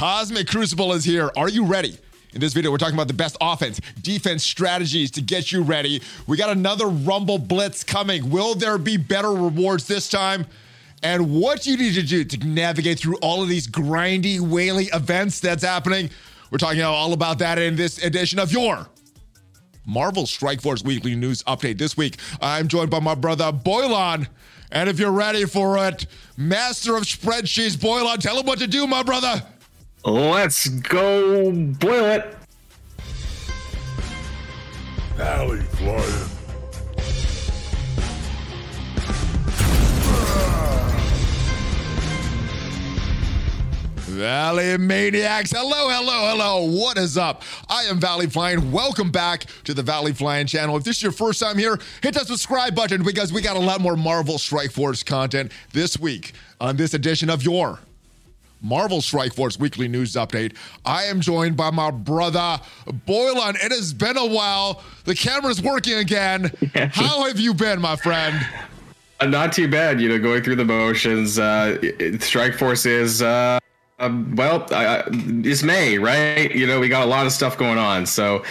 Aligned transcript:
Cosmic 0.00 0.48
Crucible 0.48 0.94
is 0.94 1.04
here. 1.04 1.30
Are 1.36 1.50
you 1.50 1.66
ready? 1.66 1.98
In 2.32 2.40
this 2.40 2.54
video, 2.54 2.70
we're 2.70 2.78
talking 2.78 2.94
about 2.94 3.06
the 3.08 3.12
best 3.12 3.36
offense, 3.38 3.82
defense 4.00 4.42
strategies 4.42 5.10
to 5.10 5.20
get 5.20 5.52
you 5.52 5.60
ready. 5.60 6.00
We 6.26 6.38
got 6.38 6.48
another 6.48 6.86
Rumble 6.86 7.36
Blitz 7.36 7.84
coming. 7.84 8.30
Will 8.30 8.54
there 8.54 8.78
be 8.78 8.96
better 8.96 9.30
rewards 9.30 9.86
this 9.86 10.08
time? 10.08 10.46
And 11.02 11.38
what 11.38 11.66
you 11.66 11.76
need 11.76 11.92
to 11.96 12.02
do 12.02 12.24
to 12.24 12.38
navigate 12.38 12.98
through 12.98 13.18
all 13.18 13.42
of 13.42 13.50
these 13.50 13.68
grindy, 13.68 14.40
whaley 14.40 14.86
events 14.86 15.38
that's 15.38 15.62
happening. 15.62 16.08
We're 16.50 16.56
talking 16.56 16.80
all 16.80 17.12
about 17.12 17.38
that 17.40 17.58
in 17.58 17.76
this 17.76 18.02
edition 18.02 18.38
of 18.38 18.52
your 18.52 18.86
Marvel 19.84 20.24
Strike 20.24 20.62
Force 20.62 20.82
Weekly 20.82 21.14
News 21.14 21.42
Update. 21.42 21.76
This 21.76 21.98
week, 21.98 22.16
I'm 22.40 22.68
joined 22.68 22.88
by 22.88 23.00
my 23.00 23.14
brother 23.14 23.52
Boilan. 23.52 24.28
And 24.72 24.88
if 24.88 24.98
you're 24.98 25.12
ready 25.12 25.44
for 25.44 25.76
it, 25.86 26.06
Master 26.38 26.96
of 26.96 27.02
Spreadsheets, 27.02 27.76
Boilan, 27.76 28.16
tell 28.16 28.40
him 28.40 28.46
what 28.46 28.60
to 28.60 28.66
do, 28.66 28.86
my 28.86 29.02
brother. 29.02 29.42
Let's 30.04 30.66
go 30.66 31.52
boil 31.52 32.04
it. 32.06 32.36
Alley 35.18 35.60
flying. 35.60 36.30
Valley 44.06 44.78
Maniacs. 44.78 45.50
Hello, 45.52 45.88
hello, 45.90 46.30
hello. 46.30 46.64
What 46.64 46.96
is 46.96 47.18
up? 47.18 47.42
I 47.68 47.82
am 47.84 48.00
Valley 48.00 48.26
Flying. 48.26 48.72
Welcome 48.72 49.10
back 49.10 49.44
to 49.64 49.74
the 49.74 49.82
Valley 49.82 50.14
Flying 50.14 50.46
channel. 50.46 50.76
If 50.78 50.84
this 50.84 50.96
is 50.96 51.02
your 51.02 51.12
first 51.12 51.40
time 51.40 51.58
here, 51.58 51.78
hit 52.02 52.14
that 52.14 52.26
subscribe 52.26 52.74
button 52.74 53.02
because 53.02 53.34
we 53.34 53.42
got 53.42 53.56
a 53.56 53.60
lot 53.60 53.82
more 53.82 53.96
Marvel 53.96 54.38
Strike 54.38 54.72
Force 54.72 55.02
content 55.02 55.52
this 55.72 55.98
week 55.98 56.32
on 56.58 56.76
this 56.76 56.94
edition 56.94 57.28
of 57.28 57.42
your 57.42 57.80
Marvel 58.60 59.00
Strike 59.00 59.34
Force 59.34 59.58
Weekly 59.58 59.88
News 59.88 60.14
Update. 60.14 60.56
I 60.84 61.04
am 61.04 61.20
joined 61.20 61.56
by 61.56 61.70
my 61.70 61.90
brother 61.90 62.60
Boilan. 63.06 63.56
It 63.64 63.72
has 63.72 63.92
been 63.92 64.16
a 64.16 64.26
while. 64.26 64.82
The 65.04 65.14
camera's 65.14 65.62
working 65.62 65.94
again. 65.94 66.52
How 66.74 67.26
have 67.26 67.38
you 67.38 67.54
been, 67.54 67.80
my 67.80 67.96
friend? 67.96 68.46
Uh, 69.20 69.26
not 69.26 69.52
too 69.52 69.68
bad, 69.68 70.00
you 70.00 70.08
know, 70.08 70.18
going 70.18 70.42
through 70.42 70.56
the 70.56 70.64
motions. 70.64 71.38
Uh, 71.38 71.78
Strike 72.20 72.54
Force 72.54 72.86
is, 72.86 73.22
uh, 73.22 73.58
um, 73.98 74.34
well, 74.34 74.66
I, 74.70 74.86
I, 74.86 75.04
it's 75.08 75.62
May, 75.62 75.98
right? 75.98 76.54
You 76.54 76.66
know, 76.66 76.80
we 76.80 76.88
got 76.88 77.02
a 77.02 77.10
lot 77.10 77.26
of 77.26 77.32
stuff 77.32 77.58
going 77.58 77.78
on, 77.78 78.06
so 78.06 78.42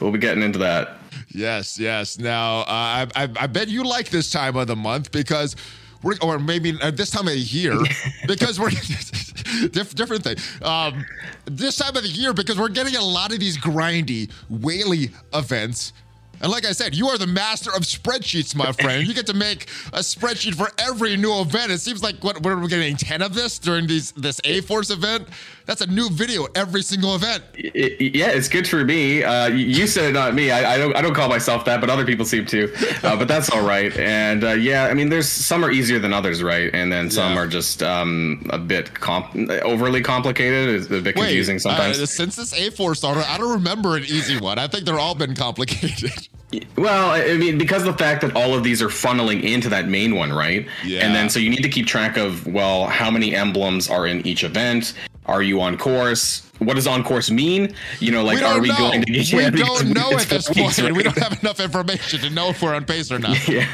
we'll 0.00 0.12
be 0.12 0.18
getting 0.18 0.42
into 0.42 0.60
that. 0.60 0.98
Yes, 1.28 1.78
yes. 1.78 2.18
Now, 2.18 2.60
uh, 2.60 2.64
I, 2.68 3.06
I, 3.16 3.28
I 3.40 3.46
bet 3.46 3.68
you 3.68 3.84
like 3.84 4.10
this 4.10 4.30
time 4.30 4.56
of 4.56 4.66
the 4.66 4.76
month 4.76 5.10
because 5.10 5.56
we're, 6.02 6.16
or 6.22 6.38
maybe 6.38 6.76
uh, 6.80 6.90
this 6.90 7.10
time 7.10 7.26
of 7.28 7.34
the 7.34 7.38
year 7.40 7.78
because 8.26 8.58
we're 8.58 8.70
diff, 9.68 9.94
different 9.94 10.24
thing. 10.24 10.36
Um, 10.62 11.04
this 11.44 11.76
time 11.76 11.96
of 11.96 12.02
the 12.02 12.08
year 12.08 12.32
because 12.32 12.58
we're 12.58 12.68
getting 12.68 12.96
a 12.96 13.04
lot 13.04 13.32
of 13.32 13.40
these 13.40 13.58
grindy, 13.58 14.30
whaley 14.48 15.10
events. 15.34 15.92
And 16.40 16.50
like 16.50 16.66
I 16.66 16.72
said, 16.72 16.94
you 16.94 17.08
are 17.08 17.18
the 17.18 17.26
master 17.26 17.70
of 17.70 17.82
spreadsheets, 17.82 18.56
my 18.56 18.72
friend. 18.72 19.06
You 19.06 19.14
get 19.14 19.26
to 19.28 19.34
make 19.34 19.68
a 19.92 20.00
spreadsheet 20.00 20.56
for 20.56 20.68
every 20.76 21.16
new 21.16 21.40
event. 21.40 21.70
It 21.70 21.78
seems 21.78 22.02
like 22.02 22.16
what, 22.24 22.42
what 22.42 22.52
are 22.52 22.58
we 22.58 22.66
getting 22.66 22.96
ten 22.96 23.22
of 23.22 23.32
this 23.32 23.60
during 23.60 23.86
these 23.86 24.10
this 24.12 24.40
A 24.42 24.60
Force 24.62 24.90
event? 24.90 25.28
That's 25.66 25.80
a 25.80 25.86
new 25.86 26.08
video 26.10 26.46
every 26.54 26.82
single 26.82 27.14
event. 27.14 27.44
It- 27.54 28.14
yeah, 28.16 28.28
it's 28.30 28.48
good 28.48 28.66
for 28.68 28.84
me. 28.84 29.22
Uh, 29.22 29.48
you- 29.48 29.86
said 29.86 30.04
it, 30.10 30.12
not 30.12 30.34
me. 30.34 30.50
I, 30.50 30.74
I 30.74 30.78
don't. 30.78 30.96
I 30.96 31.02
don't 31.02 31.12
call 31.14 31.28
myself 31.28 31.64
that, 31.66 31.80
but 31.80 31.90
other 31.90 32.04
people 32.06 32.24
seem 32.24 32.46
to. 32.46 32.72
Uh, 33.02 33.16
but 33.18 33.28
that's 33.28 33.50
all 33.50 33.66
right. 33.66 33.94
And 33.98 34.42
uh, 34.44 34.50
yeah, 34.52 34.84
I 34.86 34.94
mean, 34.94 35.08
there's 35.08 35.28
some 35.28 35.64
are 35.64 35.70
easier 35.70 35.98
than 35.98 36.12
others, 36.12 36.42
right? 36.42 36.70
And 36.72 36.90
then 36.90 37.10
some 37.10 37.32
Yeah. 37.34 37.40
are 37.40 37.46
just 37.46 37.82
um, 37.82 38.46
a 38.50 38.58
bit 38.58 38.94
comp- 38.94 39.34
overly 39.62 40.02
complicated. 40.02 40.68
It's 40.70 40.86
a 40.90 41.00
bit 41.00 41.14
confusing 41.16 41.58
sometimes. 41.58 42.00
Uh, 42.00 42.06
since 42.06 42.36
this 42.36 42.52
A 42.54 42.70
Force 42.70 42.98
started, 42.98 43.28
I 43.30 43.38
don't 43.38 43.52
remember 43.52 43.96
an 43.96 44.04
easy 44.04 44.38
one. 44.40 44.58
I 44.58 44.66
think 44.68 44.84
they're 44.84 44.98
all 45.00 45.14
been 45.14 45.34
complicated. 45.34 46.12
Well, 46.76 47.10
I 47.12 47.22
I 47.30 47.36
mean, 47.38 47.56
because 47.56 47.86
of 47.86 47.96
the 47.96 47.98
fact 48.04 48.20
that 48.20 48.36
all 48.36 48.52
of 48.52 48.62
these 48.62 48.82
are 48.82 48.88
funneling 48.88 49.42
into 49.42 49.70
that 49.70 49.88
main 49.88 50.16
one, 50.16 50.30
right? 50.30 50.66
Yeah. 50.84 51.00
And 51.00 51.14
then 51.14 51.30
so 51.30 51.38
you 51.40 51.48
need 51.48 51.62
to 51.62 51.68
keep 51.70 51.86
track 51.86 52.18
of 52.18 52.46
well, 52.46 52.84
how 52.88 53.10
many 53.10 53.34
emblems 53.34 53.88
are 53.88 54.06
in 54.06 54.26
each 54.26 54.44
event? 54.44 54.92
Are 55.26 55.42
you 55.42 55.60
on 55.60 55.78
course? 55.78 56.48
What 56.58 56.74
does 56.74 56.86
on 56.86 57.04
course 57.04 57.30
mean? 57.30 57.74
You 58.00 58.10
know, 58.12 58.24
like 58.24 58.38
we 58.38 58.44
are 58.44 58.60
we 58.60 58.68
know. 58.68 58.76
going 58.76 59.02
to 59.02 59.12
be 59.12 59.22
championships? 59.22 59.52
we 59.56 59.60
yeah, 59.60 59.66
don't 59.84 59.94
know 59.94 60.18
at 60.18 60.26
this 60.28 60.46
point. 60.48 60.58
weeks, 60.78 60.80
We 60.82 61.02
don't 61.02 61.18
have 61.18 61.40
enough 61.42 61.60
information 61.60 62.20
to 62.20 62.30
know 62.30 62.48
if 62.48 62.62
we're 62.62 62.74
on 62.74 62.84
pace 62.84 63.10
or 63.12 63.18
not. 63.18 63.36
Yeah. 63.48 63.66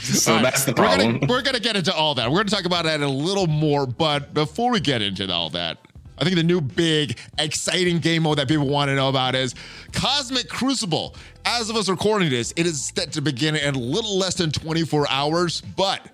so 0.00 0.34
right, 0.34 0.42
that's 0.42 0.64
the 0.64 0.72
we're 0.72 0.84
gonna- 0.84 0.96
problem. 1.18 1.28
We're 1.28 1.42
gonna, 1.42 1.60
get 1.60 1.76
into 1.76 1.94
all 1.94 2.14
that. 2.16 2.30
We're 2.30 2.38
gonna 2.38 2.50
talk 2.50 2.66
about 2.66 2.84
that 2.84 3.00
a 3.00 3.08
little 3.08 3.46
more, 3.46 3.86
but 3.86 4.32
before 4.34 4.70
we 4.72 4.80
get 4.80 5.02
into 5.02 5.30
all 5.32 5.50
that, 5.50 5.78
I 6.18 6.24
think 6.24 6.36
the 6.36 6.42
new 6.42 6.60
big, 6.60 7.18
exciting 7.38 7.98
game 8.00 8.24
mode 8.24 8.38
that 8.38 8.48
people 8.48 8.66
want 8.68 8.88
to 8.88 8.94
know 8.94 9.08
about 9.08 9.34
is 9.34 9.54
Cosmic 9.92 10.48
Crucible. 10.48 11.14
As 11.44 11.70
of 11.70 11.76
us 11.76 11.88
recording 11.88 12.28
this, 12.30 12.52
it 12.56 12.66
is 12.66 12.84
set 12.94 13.12
to 13.12 13.20
begin 13.22 13.54
in 13.56 13.74
a 13.74 13.78
little 13.78 14.18
less 14.18 14.34
than 14.34 14.50
24 14.50 15.06
hours, 15.08 15.60
but 15.60 16.06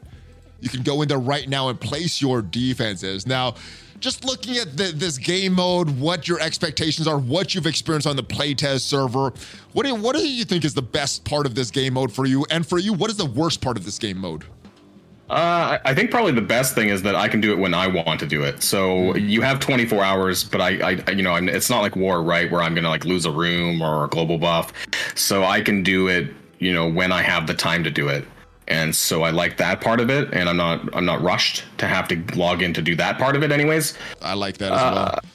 you 0.60 0.68
can 0.68 0.82
go 0.82 1.02
in 1.02 1.08
there 1.08 1.18
right 1.18 1.48
now 1.48 1.68
and 1.70 1.80
place 1.80 2.20
your 2.20 2.42
defenses. 2.42 3.26
Now, 3.26 3.54
just 4.04 4.22
looking 4.22 4.58
at 4.58 4.76
the, 4.76 4.92
this 4.94 5.16
game 5.16 5.54
mode, 5.54 5.88
what 5.98 6.28
your 6.28 6.38
expectations 6.38 7.08
are, 7.08 7.18
what 7.18 7.54
you've 7.54 7.66
experienced 7.66 8.06
on 8.06 8.16
the 8.16 8.22
playtest 8.22 8.80
server, 8.80 9.32
what 9.72 9.84
do, 9.84 9.88
you, 9.88 9.94
what 9.94 10.14
do 10.14 10.28
you 10.28 10.44
think 10.44 10.62
is 10.62 10.74
the 10.74 10.82
best 10.82 11.24
part 11.24 11.46
of 11.46 11.54
this 11.54 11.70
game 11.70 11.94
mode 11.94 12.12
for 12.12 12.26
you? 12.26 12.44
And 12.50 12.66
for 12.66 12.78
you, 12.78 12.92
what 12.92 13.08
is 13.10 13.16
the 13.16 13.24
worst 13.24 13.62
part 13.62 13.78
of 13.78 13.84
this 13.86 13.98
game 13.98 14.18
mode? 14.18 14.44
Uh, 15.30 15.32
I 15.32 15.80
I 15.86 15.94
think 15.94 16.10
probably 16.10 16.32
the 16.32 16.42
best 16.42 16.74
thing 16.74 16.90
is 16.90 17.00
that 17.00 17.14
I 17.14 17.28
can 17.28 17.40
do 17.40 17.50
it 17.50 17.58
when 17.58 17.72
I 17.72 17.86
want 17.86 18.20
to 18.20 18.26
do 18.26 18.42
it. 18.42 18.62
So 18.62 19.16
you 19.16 19.40
have 19.40 19.58
24 19.58 20.04
hours, 20.04 20.44
but 20.44 20.60
I, 20.60 20.98
I 21.06 21.10
you 21.12 21.22
know, 21.22 21.32
I'm, 21.32 21.48
it's 21.48 21.70
not 21.70 21.80
like 21.80 21.96
war, 21.96 22.22
right? 22.22 22.50
Where 22.50 22.60
I'm 22.60 22.74
gonna 22.74 22.90
like 22.90 23.06
lose 23.06 23.24
a 23.24 23.30
room 23.30 23.80
or 23.80 24.04
a 24.04 24.08
global 24.08 24.36
buff. 24.36 24.74
So 25.14 25.42
I 25.42 25.62
can 25.62 25.82
do 25.82 26.08
it, 26.08 26.28
you 26.58 26.74
know, 26.74 26.90
when 26.90 27.10
I 27.10 27.22
have 27.22 27.46
the 27.46 27.54
time 27.54 27.82
to 27.84 27.90
do 27.90 28.08
it. 28.08 28.26
And 28.66 28.94
so 28.96 29.22
I 29.22 29.30
like 29.30 29.58
that 29.58 29.80
part 29.80 30.00
of 30.00 30.08
it, 30.10 30.32
and 30.32 30.48
I'm 30.48 30.56
not 30.56 30.88
I'm 30.94 31.04
not 31.04 31.20
rushed 31.22 31.64
to 31.78 31.86
have 31.86 32.08
to 32.08 32.22
log 32.36 32.62
in 32.62 32.72
to 32.74 32.82
do 32.82 32.96
that 32.96 33.18
part 33.18 33.36
of 33.36 33.42
it, 33.42 33.52
anyways. 33.52 33.94
I 34.22 34.34
like 34.34 34.58
that 34.58 34.72
as 34.72 34.80
uh, 34.80 34.92
well. 34.94 35.30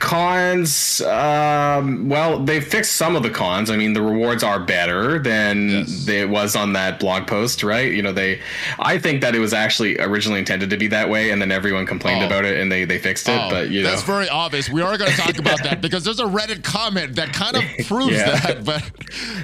Cons, 0.00 1.00
um, 1.02 2.08
well, 2.08 2.38
they 2.38 2.60
fixed 2.60 2.92
some 2.96 3.16
of 3.16 3.22
the 3.22 3.30
cons. 3.30 3.70
I 3.70 3.76
mean, 3.76 3.92
the 3.92 4.02
rewards 4.02 4.42
are 4.42 4.58
better 4.60 5.18
than 5.18 5.68
Yes. 5.70 6.08
it 6.08 6.28
was 6.28 6.56
on 6.56 6.72
that 6.74 7.00
blog 7.00 7.26
post, 7.26 7.62
right? 7.62 7.92
You 7.92 8.02
know, 8.02 8.12
they, 8.12 8.40
I 8.78 8.98
think 8.98 9.20
that 9.22 9.34
it 9.34 9.38
was 9.38 9.52
actually 9.52 9.98
originally 9.98 10.38
intended 10.38 10.70
to 10.70 10.76
be 10.76 10.86
that 10.88 11.08
way, 11.08 11.30
and 11.30 11.40
then 11.40 11.50
everyone 11.52 11.86
complained 11.86 12.22
Oh. 12.22 12.26
about 12.26 12.44
it, 12.44 12.58
and 12.60 12.70
they 12.70 12.84
they 12.84 12.98
fixed 12.98 13.28
it. 13.28 13.38
Oh, 13.40 13.48
but 13.50 13.70
you 13.70 13.82
know, 13.82 13.90
that's 13.90 14.02
very 14.02 14.28
obvious. 14.28 14.68
We 14.70 14.82
are 14.82 14.96
going 14.98 15.10
to 15.10 15.16
talk 15.16 15.38
about 15.44 15.62
that 15.64 15.80
because 15.80 16.04
there's 16.04 16.20
a 16.20 16.24
Reddit 16.24 16.62
comment 16.62 17.16
that 17.16 17.32
kind 17.32 17.56
of 17.56 17.62
proves 17.86 18.12
Yeah. 18.12 18.38
that, 18.40 18.64
but 18.64 18.82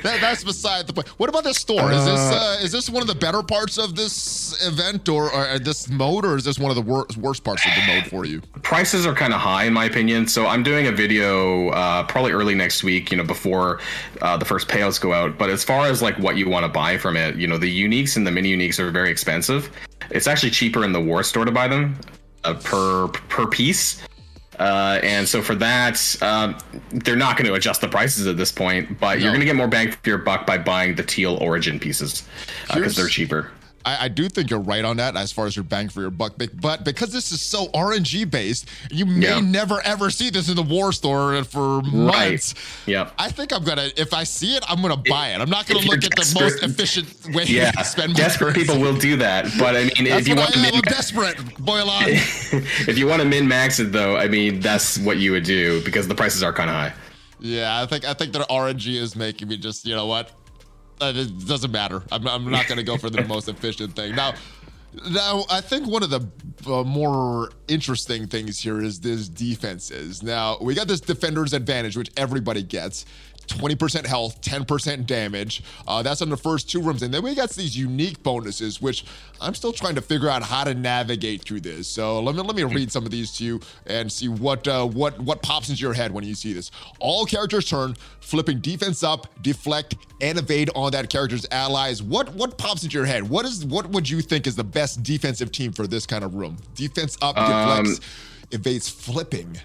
that, 0.02 0.20
that's 0.20 0.44
beside 0.44 0.86
the 0.86 0.92
point. 0.92 1.08
What 1.18 1.28
about 1.28 1.44
the 1.44 1.54
store? 1.54 1.90
Is 1.92 2.04
this 2.04 2.20
uh, 2.20 2.58
is 2.62 2.72
this 2.72 2.88
one 2.90 3.02
of 3.02 3.08
the 3.08 3.14
better 3.14 3.42
parts 3.42 3.78
of 3.78 3.96
this 3.96 4.64
event 4.66 5.08
or, 5.08 5.30
or 5.32 5.58
this 5.58 5.88
mode, 5.88 6.24
or 6.24 6.36
is 6.36 6.44
this 6.44 6.58
one 6.58 6.70
of 6.70 6.76
the 6.76 6.82
wor- 6.82 7.06
worst 7.18 7.44
parts 7.44 7.64
of 7.66 7.72
the 7.74 7.92
mode 7.94 8.06
for 8.06 8.24
you? 8.24 8.40
prices 8.62 9.04
are 9.06 9.14
kind 9.14 9.32
of 9.32 9.40
high 9.40 9.64
in 9.64 9.72
my 9.72 9.84
opinion. 9.86 10.28
So 10.28 10.39
I'm 10.46 10.62
doing 10.62 10.86
a 10.86 10.92
video 10.92 11.68
uh, 11.70 12.02
probably 12.04 12.32
early 12.32 12.54
next 12.54 12.82
week, 12.84 13.10
you 13.10 13.16
know, 13.16 13.24
before 13.24 13.80
uh, 14.22 14.36
the 14.36 14.44
first 14.44 14.68
payouts 14.68 15.00
go 15.00 15.12
out. 15.12 15.38
But 15.38 15.50
as 15.50 15.64
far 15.64 15.86
as 15.86 16.02
like 16.02 16.18
what 16.18 16.36
you 16.36 16.48
want 16.48 16.64
to 16.64 16.68
buy 16.68 16.98
from 16.98 17.16
it, 17.16 17.36
you 17.36 17.46
know, 17.46 17.58
the 17.58 17.70
uniques 17.84 18.16
and 18.16 18.26
the 18.26 18.30
mini 18.30 18.54
uniques 18.56 18.78
are 18.78 18.90
very 18.90 19.10
expensive. 19.10 19.70
It's 20.10 20.26
actually 20.26 20.50
cheaper 20.50 20.84
in 20.84 20.92
the 20.92 21.00
war 21.00 21.22
store 21.22 21.44
to 21.44 21.52
buy 21.52 21.68
them 21.68 21.96
uh, 22.44 22.54
per 22.54 23.08
per 23.08 23.46
piece. 23.46 24.02
Uh, 24.58 25.00
and 25.02 25.26
so 25.26 25.40
for 25.40 25.54
that, 25.54 25.98
um, 26.22 26.54
they're 26.90 27.16
not 27.16 27.36
going 27.38 27.46
to 27.46 27.54
adjust 27.54 27.80
the 27.80 27.88
prices 27.88 28.26
at 28.26 28.36
this 28.36 28.52
point, 28.52 29.00
but 29.00 29.16
No. 29.18 29.22
you're 29.24 29.30
going 29.32 29.40
to 29.40 29.46
get 29.46 29.56
more 29.56 29.68
bang 29.68 29.90
for 29.90 29.98
your 30.04 30.18
buck 30.18 30.46
by 30.46 30.58
buying 30.58 30.94
the 30.96 31.02
teal 31.02 31.36
origin 31.40 31.80
pieces 31.80 32.28
because 32.74 32.94
they're 32.94 33.08
cheaper. 33.08 33.50
I, 33.84 34.04
I 34.04 34.08
do 34.08 34.28
think 34.28 34.50
you're 34.50 34.60
right 34.60 34.84
on 34.84 34.98
that 34.98 35.16
as 35.16 35.32
far 35.32 35.46
as 35.46 35.56
your 35.56 35.62
bang 35.64 35.88
for 35.88 36.00
your 36.00 36.10
buck, 36.10 36.34
but, 36.36 36.60
but 36.60 36.84
because 36.84 37.12
this 37.12 37.32
is 37.32 37.40
so 37.40 37.66
RNG 37.68 38.30
based, 38.30 38.66
you 38.90 39.06
may 39.06 39.26
Yeah. 39.28 39.40
never 39.40 39.80
ever 39.84 40.10
see 40.10 40.28
this 40.30 40.48
in 40.48 40.56
the 40.56 40.62
war 40.62 40.92
store 40.92 41.42
for 41.44 41.80
months. 41.82 42.54
Yep. 42.86 43.12
I 43.18 43.30
think 43.30 43.52
I'm 43.52 43.64
gonna, 43.64 43.88
if 43.96 44.12
I 44.12 44.24
see 44.24 44.54
it, 44.56 44.64
I'm 44.68 44.82
gonna 44.82 44.96
buy 44.96 45.30
it. 45.30 45.40
I'm 45.40 45.50
not 45.50 45.66
gonna 45.66 45.80
if 45.80 45.86
look 45.86 46.04
at 46.04 46.10
the 46.14 46.38
most 46.40 46.62
efficient 46.62 47.34
way 47.34 47.44
Yeah, 47.44 47.70
to 47.72 47.84
spend 47.84 48.14
desperate 48.14 48.54
people 48.54 48.78
will 48.78 48.96
do 48.96 49.16
that. 49.16 49.46
But 49.58 49.76
I 49.76 49.84
mean, 49.84 50.06
if 50.06 50.28
you 50.28 50.36
want 50.36 50.52
to 50.52 50.58
I 50.60 50.62
am. 50.62 50.66
I'm 50.68 50.72
min- 50.74 50.82
desperate. 50.82 51.58
Boil 51.58 51.88
on. 51.88 52.04
if 52.08 52.98
you 52.98 53.06
want 53.06 53.22
to 53.22 53.28
min 53.28 53.48
max 53.48 53.78
it 53.80 53.92
though, 53.92 54.16
I 54.16 54.28
mean 54.28 54.60
that's 54.60 54.98
what 54.98 55.16
you 55.18 55.32
would 55.32 55.44
do 55.44 55.82
because 55.84 56.06
the 56.08 56.14
prices 56.14 56.42
are 56.42 56.52
kind 56.52 56.68
of 56.70 56.76
high. 56.76 56.92
Yeah, 57.42 57.80
I 57.80 57.86
think 57.86 58.04
I 58.04 58.12
think 58.12 58.32
that 58.34 58.46
RNG 58.50 58.96
is 58.96 59.16
making 59.16 59.48
me 59.48 59.56
just, 59.56 59.86
you 59.86 59.94
know 59.94 60.06
what? 60.06 60.30
Uh, 61.00 61.12
It 61.14 61.46
doesn't 61.46 61.70
matter. 61.72 62.02
I'm, 62.12 62.26
I'm 62.28 62.50
not 62.50 62.66
going 62.66 62.78
to 62.78 62.84
go 62.84 62.96
for 62.96 63.10
the 63.10 63.22
most 63.24 63.48
efficient 63.54 63.96
thing. 63.96 64.14
Now, 64.14 64.34
now 65.10 65.44
I 65.50 65.60
think 65.60 65.86
one 65.86 66.02
of 66.02 66.10
the 66.10 66.26
uh, 66.70 66.82
more 66.84 67.50
interesting 67.68 68.26
things 68.26 68.58
here 68.58 68.80
is 68.82 69.00
this 69.00 69.28
defenses. 69.28 70.22
Now 70.22 70.58
we 70.60 70.74
got 70.74 70.88
this 70.88 71.00
defender's 71.00 71.52
advantage, 71.52 71.96
which 71.96 72.10
everybody 72.16 72.62
gets. 72.62 73.06
20% 73.50 74.06
health, 74.06 74.40
10% 74.40 75.06
damage. 75.06 75.62
Uh, 75.86 76.02
that's 76.02 76.22
on 76.22 76.28
the 76.28 76.36
first 76.36 76.70
two 76.70 76.80
rooms. 76.80 77.02
And 77.02 77.12
then 77.12 77.22
we 77.22 77.34
got 77.34 77.50
these 77.50 77.76
unique 77.76 78.22
bonuses, 78.22 78.80
which 78.80 79.04
I'm 79.40 79.54
still 79.54 79.72
trying 79.72 79.94
to 79.96 80.00
figure 80.00 80.28
out 80.28 80.42
how 80.42 80.64
to 80.64 80.74
navigate 80.74 81.42
through 81.42 81.60
this. 81.60 81.88
So 81.88 82.20
let 82.20 82.34
me 82.34 82.42
let 82.42 82.56
me 82.56 82.64
read 82.64 82.92
some 82.92 83.04
of 83.04 83.10
these 83.10 83.36
to 83.38 83.44
you 83.44 83.60
and 83.86 84.10
see 84.10 84.28
what 84.28 84.66
uh, 84.68 84.86
what 84.86 85.18
what 85.20 85.42
pops 85.42 85.68
into 85.68 85.80
your 85.80 85.94
head 85.94 86.12
when 86.12 86.24
you 86.24 86.34
see 86.34 86.52
this. 86.52 86.70
All 86.98 87.24
characters 87.24 87.68
turn, 87.68 87.96
flipping 88.20 88.60
defense 88.60 89.02
up, 89.02 89.26
deflect, 89.42 89.96
and 90.20 90.38
evade 90.38 90.70
on 90.74 90.92
that 90.92 91.10
character's 91.10 91.46
allies. 91.50 92.02
What 92.02 92.34
what 92.34 92.58
pops 92.58 92.84
into 92.84 92.96
your 92.96 93.06
head? 93.06 93.28
What 93.28 93.44
is 93.44 93.64
what 93.64 93.88
would 93.90 94.08
you 94.08 94.20
think 94.20 94.46
is 94.46 94.56
the 94.56 94.64
best 94.64 95.02
defensive 95.02 95.52
team 95.52 95.72
for 95.72 95.86
this 95.86 96.06
kind 96.06 96.24
of 96.24 96.34
room? 96.34 96.56
Defense 96.74 97.16
up, 97.22 97.36
deflects, 97.36 97.98
um, 97.98 98.04
evades 98.52 98.88
flipping. 98.88 99.58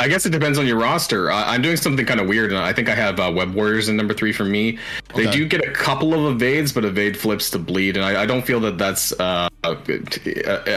I 0.00 0.08
guess 0.08 0.24
it 0.24 0.30
depends 0.30 0.58
on 0.58 0.66
your 0.66 0.78
roster. 0.78 1.30
Uh, 1.30 1.44
I'm 1.44 1.60
doing 1.60 1.76
something 1.76 2.06
kind 2.06 2.20
of 2.20 2.26
weird, 2.26 2.52
and 2.52 2.58
I 2.58 2.72
think 2.72 2.88
I 2.88 2.94
have 2.94 3.20
uh, 3.20 3.30
Web 3.34 3.52
Warriors 3.52 3.90
in 3.90 3.96
number 3.96 4.14
three 4.14 4.32
for 4.32 4.46
me. 4.46 4.78
They 5.14 5.28
okay. 5.28 5.36
do 5.36 5.46
get 5.46 5.60
a 5.62 5.70
couple 5.70 6.14
of 6.14 6.34
evades, 6.34 6.72
but 6.72 6.86
evade 6.86 7.18
flips 7.18 7.50
to 7.50 7.58
bleed, 7.58 7.98
and 7.98 8.06
I, 8.06 8.22
I 8.22 8.26
don't 8.26 8.40
feel 8.40 8.60
that 8.60 8.78
that's 8.78 9.12
uh, 9.20 9.50
a, 9.62 9.76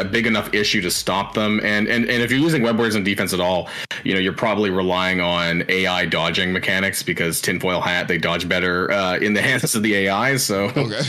a, 0.02 0.04
big 0.04 0.28
enough 0.28 0.54
issue 0.54 0.82
to 0.82 0.92
stop 0.92 1.36
them. 1.36 1.62
And, 1.64 1.88
and 1.88 2.04
and 2.10 2.22
if 2.22 2.32
you're 2.32 2.40
using 2.40 2.64
Web 2.64 2.76
Warriors 2.76 2.96
in 2.96 3.06
defense 3.06 3.34
at 3.34 3.40
all, 3.40 3.70
you 4.04 4.14
know 4.14 4.20
you're 4.20 4.34
probably 4.34 4.70
relying 4.70 5.22
on 5.22 5.64
AI 5.70 6.06
dodging 6.06 6.52
mechanics 6.52 7.02
because 7.02 7.40
tinfoil 7.40 7.80
hat 7.80 8.10
they 8.10 8.18
dodge 8.18 8.50
better 8.50 8.92
uh, 8.92 9.18
in 9.18 9.34
the 9.34 9.42
hands 9.50 9.74
of 9.74 9.84
the 9.84 9.96
AI. 9.96 10.36
So 10.36 10.66
okay. 10.76 11.02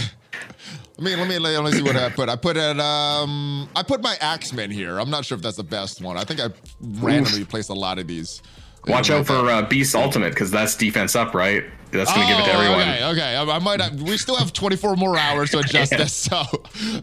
Let 1.04 1.28
me 1.28 1.36
let 1.36 1.42
me 1.42 1.58
let 1.58 1.64
me 1.64 1.72
see 1.72 1.82
what 1.82 1.96
I 1.96 2.08
put. 2.08 2.30
I 2.30 2.36
put 2.36 2.56
it. 2.56 2.80
Um, 2.80 3.68
I 3.76 3.82
put 3.82 4.02
my 4.02 4.16
Axeman 4.22 4.70
here. 4.70 4.98
I'm 4.98 5.10
not 5.10 5.26
sure 5.26 5.36
if 5.36 5.42
that's 5.42 5.58
the 5.58 5.62
best 5.62 6.00
one. 6.00 6.16
I 6.16 6.24
think 6.24 6.40
I 6.40 6.48
randomly 6.80 7.44
placed 7.44 7.68
a 7.68 7.74
lot 7.74 7.98
of 7.98 8.06
these. 8.06 8.40
Watch 8.86 9.10
out 9.10 9.26
for 9.26 9.34
uh, 9.50 9.62
Beast 9.62 9.94
Ultimate 9.94 10.30
because 10.30 10.50
that's 10.50 10.76
defense 10.76 11.16
up, 11.16 11.34
right? 11.34 11.64
That's 11.98 12.12
going 12.12 12.26
to 12.26 12.34
oh, 12.34 12.36
give 12.36 12.44
it 12.44 12.50
to 12.50 12.56
oh, 12.56 12.60
everyone. 12.60 12.88
Okay, 12.88 13.04
okay. 13.04 13.36
I, 13.36 13.44
I 13.44 13.58
might. 13.60 13.80
Have, 13.80 14.02
we 14.02 14.16
still 14.16 14.36
have 14.36 14.52
24 14.52 14.96
more 14.96 15.16
hours 15.16 15.50
to 15.50 15.58
adjust 15.60 15.92
yeah. 15.92 15.98
this. 15.98 16.12
So, 16.12 16.42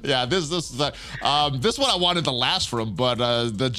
yeah, 0.03 0.25
this 0.25 0.49
this 0.49 0.71
is 0.71 0.81
um, 1.21 1.61
this 1.61 1.79
one 1.79 1.89
I 1.89 1.95
wanted 1.95 2.25
the 2.25 2.33
last 2.33 2.69
from, 2.69 2.93
but 2.93 3.21
uh, 3.21 3.45
the 3.45 3.69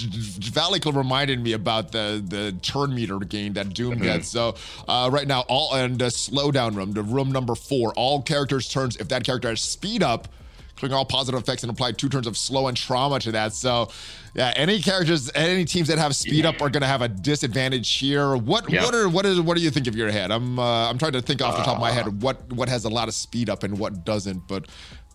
Valley 0.53 0.81
Club 0.81 0.97
reminded 0.97 1.41
me 1.41 1.53
about 1.53 1.93
the 1.93 2.23
the 2.27 2.53
turn 2.63 2.95
meter 2.95 3.19
gain 3.19 3.53
that 3.55 3.75
Doom 3.75 3.95
mm-hmm. 3.95 4.03
gets. 4.03 4.29
So, 4.29 4.55
uh, 4.89 5.11
right 5.13 5.29
now, 5.29 5.41
all 5.49 5.75
and 5.75 5.99
the 5.99 6.07
slowdown 6.07 6.75
room, 6.75 6.93
the 6.93 7.03
room 7.03 7.31
number 7.31 7.55
four, 7.55 7.93
all 7.95 8.23
characters 8.23 8.69
turns 8.69 8.97
if 8.97 9.09
that 9.09 9.25
character 9.25 9.51
has 9.51 9.61
speed 9.61 10.03
up 10.03 10.29
all 10.91 11.05
positive 11.05 11.41
effects 11.41 11.63
and 11.63 11.71
apply 11.71 11.93
two 11.93 12.09
turns 12.09 12.27
of 12.27 12.37
slow 12.37 12.67
and 12.69 12.77
trauma 12.77 13.21
to 13.21 13.33
that. 13.33 13.53
So, 13.53 13.91
yeah, 14.35 14.53
any 14.57 14.81
characters, 14.81 15.31
any 15.35 15.65
teams 15.65 15.89
that 15.89 15.99
have 15.99 16.17
speed 16.17 16.47
up 16.47 16.57
are 16.61 16.71
going 16.71 16.81
to 16.81 16.87
have 16.87 17.03
a 17.03 17.09
disadvantage 17.09 17.93
here. 17.99 18.37
What 18.37 18.71
yeah. 18.71 18.85
what 18.85 18.95
are 18.95 19.09
what 19.09 19.27
is 19.27 19.41
what 19.41 19.57
do 19.57 19.63
you 19.63 19.71
think 19.71 19.87
of 19.87 19.95
your 19.95 20.11
head? 20.11 20.31
I'm 20.31 20.59
uh, 20.59 20.89
I'm 20.91 20.99
trying 20.99 21.13
to 21.13 21.23
think 21.23 21.43
off 21.43 21.57
the 21.57 21.63
top 21.63 21.77
of 21.77 21.81
my 21.81 21.93
head 21.93 22.09
uh. 22.09 22.11
what 22.11 22.53
what 22.53 22.69
has 22.69 22.85
a 22.85 22.91
lot 22.91 23.09
of 23.09 23.15
speed 23.15 23.49
up 23.49 23.63
and 23.63 23.79
what 23.79 24.05
doesn't, 24.05 24.49
but. 24.49 24.67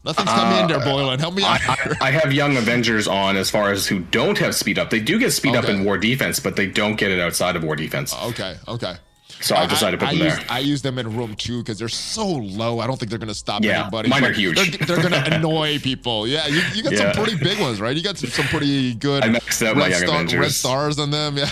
Nothing's 0.05 0.29
coming 0.29 0.59
uh, 0.59 0.61
in 0.61 0.67
there, 0.67 0.77
uh, 0.77 0.85
Boylan. 0.85 1.19
Help 1.19 1.33
me 1.33 1.43
out. 1.43 1.59
I, 1.67 1.95
I, 1.99 2.11
have 2.11 2.31
Young 2.31 2.55
Avengers 2.55 3.09
on 3.09 3.35
as 3.35 3.49
far 3.49 3.71
as 3.71 3.87
who 3.87 3.99
don't 3.99 4.37
have 4.37 4.55
speed 4.55 4.79
up. 4.79 4.89
They 4.89 5.01
do 5.01 5.19
get 5.19 5.31
speed 5.31 5.55
okay. 5.55 5.57
up 5.57 5.65
in 5.65 5.83
war 5.83 5.97
defense, 5.97 6.39
but 6.39 6.55
they 6.55 6.65
don't 6.67 6.95
get 6.95 7.11
it 7.11 7.19
outside 7.19 7.57
of 7.57 7.63
war 7.63 7.75
defense. 7.75 8.15
Okay, 8.15 8.55
okay. 8.69 8.95
So 9.41 9.55
I, 9.55 9.63
I 9.63 9.65
decided 9.67 9.99
to 9.99 10.05
put 10.05 10.15
I, 10.15 10.17
them 10.17 10.27
I 10.27 10.35
there. 10.35 10.45
I 10.49 10.59
use 10.59 10.81
them 10.81 10.97
in 10.97 11.15
room 11.15 11.35
two 11.35 11.59
because 11.59 11.77
they're 11.79 11.89
so 11.89 12.27
low. 12.27 12.79
I 12.79 12.87
don't 12.87 12.97
think 12.97 13.09
they're 13.09 13.19
going 13.19 13.27
to 13.27 13.35
stop 13.35 13.63
yeah, 13.63 13.83
anybody. 13.83 14.09
Mine 14.09 14.25
are 14.25 14.31
huge. 14.31 14.55
They're, 14.55 14.87
they're 14.87 15.09
going 15.09 15.23
to 15.23 15.35
annoy 15.35 15.79
people. 15.79 16.27
Yeah, 16.27 16.47
you, 16.47 16.61
you 16.73 16.83
got 16.83 16.93
yeah. 16.93 17.11
some 17.11 17.23
pretty 17.23 17.37
big 17.37 17.59
ones, 17.59 17.79
right? 17.79 17.95
You 17.95 18.03
got 18.03 18.17
some, 18.17 18.29
some 18.29 18.45
pretty 18.45 18.95
good 18.95 19.23
I 19.23 19.27
red, 19.27 19.77
my 19.77 19.89
star, 19.91 20.25
red 20.39 20.51
stars 20.51 20.99
on 20.99 21.11
them. 21.11 21.37
Yeah. 21.37 21.49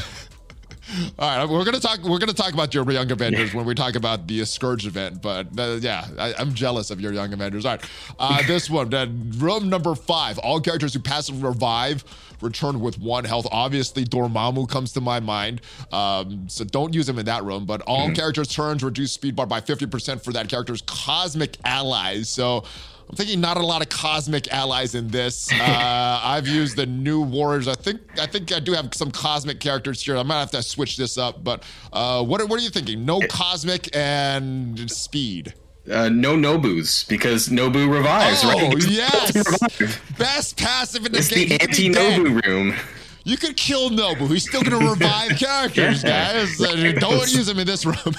All 1.19 1.37
right, 1.37 1.49
we're 1.49 1.65
gonna 1.65 1.79
talk. 1.79 2.03
We're 2.03 2.19
gonna 2.19 2.33
talk 2.33 2.53
about 2.53 2.73
your 2.73 2.89
Young 2.91 3.11
Avengers 3.11 3.51
yeah. 3.51 3.57
when 3.57 3.65
we 3.65 3.73
talk 3.73 3.95
about 3.95 4.27
the 4.27 4.45
Scourge 4.45 4.85
event. 4.85 5.21
But 5.21 5.47
uh, 5.57 5.77
yeah, 5.81 6.07
I, 6.17 6.33
am 6.41 6.53
jealous 6.53 6.91
of 6.91 7.01
your 7.01 7.11
Young 7.11 7.33
Avengers. 7.33 7.65
All 7.65 7.73
right, 7.73 7.89
uh, 8.19 8.41
this 8.47 8.69
one, 8.69 8.93
uh, 8.93 9.07
room 9.37 9.69
number 9.69 9.95
five. 9.95 10.37
All 10.39 10.59
characters 10.59 10.93
who 10.93 10.99
passive 10.99 11.41
revive 11.41 12.03
return 12.41 12.79
with 12.79 12.99
one 12.99 13.23
health. 13.23 13.47
Obviously, 13.51 14.05
Dormammu 14.05 14.69
comes 14.69 14.93
to 14.93 15.01
my 15.01 15.19
mind, 15.19 15.61
um, 15.91 16.47
so 16.47 16.63
don't 16.63 16.93
use 16.93 17.09
him 17.09 17.17
in 17.17 17.25
that 17.25 17.43
room. 17.43 17.65
But 17.65 17.81
all 17.81 18.05
mm-hmm. 18.05 18.13
characters' 18.13 18.49
turns 18.49 18.83
reduce 18.83 19.11
speed 19.13 19.35
bar 19.35 19.45
by 19.45 19.61
50% 19.61 20.23
for 20.23 20.33
that 20.33 20.49
character's 20.49 20.81
cosmic 20.83 21.57
allies. 21.63 22.29
So 22.29 22.63
I'm 23.09 23.15
thinking 23.15 23.39
not 23.39 23.57
a 23.57 23.65
lot 23.65 23.81
of 23.81 23.89
cosmic 23.89 24.51
allies 24.51 24.95
in 24.95 25.07
this. 25.09 25.51
Uh, 25.65 26.19
I've 26.21 26.47
used 26.47 26.75
the 26.75 26.85
new 26.85 27.21
warriors. 27.21 27.67
I 27.67 27.73
think 27.73 28.01
I 28.19 28.27
think 28.27 28.51
I 28.51 28.59
do 28.59 28.73
have 28.73 28.93
some 28.93 29.09
cosmic 29.09 29.59
characters 29.59 30.01
here. 30.03 30.15
I 30.15 30.23
might 30.23 30.39
have 30.39 30.51
to 30.51 30.61
switch 30.61 30.95
this 30.95 31.17
up. 31.17 31.43
But 31.43 31.63
uh, 31.91 32.23
what 32.23 32.47
what 32.47 32.59
are 32.59 32.63
you 32.63 32.69
thinking? 32.69 33.03
No 33.03 33.19
cosmic 33.27 33.89
and 33.95 34.89
speed. 34.91 35.53
Uh, 35.89 36.09
no 36.09 36.35
Nobus 36.35 37.03
because 37.03 37.49
Nobu 37.49 37.91
revives, 37.91 38.41
oh, 38.43 38.49
right? 38.49 38.87
yes, 38.87 39.99
best 40.17 40.57
passive 40.57 41.05
in 41.05 41.11
the 41.11 41.19
it's 41.19 41.29
game. 41.29 41.49
the 41.49 41.61
anti-Nobu 41.61 42.43
room. 42.45 42.75
You 43.23 43.37
could 43.37 43.57
kill 43.57 43.89
Nobu. 43.89 44.27
He's 44.29 44.47
still 44.47 44.61
going 44.61 44.79
to 44.79 44.89
revive 44.89 45.31
characters, 45.37 46.03
guys. 46.03 46.61
Uh, 46.61 46.93
don't 46.99 47.31
use 47.33 47.49
him 47.49 47.59
in 47.59 47.67
this 47.67 47.85
room. 47.85 48.15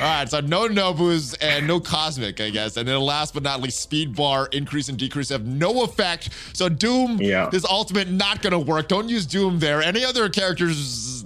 All 0.00 0.06
right, 0.06 0.28
so 0.30 0.40
no 0.40 0.66
Nobus 0.66 1.34
and 1.34 1.66
no 1.66 1.78
Cosmic, 1.78 2.40
I 2.40 2.48
guess. 2.48 2.78
And 2.78 2.88
then 2.88 2.98
last 3.00 3.34
but 3.34 3.42
not 3.42 3.60
least, 3.60 3.80
Speed 3.80 4.16
Bar, 4.16 4.48
increase 4.50 4.88
and 4.88 4.98
decrease 4.98 5.28
have 5.28 5.46
no 5.46 5.82
effect. 5.82 6.30
So 6.54 6.70
Doom, 6.70 7.20
yeah. 7.20 7.50
his 7.50 7.66
ultimate 7.66 8.08
not 8.08 8.40
going 8.40 8.52
to 8.52 8.58
work. 8.58 8.88
Don't 8.88 9.10
use 9.10 9.26
Doom 9.26 9.58
there. 9.58 9.82
Any 9.82 10.02
other 10.02 10.30
characters 10.30 11.22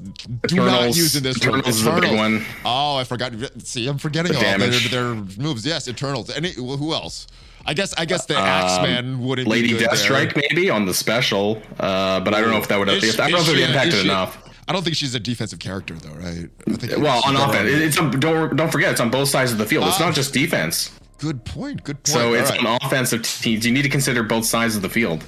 do 0.48 0.56
not 0.56 0.86
use 0.96 1.14
in 1.14 1.22
this 1.22 1.36
Eternals 1.36 1.84
room. 1.84 1.98
Eternals. 1.98 2.16
one. 2.16 2.44
Oh, 2.64 2.96
I 2.96 3.04
forgot. 3.04 3.32
See, 3.62 3.86
I'm 3.86 3.98
forgetting 3.98 4.32
the 4.32 4.38
all 4.38 4.58
their, 4.58 4.70
their, 4.70 5.14
moves. 5.38 5.64
Yes, 5.64 5.86
Eternals. 5.86 6.30
Any 6.30 6.50
who 6.50 6.92
else? 6.92 7.28
I 7.66 7.74
guess 7.74 7.94
I 7.96 8.04
guess 8.04 8.26
the 8.26 8.36
um, 8.36 8.44
Axeman 8.44 9.24
wouldn't. 9.24 9.48
Lady 9.48 9.72
Deathstrike 9.72 10.36
maybe 10.36 10.68
on 10.68 10.84
the 10.84 10.92
special, 10.92 11.62
uh, 11.80 12.20
but 12.20 12.34
I 12.34 12.40
don't 12.40 12.50
know 12.50 12.58
if 12.58 12.68
that 12.68 12.78
would. 12.78 12.88
Have, 12.88 13.02
I 13.02 13.30
don't 13.30 13.32
know 13.32 13.38
if 13.38 13.48
it 13.48 13.52
would 13.52 13.60
impacted 13.60 14.04
enough. 14.04 14.43
I 14.66 14.72
don't 14.72 14.82
think 14.82 14.96
she's 14.96 15.14
a 15.14 15.20
defensive 15.20 15.58
character 15.58 15.94
though, 15.94 16.14
right? 16.14 16.48
I 16.66 16.76
think 16.76 17.02
well, 17.02 17.22
on 17.26 17.36
offense, 17.36 17.68
it's 17.70 17.98
on, 17.98 18.18
don't 18.18 18.56
don't 18.56 18.70
forget 18.70 18.92
it's 18.92 19.00
on 19.00 19.10
both 19.10 19.28
sides 19.28 19.52
of 19.52 19.58
the 19.58 19.66
field. 19.66 19.86
It's 19.86 20.00
uh, 20.00 20.06
not 20.06 20.14
just 20.14 20.32
defense. 20.32 20.98
Good 21.18 21.44
point. 21.44 21.84
Good 21.84 21.96
point. 21.96 22.06
So 22.08 22.28
All 22.28 22.34
it's 22.34 22.50
right. 22.50 22.64
on 22.64 22.78
offensive 22.82 23.22
teams. 23.22 23.66
You 23.66 23.72
need 23.72 23.82
to 23.82 23.88
consider 23.88 24.22
both 24.22 24.44
sides 24.44 24.76
of 24.76 24.82
the 24.82 24.88
field. 24.88 25.24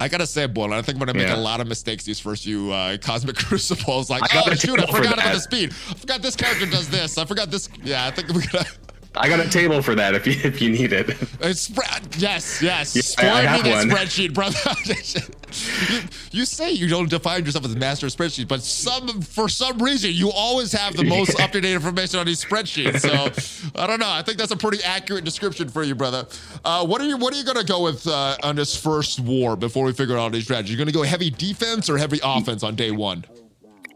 I 0.00 0.08
gotta 0.08 0.26
say, 0.26 0.46
Boylan, 0.46 0.72
I 0.72 0.82
think 0.82 0.96
I'm 0.96 1.00
gonna 1.00 1.14
make 1.14 1.28
yeah. 1.28 1.36
a 1.36 1.36
lot 1.36 1.60
of 1.60 1.68
mistakes 1.68 2.04
these 2.04 2.18
first 2.18 2.44
few 2.44 2.72
uh, 2.72 2.96
Cosmic 3.02 3.36
Crucibles. 3.36 4.10
Like, 4.10 4.22
oh 4.34 4.54
shoot, 4.54 4.80
I 4.80 4.86
forgot 4.92 5.14
about 5.14 5.34
the 5.34 5.40
speed. 5.40 5.70
I 5.90 5.94
forgot 5.94 6.22
this 6.22 6.36
character 6.36 6.66
does 6.66 6.88
this. 6.88 7.18
I 7.18 7.24
forgot 7.24 7.50
this. 7.50 7.68
Yeah, 7.84 8.06
I 8.06 8.10
think 8.10 8.28
we 8.28 8.46
gotta. 8.46 8.66
I 9.14 9.28
got 9.28 9.40
a 9.40 9.48
table 9.48 9.82
for 9.82 9.94
that 9.94 10.14
if 10.14 10.26
you 10.26 10.34
if 10.42 10.62
you 10.62 10.70
need 10.70 10.92
it. 10.92 11.10
It's 11.40 11.70
yes, 12.18 12.62
yes. 12.62 13.16
Yeah, 13.20 13.34
I, 13.34 13.46
I 13.46 13.56
me 13.56 13.70
that 13.70 13.86
spreadsheet, 13.86 14.32
brother. 14.32 14.58
you, 15.92 16.40
you, 16.40 16.44
say 16.46 16.70
you 16.70 16.88
don't 16.88 17.10
define 17.10 17.44
yourself 17.44 17.66
as 17.66 17.74
a 17.74 17.78
master 17.78 18.06
of 18.06 18.12
spreadsheets, 18.12 18.48
but 18.48 18.62
some 18.62 19.20
for 19.20 19.50
some 19.50 19.78
reason 19.82 20.12
you 20.12 20.30
always 20.30 20.72
have 20.72 20.96
the 20.96 21.04
most 21.04 21.38
up 21.42 21.52
to 21.52 21.60
date 21.60 21.74
information 21.74 22.20
on 22.20 22.26
these 22.26 22.42
spreadsheets. 22.42 23.00
So 23.00 23.70
I 23.78 23.86
don't 23.86 24.00
know. 24.00 24.08
I 24.08 24.22
think 24.22 24.38
that's 24.38 24.52
a 24.52 24.56
pretty 24.56 24.82
accurate 24.82 25.24
description 25.24 25.68
for 25.68 25.82
you, 25.82 25.94
brother. 25.94 26.26
Uh, 26.64 26.86
what 26.86 27.02
are 27.02 27.06
you 27.06 27.18
What 27.18 27.34
are 27.34 27.36
you 27.36 27.44
gonna 27.44 27.64
go 27.64 27.82
with 27.82 28.06
uh, 28.06 28.36
on 28.42 28.56
this 28.56 28.74
first 28.74 29.20
war 29.20 29.56
before 29.56 29.84
we 29.84 29.92
figure 29.92 30.16
out 30.16 30.32
these 30.32 30.44
strategies? 30.44 30.70
You're 30.70 30.78
gonna 30.78 30.92
go 30.92 31.02
heavy 31.02 31.28
defense 31.28 31.90
or 31.90 31.98
heavy 31.98 32.20
offense 32.24 32.62
on 32.62 32.76
day 32.76 32.92
one? 32.92 33.24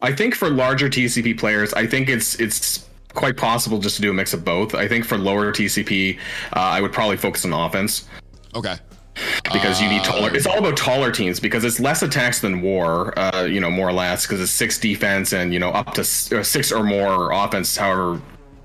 I 0.03 0.13
think 0.13 0.35
for 0.35 0.51
larger 0.51 0.91
TCP 0.91 1.39
players, 1.39 1.73
I 1.73 1.87
think 1.87 2.11
it's 2.11 2.35
it's 2.39 2.87
quite 3.17 3.37
possible 3.37 3.79
just 3.79 3.97
to 3.97 4.03
do 4.03 4.11
a 4.11 4.15
mix 4.15 4.33
of 4.33 4.45
both. 4.45 4.75
I 4.75 4.87
think 4.87 5.05
for 5.05 5.19
lower 5.19 5.53
TCP, 5.53 6.19
uh, 6.19 6.21
I 6.55 6.81
would 6.81 6.93
probably 6.93 7.17
focus 7.17 7.45
on 7.45 7.53
offense. 7.53 8.09
Okay. 8.55 8.77
Because 9.53 9.81
you 9.81 9.89
need 9.89 10.05
taller. 10.05 10.35
It's 10.35 10.47
all 10.47 10.59
about 10.59 10.77
taller 10.77 11.11
teams 11.11 11.41
because 11.41 11.65
it's 11.65 11.81
less 11.81 12.03
attacks 12.03 12.41
than 12.41 12.61
war. 12.61 13.19
Uh, 13.19 13.45
you 13.45 13.61
know, 13.61 13.71
more 13.71 13.89
or 13.89 13.93
less 13.93 14.27
because 14.27 14.41
it's 14.41 14.51
six 14.51 14.79
defense 14.79 15.33
and 15.33 15.55
you 15.55 15.59
know 15.59 15.71
up 15.71 15.95
to 15.95 16.05
six 16.05 16.71
or 16.71 16.85
more 16.85 17.33
offense. 17.33 17.77
However 17.77 18.21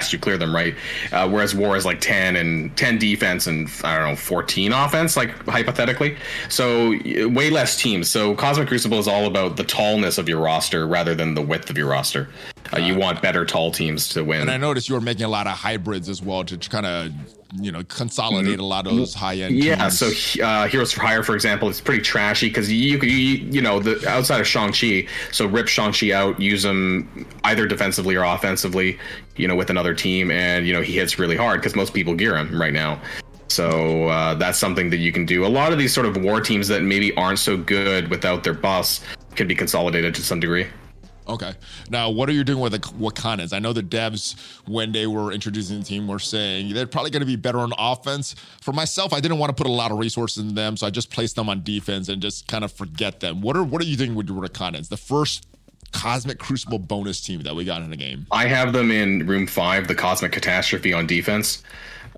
you 0.10 0.17
clear 0.17 0.38
them 0.38 0.55
right. 0.55 0.74
Uh, 1.12 1.29
whereas 1.29 1.53
war 1.53 1.75
is 1.75 1.86
like 1.86 2.01
10 2.01 2.36
and 2.36 2.75
10 2.75 2.98
defense 2.98 3.46
and 3.46 3.70
I 3.84 3.98
don't 3.98 4.10
know 4.10 4.15
14 4.15 4.72
offense, 4.74 5.15
like 5.15 5.29
hypothetically. 5.46 6.17
So 6.50 6.98
way 7.27 7.50
less 7.50 7.79
teams. 7.79 8.10
So 8.10 8.34
Cosmic 8.36 8.67
Crucible 8.67 8.98
is 8.98 9.08
all 9.08 9.25
about 9.25 9.58
the 9.58 9.63
tallness 9.63 10.17
of 10.17 10.27
your 10.27 10.39
roster 10.39 10.88
rather 10.88 11.13
than 11.13 11.36
the 11.36 11.41
width 11.41 11.70
of 11.70 11.77
your 11.77 11.88
roster. 11.88 12.29
Uh, 12.74 12.80
you 12.80 12.96
want 12.96 13.22
better 13.22 13.46
tall 13.46 13.72
teams 13.72 14.10
to 14.10 14.24
win. 14.24 14.41
And 14.41 14.51
I 14.51 14.58
noticed 14.58 14.89
you 14.89 14.96
were 14.96 15.01
making 15.01 15.25
a 15.25 15.30
lot 15.30 15.48
of 15.48 15.53
hybrids 15.53 16.10
as 16.10 16.22
well 16.22 16.44
to 16.46 16.58
kind 16.70 16.86
of 16.86 17.12
you 17.60 17.72
know 17.72 17.84
consolidate 17.84 18.60
a 18.60 18.65
lot 18.65 18.88
of 18.88 18.96
those 18.96 19.13
high 19.13 19.36
end. 19.36 19.56
Yeah, 19.56 19.75
teams. 19.89 20.00
so 20.00 20.44
uh, 20.44 20.68
Heroes 20.68 20.91
for 20.91 21.01
Hire, 21.01 21.24
for 21.24 21.36
example, 21.36 21.70
it's 21.70 21.82
pretty 21.82 22.01
trashy 22.01 22.48
because 22.48 22.72
you, 22.72 23.00
you 23.00 23.10
you 23.10 23.62
know 23.62 23.80
the 23.80 24.08
outside 24.08 24.39
of 24.39 24.48
Shang 24.48 24.72
Chi, 24.72 25.08
so 25.32 25.46
rip 25.46 25.68
Shang 25.68 25.91
Chi 25.91 26.12
out, 26.12 26.39
use 26.39 26.63
him 26.63 27.25
either 27.44 27.68
defensively 27.68 28.15
or 28.15 28.24
offensively, 28.24 28.98
you 29.36 29.48
know, 29.48 29.56
with 29.56 29.70
another 29.70 29.94
team, 29.94 30.32
and 30.32 30.65
you 30.65 30.74
know 30.74 30.82
he 30.82 30.94
hits 30.94 31.20
really 31.20 31.36
hard 31.36 31.60
because 31.60 31.75
most 31.75 31.94
people 31.94 32.15
gear 32.15 32.38
him 32.38 32.60
right 32.60 32.74
now. 32.74 33.01
So 33.48 34.08
uh, 34.08 34.36
that's 34.36 34.58
something 34.58 34.89
that 34.91 34.98
you 34.98 35.12
can 35.12 35.25
do. 35.25 35.46
A 35.46 35.48
lot 35.48 35.74
of 35.74 35.77
these 35.77 35.94
sort 35.94 36.06
of 36.06 36.15
war 36.15 36.39
teams 36.39 36.70
that 36.70 36.84
maybe 36.84 37.13
aren't 37.15 37.39
so 37.39 37.58
good 37.58 38.10
without 38.10 38.46
their 38.46 38.53
boss 38.53 39.01
can 39.36 39.46
be 39.46 39.56
consolidated 39.56 40.15
to 40.15 40.24
some 40.24 40.39
degree. 40.39 40.68
Okay. 41.31 41.53
Now, 41.89 42.09
what 42.09 42.27
are 42.27 42.33
you 42.33 42.43
doing 42.43 42.59
with 42.59 42.73
the 42.73 42.79
Wakandans? 42.79 43.53
I 43.53 43.59
know 43.59 43.71
the 43.71 43.81
devs, 43.81 44.35
when 44.67 44.91
they 44.91 45.07
were 45.07 45.31
introducing 45.31 45.79
the 45.79 45.85
team, 45.85 46.07
were 46.07 46.19
saying 46.19 46.73
they're 46.73 46.85
probably 46.85 47.09
going 47.09 47.21
to 47.21 47.25
be 47.25 47.38
better 47.38 47.59
on 47.59 47.71
offense. 47.77 48.35
For 48.61 48.73
myself, 48.73 49.13
I 49.13 49.21
didn't 49.21 49.38
want 49.39 49.50
to 49.50 49.63
put 49.63 49.69
a 49.69 49.73
lot 49.73 49.91
of 49.91 49.97
resources 49.97 50.43
in 50.43 50.55
them, 50.55 50.75
so 50.75 50.85
I 50.85 50.89
just 50.89 51.09
placed 51.09 51.38
them 51.38 51.47
on 51.47 51.63
defense 51.63 52.09
and 52.09 52.21
just 52.21 52.47
kind 52.47 52.65
of 52.65 52.71
forget 52.71 53.21
them. 53.21 53.41
What 53.41 53.55
are 53.55 53.63
What 53.63 53.81
are 53.81 53.85
you 53.85 53.95
doing 53.95 54.13
with 54.13 54.27
the 54.27 54.33
Wakandans? 54.33 54.89
The 54.89 54.97
first 54.97 55.47
Cosmic 55.93 56.39
Crucible 56.39 56.79
bonus 56.79 57.21
team 57.21 57.41
that 57.41 57.55
we 57.55 57.65
got 57.65 57.81
in 57.81 57.89
the 57.89 57.97
game. 57.97 58.25
I 58.31 58.47
have 58.47 58.73
them 58.73 58.91
in 58.91 59.25
room 59.27 59.47
five, 59.47 59.88
the 59.88 59.95
Cosmic 59.95 60.31
Catastrophe 60.31 60.93
on 60.93 61.07
defense. 61.07 61.63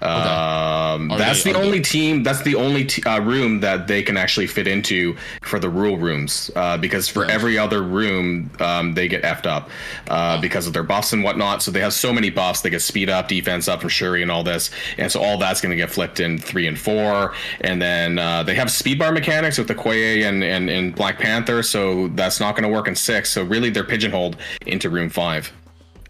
Um, 0.01 1.07
that's 1.07 1.43
they, 1.43 1.53
the 1.53 1.59
only 1.59 1.77
they... 1.77 1.83
team. 1.83 2.23
That's 2.23 2.41
the 2.41 2.55
only 2.55 2.85
t- 2.85 3.03
uh, 3.03 3.21
room 3.21 3.61
that 3.61 3.87
they 3.87 4.03
can 4.03 4.17
actually 4.17 4.47
fit 4.47 4.67
into 4.67 5.15
for 5.41 5.59
the 5.59 5.69
rule 5.69 5.97
rooms. 5.97 6.51
Uh, 6.55 6.77
because 6.77 7.07
for 7.07 7.25
every 7.25 7.57
other 7.57 7.81
room, 7.83 8.51
um, 8.59 8.93
they 8.93 9.07
get 9.07 9.23
effed 9.23 9.45
up 9.45 9.69
uh, 10.09 10.41
because 10.41 10.67
of 10.67 10.73
their 10.73 10.83
buffs 10.83 11.13
and 11.13 11.23
whatnot. 11.23 11.61
So 11.63 11.71
they 11.71 11.79
have 11.79 11.93
so 11.93 12.11
many 12.11 12.29
buffs. 12.29 12.61
They 12.61 12.69
get 12.69 12.81
speed 12.81 13.09
up, 13.09 13.27
defense 13.27 13.67
up 13.67 13.81
from 13.81 13.89
Shuri 13.89 14.21
and 14.21 14.31
all 14.31 14.43
this, 14.43 14.71
and 14.97 15.11
so 15.11 15.21
all 15.21 15.37
that's 15.37 15.61
going 15.61 15.71
to 15.71 15.77
get 15.77 15.89
flipped 15.89 16.19
in 16.19 16.37
three 16.37 16.67
and 16.67 16.77
four. 16.77 17.33
And 17.61 17.81
then 17.81 18.19
uh, 18.19 18.43
they 18.43 18.55
have 18.55 18.71
speed 18.71 18.99
bar 18.99 19.11
mechanics 19.11 19.57
with 19.57 19.67
the 19.67 19.75
Okoye 19.75 20.27
and, 20.27 20.43
and 20.43 20.69
and 20.69 20.95
Black 20.95 21.19
Panther. 21.19 21.63
So 21.63 22.09
that's 22.09 22.39
not 22.39 22.55
going 22.55 22.63
to 22.63 22.69
work 22.69 22.87
in 22.87 22.95
six. 22.95 23.31
So 23.31 23.43
really, 23.43 23.69
they're 23.69 23.83
pigeonholed 23.83 24.37
into 24.65 24.89
room 24.89 25.09
five, 25.09 25.51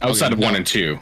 outside 0.02 0.28
okay, 0.28 0.36
of 0.36 0.40
one 0.40 0.56
and 0.56 0.66
two. 0.66 1.00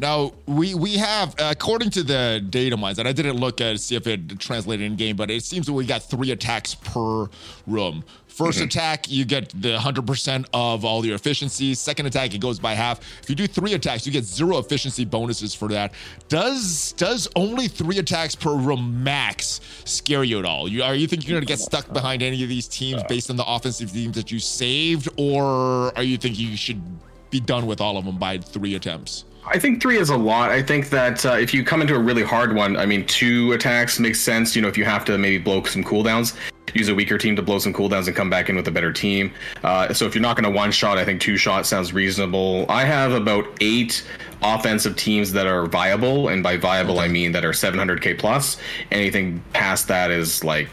Now 0.00 0.32
we 0.46 0.74
we 0.74 0.96
have 0.96 1.34
according 1.38 1.90
to 1.90 2.02
the 2.02 2.44
data 2.48 2.76
mines, 2.76 2.98
and 2.98 3.06
I 3.06 3.12
didn't 3.12 3.36
look 3.36 3.60
at 3.60 3.80
see 3.80 3.96
if 3.96 4.06
it 4.06 4.38
translated 4.38 4.86
in 4.86 4.96
game, 4.96 5.16
but 5.16 5.30
it 5.30 5.44
seems 5.44 5.66
that 5.66 5.72
we 5.72 5.86
got 5.86 6.02
three 6.02 6.30
attacks 6.30 6.74
per 6.74 7.28
room. 7.66 8.04
1st 8.34 8.48
mm-hmm. 8.48 8.64
attack, 8.64 9.08
you 9.08 9.24
get 9.24 9.48
the 9.50 9.76
100% 9.76 10.46
of 10.52 10.84
all 10.84 11.06
your 11.06 11.14
efficiency. 11.14 11.72
Second 11.72 12.06
attack, 12.06 12.34
it 12.34 12.40
goes 12.40 12.58
by 12.58 12.74
half. 12.74 13.00
If 13.22 13.30
you 13.30 13.36
do 13.36 13.46
three 13.46 13.74
attacks, 13.74 14.06
you 14.06 14.12
get 14.12 14.24
zero 14.24 14.58
efficiency 14.58 15.04
bonuses 15.04 15.54
for 15.54 15.68
that. 15.68 15.94
Does 16.28 16.92
does 16.92 17.28
only 17.36 17.68
three 17.68 17.98
attacks 17.98 18.34
per 18.34 18.54
room 18.56 19.04
max 19.04 19.60
scare 19.84 20.24
you 20.24 20.40
at 20.40 20.44
all? 20.44 20.68
You, 20.68 20.82
are 20.82 20.96
you 20.96 21.06
think 21.06 21.28
you're 21.28 21.36
going 21.36 21.46
to 21.46 21.52
get 21.52 21.60
stuck 21.60 21.92
behind 21.92 22.22
any 22.22 22.42
of 22.42 22.48
these 22.48 22.66
teams 22.66 23.04
based 23.04 23.30
on 23.30 23.36
the 23.36 23.44
offensive 23.46 23.92
teams 23.92 24.16
that 24.16 24.32
you 24.32 24.40
saved, 24.40 25.08
or 25.16 25.96
are 25.96 26.02
you 26.02 26.16
thinking 26.16 26.48
you 26.48 26.56
should 26.56 26.82
be 27.30 27.38
done 27.38 27.66
with 27.66 27.80
all 27.80 27.96
of 27.96 28.04
them 28.04 28.18
by 28.18 28.38
three 28.38 28.74
attempts? 28.74 29.24
I 29.46 29.58
think 29.58 29.82
three 29.82 29.98
is 29.98 30.08
a 30.08 30.16
lot. 30.16 30.50
I 30.50 30.62
think 30.62 30.88
that 30.90 31.24
uh, 31.26 31.32
if 31.32 31.52
you 31.52 31.64
come 31.64 31.82
into 31.82 31.94
a 31.94 31.98
really 31.98 32.22
hard 32.22 32.54
one, 32.54 32.76
I 32.76 32.86
mean, 32.86 33.06
two 33.06 33.52
attacks 33.52 34.00
makes 34.00 34.20
sense. 34.20 34.56
You 34.56 34.62
know, 34.62 34.68
if 34.68 34.78
you 34.78 34.84
have 34.84 35.04
to 35.04 35.18
maybe 35.18 35.38
blow 35.38 35.62
some 35.64 35.84
cooldowns, 35.84 36.34
use 36.72 36.88
a 36.88 36.94
weaker 36.94 37.18
team 37.18 37.36
to 37.36 37.42
blow 37.42 37.58
some 37.58 37.72
cooldowns 37.72 38.06
and 38.06 38.16
come 38.16 38.30
back 38.30 38.48
in 38.48 38.56
with 38.56 38.66
a 38.68 38.70
better 38.70 38.92
team. 38.92 39.32
Uh, 39.62 39.92
so 39.92 40.06
if 40.06 40.14
you're 40.14 40.22
not 40.22 40.36
going 40.36 40.50
to 40.50 40.56
one 40.56 40.72
shot, 40.72 40.96
I 40.96 41.04
think 41.04 41.20
two 41.20 41.36
shots 41.36 41.68
sounds 41.68 41.92
reasonable. 41.92 42.64
I 42.70 42.84
have 42.84 43.12
about 43.12 43.44
eight 43.60 44.02
offensive 44.42 44.96
teams 44.96 45.32
that 45.32 45.46
are 45.46 45.66
viable, 45.66 46.28
and 46.28 46.42
by 46.42 46.56
viable 46.56 46.98
I 46.98 47.08
mean 47.08 47.32
that 47.32 47.44
are 47.44 47.52
700k 47.52 48.18
plus. 48.18 48.56
Anything 48.90 49.42
past 49.52 49.88
that 49.88 50.10
is 50.10 50.42
like 50.42 50.68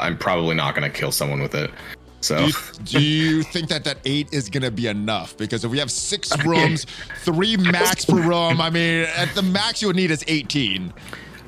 I'm 0.00 0.18
probably 0.18 0.56
not 0.56 0.74
going 0.74 0.90
to 0.90 0.96
kill 0.96 1.12
someone 1.12 1.40
with 1.40 1.54
it. 1.54 1.70
So, 2.26 2.38
do 2.38 2.44
you, 2.44 2.52
do 2.84 3.00
you, 3.00 3.42
think 3.44 3.68
that 3.68 3.84
that 3.84 3.98
eight 4.04 4.32
is 4.32 4.50
going 4.50 4.64
to 4.64 4.70
be 4.72 4.88
enough? 4.88 5.36
Because 5.36 5.64
if 5.64 5.70
we 5.70 5.78
have 5.78 5.90
six 5.90 6.36
rooms, 6.44 6.84
three 7.20 7.56
max 7.56 8.04
per 8.04 8.20
room, 8.20 8.60
I 8.60 8.68
mean, 8.68 9.06
at 9.16 9.32
the 9.34 9.42
max 9.42 9.80
you 9.80 9.88
would 9.88 9.96
need 9.96 10.10
is 10.10 10.24
18. 10.26 10.92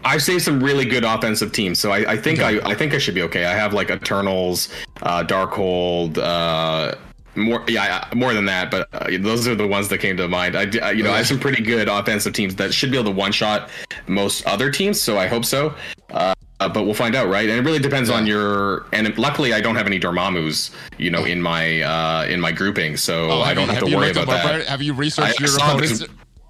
I've 0.05 0.23
saved 0.23 0.43
some 0.43 0.63
really 0.63 0.85
good 0.85 1.03
offensive 1.05 1.51
teams, 1.51 1.81
so 1.81 1.91
I, 1.91 2.13
I 2.13 2.17
think 2.17 2.39
okay. 2.39 2.61
I, 2.61 2.71
I 2.71 2.75
think 2.77 2.95
I 2.95 2.99
should 2.99 3.17
be 3.17 3.23
okay. 3.23 3.45
I 3.45 3.55
have 3.55 3.75
like 3.75 3.91
Eternals, 3.91 4.69
uh, 5.03 5.25
Darkhold, 5.25 6.19
uh, 6.19 6.95
more 7.39 7.65
yeah 7.69 8.09
more 8.15 8.35
than 8.35 8.45
that 8.47 8.71
but 8.71 8.89
uh, 8.93 9.07
those 9.21 9.47
are 9.47 9.55
the 9.55 9.67
ones 9.67 9.89
that 9.89 9.99
came 9.99 10.17
to 10.17 10.27
mind 10.27 10.57
i 10.57 10.63
you 10.91 11.05
know 11.05 11.13
i 11.13 11.19
have 11.19 11.27
some 11.27 11.39
pretty 11.39 11.63
good 11.63 11.89
offensive 11.89 12.33
teams 12.33 12.57
that 12.57 12.75
should 12.75 12.91
be 12.91 12.99
able 12.99 13.13
to 13.13 13.17
one 13.17 13.31
shot 13.31 13.71
most 14.09 14.45
other 14.45 14.73
teams 14.73 15.01
so 15.01 15.19
i 15.19 15.27
hope 15.27 15.45
so 15.45 15.73
uh, 16.61 16.69
but 16.69 16.85
we'll 16.85 16.95
find 16.95 17.15
out, 17.15 17.29
right? 17.29 17.49
And 17.49 17.59
it 17.59 17.63
really 17.63 17.79
depends 17.79 18.09
yeah. 18.09 18.17
on 18.17 18.27
your. 18.27 18.87
And 18.93 19.17
luckily, 19.17 19.53
I 19.53 19.61
don't 19.61 19.77
have 19.77 19.87
any 19.87 20.01
Dormammu's, 20.01 20.71
you 20.99 21.11
know, 21.11 21.25
in 21.25 21.41
my 21.41 21.83
uh, 21.83 22.27
in 22.27 22.41
my 22.41 22.53
grouping, 22.53 22.97
so 22.97 23.31
oh, 23.31 23.41
I 23.41 23.55
don't 23.55 23.69
have, 23.69 23.79
have 23.79 23.89
to 23.89 23.97
worry 23.97 24.11
about 24.11 24.27
that. 24.27 24.67
Have 24.67 24.83
you 24.83 24.93
researched 24.93 25.41
I, 25.41 25.45
your 25.45 25.57
opponents? 25.57 26.05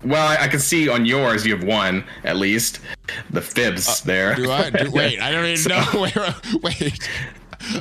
Well, 0.04 0.26
I, 0.26 0.44
I, 0.44 0.48
can 0.48 0.60
see 0.60 0.88
on 0.88 1.04
yours 1.04 1.44
you 1.44 1.56
have 1.56 1.66
one 1.66 2.04
at 2.22 2.36
least. 2.36 2.78
The 3.30 3.42
fibs 3.42 3.88
uh, 3.88 4.04
there. 4.04 4.34
Do 4.36 4.50
I? 4.50 4.70
Do, 4.70 4.90
wait, 4.92 5.20
I 5.20 5.32
don't 5.32 5.44
even 5.44 5.56
so, 5.58 5.70
know. 5.70 6.00
Wait, 6.00 6.62
wait. 6.62 7.10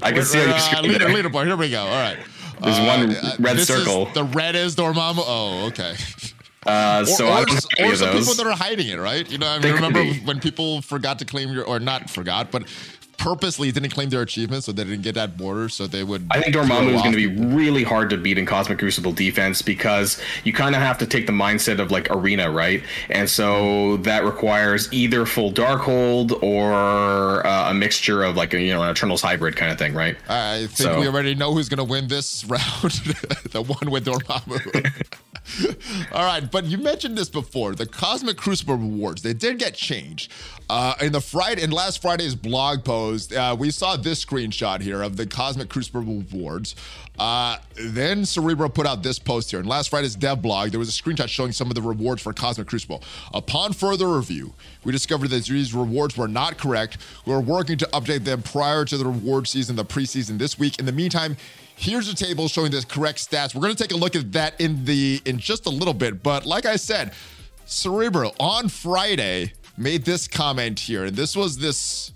I 0.01 0.11
can 0.11 0.23
see 0.23 0.41
on 0.41 0.47
your 0.47 0.57
uh. 0.57 0.81
Leader, 0.81 1.05
leaderboard. 1.05 1.45
Here 1.45 1.55
we 1.55 1.69
go. 1.69 1.81
All 1.81 2.01
right. 2.01 2.17
There's 2.61 2.79
one 2.79 3.15
uh, 3.15 3.35
red 3.39 3.59
circle. 3.59 4.07
Is, 4.07 4.13
the 4.15 4.23
red 4.23 4.55
is 4.55 4.75
Dormammu. 4.75 5.23
Oh, 5.25 5.67
okay. 5.67 5.95
Uh, 6.67 7.05
so 7.05 7.27
or, 7.27 7.45
or, 7.79 7.91
or 7.91 7.95
some 7.95 8.17
people 8.17 8.33
that 8.33 8.45
are 8.45 8.55
hiding 8.55 8.87
it, 8.87 8.99
right? 8.99 9.29
You 9.29 9.37
know, 9.37 9.47
I 9.47 9.59
mean, 9.59 9.73
remember 9.73 10.03
when 10.25 10.39
people 10.39 10.81
forgot 10.81 11.19
to 11.19 11.25
claim 11.25 11.51
your, 11.51 11.63
or 11.63 11.79
not 11.79 12.09
forgot, 12.09 12.51
but 12.51 12.63
purposely 13.17 13.71
didn't 13.71 13.89
claim 13.89 14.09
their 14.09 14.21
achievements 14.21 14.67
so 14.67 14.71
they 14.71 14.83
didn't 14.83 15.01
get 15.01 15.15
that 15.15 15.37
border 15.37 15.67
so 15.69 15.87
they 15.87 16.03
would 16.03 16.25
I 16.31 16.39
think 16.39 16.55
Dormammu 16.55 16.93
is 16.93 17.01
going 17.01 17.13
to 17.13 17.17
be 17.17 17.55
really 17.55 17.83
hard 17.83 18.09
to 18.11 18.17
beat 18.17 18.37
in 18.37 18.45
Cosmic 18.45 18.79
Crucible 18.79 19.11
defense 19.11 19.61
because 19.61 20.21
you 20.43 20.53
kind 20.53 20.75
of 20.75 20.81
have 20.81 20.97
to 20.99 21.07
take 21.07 21.25
the 21.25 21.33
mindset 21.33 21.79
of 21.79 21.91
like 21.91 22.09
arena 22.11 22.49
right? 22.51 22.83
And 23.09 23.29
so 23.29 23.97
that 23.97 24.23
requires 24.23 24.91
either 24.93 25.25
full 25.25 25.51
Darkhold 25.51 26.41
or 26.43 27.45
uh, 27.45 27.71
a 27.71 27.73
mixture 27.73 28.23
of 28.23 28.35
like 28.35 28.53
a, 28.53 28.61
you 28.61 28.73
know 28.73 28.83
an 28.83 28.91
Eternals 28.91 29.21
hybrid 29.21 29.55
kind 29.55 29.71
of 29.71 29.79
thing 29.79 29.93
right? 29.93 30.15
I 30.29 30.67
think 30.67 30.71
so. 30.71 30.99
we 30.99 31.07
already 31.07 31.33
know 31.33 31.53
who's 31.53 31.69
going 31.69 31.79
to 31.79 31.83
win 31.83 32.07
this 32.07 32.45
round 32.49 32.61
the 33.51 33.63
one 33.63 33.91
with 33.91 34.05
Dormammu 34.05 35.03
All 36.11 36.25
right, 36.25 36.49
but 36.49 36.65
you 36.65 36.77
mentioned 36.77 37.17
this 37.17 37.29
before. 37.29 37.75
The 37.75 37.85
Cosmic 37.85 38.37
Crucible 38.37 38.75
rewards 38.75 39.21
they 39.21 39.33
did 39.33 39.59
get 39.59 39.73
changed. 39.73 40.31
Uh, 40.69 40.93
in 41.01 41.13
the 41.13 41.21
Friday 41.21 41.63
in 41.63 41.71
last 41.71 42.01
Friday's 42.01 42.35
blog 42.35 42.83
post, 42.83 43.33
uh, 43.33 43.55
we 43.57 43.71
saw 43.71 43.95
this 43.95 44.23
screenshot 44.23 44.81
here 44.81 45.01
of 45.01 45.15
the 45.15 45.25
Cosmic 45.25 45.69
Crucible 45.69 46.01
rewards. 46.01 46.75
Uh, 47.17 47.57
then 47.75 48.25
Cerebro 48.25 48.69
put 48.69 48.85
out 48.85 49.01
this 49.01 49.17
post 49.17 49.49
here. 49.49 49.59
In 49.59 49.65
last 49.65 49.89
Friday's 49.89 50.15
dev 50.15 50.41
blog, 50.41 50.71
there 50.71 50.79
was 50.79 50.89
a 50.89 51.01
screenshot 51.01 51.29
showing 51.29 51.51
some 51.51 51.69
of 51.69 51.75
the 51.75 51.81
rewards 51.81 52.21
for 52.21 52.33
Cosmic 52.33 52.67
Crucible. 52.67 53.01
Upon 53.33 53.73
further 53.73 54.07
review, 54.07 54.53
we 54.83 54.91
discovered 54.91 55.29
that 55.29 55.45
these 55.45 55.73
rewards 55.73 56.17
were 56.17 56.27
not 56.27 56.57
correct. 56.57 56.97
We 57.25 57.33
are 57.33 57.41
working 57.41 57.77
to 57.79 57.85
update 57.93 58.25
them 58.25 58.43
prior 58.43 58.85
to 58.85 58.97
the 58.97 59.05
reward 59.05 59.47
season, 59.47 59.77
the 59.77 59.85
preseason 59.85 60.37
this 60.37 60.59
week. 60.59 60.77
In 60.79 60.85
the 60.85 60.91
meantime, 60.91 61.37
Here's 61.79 62.09
a 62.09 62.15
table 62.15 62.47
showing 62.47 62.71
the 62.71 62.83
correct 62.89 63.19
stats. 63.29 63.53
We're 63.53 63.61
going 63.61 63.75
to 63.75 63.81
take 63.81 63.93
a 63.93 63.97
look 63.97 64.15
at 64.15 64.31
that 64.31 64.59
in 64.59 64.83
the 64.83 65.21
in 65.25 65.37
just 65.37 65.67
a 65.67 65.69
little 65.69 65.93
bit. 65.93 66.23
But 66.23 66.45
like 66.45 66.65
I 66.65 66.75
said, 66.75 67.13
Cerebro 67.65 68.33
on 68.39 68.67
Friday 68.67 69.53
made 69.77 70.03
this 70.03 70.27
comment 70.27 70.79
here, 70.79 71.05
and 71.05 71.15
this 71.15 71.35
was 71.35 71.59
this 71.59 72.11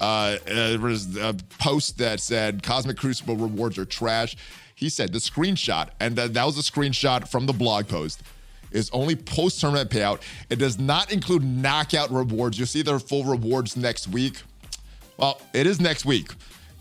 uh, 0.00 0.36
uh 0.50 0.78
was 0.80 1.16
a 1.16 1.34
post 1.60 1.98
that 1.98 2.18
said 2.18 2.64
Cosmic 2.64 2.96
Crucible 2.96 3.36
rewards 3.36 3.78
are 3.78 3.84
trash. 3.84 4.36
He 4.74 4.88
said 4.88 5.12
the 5.12 5.20
screenshot, 5.20 5.90
and 6.00 6.16
that, 6.16 6.34
that 6.34 6.44
was 6.44 6.58
a 6.58 6.62
screenshot 6.62 7.28
from 7.28 7.46
the 7.46 7.52
blog 7.52 7.86
post 7.86 8.20
is 8.72 8.90
only 8.92 9.14
post 9.14 9.60
tournament 9.60 9.88
payout. 9.88 10.20
It 10.50 10.56
does 10.56 10.80
not 10.80 11.12
include 11.12 11.44
knockout 11.44 12.10
rewards. 12.10 12.58
You'll 12.58 12.66
see 12.66 12.82
their 12.82 12.98
full 12.98 13.24
rewards 13.24 13.76
next 13.76 14.08
week. 14.08 14.42
Well, 15.16 15.40
it 15.52 15.68
is 15.68 15.80
next 15.80 16.04
week. 16.04 16.32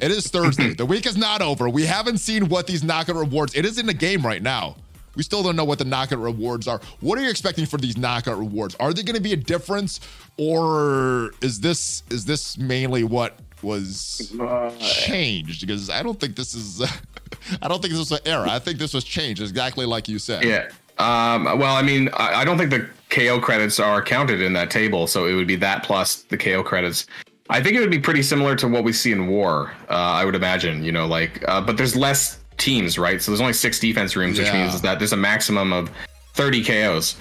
It 0.04 0.12
is 0.12 0.28
Thursday. 0.28 0.74
the 0.74 0.86
week 0.86 1.06
is 1.06 1.16
not 1.16 1.42
over. 1.42 1.70
We 1.70 1.86
haven't 1.86 2.18
seen 2.18 2.50
what 2.50 2.68
these 2.68 2.84
knockout 2.84 3.16
rewards. 3.16 3.56
It 3.56 3.66
is 3.66 3.80
in 3.80 3.86
the 3.86 3.94
game 3.94 4.22
right 4.22 4.42
now. 4.42 4.76
We 5.16 5.24
still 5.24 5.42
don't 5.42 5.56
know 5.56 5.64
what 5.64 5.80
the 5.80 5.86
knockout 5.86 6.20
rewards 6.20 6.68
are. 6.68 6.82
What 7.00 7.18
are 7.18 7.22
you 7.22 7.30
expecting 7.30 7.66
for 7.66 7.78
these 7.78 7.96
knockout 7.96 8.38
rewards? 8.38 8.76
Are 8.82 8.92
they 8.92 9.04
going 9.04 9.16
to 9.16 9.22
be 9.22 9.32
a 9.32 9.38
difference, 9.38 10.02
or 10.38 11.32
is 11.42 11.62
this 11.62 12.04
is 12.10 12.26
this 12.26 12.58
mainly 12.58 13.06
what 13.06 13.40
was 13.62 14.36
changed? 14.82 15.62
Because 15.62 15.90
I 15.90 16.04
don't 16.04 16.20
think 16.20 16.36
this 16.36 16.54
is. 16.54 16.82
I 17.62 17.70
don't 17.70 17.82
think 17.82 17.94
this 17.94 18.00
was 18.00 18.12
an 18.12 18.20
error. 18.26 18.46
I 18.46 18.60
think 18.60 18.80
this 18.80 18.94
was 18.94 19.06
changed 19.06 19.42
exactly 19.42 19.86
like 19.86 20.10
you 20.10 20.20
said. 20.20 20.44
Yeah. 20.44 20.70
Um, 20.98 21.46
well, 21.58 21.76
I 21.76 21.82
mean, 21.82 22.10
I, 22.14 22.42
I 22.42 22.46
don't 22.46 22.58
think 22.58 22.72
the 22.72 22.90
KO 23.10 23.40
credits 23.40 23.80
are 23.80 24.02
counted 24.02 24.42
in 24.42 24.52
that 24.54 24.70
table, 24.70 25.08
so 25.08 25.28
it 25.28 25.34
would 25.34 25.48
be 25.48 25.56
that 25.58 25.84
plus 25.84 26.24
the 26.24 26.38
KO 26.38 26.62
credits. 26.62 27.08
I 27.50 27.62
think 27.62 27.76
it 27.76 27.82
would 27.82 27.92
be 27.92 28.00
pretty 28.00 28.24
similar 28.24 28.56
to 28.56 28.68
what 28.68 28.84
we 28.84 28.94
see 28.94 29.12
in 29.12 29.28
War. 29.28 29.74
Uh, 29.90 29.94
I 29.94 30.26
would 30.26 30.36
imagine, 30.36 30.84
you 30.84 30.92
know, 30.92 31.06
like, 31.06 31.44
uh, 31.48 31.62
but 31.62 31.78
there's 31.78 31.96
less 31.96 32.40
teams, 32.58 32.98
right? 32.98 33.22
So 33.22 33.32
there's 33.32 33.42
only 33.42 33.54
six 33.54 33.80
defense 33.80 34.16
rooms, 34.16 34.40
which 34.40 34.48
means 34.54 34.82
that 34.82 35.00
there's 35.00 35.14
a 35.14 35.18
maximum 35.18 35.74
of 35.74 35.92
30 36.34 36.64
KOs. 36.64 37.16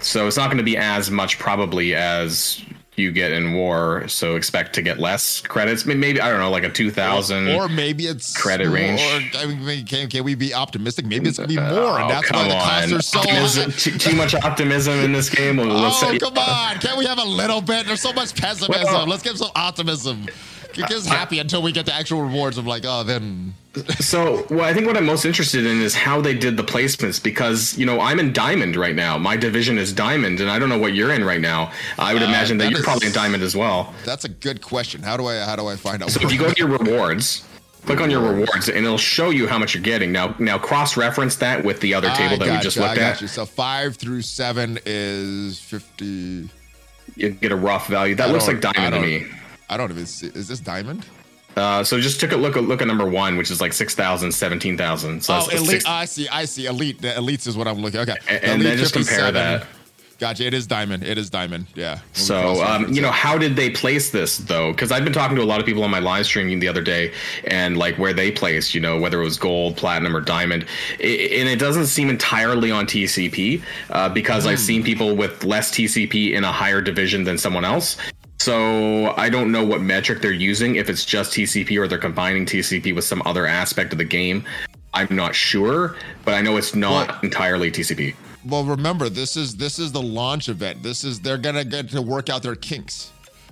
So 0.00 0.26
it's 0.26 0.36
not 0.36 0.46
going 0.46 0.58
to 0.58 0.64
be 0.64 0.76
as 0.76 1.10
much 1.10 1.38
probably 1.38 1.94
as 1.94 2.62
you 2.98 3.12
get 3.12 3.32
in 3.32 3.54
war, 3.54 4.06
so 4.08 4.36
expect 4.36 4.74
to 4.74 4.82
get 4.82 4.98
less 4.98 5.40
credits. 5.40 5.86
Maybe 5.86 6.20
I 6.20 6.30
don't 6.30 6.40
know, 6.40 6.50
like 6.50 6.64
a 6.64 6.68
two 6.68 6.90
thousand, 6.90 7.48
or, 7.48 7.64
or, 7.64 7.68
maybe 7.68 8.06
it's 8.06 8.36
credit 8.36 8.68
range. 8.68 9.00
Or 9.00 9.38
I 9.38 9.46
mean, 9.46 9.86
can, 9.86 10.08
can 10.08 10.24
we 10.24 10.34
be 10.34 10.54
optimistic? 10.54 11.06
Maybe 11.06 11.28
it's 11.28 11.38
gonna 11.38 11.48
be 11.48 11.58
uh, 11.58 11.74
more, 11.74 12.00
and 12.00 12.04
oh, 12.04 12.08
that's 12.08 12.30
why 12.32 12.48
the 12.48 12.54
costs 12.54 12.92
are 12.92 13.02
so 13.02 13.18
optimism, 13.20 13.72
too, 13.72 13.98
too, 13.98 14.16
much 14.16 14.34
optimism 14.34 14.98
in 15.00 15.12
this 15.12 15.30
game. 15.30 15.58
Let's 15.58 16.02
oh, 16.02 16.10
say, 16.10 16.18
come 16.18 16.36
on! 16.36 16.76
Can't 16.78 16.98
we 16.98 17.06
have 17.06 17.18
a 17.18 17.24
little 17.24 17.60
bit? 17.60 17.86
There's 17.86 18.02
so 18.02 18.12
much 18.12 18.34
pessimism. 18.34 18.84
Well, 18.84 19.06
Let's 19.06 19.22
give 19.22 19.38
some 19.38 19.50
optimism. 19.54 20.26
Get 20.74 20.92
us 20.92 21.06
happy 21.06 21.38
until 21.38 21.62
we 21.62 21.72
get 21.72 21.86
the 21.86 21.94
actual 21.94 22.22
rewards 22.22 22.58
of 22.58 22.66
like, 22.66 22.84
oh, 22.86 23.02
then 23.02 23.54
So, 24.00 24.46
well, 24.50 24.64
I 24.64 24.72
think 24.74 24.86
what 24.86 24.96
I'm 24.96 25.06
most 25.06 25.24
interested 25.24 25.66
in 25.66 25.80
is 25.80 25.94
how 25.94 26.20
they 26.20 26.34
did 26.34 26.56
the 26.56 26.62
placements 26.62 27.22
because, 27.22 27.76
you 27.78 27.86
know, 27.86 28.00
I'm 28.00 28.18
in 28.20 28.32
Diamond 28.32 28.76
right 28.76 28.94
now. 28.94 29.18
My 29.18 29.36
division 29.36 29.78
is 29.78 29.92
Diamond, 29.92 30.40
and 30.40 30.50
I 30.50 30.58
don't 30.58 30.68
know 30.68 30.78
what 30.78 30.94
you're 30.94 31.12
in 31.12 31.24
right 31.24 31.40
now. 31.40 31.72
I 31.98 32.12
would 32.14 32.22
Uh, 32.22 32.26
imagine 32.26 32.58
that, 32.58 32.64
that 32.64 32.70
you're 32.70 32.80
is- 32.80 32.84
probably 32.84 33.06
in 33.08 33.12
Diamond 33.12 33.42
as 33.42 33.54
well. 33.56 33.94
That's 34.04 34.24
a 34.24 34.28
good 34.28 34.62
question. 34.62 35.02
How 35.02 35.16
do 35.16 35.26
I 35.26 35.38
how 35.44 35.56
do 35.56 35.66
I 35.66 35.76
find 35.76 36.02
out? 36.02 36.10
So 36.10 36.20
if 36.22 36.32
you 36.32 36.38
go 36.38 36.50
to 36.52 36.58
your 36.58 36.68
rewards, 36.68 37.44
click 37.86 38.00
on 38.00 38.10
your 38.10 38.20
rewards, 38.22 38.68
and 38.68 38.84
it'll 38.84 38.98
show 38.98 39.30
you 39.30 39.46
how 39.46 39.58
much 39.58 39.74
you're 39.74 39.82
getting. 39.82 40.12
Now, 40.12 40.34
now 40.38 40.58
cross-reference 40.58 41.36
that 41.36 41.64
with 41.64 41.80
the 41.80 41.94
other 41.94 42.10
table 42.10 42.34
I 42.42 42.46
that 42.46 42.56
we 42.56 42.62
just 42.62 42.76
you, 42.76 42.82
looked 42.82 42.98
at. 42.98 43.20
you. 43.20 43.28
So 43.28 43.46
five 43.46 43.96
through 43.96 44.22
seven 44.22 44.78
is 44.84 45.58
fifty. 45.60 46.48
You 47.16 47.30
get 47.30 47.50
a 47.52 47.56
rough 47.56 47.88
value. 47.88 48.14
That 48.14 48.28
I 48.28 48.32
looks 48.32 48.46
like 48.46 48.60
Diamond 48.60 48.94
to 48.94 49.00
me. 49.00 49.26
I 49.70 49.76
don't 49.76 49.90
even 49.90 50.06
see. 50.06 50.28
Is 50.28 50.48
this 50.48 50.60
diamond? 50.60 51.04
Uh, 51.58 51.82
so 51.84 52.00
just 52.00 52.20
took 52.20 52.32
a 52.32 52.36
look. 52.36 52.56
Look 52.56 52.80
at 52.80 52.88
number 52.88 53.06
one, 53.06 53.36
which 53.36 53.50
is 53.50 53.60
like 53.60 53.72
6,000, 53.72 54.32
17,000. 54.32 55.22
So 55.22 55.34
Oh, 55.34 55.48
elite. 55.56 55.82
I 55.88 56.04
see. 56.04 56.28
I 56.28 56.44
see. 56.44 56.66
Elite. 56.66 57.02
The 57.02 57.08
elites 57.08 57.46
is 57.46 57.56
what 57.56 57.66
I'm 57.66 57.78
looking. 57.78 58.00
At. 58.00 58.08
Okay. 58.08 58.18
And- 58.28 58.42
The 58.42 58.50
and 58.50 58.62
then 58.62 58.78
just 58.78 58.94
compare 58.94 59.32
that. 59.32 59.66
Gotcha. 60.18 60.44
It 60.44 60.52
is 60.52 60.66
diamond. 60.66 61.04
It 61.04 61.16
is 61.16 61.30
diamond. 61.30 61.66
Yeah. 61.76 61.92
When 61.94 62.00
we 62.14 62.20
So, 62.20 62.64
um, 62.64 62.92
you 62.92 63.00
know, 63.00 63.12
how 63.12 63.38
did 63.38 63.54
they 63.54 63.70
place 63.70 64.10
this 64.10 64.38
though? 64.38 64.72
Because 64.72 64.90
I've 64.90 65.04
been 65.04 65.12
talking 65.12 65.36
to 65.36 65.42
a 65.42 65.46
lot 65.46 65.60
of 65.60 65.66
people 65.66 65.84
on 65.84 65.92
my 65.92 66.00
live 66.00 66.26
streaming 66.26 66.58
the 66.58 66.66
other 66.66 66.82
day, 66.82 67.12
and 67.44 67.76
like 67.76 67.96
where 67.98 68.12
they 68.12 68.32
placed, 68.32 68.74
you 68.74 68.80
know, 68.80 68.98
whether 68.98 69.20
it 69.20 69.24
was 69.24 69.36
gold, 69.38 69.76
platinum, 69.76 70.16
or 70.16 70.20
diamond, 70.20 70.64
I 70.98 71.04
and 71.04 71.48
it 71.48 71.60
doesn't 71.60 71.86
seem 71.86 72.10
entirely 72.10 72.72
on 72.72 72.86
TCP 72.86 73.62
uh, 73.90 74.08
because 74.08 74.44
I've 74.44 74.58
seen 74.58 74.82
people 74.82 75.14
with 75.14 75.44
less 75.44 75.70
TCP 75.70 76.32
in 76.32 76.42
a 76.42 76.50
higher 76.50 76.80
division 76.80 77.22
than 77.22 77.38
someone 77.38 77.64
else. 77.64 77.96
So 78.40 79.14
I 79.16 79.28
don't 79.28 79.50
know 79.50 79.64
what 79.64 79.80
metric 79.80 80.22
they're 80.22 80.30
using. 80.32 80.76
If 80.76 80.88
it's 80.88 81.04
just 81.04 81.32
TCP 81.32 81.76
or 81.78 81.88
they're 81.88 81.98
combining 81.98 82.46
TCP 82.46 82.94
with 82.94 83.04
some 83.04 83.20
other 83.26 83.46
aspect 83.46 83.92
of 83.92 83.98
the 83.98 84.04
game, 84.04 84.44
I'm 84.94 85.08
not 85.14 85.34
sure. 85.34 85.96
But 86.24 86.34
I 86.34 86.40
know 86.42 86.56
it's 86.56 86.74
not 86.74 87.08
Well- 87.08 87.18
entirely 87.24 87.70
TCP. 87.70 88.14
Well, 88.46 88.64
remember 88.64 89.08
this 89.08 89.36
is 89.36 89.56
this 89.56 89.78
is 89.78 89.90
the 89.92 90.00
launch 90.00 90.48
event. 90.48 90.82
This 90.82 91.02
is 91.04 91.18
they're 91.20 91.36
gonna 91.36 91.64
get 91.64 91.90
to 91.90 92.00
work 92.00 92.30
out 92.30 92.42
their 92.44 92.54
kinks 92.54 93.10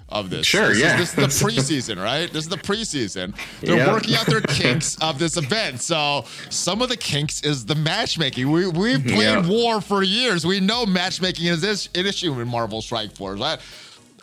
of 0.08 0.30
this. 0.30 0.46
Sure, 0.46 0.68
This 0.68 0.76
is- 0.76 0.82
yeah. 0.82 0.96
this 0.96 1.08
is 1.08 1.14
the 1.16 1.22
preseason, 1.46 2.02
right? 2.02 2.32
This 2.32 2.44
is 2.44 2.48
the 2.48 2.56
preseason. 2.56 3.34
They're 3.60 3.78
Yeah. 3.78 3.92
working 3.92 4.14
out 4.14 4.26
their 4.26 4.40
kinks 4.62 4.96
of 5.00 5.18
this 5.18 5.36
event. 5.36 5.82
So 5.82 6.24
some 6.48 6.80
of 6.80 6.88
the 6.88 6.96
kinks 6.96 7.40
is 7.42 7.64
the 7.66 7.74
matchmaking. 7.74 8.50
We 8.52 8.68
we've 8.68 9.04
played 9.04 9.18
Yeah. 9.18 9.46
War 9.46 9.80
for 9.80 10.04
years. 10.04 10.46
We 10.46 10.60
know 10.60 10.86
matchmaking 10.86 11.46
is 11.46 11.60
this 11.60 11.88
an 11.96 12.06
issue 12.06 12.40
in 12.40 12.46
Marvel 12.48 12.80
Strike 12.80 13.16
Force. 13.16 13.40
I 13.40 13.58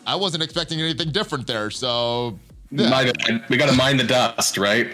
I 0.06 0.16
wasn't 0.16 0.42
expecting 0.42 0.80
anything 0.80 1.10
different 1.10 1.46
there. 1.46 1.70
So 1.70 2.38
yeah. 2.70 3.12
We 3.48 3.56
got 3.56 3.70
to 3.70 3.76
mine 3.76 3.96
the 3.96 4.04
dust, 4.04 4.58
right? 4.58 4.88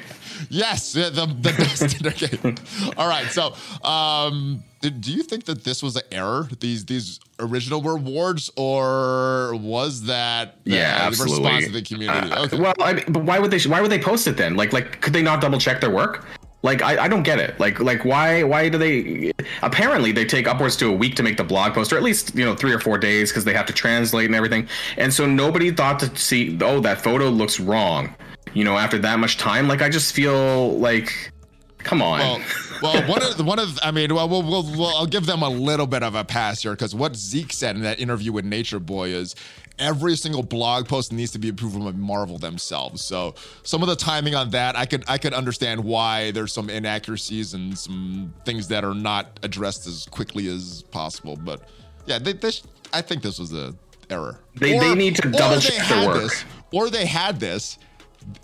Yes, 0.49 0.93
the 0.93 1.11
the, 1.11 1.27
best. 1.27 2.05
okay. 2.07 2.93
All 2.97 3.09
right. 3.09 3.27
So, 3.27 3.55
um, 3.87 4.63
do 4.81 5.13
you 5.13 5.23
think 5.23 5.45
that 5.45 5.65
this 5.65 5.83
was 5.83 5.97
an 5.97 6.03
error? 6.11 6.49
These 6.61 6.87
these 6.87 7.21
original 7.39 7.83
rewards, 7.83 8.51
or 8.57 9.55
was 9.57 10.05
that 10.05 10.65
the 10.65 10.73
Yeah, 10.73 10.99
absolutely. 11.03 11.45
response 11.45 11.67
of 11.67 11.73
the 11.75 11.83
community? 11.83 12.33
Uh, 12.33 12.45
okay. 12.45 12.59
Well, 12.59 12.75
I 12.81 12.95
mean, 12.95 13.05
but 13.09 13.25
why 13.25 13.39
would 13.39 13.51
they? 13.51 13.61
Why 13.69 13.81
would 13.81 13.91
they 13.91 13.99
post 14.01 14.27
it 14.27 14.37
then? 14.37 14.57
Like, 14.57 14.73
like, 14.73 15.01
could 15.03 15.13
they 15.13 15.23
not 15.23 15.41
double 15.41 15.59
check 15.59 15.81
their 15.81 15.91
work? 15.91 16.25
Like, 16.63 16.83
I, 16.83 17.05
I 17.05 17.09
don't 17.09 17.23
get 17.23 17.39
it. 17.39 17.59
Like, 17.59 17.81
like, 17.81 18.05
why, 18.05 18.43
why 18.43 18.69
do 18.69 18.77
they? 18.77 19.33
Apparently, 19.63 20.13
they 20.13 20.27
take 20.27 20.47
upwards 20.47 20.77
to 20.77 20.89
a 20.89 20.93
week 20.93 21.15
to 21.17 21.23
make 21.23 21.39
the 21.39 21.45
blog 21.45 21.73
post, 21.73 21.93
or 21.93 21.97
at 21.97 22.03
least 22.03 22.35
you 22.35 22.45
know 22.45 22.55
three 22.55 22.73
or 22.73 22.79
four 22.79 22.99
days 22.99 23.31
because 23.31 23.45
they 23.45 23.55
have 23.55 23.67
to 23.67 23.73
translate 23.73 24.27
and 24.27 24.35
everything. 24.35 24.69
And 24.99 25.13
so 25.13 25.27
nobody 25.27 25.71
thought 25.71 25.99
to 26.01 26.15
see, 26.17 26.59
oh, 26.61 26.81
that 26.81 27.01
photo 27.01 27.29
looks 27.29 27.59
wrong. 27.59 28.15
You 28.53 28.65
know, 28.65 28.77
after 28.77 28.99
that 28.99 29.19
much 29.19 29.39
time, 29.39 29.69
like, 29.69 29.81
I 29.81 29.89
just 29.89 30.13
feel 30.13 30.77
like, 30.79 31.33
come 31.79 32.03
on. 32.03 32.19
well, 32.19 32.41
well, 32.83 33.03
one 33.09 33.23
of 33.23 33.37
the, 33.39 33.45
one 33.45 33.59
of 33.59 33.79
I 33.83 33.91
mean, 33.91 34.15
well, 34.15 34.29
we'll, 34.29 34.43
we'll, 34.43 34.65
we'll 34.65 34.97
I'll 34.97 35.07
give 35.07 35.25
them 35.25 35.43
a 35.43 35.49
little 35.49 35.87
bit 35.87 36.03
of 36.03 36.15
a 36.15 36.25
pass 36.25 36.63
here 36.63 36.73
because 36.73 36.95
what 36.95 37.17
Zeke 37.17 37.53
said 37.53 37.77
in 37.77 37.83
that 37.83 38.01
interview 38.01 38.33
with 38.33 38.45
Nature 38.45 38.81
Boy 38.81 39.09
is 39.09 39.35
every 39.81 40.15
single 40.15 40.43
blog 40.45 40.87
post 40.87 41.13
needs 41.13 41.33
to 41.33 41.39
be 41.39 41.49
approved 41.49 41.79
by 41.83 41.91
Marvel 41.93 42.39
themselves. 42.39 43.03
So 43.03 43.35
some 43.65 43.83
of 43.83 43.89
the 43.89 43.97
timing 43.97 44.35
on 44.37 44.51
that, 44.51 44.77
I 44.77 44.87
could 44.87 45.03
I 45.09 45.19
could 45.19 45.35
understand 45.35 45.83
why 45.83 46.31
there's 46.31 46.53
some 46.53 46.71
inaccuracies 46.71 47.55
and 47.55 47.77
some 47.77 48.33
things 48.45 48.69
that 48.69 48.85
are 48.85 48.95
not 48.95 49.41
addressed 49.43 49.87
as 49.89 50.07
quickly 50.11 50.47
as 50.49 50.83
possible. 50.91 51.37
But 51.37 51.69
yeah, 52.07 52.19
they, 52.19 52.35
this 52.35 52.63
I 52.93 53.01
think 53.03 53.23
this 53.23 53.39
was 53.39 53.53
a 53.53 53.75
error. 54.11 54.39
They- 54.57 54.79
they 54.79 54.95
need 54.95 55.17
to 55.17 55.31
double 55.31 55.61
check 55.61 55.89
their 55.89 56.07
work. 56.09 56.23
This, 56.23 56.45
or 56.73 56.91
they 56.91 57.07
had 57.07 57.41
this, 57.41 57.79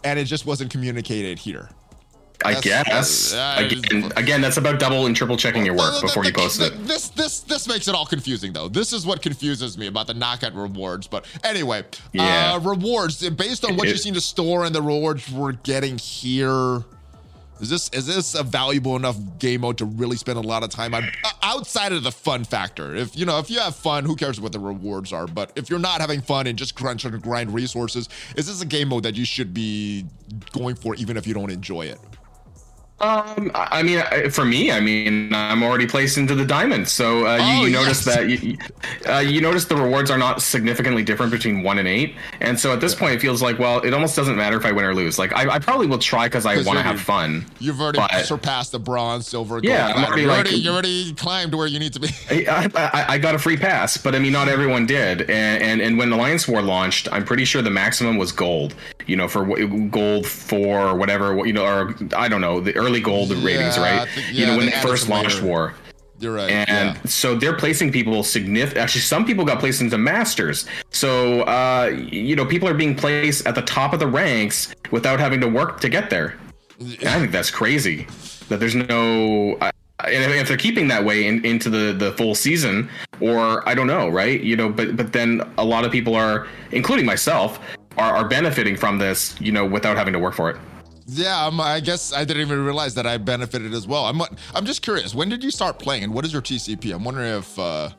and 0.05 0.19
it 0.19 0.25
just 0.25 0.47
wasn't 0.47 0.71
communicated 0.71 1.39
here. 1.39 1.69
I 2.47 2.61
guess 2.61 3.33
uh, 3.35 3.57
again, 3.59 4.13
again, 4.17 4.41
that's 4.41 4.57
about 4.57 4.79
double 4.79 5.07
and 5.07 5.15
triple 5.17 5.37
checking 5.37 5.65
your 5.65 5.75
work 5.75 5.93
Well, 5.93 6.01
the- 6.01 6.07
before 6.07 6.23
the- 6.23 6.29
you 6.31 6.35
post 6.35 6.59
the- 6.59 6.67
it. 6.67 6.87
This 6.87 7.09
this 7.09 7.41
this 7.41 7.67
makes 7.69 7.89
it 7.89 7.95
all 7.95 8.07
confusing 8.07 8.53
though. 8.53 8.69
This 8.69 8.93
is 8.93 9.05
what 9.07 9.23
confuses 9.23 9.77
me 9.77 9.87
about 9.87 10.07
the 10.07 10.15
knockout 10.15 10.55
rewards. 10.55 11.07
But 11.07 11.25
anyway, 11.45 11.85
Yeah. 12.13 12.55
uh, 12.55 12.59
rewards 12.61 13.29
based 13.31 13.65
on 13.65 13.77
what 13.77 13.89
It- 13.89 13.93
you 13.93 13.97
see 13.99 14.09
in 14.11 14.15
the 14.15 14.21
store 14.21 14.65
and 14.65 14.75
the 14.75 14.83
rewards 14.83 15.31
we're 15.31 15.53
getting 15.53 15.99
here. 15.99 16.85
Is 17.59 17.71
this 17.71 17.89
is 17.95 18.05
this 18.07 18.35
a 18.35 18.43
valuable 18.43 18.97
enough 18.97 19.17
game 19.39 19.63
mode 19.63 19.79
to 19.79 19.87
really 19.87 20.19
spend 20.19 20.37
a 20.37 20.43
lot 20.43 20.63
of 20.63 20.69
time 20.69 20.93
on 20.95 21.05
uh, 21.25 21.31
outside 21.43 21.91
of 21.93 22.03
the 22.03 22.13
fun 22.13 22.45
factor? 22.45 22.95
If 22.95 23.17
you 23.17 23.25
know 23.25 23.39
if 23.39 23.49
you 23.49 23.59
have 23.61 23.75
fun, 23.75 24.05
who 24.05 24.15
cares 24.15 24.39
what 24.39 24.53
the 24.53 24.59
rewards 24.61 25.11
are? 25.11 25.27
But 25.27 25.53
if 25.57 25.71
you're 25.71 25.79
not 25.79 26.03
having 26.03 26.21
fun 26.21 26.47
and 26.47 26.59
just 26.59 26.75
crunch 26.75 27.07
and 27.07 27.23
grind 27.23 27.55
resources, 27.55 28.11
is 28.37 28.47
this 28.47 28.61
a 28.61 28.67
game 28.67 28.89
mode 28.89 29.05
that 29.05 29.17
you 29.17 29.25
should 29.25 29.55
be 29.55 30.05
going 30.53 30.75
for 30.75 30.95
even 30.97 31.17
if 31.17 31.27
you 31.27 31.33
don't 31.33 31.51
enjoy 31.51 31.87
it? 31.87 31.99
Um, 32.99 33.51
I 33.55 33.83
mean, 33.83 34.03
for 34.31 34.47
me, 34.47 34.73
I 34.73 34.81
mean, 34.81 35.35
I'm 35.35 35.63
already 35.63 35.87
placed 35.87 36.17
into 36.17 36.35
the 36.35 36.47
diamond, 36.47 36.89
so 36.89 37.27
uh, 37.27 37.37
you, 37.37 37.43
Oh, 37.43 37.65
you 37.67 37.73
notice 37.73 38.07
yes. 38.07 38.17
that 38.17 38.29
you, 38.31 38.37
you- 38.39 38.59
uh, 39.07 39.19
you 39.19 39.43
notice 39.43 39.67
the 39.67 39.77
rewards 39.77 40.11
are 40.11 40.17
not 40.17 40.41
significantly 40.41 41.03
different 41.03 41.31
between 41.31 41.63
one 41.63 41.77
and 41.79 41.87
eight, 41.87 42.15
and 42.41 42.59
so 42.59 42.73
at 42.73 42.81
this 42.81 42.95
point, 42.95 43.13
it 43.13 43.21
feels 43.21 43.43
like, 43.43 43.59
well, 43.59 43.81
it 43.83 43.93
almost 43.93 44.17
doesn't 44.17 44.37
matter 44.37 44.57
if 44.57 44.65
I 44.65 44.73
win 44.73 44.87
or 44.87 44.95
lose. 44.95 45.19
Like, 45.19 45.35
I, 45.35 45.57
I 45.57 45.59
probably 45.59 45.87
will 45.87 45.99
try 45.99 46.27
because 46.27 46.47
I 46.47 46.57
want 46.63 46.79
to 46.79 46.83
have 46.83 46.99
fun. 46.99 47.45
You've 47.59 47.83
already 47.83 47.99
But- 47.99 48.25
surpassed 48.25 48.73
the 48.73 48.79
bronze, 48.79 49.27
silver, 49.29 49.57
gold. 49.57 49.65
Yeah, 49.65 49.93
already 50.07 50.23
you, 50.23 50.29
like- 50.29 50.37
already, 50.47 50.57
you 50.57 50.71
already 50.71 51.13
climbed 51.13 51.55
where 51.55 51.67
you 51.67 51.79
need 51.79 51.93
to 51.93 52.01
be. 52.01 52.09
I, 52.49 52.71
I, 52.75 53.05
I 53.15 53.19
got 53.19 53.35
a 53.35 53.39
free 53.39 53.59
pass, 53.59 53.99
but 53.99 54.15
I 54.15 54.19
mean, 54.21 54.33
not 54.33 54.49
everyone 54.49 54.87
did. 54.87 55.23
And, 55.31 55.63
and 55.63 55.81
and 55.83 55.99
when 55.99 56.11
Alliance 56.13 56.49
War 56.49 56.63
launched, 56.63 57.09
I'm 57.13 57.27
pretty 57.27 57.45
sure 57.45 57.61
the 57.61 57.69
maximum 57.71 58.17
was 58.17 58.33
gold. 58.33 58.75
You 59.07 59.17
know, 59.17 59.29
for 59.29 59.45
gold 59.89 60.27
for 60.27 60.89
or 60.89 60.97
whatever. 60.97 61.47
You 61.47 61.53
know, 61.53 61.65
or 61.65 61.95
I 62.17 62.29
don't 62.29 62.41
know 62.41 62.61
the 62.61 62.75
early 62.77 63.01
gold 63.01 63.31
ratings, 63.31 63.77
Yeah, 63.77 63.83
I 63.83 63.97
right? 63.99 64.09
think- 64.09 64.33
you 64.33 64.47
know, 64.47 64.57
when 64.57 64.67
they 64.67 64.73
they 64.73 64.81
first 64.81 65.09
launched 65.09 65.37
later. 65.37 65.47
War. 65.47 65.75
You're 66.19 66.33
right. 66.33 66.51
and 66.51 66.95
yeah. 66.95 67.01
so 67.05 67.35
they're 67.35 67.53
placing 67.59 67.93
people 67.93 68.23
significant 68.23 68.79
actually 68.83 69.03
some 69.03 69.27
people 69.27 69.45
got 69.45 69.59
placed 69.59 69.83
into 69.83 69.99
masters 69.99 70.65
so 70.89 71.43
uh 71.43 71.91
you 71.95 72.35
know 72.35 72.47
people 72.47 72.67
are 72.67 72.73
being 72.73 72.95
placed 72.95 73.47
at 73.47 73.55
the 73.55 73.61
top 73.61 73.93
of 73.93 74.01
the 74.01 74.07
ranks 74.07 74.75
without 74.91 75.21
having 75.21 75.43
to 75.43 75.47
work 75.47 75.79
to 75.81 75.91
get 75.91 76.09
there 76.09 76.39
and 76.81 77.07
i 77.09 77.19
think 77.21 77.33
that's 77.33 77.51
crazy 77.51 78.07
that 78.49 78.61
there's 78.61 78.75
no 78.75 79.59
I- 79.61 79.71
and 80.07 80.25
if- 80.25 80.41
if 80.41 80.49
they're 80.49 80.57
keeping 80.57 80.89
that 80.89 81.05
way 81.05 81.27
in, 81.27 81.45
into 81.45 81.69
the 81.69 81.93
the 81.93 82.13
full 82.13 82.35
season 82.35 82.89
or 83.21 83.69
i 83.69 83.75
don't 83.75 83.87
know 83.87 84.09
right 84.09 84.41
you 84.41 84.57
know 84.57 84.71
but 84.71 84.97
but 84.97 85.13
then 85.13 85.43
a 85.59 85.65
lot 85.67 85.85
of 85.85 85.93
people 85.93 86.15
are 86.17 86.47
including 86.73 87.05
myself 87.05 87.61
are, 87.97 88.17
are 88.17 88.29
benefiting 88.29 88.77
from 88.77 88.99
this 88.99 89.35
you 89.41 89.53
know 89.53 89.65
without 89.65 89.97
having 89.97 90.13
to 90.13 90.19
work 90.19 90.35
for 90.35 90.51
it 90.51 90.57
Yeah, 91.09 91.47
um, 91.47 91.61
I 91.61 91.81
guess 91.81 92.13
I 92.13 92.25
didn't 92.25 92.43
even 92.43 92.65
realize 92.65 92.95
that 92.95 93.07
I 93.07 93.17
benefited 93.19 93.73
as 93.75 93.87
well. 93.87 94.05
I'm 94.07 94.21
I'm 94.55 94.67
just 94.67 94.83
curious. 94.83 95.15
When 95.15 95.29
did 95.29 95.45
you 95.45 95.53
start 95.53 95.79
playing, 95.79 96.03
and 96.05 96.13
what 96.13 96.25
is 96.27 96.33
your 96.33 96.43
TCP? 96.43 96.93
I'm 96.93 97.05
wondering 97.05 97.33
if 97.39 97.57
uh, 97.59 97.91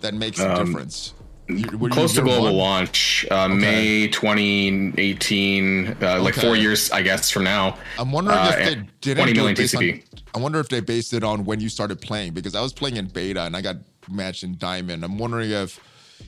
that 0.00 0.14
makes 0.14 0.40
a 0.40 0.48
difference. 0.64 1.14
You- 1.48 1.62
were 1.78 1.86
you 1.88 1.92
Um, 1.94 1.98
close 1.98 2.12
to 2.14 2.22
global 2.22 2.46
one? 2.46 2.56
launch 2.56 3.24
uh, 3.30 3.46
may 3.46 4.08
2018 4.08 5.96
uh, 6.02 6.20
like 6.20 6.34
four 6.34 6.56
years 6.56 6.90
i 6.90 7.00
guess 7.02 7.30
from 7.30 7.44
now 7.44 7.78
I'm 7.98 8.10
wondering 8.12 8.36
Uh, 8.36 8.50
if 8.52 8.64
they 8.68 8.74
didn't 9.00 9.16
20 9.26 9.32
do 9.32 9.46
it 9.46 9.56
TCP. 9.56 9.92
on. 9.94 10.02
I 10.34 10.38
wonder 10.38 10.58
if 10.58 10.68
they 10.68 10.80
based 10.80 11.12
it 11.14 11.22
on 11.22 11.44
when 11.44 11.60
you 11.60 11.68
started 11.68 12.00
playing 12.00 12.32
because 12.34 12.54
I 12.54 12.60
was 12.60 12.72
playing 12.72 12.96
in 12.96 13.06
beta 13.06 13.42
and 13.42 13.56
I 13.56 13.60
got 13.62 13.76
matched 14.10 14.42
in 14.42 14.58
diamond. 14.58 15.04
I'm 15.04 15.18
wondering 15.18 15.50
if 15.50 15.78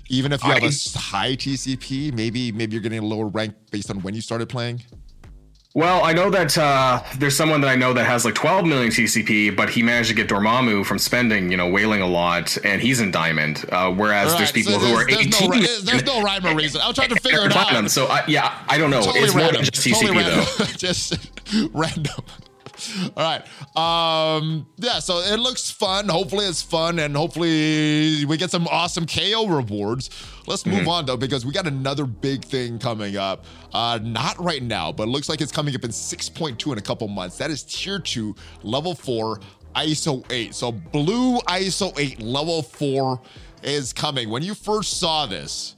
even 0.08 0.32
if 0.32 0.42
you 0.44 0.50
have 0.50 0.62
a 0.62 0.66
I- 0.66 0.68
s- 0.68 0.94
high 0.94 1.34
TCP, 1.36 2.12
maybe 2.14 2.52
maybe 2.52 2.72
you're 2.72 2.82
getting 2.82 2.98
a 3.00 3.06
lower 3.06 3.26
rank 3.26 3.54
based 3.70 3.90
on 3.90 4.00
when 4.02 4.14
you 4.14 4.20
started 4.20 4.48
playing. 4.48 4.82
Well, 5.74 6.02
I 6.02 6.12
know 6.12 6.28
that 6.30 6.56
uh, 6.58 7.02
there's 7.18 7.36
someone 7.36 7.60
that 7.60 7.68
I 7.68 7.76
know 7.76 7.92
that 7.92 8.04
has 8.06 8.24
like 8.24 8.34
12 8.34 8.64
million 8.64 8.90
TCP, 8.90 9.54
but 9.54 9.68
he 9.68 9.82
managed 9.82 10.08
to 10.08 10.14
get 10.14 10.26
Dormammu 10.26 10.84
from 10.84 10.98
spending, 10.98 11.50
you 11.52 11.56
know, 11.56 11.68
whaling 11.70 12.00
a 12.00 12.06
lot, 12.06 12.56
and 12.64 12.80
he's 12.80 13.00
in 13.00 13.10
diamond. 13.12 13.64
Uh, 13.70 13.92
whereas 13.92 14.34
there's 14.38 14.50
people 14.50 14.72
so 14.72 14.78
who 14.80 14.94
are 14.94 15.08
18. 15.08 15.30
there's 15.30 15.40
no, 15.40 15.48
ri- 15.48 15.66
there's 15.84 16.04
no 16.04 16.22
rhyme 16.22 16.46
or 16.46 16.54
reason. 16.56 16.80
I'm 16.82 16.94
trying 16.94 17.10
to 17.10 17.16
figure 17.20 17.44
it 17.44 17.52
out. 17.56 17.90
So 17.90 18.06
I, 18.06 18.24
yeah, 18.26 18.58
I 18.66 18.78
don't 18.78 18.90
know. 18.90 19.02
Totally 19.02 19.20
it's 19.24 19.34
more 19.34 19.42
random. 19.42 19.62
than 19.62 19.70
just 19.70 19.86
TCP 19.86 20.00
totally 20.00 20.24
though. 20.24 20.44
random. 20.58 20.66
just 20.78 21.30
random. 21.72 22.24
All 23.16 23.22
right. 23.24 23.42
Um, 23.76 24.66
yeah, 24.76 24.98
so 24.98 25.18
it 25.18 25.38
looks 25.38 25.70
fun. 25.70 26.08
Hopefully 26.08 26.44
it's 26.46 26.62
fun 26.62 26.98
and 26.98 27.16
hopefully 27.16 28.24
we 28.26 28.36
get 28.36 28.50
some 28.50 28.66
awesome 28.68 29.06
KO 29.06 29.46
rewards. 29.46 30.10
Let's 30.46 30.64
move 30.64 30.78
Mm-hmm. 30.80 30.88
on 30.88 31.06
though, 31.06 31.16
because 31.16 31.44
we 31.44 31.52
got 31.52 31.66
another 31.66 32.04
big 32.06 32.44
thing 32.44 32.78
coming 32.78 33.16
up. 33.16 33.44
Uh, 33.72 33.98
not 34.02 34.38
right 34.42 34.62
now, 34.62 34.92
but 34.92 35.04
it 35.04 35.10
looks 35.10 35.28
like 35.28 35.40
it's 35.40 35.52
coming 35.52 35.74
up 35.74 35.84
in 35.84 35.90
6.2 35.90 36.72
in 36.72 36.78
a 36.78 36.80
couple 36.80 37.08
months. 37.08 37.36
That 37.38 37.50
is 37.50 37.62
tier 37.64 37.98
two, 37.98 38.34
level 38.62 38.94
four, 38.94 39.40
ISO 39.74 40.24
8. 40.30 40.54
So 40.54 40.72
blue 40.72 41.38
ISO 41.40 41.98
8 41.98 42.22
level 42.22 42.62
four 42.62 43.20
is 43.62 43.92
coming. 43.92 44.30
When 44.30 44.42
you 44.42 44.54
first 44.54 44.98
saw 45.00 45.26
this, 45.26 45.74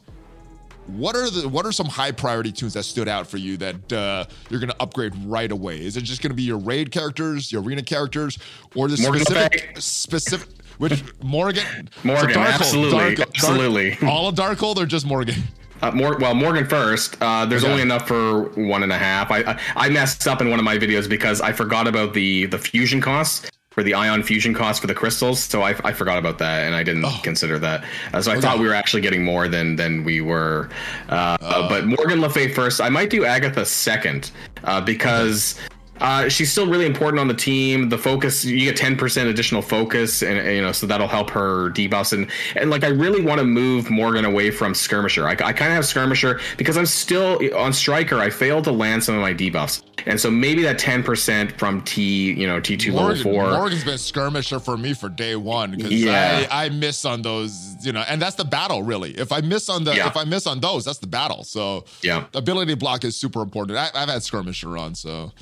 what 0.96 1.16
are 1.16 1.30
the 1.30 1.48
what 1.48 1.64
are 1.66 1.72
some 1.72 1.86
high 1.86 2.12
priority 2.12 2.52
tunes 2.52 2.74
that 2.74 2.82
stood 2.84 3.08
out 3.08 3.26
for 3.26 3.36
you 3.36 3.56
that 3.58 3.92
uh, 3.92 4.24
you're 4.48 4.60
going 4.60 4.70
to 4.70 4.82
upgrade 4.82 5.12
right 5.24 5.50
away? 5.50 5.78
Is 5.84 5.96
it 5.96 6.02
just 6.02 6.22
going 6.22 6.30
to 6.30 6.36
be 6.36 6.42
your 6.42 6.58
raid 6.58 6.90
characters, 6.90 7.50
your 7.52 7.62
arena 7.62 7.82
characters, 7.82 8.38
or 8.74 8.88
the 8.88 9.00
Morgan 9.02 9.24
specific 9.24 9.74
specific 9.78 10.48
which 10.78 11.02
Morgan 11.22 11.90
Morgan, 12.04 12.30
Darkhold, 12.36 12.46
absolutely, 12.54 13.14
Dark- 13.14 13.28
absolutely. 13.36 13.98
all 14.06 14.28
of 14.28 14.34
Darkhold 14.34 14.76
or 14.78 14.86
just 14.86 15.04
Morgan? 15.06 15.36
Uh, 15.82 15.90
more, 15.92 16.16
well, 16.18 16.34
Morgan 16.34 16.66
first. 16.66 17.16
Uh, 17.22 17.46
there's 17.46 17.64
Okay. 17.64 17.70
only 17.72 17.82
enough 17.82 18.06
for 18.06 18.50
one 18.50 18.82
and 18.82 18.92
a 18.92 18.98
half. 18.98 19.30
I, 19.30 19.38
I 19.40 19.58
I 19.76 19.88
messed 19.88 20.26
up 20.28 20.42
in 20.42 20.50
one 20.50 20.58
of 20.58 20.64
my 20.64 20.76
videos 20.76 21.08
because 21.08 21.40
I 21.40 21.52
forgot 21.52 21.86
about 21.86 22.12
the 22.12 22.46
the 22.46 22.58
fusion 22.58 23.00
costs 23.00 23.50
for 23.70 23.84
the 23.84 23.94
ion 23.94 24.22
fusion 24.22 24.52
cost 24.52 24.80
for 24.80 24.88
the 24.88 24.94
crystals. 24.94 25.38
So 25.40 25.62
I, 25.62 25.76
I 25.84 25.92
forgot 25.92 26.18
about 26.18 26.38
that 26.38 26.66
and 26.66 26.74
I 26.74 26.82
didn't 26.82 27.04
Oh. 27.04 27.20
consider 27.22 27.56
that. 27.60 27.84
Uh, 28.12 28.20
so 28.20 28.32
I 28.32 28.40
thought 28.40 28.58
we 28.58 28.66
were 28.66 28.74
actually 28.74 29.00
getting 29.00 29.24
more 29.24 29.46
than 29.46 29.76
than 29.76 30.02
we 30.02 30.20
were. 30.20 30.68
Uh, 31.08 31.36
Oh. 31.40 31.68
but 31.68 31.86
Morgan 31.86 32.20
Le 32.20 32.28
Fay 32.28 32.48
first. 32.48 32.80
I 32.80 32.88
might 32.88 33.10
do 33.10 33.24
Agatha 33.24 33.64
second 33.64 34.32
uh, 34.64 34.80
because. 34.80 35.58
Uh, 36.00 36.28
she's 36.28 36.50
still 36.50 36.66
really 36.66 36.86
important 36.86 37.20
on 37.20 37.28
the 37.28 37.34
team. 37.34 37.88
The 37.88 37.98
focus, 37.98 38.44
you 38.44 38.58
get 38.72 38.76
10% 38.76 39.26
additional 39.28 39.62
focus, 39.62 40.22
and, 40.22 40.38
and, 40.38 40.56
you 40.56 40.62
know, 40.62 40.72
so 40.72 40.86
that'll 40.86 41.08
help 41.08 41.30
her 41.30 41.70
debuffs. 41.70 42.12
And 42.12 42.28
and 42.56 42.70
like, 42.70 42.84
I 42.84 42.88
really 42.88 43.20
want 43.20 43.38
to 43.38 43.44
move 43.44 43.90
Morgan 43.90 44.24
away 44.24 44.50
from 44.50 44.74
skirmisher. 44.74 45.26
I, 45.28 45.32
I 45.32 45.52
kind 45.52 45.70
of 45.70 45.74
have 45.74 45.86
skirmisher 45.86 46.40
because 46.56 46.76
I'm 46.76 46.86
still 46.86 47.38
on 47.56 47.72
striker. 47.72 48.18
I 48.18 48.30
failed 48.30 48.64
to 48.64 48.72
land 48.72 49.04
some 49.04 49.14
of 49.14 49.20
my 49.20 49.34
debuffs, 49.34 49.82
and 50.06 50.18
so 50.20 50.30
maybe 50.30 50.62
that 50.62 50.78
10% 50.78 51.58
from 51.58 51.82
T, 51.82 52.32
you 52.32 52.46
know, 52.46 52.60
T2 52.60 52.86
level 52.92 53.02
Morgan, 53.02 53.22
four. 53.22 53.50
Morgan's 53.50 53.84
been 53.84 53.98
skirmisher 53.98 54.58
for 54.60 54.76
me 54.76 54.94
for 54.94 55.08
day 55.08 55.36
one 55.36 55.72
because 55.72 55.92
Yeah. 55.92 56.46
I, 56.50 56.66
I 56.66 56.68
miss 56.70 57.04
on 57.04 57.22
those, 57.22 57.76
you 57.82 57.92
know, 57.92 58.04
and 58.08 58.20
that's 58.22 58.36
the 58.36 58.44
battle 58.44 58.82
really. 58.82 59.10
If 59.12 59.32
I 59.32 59.40
miss 59.42 59.68
on 59.68 59.84
the 59.84 59.94
Yeah. 59.94 60.08
if 60.08 60.16
I 60.16 60.24
miss 60.24 60.46
on 60.46 60.60
those, 60.60 60.84
that's 60.84 60.98
the 60.98 61.06
battle. 61.06 61.44
So 61.44 61.84
Yeah. 62.02 62.24
ability 62.34 62.74
block 62.74 63.04
is 63.04 63.16
super 63.16 63.42
important. 63.42 63.76
I, 63.78 63.90
I've 63.94 64.08
had 64.08 64.22
skirmisher 64.22 64.76
on, 64.78 64.94
so 64.94 65.32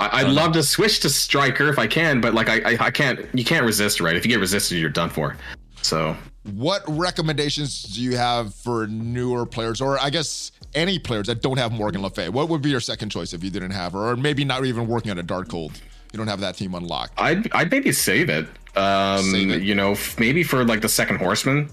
I, 0.00 0.20
I'd 0.20 0.28
love 0.28 0.52
to 0.52 0.62
switch 0.62 1.00
to 1.00 1.10
striker 1.10 1.68
if 1.68 1.78
I 1.78 1.86
can, 1.86 2.20
but 2.20 2.34
like 2.34 2.48
I, 2.48 2.72
I, 2.72 2.86
I 2.86 2.90
can't. 2.90 3.26
You 3.34 3.44
can't 3.44 3.64
resist, 3.64 4.00
right? 4.00 4.16
If 4.16 4.24
you 4.24 4.30
get 4.30 4.40
resisted, 4.40 4.78
you're 4.78 4.90
done 4.90 5.10
for. 5.10 5.36
So 5.82 6.16
what 6.54 6.82
recommendations 6.88 7.82
do 7.82 8.02
you 8.02 8.16
have 8.16 8.54
for 8.54 8.86
newer 8.86 9.44
players, 9.46 9.80
or 9.80 9.98
I 9.98 10.10
guess 10.10 10.52
any 10.74 10.98
players 10.98 11.26
that 11.26 11.42
don't 11.42 11.58
have 11.58 11.72
Morgan 11.72 12.02
Le 12.02 12.10
Fay? 12.10 12.28
What 12.28 12.48
would 12.48 12.62
be 12.62 12.70
your 12.70 12.80
second 12.80 13.10
choice 13.10 13.32
if 13.32 13.44
you 13.44 13.50
didn't 13.50 13.72
have 13.72 13.92
her, 13.92 14.10
or 14.10 14.16
maybe 14.16 14.44
not 14.44 14.64
even 14.64 14.86
working 14.86 15.10
on 15.10 15.18
a 15.18 15.22
dark 15.22 15.48
Darkhold? 15.48 15.80
You 16.12 16.16
don't 16.16 16.28
have 16.28 16.40
that 16.40 16.56
team 16.56 16.74
unlocked. 16.74 17.12
I'd 17.18 17.52
I'd 17.52 17.70
maybe 17.70 17.92
save 17.92 18.30
it. 18.30 18.46
Um, 18.76 19.22
Save 19.24 19.50
it? 19.50 19.62
you 19.62 19.74
know, 19.74 19.92
f- 19.92 20.18
maybe 20.18 20.42
for 20.42 20.64
like 20.64 20.80
the 20.80 20.88
second 20.88 21.18
horseman. 21.18 21.68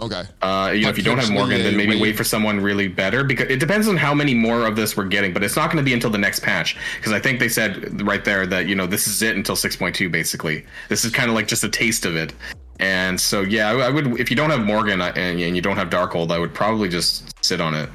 Okay. 0.00 0.22
Uh, 0.42 0.72
you 0.74 0.82
know, 0.82 0.90
if 0.90 0.96
you 0.96 1.02
don't 1.02 1.18
have 1.18 1.30
Morgan, 1.30 1.60
then 1.62 1.76
maybe 1.76 1.92
wave. 1.92 2.00
wait 2.00 2.16
for 2.16 2.22
someone 2.22 2.60
really 2.60 2.86
better 2.86 3.24
because 3.24 3.48
it 3.50 3.58
depends 3.58 3.88
on 3.88 3.96
how 3.96 4.14
many 4.14 4.32
more 4.32 4.64
of 4.64 4.76
this 4.76 4.96
we're 4.96 5.04
getting. 5.04 5.32
But 5.32 5.42
it's 5.42 5.56
not 5.56 5.72
going 5.72 5.78
to 5.78 5.82
be 5.82 5.92
until 5.92 6.10
the 6.10 6.18
next 6.18 6.40
patch 6.40 6.76
because 6.96 7.12
I 7.12 7.18
think 7.18 7.40
they 7.40 7.48
said 7.48 8.00
right 8.02 8.24
there 8.24 8.46
that 8.46 8.66
you 8.66 8.76
know 8.76 8.86
this 8.86 9.08
is 9.08 9.22
it 9.22 9.34
until 9.34 9.56
6.2 9.56 10.10
basically. 10.10 10.64
This 10.88 11.04
is 11.04 11.10
kind 11.10 11.28
of 11.28 11.34
like 11.34 11.48
just 11.48 11.64
a 11.64 11.68
taste 11.68 12.04
of 12.04 12.14
it. 12.14 12.32
And 12.78 13.20
so 13.20 13.40
yeah, 13.40 13.70
I, 13.70 13.86
I 13.86 13.90
would 13.90 14.20
if 14.20 14.30
you 14.30 14.36
don't 14.36 14.50
have 14.50 14.64
Morgan 14.64 15.00
uh, 15.00 15.12
and, 15.16 15.40
and 15.40 15.56
you 15.56 15.62
don't 15.62 15.76
have 15.76 15.90
Darkhold, 15.90 16.30
I 16.30 16.38
would 16.38 16.54
probably 16.54 16.88
just 16.88 17.44
sit 17.44 17.60
on 17.60 17.74
it. 17.74 17.88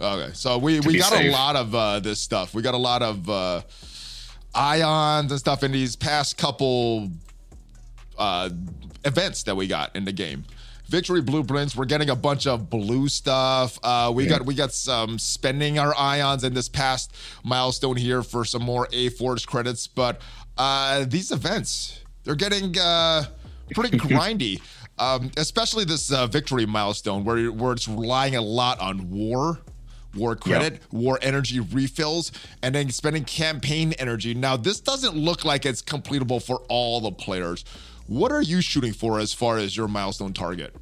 Okay, 0.00 0.32
so 0.34 0.58
we, 0.58 0.80
we 0.80 0.98
got 0.98 1.12
a 1.18 1.30
lot 1.30 1.56
of 1.56 1.74
uh, 1.74 2.00
this 2.00 2.20
stuff. 2.20 2.54
We 2.54 2.60
got 2.60 2.74
a 2.74 2.78
lot 2.78 3.02
of 3.02 3.28
uh, 3.30 3.62
ions 4.54 5.30
and 5.30 5.40
stuff 5.40 5.62
in 5.62 5.72
these 5.72 5.96
past 5.96 6.36
couple 6.36 7.10
uh, 8.18 8.50
events 9.04 9.42
that 9.44 9.56
we 9.56 9.66
got 9.66 9.94
in 9.96 10.04
the 10.04 10.12
game. 10.12 10.44
Victory 10.88 11.20
blueprints. 11.20 11.74
We're 11.74 11.84
getting 11.84 12.10
a 12.10 12.16
bunch 12.16 12.46
of 12.46 12.70
blue 12.70 13.08
stuff. 13.08 13.78
Uh, 13.82 14.12
we 14.14 14.26
got 14.26 14.44
we 14.44 14.54
got 14.54 14.72
some 14.72 15.18
spending 15.18 15.78
our 15.78 15.94
ions 15.96 16.44
in 16.44 16.54
this 16.54 16.68
past 16.68 17.14
milestone 17.42 17.96
here 17.96 18.22
for 18.22 18.44
some 18.44 18.62
more 18.62 18.88
A 18.92 19.08
Force 19.10 19.44
credits. 19.44 19.86
But 19.86 20.20
uh, 20.56 21.04
these 21.06 21.32
events, 21.32 22.00
they're 22.24 22.36
getting 22.36 22.78
uh, 22.78 23.24
pretty 23.74 23.98
grindy. 23.98 24.60
Um, 24.98 25.30
especially 25.36 25.84
this 25.84 26.10
uh, 26.10 26.26
victory 26.26 26.64
milestone 26.64 27.24
where 27.24 27.52
where 27.52 27.72
it's 27.72 27.86
relying 27.86 28.36
a 28.36 28.40
lot 28.40 28.80
on 28.80 29.10
war 29.10 29.58
war 30.16 30.34
credit, 30.34 30.80
war 30.90 31.18
energy 31.22 31.60
refills, 31.60 32.32
and 32.62 32.74
then 32.74 32.90
spending 32.90 33.24
campaign 33.24 33.92
energy. 33.98 34.34
Now, 34.34 34.56
this 34.56 34.80
doesn't 34.80 35.14
look 35.14 35.44
like 35.44 35.66
it's 35.66 35.82
completable 35.82 36.42
for 36.42 36.62
all 36.68 37.00
the 37.00 37.12
players. 37.12 37.64
What 38.06 38.30
are 38.32 38.42
you 38.42 38.60
shooting 38.60 38.92
for 38.92 39.18
as 39.18 39.32
far 39.32 39.58
as 39.58 39.76
your 39.76 39.88
milestone 39.88 40.32
target? 40.32 40.74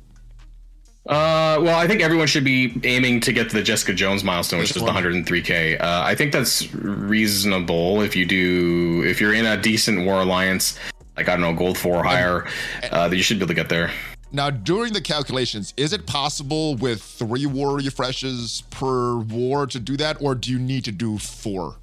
Uh, 1.06 1.60
well, 1.60 1.78
I 1.78 1.86
think 1.86 2.00
everyone 2.00 2.26
should 2.26 2.44
be 2.44 2.80
aiming 2.82 3.20
to 3.20 3.32
get 3.32 3.50
to 3.50 3.56
the 3.56 3.62
Jessica 3.62 3.92
Jones 3.92 4.24
milestone, 4.24 4.60
which 4.60 4.74
is 4.74 4.82
the 4.82 4.88
103k. 4.88 5.78
Uh, 5.78 6.02
I 6.02 6.14
think 6.14 6.32
that's 6.32 6.72
reasonable 6.74 8.00
if 8.00 8.16
you 8.16 8.24
do 8.24 9.02
if 9.04 9.20
you're 9.20 9.34
in 9.34 9.44
a 9.44 9.56
decent 9.56 10.06
war 10.06 10.20
alliance, 10.20 10.78
like 11.16 11.28
I 11.28 11.32
don't 11.32 11.42
know, 11.42 11.52
gold 11.52 11.76
four 11.76 11.96
or 11.96 12.04
higher, 12.04 12.46
uh, 12.90 13.08
that 13.08 13.16
you 13.16 13.22
should 13.22 13.38
be 13.38 13.44
able 13.44 13.48
to 13.48 13.54
get 13.54 13.68
there. 13.68 13.90
Now, 14.32 14.48
during 14.50 14.94
the 14.94 15.00
calculations, 15.02 15.74
is 15.76 15.92
it 15.92 16.06
possible 16.06 16.74
with 16.76 17.02
three 17.02 17.46
war 17.46 17.76
refreshes 17.76 18.62
per 18.70 19.16
war 19.18 19.66
to 19.66 19.78
do 19.78 19.98
that, 19.98 20.20
or 20.22 20.34
do 20.34 20.50
you 20.50 20.58
need 20.58 20.84
to 20.86 20.92
do 20.92 21.18
four? 21.18 21.76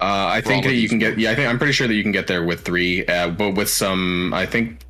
Uh, 0.00 0.30
I 0.30 0.40
think 0.40 0.64
that 0.64 0.74
you 0.74 0.88
can 0.88 1.00
get. 1.00 1.18
Yeah, 1.18 1.32
I 1.32 1.34
think 1.34 1.48
I'm 1.48 1.58
pretty 1.58 1.72
sure 1.72 1.88
that 1.88 1.94
you 1.94 2.04
can 2.04 2.12
get 2.12 2.28
there 2.28 2.44
with 2.44 2.64
three, 2.64 3.04
uh, 3.06 3.30
but 3.30 3.56
with 3.56 3.68
some, 3.68 4.32
I 4.32 4.46
think 4.46 4.87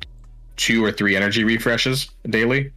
two 0.59 0.83
or 0.83 0.91
three 0.91 1.15
energy 1.15 1.43
refreshes 1.43 2.09
daily. 2.29 2.71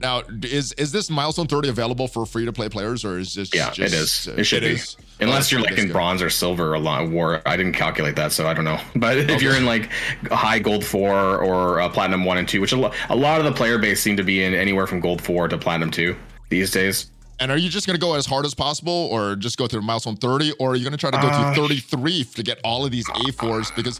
Now, 0.00 0.22
is 0.42 0.72
is 0.72 0.92
this 0.92 1.10
milestone 1.10 1.46
30 1.46 1.68
available 1.68 2.08
for 2.08 2.24
free 2.24 2.46
to 2.46 2.52
play 2.54 2.70
players, 2.70 3.04
or 3.04 3.18
is 3.18 3.34
this 3.34 3.54
Yeah, 3.54 3.70
just, 3.70 3.78
it 3.78 3.98
is. 3.98 4.26
It 4.28 4.44
should 4.44 4.62
be. 4.62 4.68
is? 4.70 4.96
Unless 5.20 5.52
Oh, 5.52 5.56
you're 5.56 5.64
like 5.66 5.76
in 5.76 5.88
good. 5.88 5.92
bronze 5.92 6.22
or 6.22 6.30
silver 6.30 6.72
a 6.72 6.80
lot 6.80 7.10
war. 7.10 7.42
I 7.44 7.54
didn't 7.58 7.74
calculate 7.74 8.16
that, 8.16 8.32
so 8.32 8.48
I 8.48 8.54
don't 8.54 8.64
know. 8.64 8.80
But 8.96 9.18
if 9.18 9.42
you're 9.42 9.56
in 9.56 9.66
like 9.66 9.90
high 10.32 10.58
gold 10.58 10.86
four 10.86 11.12
or 11.44 11.82
uh, 11.82 11.90
platinum 11.90 12.24
one 12.24 12.38
and 12.38 12.48
two, 12.48 12.62
which 12.62 12.72
a, 12.72 12.76
lo- 12.78 12.92
a 13.10 13.14
lot 13.16 13.40
of 13.40 13.44
the 13.44 13.52
player 13.52 13.76
base 13.78 14.00
seem 14.00 14.16
to 14.16 14.22
be 14.24 14.42
in 14.42 14.54
anywhere 14.54 14.86
from 14.86 15.00
gold 15.00 15.20
four 15.20 15.48
to 15.48 15.58
platinum 15.58 15.90
two 15.90 16.16
these 16.48 16.70
days. 16.70 17.10
And 17.38 17.50
are 17.50 17.58
you 17.58 17.68
just 17.68 17.86
going 17.86 17.94
to 17.94 18.00
go 18.00 18.14
as 18.14 18.24
hard 18.24 18.46
as 18.46 18.54
possible, 18.54 19.08
or 19.12 19.36
just 19.36 19.58
go 19.58 19.66
through 19.66 19.82
milestone 19.82 20.16
30, 20.16 20.52
or 20.58 20.72
are 20.72 20.76
you 20.76 20.82
going 20.84 20.92
to 20.92 20.98
try 20.98 21.10
to 21.10 21.16
go 21.18 21.28
Uh, 21.28 21.54
through 21.54 21.62
33 21.68 22.24
to 22.24 22.42
get 22.42 22.58
all 22.64 22.84
of 22.86 22.90
these 22.90 23.06
A4s? 23.08 23.74
Because, 23.76 23.98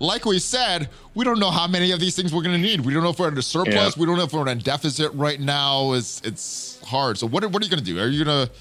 like 0.00 0.24
we 0.24 0.38
said, 0.38 0.88
we 1.14 1.24
don't 1.24 1.38
know 1.38 1.50
how 1.50 1.66
many 1.66 1.92
of 1.92 2.00
these 2.00 2.16
things 2.16 2.32
we're 2.34 2.42
going 2.42 2.60
to 2.60 2.62
need. 2.62 2.80
We 2.80 2.92
don't 2.94 3.02
know 3.02 3.10
if 3.10 3.18
we're 3.18 3.28
in 3.28 3.38
a 3.38 3.42
surplus. 3.42 3.74
Yeah. 3.74 4.00
We 4.00 4.06
don't 4.06 4.16
know 4.16 4.24
if 4.24 4.32
we're 4.32 4.42
in 4.42 4.48
a 4.48 4.54
deficit 4.60 5.12
right 5.14 5.40
now. 5.40 5.92
It's 5.92 6.20
it's 6.24 6.80
hard. 6.84 7.18
So 7.18 7.26
what 7.26 7.44
are, 7.44 7.48
what 7.48 7.62
are 7.62 7.64
you 7.64 7.70
going 7.70 7.84
to 7.84 7.84
do? 7.84 8.00
Are 8.00 8.08
you 8.08 8.24
going 8.24 8.46
to 8.48 8.52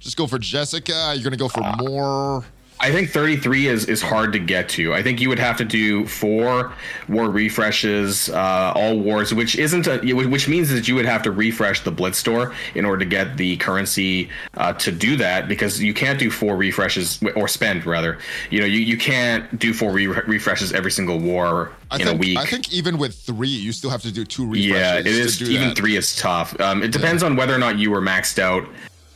just 0.00 0.16
go 0.16 0.26
for 0.26 0.38
Jessica? 0.38 0.94
Are 0.94 1.14
you 1.14 1.22
going 1.22 1.32
to 1.32 1.38
go 1.38 1.48
for 1.48 1.62
Uh, 1.62 1.76
more? 1.78 2.44
I 2.82 2.90
think 2.90 3.10
33 3.10 3.68
is 3.68 3.84
is 3.84 4.02
hard 4.02 4.32
to 4.32 4.40
get 4.40 4.68
to. 4.70 4.92
I 4.92 5.04
think 5.04 5.20
you 5.20 5.28
would 5.28 5.38
have 5.38 5.56
to 5.58 5.64
do 5.64 6.04
four 6.04 6.72
war 7.08 7.30
refreshes, 7.30 8.28
uh, 8.28 8.72
all 8.74 8.98
wars, 8.98 9.32
which 9.32 9.54
isn't 9.56 9.86
a, 9.86 9.98
which 10.12 10.48
means 10.48 10.68
that 10.70 10.88
you 10.88 10.96
would 10.96 11.04
have 11.04 11.22
to 11.22 11.30
refresh 11.30 11.84
the 11.84 11.92
Blitz 11.92 12.18
store 12.18 12.52
in 12.74 12.84
order 12.84 12.98
to 12.98 13.04
get 13.04 13.36
the 13.36 13.56
currency 13.58 14.28
uh, 14.56 14.72
to 14.74 14.90
do 14.90 15.16
that 15.16 15.46
because 15.46 15.80
you 15.80 15.94
can't 15.94 16.18
do 16.18 16.28
four 16.28 16.56
refreshes 16.56 17.22
or 17.36 17.46
spend 17.46 17.86
rather. 17.86 18.18
You 18.50 18.60
know, 18.60 18.66
you, 18.66 18.80
you 18.80 18.98
can't 18.98 19.60
do 19.60 19.72
four 19.72 19.92
re- 19.92 20.06
refreshes 20.06 20.72
every 20.72 20.90
single 20.90 21.20
war 21.20 21.70
I 21.92 21.96
in 21.96 22.06
think 22.06 22.16
a 22.16 22.18
week. 22.18 22.38
I 22.38 22.46
think 22.46 22.72
even 22.72 22.98
with 22.98 23.14
three, 23.14 23.46
you 23.46 23.70
still 23.70 23.90
have 23.90 24.02
to 24.02 24.10
do 24.10 24.24
two 24.24 24.44
refreshes. 24.44 24.66
yeah, 24.66 24.98
it 24.98 25.06
is. 25.06 25.40
Even 25.40 25.68
that. 25.68 25.76
three 25.76 25.96
is 25.96 26.16
tough. 26.16 26.60
Um, 26.60 26.82
it 26.82 26.90
depends 26.90 27.22
on 27.22 27.36
whether 27.36 27.54
or 27.54 27.58
not 27.58 27.78
you 27.78 27.92
were 27.92 28.02
maxed 28.02 28.40
out 28.40 28.66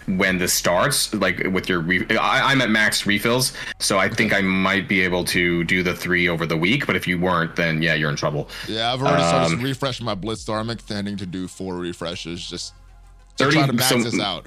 when 0.07 0.39
this 0.39 0.53
starts. 0.53 1.13
Like 1.15 1.43
with 1.53 1.69
your, 1.69 1.81
re- 1.81 2.07
I, 2.19 2.53
I'm 2.53 2.61
at 2.63 2.71
max 2.71 3.07
refills, 3.07 3.53
so 3.79 3.99
I 3.99 4.09
think 4.09 4.33
I 4.33 4.41
might 4.41 4.89
be 4.89 5.01
able 5.03 5.25
to 5.27 5.65
do 5.65 5.83
the 5.83 5.95
three 5.95 6.29
over 6.29 6.47
the 6.47 6.57
week. 6.57 6.87
But 6.87 6.97
if 6.97 7.07
you 7.07 7.19
weren't, 7.19 7.57
then 7.57 7.83
yeah, 7.83 7.95
you're 7.95 8.11
in 8.11 8.17
trouble. 8.17 8.49
Yeah, 8.69 8.93
I've 8.93 9.01
already 9.03 9.23
started 9.25 9.55
Um, 9.59 9.63
refreshing 9.65 10.07
my 10.07 10.15
Blitz 10.15 10.43
store. 10.43 10.59
I'm 10.59 10.71
intending 10.71 11.17
to 11.19 11.27
do 11.27 11.49
four 11.49 11.77
refreshes 11.77 12.49
just 12.49 12.73
to 13.39 13.45
30 13.45 13.57
try 13.57 13.67
to 13.67 13.73
max 13.73 13.89
so- 13.89 13.99
this 14.03 14.21
out. 14.21 14.47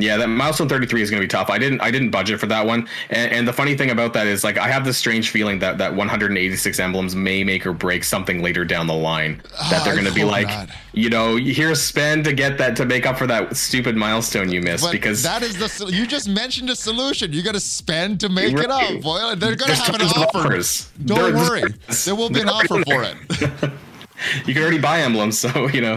Yeah, 0.00 0.16
that 0.16 0.28
milestone 0.28 0.68
33 0.68 1.02
is 1.02 1.10
going 1.10 1.20
to 1.20 1.24
be 1.24 1.28
tough. 1.28 1.50
I 1.50 1.58
didn't 1.58 1.80
I 1.80 1.90
didn't 1.90 2.10
budget 2.10 2.40
for 2.40 2.46
that 2.46 2.66
one. 2.66 2.88
And, 3.10 3.32
and 3.32 3.48
the 3.48 3.52
funny 3.52 3.76
thing 3.76 3.90
about 3.90 4.12
that 4.14 4.26
is 4.26 4.44
like 4.44 4.58
I 4.58 4.68
have 4.68 4.84
this 4.84 4.96
strange 4.98 5.30
feeling 5.30 5.58
that 5.60 5.78
that 5.78 5.94
186 5.94 6.78
emblems 6.80 7.14
may 7.14 7.44
make 7.44 7.66
or 7.66 7.72
break 7.72 8.04
something 8.04 8.42
later 8.42 8.64
down 8.64 8.86
the 8.86 8.94
line. 8.94 9.42
That 9.70 9.84
they're 9.84 9.94
going 9.94 10.06
to 10.06 10.12
be 10.12 10.24
like, 10.24 10.46
not. 10.46 10.68
you 10.92 11.10
know, 11.10 11.36
here's 11.36 11.82
spend 11.82 12.24
to 12.24 12.32
get 12.32 12.58
that 12.58 12.76
to 12.76 12.84
make 12.84 13.06
up 13.06 13.18
for 13.18 13.26
that 13.26 13.56
stupid 13.56 13.96
milestone 13.96 14.50
you 14.50 14.60
missed 14.60 14.84
But 14.84 14.92
because 14.92 15.22
that 15.22 15.42
is 15.42 15.56
the 15.56 15.90
you 15.92 16.06
just 16.06 16.28
mentioned 16.28 16.70
a 16.70 16.76
solution. 16.76 17.32
You 17.32 17.42
got 17.42 17.54
to 17.54 17.60
spend 17.60 18.20
to 18.20 18.28
make 18.28 18.54
it 18.54 18.70
up. 18.70 19.00
Boy, 19.00 19.34
they're 19.34 19.56
going 19.56 19.70
to 19.70 19.76
have 19.76 19.94
an 19.94 20.02
offer. 20.02 20.38
offers. 20.38 20.90
Don't 21.04 21.34
worry, 21.34 21.62
there 22.04 22.14
will 22.14 22.30
be 22.30 22.40
an 22.40 22.48
offer 22.48 22.82
for 22.84 23.02
it. 23.02 23.16
you 24.46 24.54
can 24.54 24.62
already 24.62 24.78
buy 24.78 25.00
emblems, 25.00 25.38
so 25.38 25.68
you 25.68 25.80
know. 25.80 25.96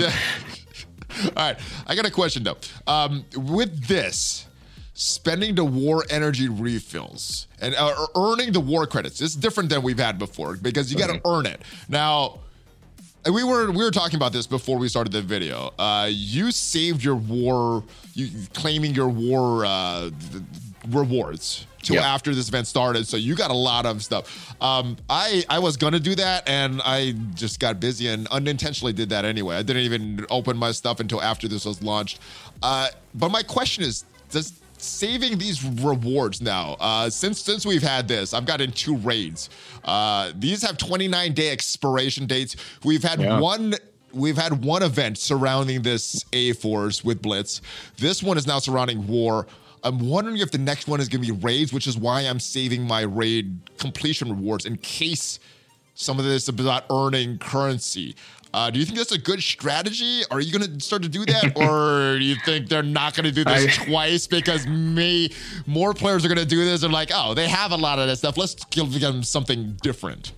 All 1.26 1.32
right, 1.36 1.58
I 1.88 1.96
got 1.96 2.06
a 2.06 2.12
question 2.12 2.44
though. 2.44 2.58
Um, 2.88 3.26
with 3.36 3.88
this, 3.88 4.48
spending 4.94 5.56
the 5.56 5.66
war 5.66 6.04
energy 6.10 6.48
refills 6.50 7.48
and 7.60 7.74
uh, 7.76 8.06
earning 8.16 8.52
the 8.52 8.60
war 8.60 8.86
credits 8.86 9.20
it's 9.22 9.36
different 9.36 9.70
than 9.70 9.82
we've 9.82 9.98
had 9.98 10.20
before 10.20 10.58
because 10.58 10.92
you 10.92 10.98
got 11.00 11.08
to 11.08 11.14
Mm-hmm. 11.14 11.28
earn 11.28 11.46
it. 11.48 11.62
Now, 11.90 12.40
we 13.32 13.44
were 13.44 13.72
we 13.72 13.84
were 13.84 13.92
talking 13.92 14.16
about 14.18 14.34
this 14.34 14.48
before 14.48 14.78
we 14.78 14.88
started 14.90 15.12
the 15.14 15.22
video. 15.22 15.74
Uh, 15.80 16.10
you 16.12 16.52
saved 16.52 17.04
your 17.04 17.16
war, 17.16 17.84
you 18.14 18.30
claiming 18.54 18.94
your 18.96 19.10
war 19.10 19.64
uh, 19.66 20.10
rewards 20.90 21.66
till 21.82 21.96
Yeah. 21.96 22.14
after 22.14 22.34
this 22.36 22.48
event 22.50 22.68
started. 22.68 23.08
So 23.08 23.18
you 23.18 23.36
got 23.36 23.52
a 23.52 23.56
lot 23.56 23.86
of 23.86 24.04
stuff. 24.04 24.54
Um, 24.62 24.98
I 25.10 25.44
I 25.50 25.60
was 25.60 25.78
gonna 25.78 26.00
do 26.00 26.16
that, 26.16 26.48
and 26.48 26.82
I 26.84 27.14
just 27.34 27.60
got 27.60 27.80
busy 27.80 28.08
and 28.08 28.28
unintentionally 28.28 28.94
did 28.94 29.10
that 29.10 29.26
anyway. 29.26 29.56
I 29.58 29.62
didn't 29.64 29.84
even 29.84 30.26
open 30.30 30.58
my 30.58 30.72
stuff 30.72 31.00
until 31.00 31.22
after 31.22 31.48
this 31.48 31.66
was 31.66 31.82
launched. 31.82 32.20
Uh, 32.62 32.88
but 33.16 33.30
my 33.32 33.44
question 33.44 33.84
is, 33.84 34.06
does 34.30 34.54
saving 34.78 35.38
these 35.38 35.64
rewards 35.64 36.42
now 36.42 36.76
uh, 36.80 37.08
since 37.08 37.40
since 37.40 37.68
we've 37.68 37.84
had 37.84 38.08
this 38.08 38.34
i've 38.34 38.48
gotten 38.48 38.72
two 38.72 38.98
raids 38.98 39.48
uh, 39.86 40.32
these 40.40 40.64
have 40.64 40.76
29 40.76 41.34
day 41.34 41.52
expiration 41.52 42.26
dates 42.26 42.56
we've 42.84 43.04
had 43.04 43.20
Yeah. 43.22 43.40
one 43.40 43.76
we've 44.12 44.36
had 44.38 44.66
one 44.66 44.82
event 44.82 45.20
surrounding 45.20 45.84
this 45.84 46.26
a 46.34 46.54
force 46.54 47.04
with 47.04 47.22
blitz 47.22 47.62
this 47.98 48.24
one 48.24 48.40
is 48.40 48.48
now 48.48 48.58
surrounding 48.58 49.06
war 49.06 49.46
i'm 49.84 50.00
wondering 50.00 50.38
if 50.38 50.52
the 50.52 50.58
next 50.58 50.88
one 50.88 51.00
is 51.00 51.10
going 51.10 51.24
to 51.24 51.34
be 51.34 51.40
raids 51.40 51.72
which 51.74 51.88
is 51.88 51.98
why 51.98 52.22
i'm 52.22 52.40
saving 52.40 52.84
my 52.84 53.02
raid 53.02 53.58
completion 53.78 54.30
rewards 54.30 54.66
in 54.66 54.78
case 54.78 55.40
some 56.02 56.18
of 56.20 56.26
this 56.26 56.44
is 56.44 56.50
about 56.50 56.86
earning 56.90 57.38
currency. 57.38 58.16
Uh, 58.54 58.70
do 58.70 58.80
you 58.80 58.86
think 58.86 58.98
that's 58.98 59.12
a 59.14 59.18
good 59.18 59.42
strategy? 59.42 60.24
Are 60.30 60.42
you 60.42 60.58
going 60.58 60.74
to 60.74 60.80
start 60.84 61.04
to 61.04 61.10
do 61.10 61.26
that, 61.26 61.54
or 61.56 62.18
do 62.18 62.24
you 62.26 62.36
think 62.44 62.68
they're 62.68 62.84
not 62.84 63.14
going 63.16 63.26
to 63.26 63.32
do 63.32 63.44
this 63.44 63.80
I- 63.80 63.86
twice 63.86 64.28
because 64.28 64.68
me 64.68 65.32
more 65.68 65.94
players 65.94 66.26
are 66.26 66.28
going 66.28 66.38
to 66.40 66.46
do 66.46 66.66
this 66.66 66.84
and 66.84 66.92
like, 66.92 67.12
oh, 67.14 67.34
they 67.34 67.48
have 67.48 67.72
a 67.72 67.78
lot 67.78 68.00
of 68.00 68.08
this 68.08 68.20
stuff. 68.20 68.38
Let's 68.38 68.56
give 68.66 69.00
them 69.00 69.24
something 69.24 69.78
different. 69.82 70.34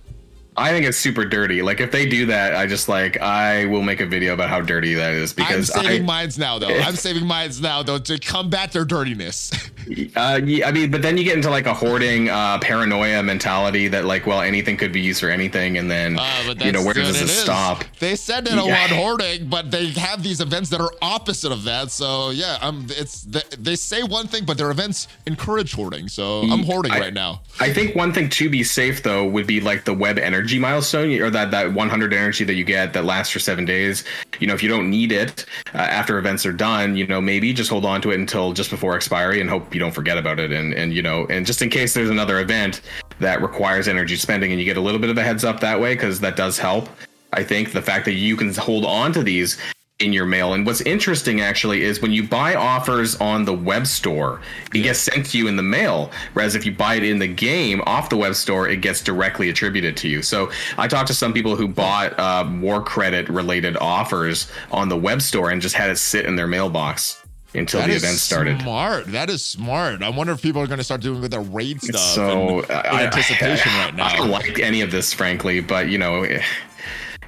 I 0.56 0.70
think 0.70 0.86
it's 0.86 0.98
super 0.98 1.24
dirty. 1.24 1.62
Like 1.62 1.80
if 1.80 1.90
they 1.90 2.06
do 2.06 2.26
that, 2.26 2.54
I 2.54 2.66
just 2.66 2.88
like 2.88 3.20
I 3.20 3.64
will 3.64 3.82
make 3.82 4.00
a 4.00 4.06
video 4.06 4.34
about 4.34 4.50
how 4.50 4.60
dirty 4.60 4.94
that 4.94 5.12
is 5.14 5.32
because 5.32 5.70
I'm 5.74 5.82
saving 5.82 6.02
I, 6.02 6.04
mines 6.04 6.38
now, 6.38 6.58
though. 6.58 6.68
I'm 6.68 6.94
saving 6.96 7.26
mines 7.26 7.60
now, 7.60 7.82
though, 7.82 7.98
to 7.98 8.18
combat 8.18 8.72
their 8.72 8.84
dirtiness. 8.84 9.50
Uh, 10.16 10.40
yeah, 10.44 10.68
I 10.68 10.72
mean, 10.72 10.90
but 10.90 11.02
then 11.02 11.16
you 11.16 11.24
get 11.24 11.36
into 11.36 11.50
like 11.50 11.66
a 11.66 11.74
hoarding, 11.74 12.28
uh, 12.28 12.58
paranoia 12.58 13.22
mentality 13.22 13.88
that 13.88 14.04
like, 14.04 14.26
well, 14.26 14.40
anything 14.40 14.76
could 14.76 14.92
be 14.92 15.00
used 15.00 15.20
for 15.20 15.28
anything, 15.30 15.78
and 15.78 15.90
then 15.90 16.18
Uh, 16.18 16.54
you 16.64 16.72
know 16.72 16.82
where 16.82 16.94
does 16.94 17.20
it 17.20 17.24
is. 17.24 17.36
stop? 17.38 17.84
They 18.00 18.16
said 18.16 18.44
don't 18.44 18.66
Yeah. 18.68 18.78
want 18.80 18.92
hoarding, 18.92 19.46
but 19.48 19.70
they 19.70 19.88
have 19.90 20.22
these 20.22 20.40
events 20.40 20.70
that 20.70 20.80
are 20.80 20.90
opposite 21.02 21.52
of 21.52 21.64
that. 21.64 21.90
So 21.90 22.30
yeah, 22.30 22.58
um, 22.60 22.86
it's 22.90 23.22
they, 23.22 23.42
they 23.58 23.76
say 23.76 24.02
one 24.02 24.26
thing, 24.28 24.44
but 24.44 24.58
their 24.58 24.70
events 24.70 25.08
encourage 25.26 25.72
hoarding. 25.74 26.08
So 26.08 26.42
I'm 26.42 26.62
hoarding 26.64 26.92
I- 26.92 27.00
right 27.00 27.14
now. 27.14 27.42
I 27.60 27.72
think 27.72 27.94
one 27.94 28.12
thing 28.12 28.28
to 28.30 28.48
be 28.50 28.62
safe 28.64 29.02
though 29.02 29.26
would 29.26 29.46
be 29.46 29.60
like 29.60 29.84
the 29.84 29.94
web 29.94 30.18
energy 30.18 30.58
milestone 30.58 31.20
or 31.20 31.30
that 31.30 31.50
that 31.50 31.72
100 31.72 32.12
energy 32.12 32.44
that 32.44 32.54
you 32.54 32.64
get 32.64 32.92
that 32.94 33.04
lasts 33.04 33.32
for 33.32 33.38
seven 33.38 33.64
days. 33.64 34.04
You 34.40 34.46
know, 34.46 34.54
if 34.54 34.62
you 34.62 34.68
don't 34.68 34.90
need 34.90 35.12
it 35.12 35.44
uh, 35.74 35.78
after 35.78 36.18
events 36.18 36.44
are 36.46 36.52
done, 36.52 36.96
you 36.96 37.06
know, 37.06 37.20
maybe 37.20 37.52
just 37.52 37.70
hold 37.70 37.84
on 37.84 38.00
to 38.02 38.10
it 38.10 38.18
until 38.18 38.52
just 38.52 38.70
before 38.70 38.94
expiry 38.96 39.40
and 39.40 39.48
hope 39.48 39.73
you 39.74 39.80
don't 39.80 39.92
forget 39.92 40.16
about 40.16 40.38
it. 40.38 40.52
And 40.52 40.72
and 40.72 40.92
you 40.92 41.02
know, 41.02 41.26
and 41.28 41.44
just 41.44 41.62
in 41.62 41.70
case 41.70 41.94
there's 41.94 42.10
another 42.10 42.40
event 42.40 42.80
that 43.20 43.42
requires 43.42 43.88
energy 43.88 44.16
spending 44.16 44.50
and 44.50 44.60
you 44.60 44.64
get 44.64 44.76
a 44.76 44.80
little 44.80 45.00
bit 45.00 45.10
of 45.10 45.18
a 45.18 45.22
heads 45.22 45.44
up 45.44 45.60
that 45.60 45.80
way 45.80 45.94
because 45.94 46.20
that 46.20 46.36
does 46.36 46.58
help. 46.58 46.88
I 47.32 47.42
think 47.42 47.72
the 47.72 47.82
fact 47.82 48.04
that 48.04 48.12
you 48.12 48.36
can 48.36 48.54
hold 48.54 48.84
on 48.84 49.12
to 49.12 49.22
these 49.22 49.58
in 50.00 50.12
your 50.12 50.26
mail. 50.26 50.54
And 50.54 50.66
what's 50.66 50.80
interesting 50.80 51.40
actually 51.40 51.82
is 51.82 52.02
when 52.02 52.12
you 52.12 52.26
buy 52.26 52.56
offers 52.56 53.16
on 53.20 53.44
the 53.44 53.52
web 53.52 53.86
store, 53.86 54.40
it 54.74 54.80
gets 54.80 54.98
sent 54.98 55.26
to 55.26 55.38
you 55.38 55.46
in 55.46 55.54
the 55.54 55.62
mail. 55.62 56.10
Whereas 56.32 56.56
if 56.56 56.66
you 56.66 56.72
buy 56.72 56.96
it 56.96 57.04
in 57.04 57.20
the 57.20 57.28
game 57.28 57.80
off 57.86 58.08
the 58.08 58.16
web 58.16 58.34
store, 58.34 58.68
it 58.68 58.80
gets 58.80 59.00
directly 59.00 59.50
attributed 59.50 59.96
to 59.98 60.08
you. 60.08 60.20
So 60.20 60.50
I 60.78 60.88
talked 60.88 61.06
to 61.08 61.14
some 61.14 61.32
people 61.32 61.54
who 61.54 61.68
bought 61.68 62.18
uh, 62.18 62.48
war 62.60 62.82
credit 62.82 63.28
related 63.28 63.76
offers 63.76 64.50
on 64.72 64.88
the 64.88 64.96
web 64.96 65.22
store 65.22 65.50
and 65.50 65.62
just 65.62 65.76
had 65.76 65.90
it 65.90 65.96
sit 65.96 66.26
in 66.26 66.34
their 66.34 66.48
mailbox 66.48 67.23
until 67.54 67.80
That 67.80 67.88
the 67.88 67.94
event 67.96 68.16
started. 68.18 68.60
Smart. 68.60 69.06
That 69.06 69.30
is 69.30 69.44
smart. 69.44 70.02
I 70.02 70.08
wonder 70.08 70.32
if 70.32 70.42
people 70.42 70.60
are 70.62 70.66
going 70.66 70.78
to 70.78 70.84
start 70.84 71.00
doing 71.00 71.20
with 71.20 71.30
their 71.30 71.40
raid 71.40 71.80
stuff. 71.82 72.00
so 72.00 72.58
in, 72.60 72.64
in 72.64 72.70
I- 72.70 73.04
anticipation 73.04 73.70
I, 73.72 73.84
right 73.86 73.94
now. 73.94 74.06
I 74.06 74.16
don't 74.16 74.30
like 74.30 74.58
any 74.58 74.80
of 74.80 74.90
this, 74.90 75.12
frankly, 75.12 75.60
but 75.60 75.88
you 75.88 75.98
know, 75.98 76.22
eh, 76.24 76.42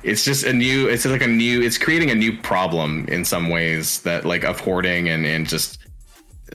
it's 0.02 0.24
just 0.24 0.44
a 0.44 0.52
new. 0.52 0.88
It's 0.88 1.04
like 1.06 1.22
a 1.22 1.26
new. 1.26 1.62
It's 1.62 1.78
creating 1.78 2.10
a 2.10 2.14
new 2.14 2.36
problem 2.38 3.06
in 3.08 3.24
some 3.24 3.48
ways 3.48 4.00
that 4.02 4.24
like 4.24 4.44
of 4.44 4.60
hoarding 4.60 5.08
and 5.08 5.24
and 5.26 5.48
just 5.48 5.78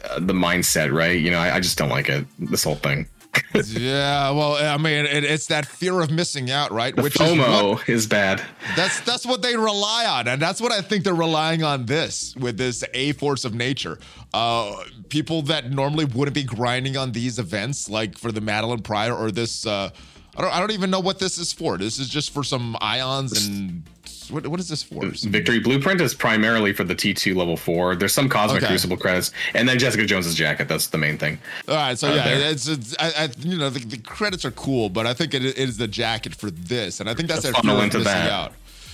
uh, 0.09 0.19
the 0.19 0.33
mindset, 0.33 0.91
right? 0.93 1.19
You 1.19 1.31
know, 1.31 1.39
I, 1.39 1.55
I 1.55 1.59
just 1.59 1.77
don't 1.77 1.89
like 1.89 2.09
it. 2.09 2.25
This 2.39 2.63
whole 2.63 2.75
thing. 2.75 3.07
Yeah, 3.53 4.31
well, 4.31 4.55
I 4.55 4.77
mean, 4.77 5.05
it, 5.05 5.23
it's 5.23 5.47
that 5.47 5.65
fear 5.65 5.99
of 5.99 6.09
missing 6.09 6.49
out, 6.51 6.71
right? 6.71 6.95
The 6.95 7.01
Which 7.01 7.19
is 7.19 7.21
FOMO 7.21 7.87
is 7.87 8.07
bad. 8.07 8.41
that's 8.75 9.01
that's 9.01 9.25
what 9.25 9.41
they 9.41 9.55
rely 9.55 10.05
on, 10.05 10.27
and 10.27 10.41
that's 10.41 10.61
what 10.61 10.71
I 10.71 10.81
think 10.81 11.03
they're 11.03 11.13
relying 11.13 11.63
on 11.63 11.85
this 11.85 12.35
with 12.35 12.57
this 12.57 12.83
a 12.93 13.11
force 13.13 13.45
of 13.45 13.53
nature. 13.53 13.99
Uh, 14.33 14.83
people 15.09 15.41
that 15.43 15.69
normally 15.69 16.05
wouldn't 16.05 16.35
be 16.35 16.43
grinding 16.43 16.97
on 16.97 17.11
these 17.11 17.39
events, 17.39 17.89
like 17.89 18.17
for 18.17 18.31
the 18.31 18.41
Madelyne 18.41 18.83
Pryor 18.83 19.13
or 19.15 19.31
this. 19.31 19.65
Uh, 19.65 19.89
I 20.37 20.41
don't. 20.41 20.55
I 20.55 20.59
don't 20.59 20.71
even 20.71 20.89
know 20.89 21.01
what 21.01 21.19
this 21.19 21.37
is 21.37 21.51
for. 21.51 21.77
This 21.77 21.99
is 21.99 22.07
just 22.07 22.31
for 22.33 22.43
some 22.43 22.77
ions 22.79 23.47
and 23.47 23.83
what? 24.31 24.47
What 24.47 24.59
is 24.59 24.67
this 24.69 24.83
for? 24.83 25.05
Victory 25.05 25.59
Blueprint 25.59 26.01
is 26.01 26.13
primarily 26.13 26.73
for 26.73 26.83
the 26.83 26.95
T2 26.95 27.35
level 27.35 27.57
four. 27.57 27.95
There's 27.95 28.13
some 28.13 28.29
Cosmic 28.29 28.63
Okay. 28.63 28.67
Crucible 28.71 28.97
credits, 28.97 29.31
and 29.53 29.67
then 29.67 29.77
Jessica 29.77 30.05
Jones's 30.05 30.35
jacket. 30.35 30.67
That's 30.67 30.87
the 30.87 30.97
main 30.97 31.17
thing. 31.17 31.37
All 31.67 31.75
right, 31.75 31.97
so 31.97 32.07
out 32.09 32.15
yeah, 32.15 32.23
there. 32.37 32.51
it's, 32.51 32.67
it's 32.67 32.95
I, 32.99 33.11
I, 33.25 33.29
you 33.39 33.57
know 33.57 33.69
the, 33.69 33.79
the 33.79 33.97
credits 33.97 34.45
are 34.45 34.51
cool, 34.51 34.89
but 34.89 35.05
I 35.05 35.13
think 35.13 35.33
it, 35.33 35.43
it 35.45 35.57
is 35.57 35.77
the 35.77 35.87
jacket 35.87 36.33
for 36.35 36.49
this, 36.51 36.99
and 36.99 37.09
I 37.09 37.13
think 37.13 37.27
that's 37.29 37.43
The 37.43 37.53
funnel 37.53 37.81
into 37.81 37.99
that. 37.99 38.29
out. 38.31 38.53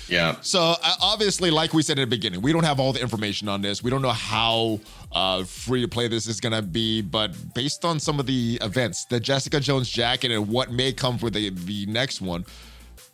Yeah. 0.10 0.38
So 0.42 0.62
uh, 0.82 0.94
obviously, 1.02 1.52
like 1.52 1.74
we 1.74 1.82
said 1.84 2.00
at 2.00 2.04
the 2.04 2.08
beginning, 2.08 2.42
we 2.42 2.54
don't 2.54 2.64
have 2.64 2.80
all 2.80 2.94
the 2.94 3.02
information 3.02 3.50
on 3.50 3.62
this. 3.62 3.84
We 3.84 3.92
don't 3.92 4.02
know 4.02 4.12
how 4.12 4.80
uh, 5.12 5.44
free 5.44 5.82
to 5.82 5.88
play 5.90 6.08
this 6.08 6.28
is 6.28 6.40
gonna 6.40 6.62
be, 6.62 7.02
but 7.02 7.36
based 7.54 7.84
on 7.84 8.00
some 8.00 8.18
of 8.20 8.26
the 8.26 8.58
events, 8.62 9.04
the 9.06 9.20
Jessica 9.20 9.60
Jones 9.60 9.90
jacket 9.90 10.32
and 10.32 10.48
what 10.48 10.72
may 10.72 10.94
come 10.94 11.18
for 11.18 11.30
the 11.30 11.50
the 11.50 11.86
next 11.88 12.22
one, 12.22 12.46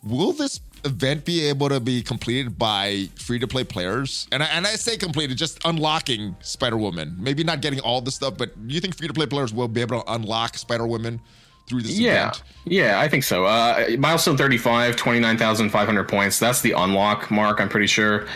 will 0.04 0.32
this 0.32 0.60
event 0.84 1.24
be 1.24 1.44
able 1.48 1.68
to 1.68 1.80
be 1.80 2.02
completed 2.02 2.58
by 2.58 3.08
free 3.16 3.38
to 3.38 3.46
play 3.46 3.64
players? 3.64 4.26
And 4.32 4.42
I, 4.42 4.46
and 4.46 4.66
I 4.66 4.70
say 4.76 4.96
completed, 4.96 5.36
just 5.38 5.58
unlocking 5.64 6.36
Spider 6.40 6.76
Woman. 6.76 7.16
Maybe 7.18 7.44
not 7.44 7.60
getting 7.60 7.80
all 7.80 8.00
the 8.00 8.10
stuff, 8.10 8.36
but 8.36 8.68
do 8.68 8.74
you 8.74 8.80
think 8.80 8.96
free 8.96 9.08
to 9.08 9.14
play 9.14 9.26
players 9.26 9.52
will 9.52 9.68
be 9.68 9.80
able 9.80 10.02
to 10.02 10.12
unlock 10.12 10.56
Spider 10.56 10.86
Woman 10.86 11.20
through 11.66 11.80
this 11.80 11.98
Yeah, 11.98 12.28
event? 12.28 12.42
yeah, 12.66 13.00
I 13.00 13.08
think 13.08 13.24
so. 13.24 13.46
Uh, 13.46 13.86
milestone 13.98 14.36
35, 14.36 14.96
29,500 14.96 16.08
points. 16.08 16.38
That's 16.38 16.60
the 16.60 16.72
unlock 16.72 17.30
mark, 17.30 17.58
I'm 17.60 17.70
pretty 17.70 17.86
sure. 17.86 18.26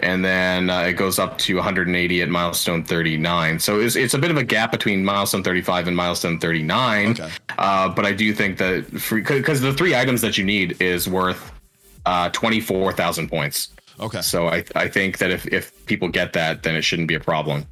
And 0.00 0.24
then 0.24 0.70
uh, 0.70 0.82
it 0.82 0.92
goes 0.94 1.18
up 1.18 1.36
to 1.38 1.56
180 1.56 2.22
at 2.22 2.28
milestone 2.30 2.84
39. 2.84 3.58
So 3.58 3.80
it's, 3.80 3.96
it's 3.96 4.14
a 4.14 4.18
bit 4.18 4.30
of 4.30 4.36
a 4.38 4.44
gap 4.44 4.70
between 4.72 5.04
milestone 5.04 5.42
35 5.42 5.88
and 5.88 5.96
milestone 5.96 6.38
39. 6.38 7.10
Okay. 7.10 7.28
Uh, 7.58 7.88
but 7.90 8.06
I 8.06 8.12
do 8.12 8.32
think 8.32 8.56
that 8.58 8.90
because 9.10 9.60
the 9.60 9.72
three 9.74 9.94
items 9.94 10.20
that 10.22 10.38
you 10.38 10.44
need 10.44 10.80
is 10.80 11.08
worth 11.08 11.52
uh, 12.08 12.30
24,000 12.30 13.28
points. 13.28 13.68
Okay. 14.00 14.20
So 14.22 14.48
I, 14.48 14.64
I 14.74 14.88
think 14.88 15.18
that 15.18 15.30
if, 15.30 15.46
if 15.48 15.84
people 15.86 16.08
get 16.08 16.32
that, 16.32 16.62
then 16.62 16.74
it 16.76 16.82
shouldn't 16.82 17.08
be 17.08 17.14
a 17.14 17.20
problem. 17.20 17.66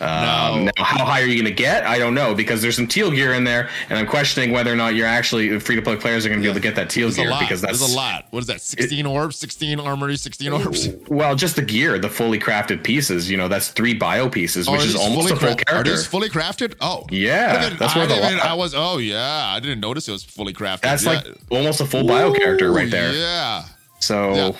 Um, 0.00 0.08
Now- 0.08 0.54
now, 0.76 0.84
how 0.84 1.04
high 1.04 1.22
are 1.22 1.26
you 1.26 1.36
going 1.40 1.54
to 1.56 1.62
get? 1.62 1.84
I 1.84 1.96
don't 1.98 2.14
know 2.14 2.34
because 2.34 2.60
there's 2.60 2.74
some 2.74 2.88
teal 2.88 3.10
gear 3.10 3.34
in 3.34 3.44
there, 3.44 3.68
and 3.88 3.98
I'm 3.98 4.06
questioning 4.06 4.50
whether 4.50 4.72
or 4.72 4.76
not 4.76 4.94
you're 4.96 5.06
actually 5.06 5.60
free 5.60 5.76
to 5.76 5.82
play 5.82 5.96
players 5.96 6.26
are 6.26 6.28
going 6.28 6.40
to 6.40 6.42
be 6.42 6.48
able 6.50 6.60
to 6.60 6.66
get 6.68 6.74
that 6.76 6.90
teal 6.90 7.06
There's 7.08 7.16
gear 7.28 7.32
because 7.38 7.60
that's 7.60 7.78
There's 7.78 7.92
a 7.92 7.96
lot. 7.96 8.26
What 8.30 8.40
is 8.40 8.46
that? 8.48 8.60
16 8.62 9.06
orbs, 9.06 9.36
16 9.36 9.78
armory, 9.78 10.16
16 10.16 10.52
orbs. 10.52 10.88
well, 11.08 11.36
just 11.36 11.54
the 11.56 11.62
gear, 11.62 11.98
the 12.00 12.08
fully 12.08 12.40
crafted 12.40 12.82
pieces. 12.82 13.30
You 13.30 13.36
know, 13.36 13.46
that's 13.48 13.68
three 13.68 13.94
bio 13.94 14.28
pieces, 14.28 14.66
Oh, 14.68 14.72
which 14.72 14.86
is 14.86 14.96
almost 14.96 15.30
a 15.30 15.36
full 15.36 15.54
cra- 15.56 15.76
Are 15.78 15.84
these 15.84 16.06
fully 16.06 16.28
crafted? 16.30 16.74
Oh, 16.80 17.06
Yeah, 17.10 17.68
that's 17.78 17.94
where 17.94 18.06
the 18.06 18.16
lot. 18.16 18.32
I 18.40 18.54
was. 18.54 18.74
Oh 18.74 18.98
yeah, 18.98 19.52
I 19.54 19.60
didn't 19.60 19.80
notice 19.80 20.08
it 20.08 20.12
was 20.12 20.24
fully 20.24 20.52
crafted. 20.52 20.80
That's 20.82 21.04
Yeah. 21.04 21.12
like 21.12 21.26
almost 21.50 21.80
a 21.80 21.86
full 21.86 22.06
bio 22.06 22.32
character 22.32 22.72
right 22.72 22.90
there. 22.90 23.12
Yeah. 23.12 23.64
So 24.02 24.34
Yeah. 24.34 24.52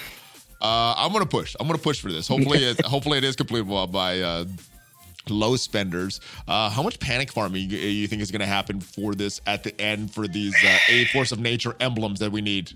Uh, 0.61 0.95
I'm 0.97 1.13
gonna 1.13 1.27
push. 1.27 1.57
I'm 1.59 1.67
gonna 1.67 1.79
push 1.79 2.01
for 2.01 2.13
this. 2.13 2.29
Hopefully, 2.29 2.65
it, 2.65 2.81
hopefully 2.87 3.19
it 3.19 3.25
is 3.25 3.35
completable 3.35 3.91
by 3.91 4.21
uh, 4.21 4.45
low 5.29 5.57
spenders. 5.57 6.21
Uh, 6.47 6.71
how 6.71 6.83
much 6.83 7.01
panic 7.01 7.33
farming 7.33 7.69
you, 7.69 7.79
you 7.79 8.07
think 8.07 8.23
is 8.23 8.31
to 8.41 8.47
happen 8.47 8.81
for 8.81 9.15
this 9.15 9.41
at 9.47 9.65
the 9.65 9.79
end 9.81 10.13
for 10.15 10.29
these 10.29 10.55
uh, 10.65 10.79
A 10.89 11.05
Force 11.07 11.33
of 11.33 11.41
Nature 11.41 11.75
emblems 11.81 12.21
that 12.21 12.31
we 12.31 12.41
need? 12.41 12.73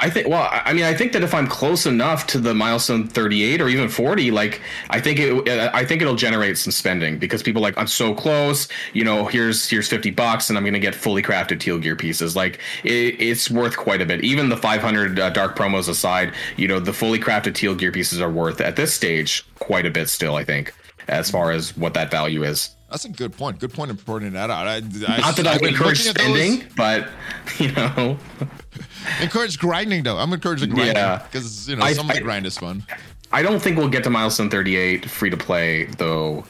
I 0.00 0.10
think. 0.10 0.28
Well, 0.28 0.48
I 0.50 0.72
mean, 0.72 0.84
I 0.84 0.94
think 0.94 1.12
that 1.12 1.22
if 1.22 1.34
I'm 1.34 1.48
close 1.48 1.84
enough 1.84 2.26
to 2.28 2.38
the 2.38 2.54
milestone 2.54 3.08
38 3.08 3.60
or 3.60 3.68
even 3.68 3.88
40, 3.88 4.30
like 4.30 4.60
I 4.90 5.00
think 5.00 5.18
it, 5.18 5.48
I 5.48 5.84
think 5.84 6.02
it'll 6.02 6.14
generate 6.14 6.56
some 6.56 6.70
spending 6.70 7.18
because 7.18 7.42
people 7.42 7.60
like 7.60 7.76
I'm 7.76 7.88
so 7.88 8.14
close. 8.14 8.68
You 8.92 9.04
know, 9.04 9.26
here's 9.26 9.68
here's 9.68 9.88
50 9.88 10.10
bucks, 10.12 10.50
and 10.50 10.58
I'm 10.58 10.64
gonna 10.64 10.78
get 10.78 10.94
fully 10.94 11.22
crafted 11.22 11.58
teal 11.58 11.78
gear 11.78 11.96
pieces. 11.96 12.36
Like 12.36 12.60
it, 12.84 13.20
it's 13.20 13.50
worth 13.50 13.76
quite 13.76 14.00
a 14.00 14.06
bit. 14.06 14.22
Even 14.22 14.48
the 14.48 14.56
500 14.56 15.18
uh, 15.18 15.30
dark 15.30 15.56
promos 15.56 15.88
aside, 15.88 16.32
you 16.56 16.68
know, 16.68 16.78
the 16.78 16.92
fully 16.92 17.18
crafted 17.18 17.54
teal 17.54 17.74
gear 17.74 17.90
pieces 17.90 18.20
are 18.20 18.30
worth 18.30 18.60
at 18.60 18.76
this 18.76 18.94
stage 18.94 19.44
quite 19.58 19.84
a 19.84 19.90
bit 19.90 20.08
still. 20.08 20.36
I 20.36 20.44
think 20.44 20.72
as 21.08 21.30
far 21.30 21.50
as 21.50 21.76
what 21.76 21.94
that 21.94 22.10
value 22.10 22.44
is. 22.44 22.70
That's 22.90 23.04
a 23.04 23.10
good 23.10 23.36
point. 23.36 23.58
Good 23.58 23.72
point 23.74 23.90
in 23.90 23.96
pointing 23.98 24.32
that 24.32 24.50
out. 24.50 24.66
I, 24.66 24.76
I, 24.76 24.80
Not 25.20 25.36
that 25.36 25.46
I, 25.46 25.52
I 25.62 25.68
encourage 25.68 26.00
spending, 26.00 26.60
those, 26.60 26.68
but 26.74 27.08
you 27.58 27.72
know, 27.72 28.16
encourage 29.20 29.58
grinding 29.58 30.02
though. 30.02 30.16
I'm 30.16 30.32
encouraging 30.32 30.70
grinding 30.70 30.94
because 30.94 31.68
yeah. 31.68 31.74
you 31.74 31.80
know 31.80 31.92
some 31.92 32.10
of 32.10 32.16
the 32.16 32.22
grind 32.22 32.46
is 32.46 32.58
fun. 32.58 32.84
I 33.32 33.42
don't 33.42 33.60
think 33.60 33.76
we'll 33.76 33.90
get 33.90 34.04
to 34.04 34.10
milestone 34.10 34.48
38 34.48 35.08
free 35.08 35.30
to 35.30 35.36
play 35.36 35.84
though. 35.84 36.44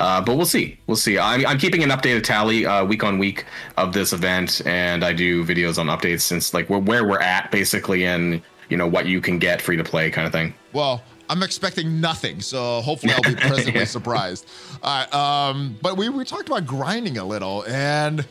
Uh, 0.00 0.20
but 0.20 0.36
we'll 0.36 0.46
see. 0.46 0.78
We'll 0.88 0.96
see. 0.96 1.16
I'm, 1.16 1.46
I'm 1.46 1.58
keeping 1.58 1.84
an 1.84 1.90
updated 1.90 2.24
tally 2.24 2.66
uh, 2.66 2.84
week 2.84 3.04
on 3.04 3.18
week 3.18 3.44
of 3.76 3.92
this 3.92 4.12
event, 4.12 4.60
and 4.66 5.04
I 5.04 5.12
do 5.12 5.44
videos 5.44 5.78
on 5.78 5.86
updates 5.86 6.22
since 6.22 6.52
like 6.52 6.68
where, 6.68 6.80
where 6.80 7.06
we're 7.06 7.20
at 7.20 7.52
basically, 7.52 8.04
and 8.04 8.42
you 8.68 8.76
know 8.76 8.86
what 8.88 9.06
you 9.06 9.20
can 9.20 9.38
get 9.38 9.62
free 9.62 9.76
to 9.76 9.84
play 9.84 10.10
kind 10.10 10.26
of 10.26 10.32
thing. 10.32 10.54
Well, 10.72 11.04
I'm 11.28 11.42
expecting 11.44 12.00
nothing, 12.00 12.40
so 12.40 12.80
hopefully 12.80 13.12
I'll 13.12 13.22
be 13.22 13.36
pleasantly 13.40 13.86
surprised. 13.86 14.48
All 14.82 14.98
right, 14.98 15.14
um, 15.14 15.78
but 15.80 15.96
we, 15.96 16.08
we 16.08 16.24
talked 16.24 16.48
about 16.48 16.66
grinding 16.66 17.18
a 17.18 17.24
little, 17.24 17.64
and 17.66 18.26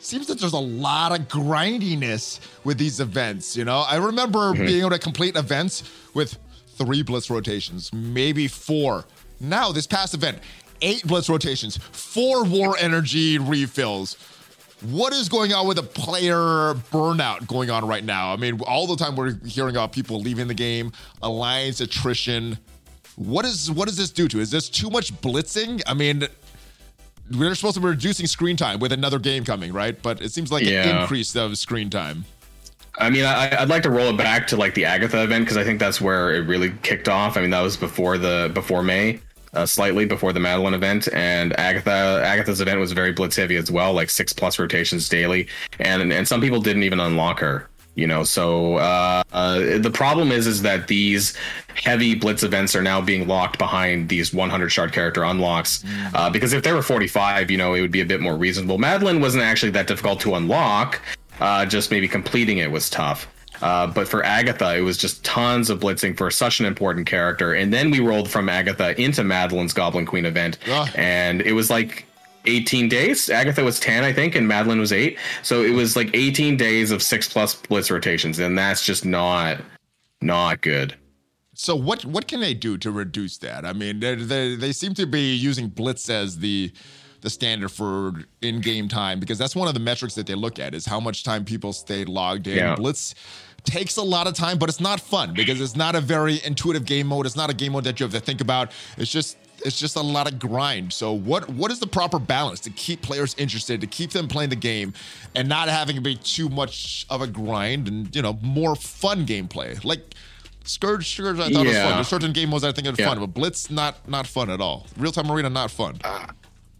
seems 0.00 0.26
that 0.26 0.38
there's 0.38 0.52
a 0.52 0.58
lot 0.58 1.18
of 1.18 1.28
grindiness 1.28 2.40
with 2.64 2.78
these 2.78 3.00
events. 3.00 3.56
You 3.56 3.64
know, 3.64 3.80
I 3.80 3.96
remember 3.96 4.52
mm-hmm. 4.52 4.66
being 4.66 4.80
able 4.80 4.90
to 4.90 4.98
complete 4.98 5.36
events 5.36 5.82
with 6.14 6.36
three 6.76 7.02
blitz 7.02 7.30
rotations, 7.30 7.92
maybe 7.92 8.48
four. 8.48 9.04
Now 9.40 9.72
this 9.72 9.86
past 9.86 10.14
event, 10.14 10.38
eight 10.82 11.06
blitz 11.06 11.28
rotations, 11.28 11.76
four 11.76 12.44
war 12.44 12.76
energy 12.78 13.38
refills 13.38 14.16
what 14.82 15.12
is 15.12 15.28
going 15.28 15.52
on 15.52 15.66
with 15.66 15.76
the 15.76 15.82
player 15.82 16.74
burnout 16.90 17.46
going 17.46 17.70
on 17.70 17.86
right 17.86 18.04
now? 18.04 18.32
I 18.32 18.36
mean, 18.36 18.60
all 18.62 18.86
the 18.86 18.96
time 18.96 19.14
we're 19.14 19.34
hearing 19.44 19.76
about 19.76 19.92
people 19.92 20.20
leaving 20.20 20.48
the 20.48 20.54
game, 20.54 20.92
alliance 21.22 21.80
attrition. 21.80 22.58
What 23.16 23.44
is 23.44 23.70
what 23.70 23.88
does 23.88 23.96
this 23.96 24.10
do 24.10 24.28
to? 24.28 24.40
Is 24.40 24.50
this 24.50 24.68
too 24.68 24.88
much 24.88 25.12
blitzing? 25.20 25.82
I 25.86 25.94
mean, 25.94 26.26
we're 27.30 27.54
supposed 27.54 27.74
to 27.74 27.80
be 27.80 27.86
reducing 27.86 28.26
screen 28.26 28.56
time 28.56 28.80
with 28.80 28.92
another 28.92 29.18
game 29.18 29.44
coming, 29.44 29.72
right? 29.72 30.00
But 30.00 30.20
it 30.20 30.32
seems 30.32 30.50
like 30.50 30.64
yeah. 30.64 30.88
an 30.88 31.00
increase 31.02 31.36
of 31.36 31.56
screen 31.58 31.90
time. 31.90 32.24
I 32.98 33.08
mean, 33.08 33.24
I, 33.24 33.60
would 33.60 33.68
like 33.68 33.82
to 33.84 33.90
roll 33.90 34.08
it 34.08 34.16
back 34.16 34.46
to 34.48 34.56
like 34.56 34.74
the 34.74 34.84
Agatha 34.84 35.22
event 35.22 35.44
because 35.44 35.56
I 35.56 35.64
think 35.64 35.78
that's 35.78 36.00
where 36.00 36.34
it 36.34 36.46
really 36.46 36.72
kicked 36.82 37.08
off. 37.08 37.36
I 37.36 37.40
mean, 37.40 37.50
that 37.50 37.62
was 37.62 37.76
before 37.76 38.18
the 38.18 38.50
before 38.52 38.82
May 38.82 39.20
uh, 39.54 39.66
slightly 39.66 40.04
before 40.04 40.32
the 40.32 40.40
Madelyne 40.40 40.74
event, 40.74 41.08
and 41.12 41.58
Agatha 41.58 42.22
Agatha's 42.24 42.60
event 42.60 42.80
was 42.80 42.92
very 42.92 43.12
blitz 43.12 43.36
heavy 43.36 43.56
as 43.56 43.70
well, 43.70 43.92
like 43.92 44.10
six 44.10 44.32
plus 44.32 44.58
rotations 44.58 45.08
daily, 45.08 45.48
and 45.78 46.12
and 46.12 46.26
some 46.26 46.40
people 46.40 46.60
didn't 46.60 46.82
even 46.82 47.00
unlock 47.00 47.40
her. 47.40 47.68
You 47.96 48.06
know, 48.06 48.22
so 48.24 48.76
uh, 48.76 49.22
uh, 49.32 49.78
the 49.78 49.90
problem 49.92 50.30
is 50.32 50.46
is 50.46 50.62
that 50.62 50.86
these 50.88 51.36
heavy 51.74 52.14
blitz 52.14 52.42
events 52.42 52.74
are 52.76 52.82
now 52.82 53.00
being 53.00 53.26
locked 53.26 53.58
behind 53.58 54.08
these 54.08 54.32
100 54.32 54.68
shard 54.68 54.92
character 54.92 55.24
unlocks. 55.24 55.82
Mm. 55.82 56.14
Uh, 56.14 56.30
because 56.30 56.52
if 56.52 56.62
they 56.62 56.72
were 56.72 56.82
45, 56.82 57.50
you 57.50 57.58
know, 57.58 57.74
it 57.74 57.80
would 57.80 57.90
be 57.90 58.00
a 58.00 58.06
bit 58.06 58.20
more 58.20 58.36
reasonable. 58.36 58.78
Madelyne 58.78 59.20
wasn't 59.20 59.42
actually 59.42 59.72
that 59.72 59.86
difficult 59.86 60.20
to 60.20 60.34
unlock. 60.34 61.00
Uh, 61.40 61.66
just 61.66 61.90
maybe 61.90 62.06
completing 62.06 62.58
it 62.58 62.70
was 62.70 62.88
tough. 62.90 63.26
Uh, 63.62 63.86
but 63.86 64.08
for 64.08 64.24
Agatha, 64.24 64.76
it 64.76 64.80
was 64.80 64.96
just 64.96 65.22
tons 65.24 65.68
of 65.68 65.80
blitzing 65.80 66.16
for 66.16 66.30
such 66.30 66.60
an 66.60 66.66
important 66.66 67.06
character. 67.06 67.54
And 67.54 67.72
then 67.72 67.90
we 67.90 68.00
rolled 68.00 68.30
from 68.30 68.48
Agatha 68.48 68.98
into 69.00 69.22
Madelyne's 69.22 69.72
Goblin 69.72 70.06
Queen 70.06 70.24
event, 70.24 70.58
and 70.94 71.42
it 71.42 71.52
was 71.52 71.68
like 71.68 72.06
18 72.46 72.88
days. 72.88 73.28
Agatha 73.28 73.62
was 73.64 73.78
10, 73.80 74.04
I 74.04 74.12
think, 74.12 74.34
and 74.34 74.48
Madelyne 74.48 74.80
was 74.80 74.92
8. 74.92 75.18
So 75.42 75.62
it 75.62 75.70
was 75.70 75.96
like 75.96 76.10
18 76.14 76.56
days 76.56 76.90
of 76.90 77.02
six 77.02 77.28
plus 77.28 77.54
blitz 77.54 77.90
rotations, 77.90 78.38
and 78.38 78.56
that's 78.56 78.84
just 78.84 79.04
not 79.04 79.60
not 80.20 80.60
good. 80.60 80.96
So 81.54 81.76
what 81.76 82.04
what 82.04 82.26
can 82.26 82.40
they 82.40 82.54
do 82.54 82.78
to 82.78 82.90
reduce 82.90 83.38
that? 83.38 83.64
I 83.64 83.72
mean, 83.72 84.00
they 84.00 84.14
they, 84.14 84.56
they 84.56 84.72
seem 84.72 84.94
to 84.94 85.06
be 85.06 85.34
using 85.34 85.68
blitz 85.68 86.08
as 86.08 86.38
the 86.38 86.72
the 87.20 87.28
standard 87.28 87.70
for 87.70 88.14
in-game 88.40 88.88
time 88.88 89.20
because 89.20 89.36
that's 89.36 89.54
one 89.54 89.68
of 89.68 89.74
the 89.74 89.80
metrics 89.80 90.14
that 90.14 90.26
they 90.26 90.34
look 90.34 90.58
at 90.58 90.74
is 90.74 90.86
how 90.86 90.98
much 90.98 91.22
time 91.22 91.44
people 91.44 91.74
stay 91.74 92.04
logged 92.04 92.46
in. 92.46 92.56
Yeah. 92.56 92.74
Blitz 92.76 93.14
takes 93.64 93.96
a 93.96 94.02
lot 94.02 94.26
of 94.26 94.34
time, 94.34 94.58
but 94.58 94.68
it's 94.68 94.80
not 94.80 95.00
fun 95.00 95.34
because 95.34 95.60
it's 95.60 95.76
not 95.76 95.94
a 95.94 96.00
very 96.00 96.40
intuitive 96.44 96.84
game 96.84 97.08
mode. 97.08 97.26
It's 97.26 97.36
not 97.36 97.50
a 97.50 97.54
game 97.54 97.72
mode 97.72 97.84
that 97.84 98.00
you 98.00 98.04
have 98.04 98.12
to 98.12 98.20
think 98.20 98.40
about. 98.40 98.72
It's 98.96 99.10
just 99.10 99.36
it's 99.64 99.78
just 99.78 99.96
a 99.96 100.00
lot 100.00 100.30
of 100.30 100.38
grind. 100.38 100.92
So 100.92 101.12
what 101.12 101.48
what 101.50 101.70
is 101.70 101.78
the 101.78 101.86
proper 101.86 102.18
balance 102.18 102.60
to 102.60 102.70
keep 102.70 103.02
players 103.02 103.34
interested, 103.38 103.80
to 103.80 103.86
keep 103.86 104.10
them 104.10 104.28
playing 104.28 104.50
the 104.50 104.56
game, 104.56 104.92
and 105.34 105.48
not 105.48 105.68
having 105.68 105.96
it 105.96 106.02
be 106.02 106.16
too 106.16 106.48
much 106.48 107.06
of 107.10 107.22
a 107.22 107.26
grind 107.26 107.88
and 107.88 108.14
you 108.14 108.22
know 108.22 108.38
more 108.42 108.76
fun 108.76 109.26
gameplay 109.26 109.82
like. 109.84 110.14
Scourge, 110.62 111.08
Scourge, 111.08 111.38
I 111.38 111.48
thought 111.48 111.64
yeah. 111.64 111.68
was 111.68 111.76
fun. 111.76 111.94
There's 111.94 112.08
certain 112.08 112.32
game 112.34 112.50
modes 112.50 112.64
I 112.64 112.70
think 112.70 112.86
are 112.86 112.92
yeah. 112.96 113.08
fun, 113.08 113.18
but 113.18 113.28
Blitz 113.28 113.70
not 113.70 114.06
not 114.06 114.26
fun 114.26 114.50
at 114.50 114.60
all. 114.60 114.86
Real 114.98 115.10
time 115.10 115.32
arena 115.32 115.48
not 115.48 115.70
fun. 115.70 115.96
Uh, 116.04 116.26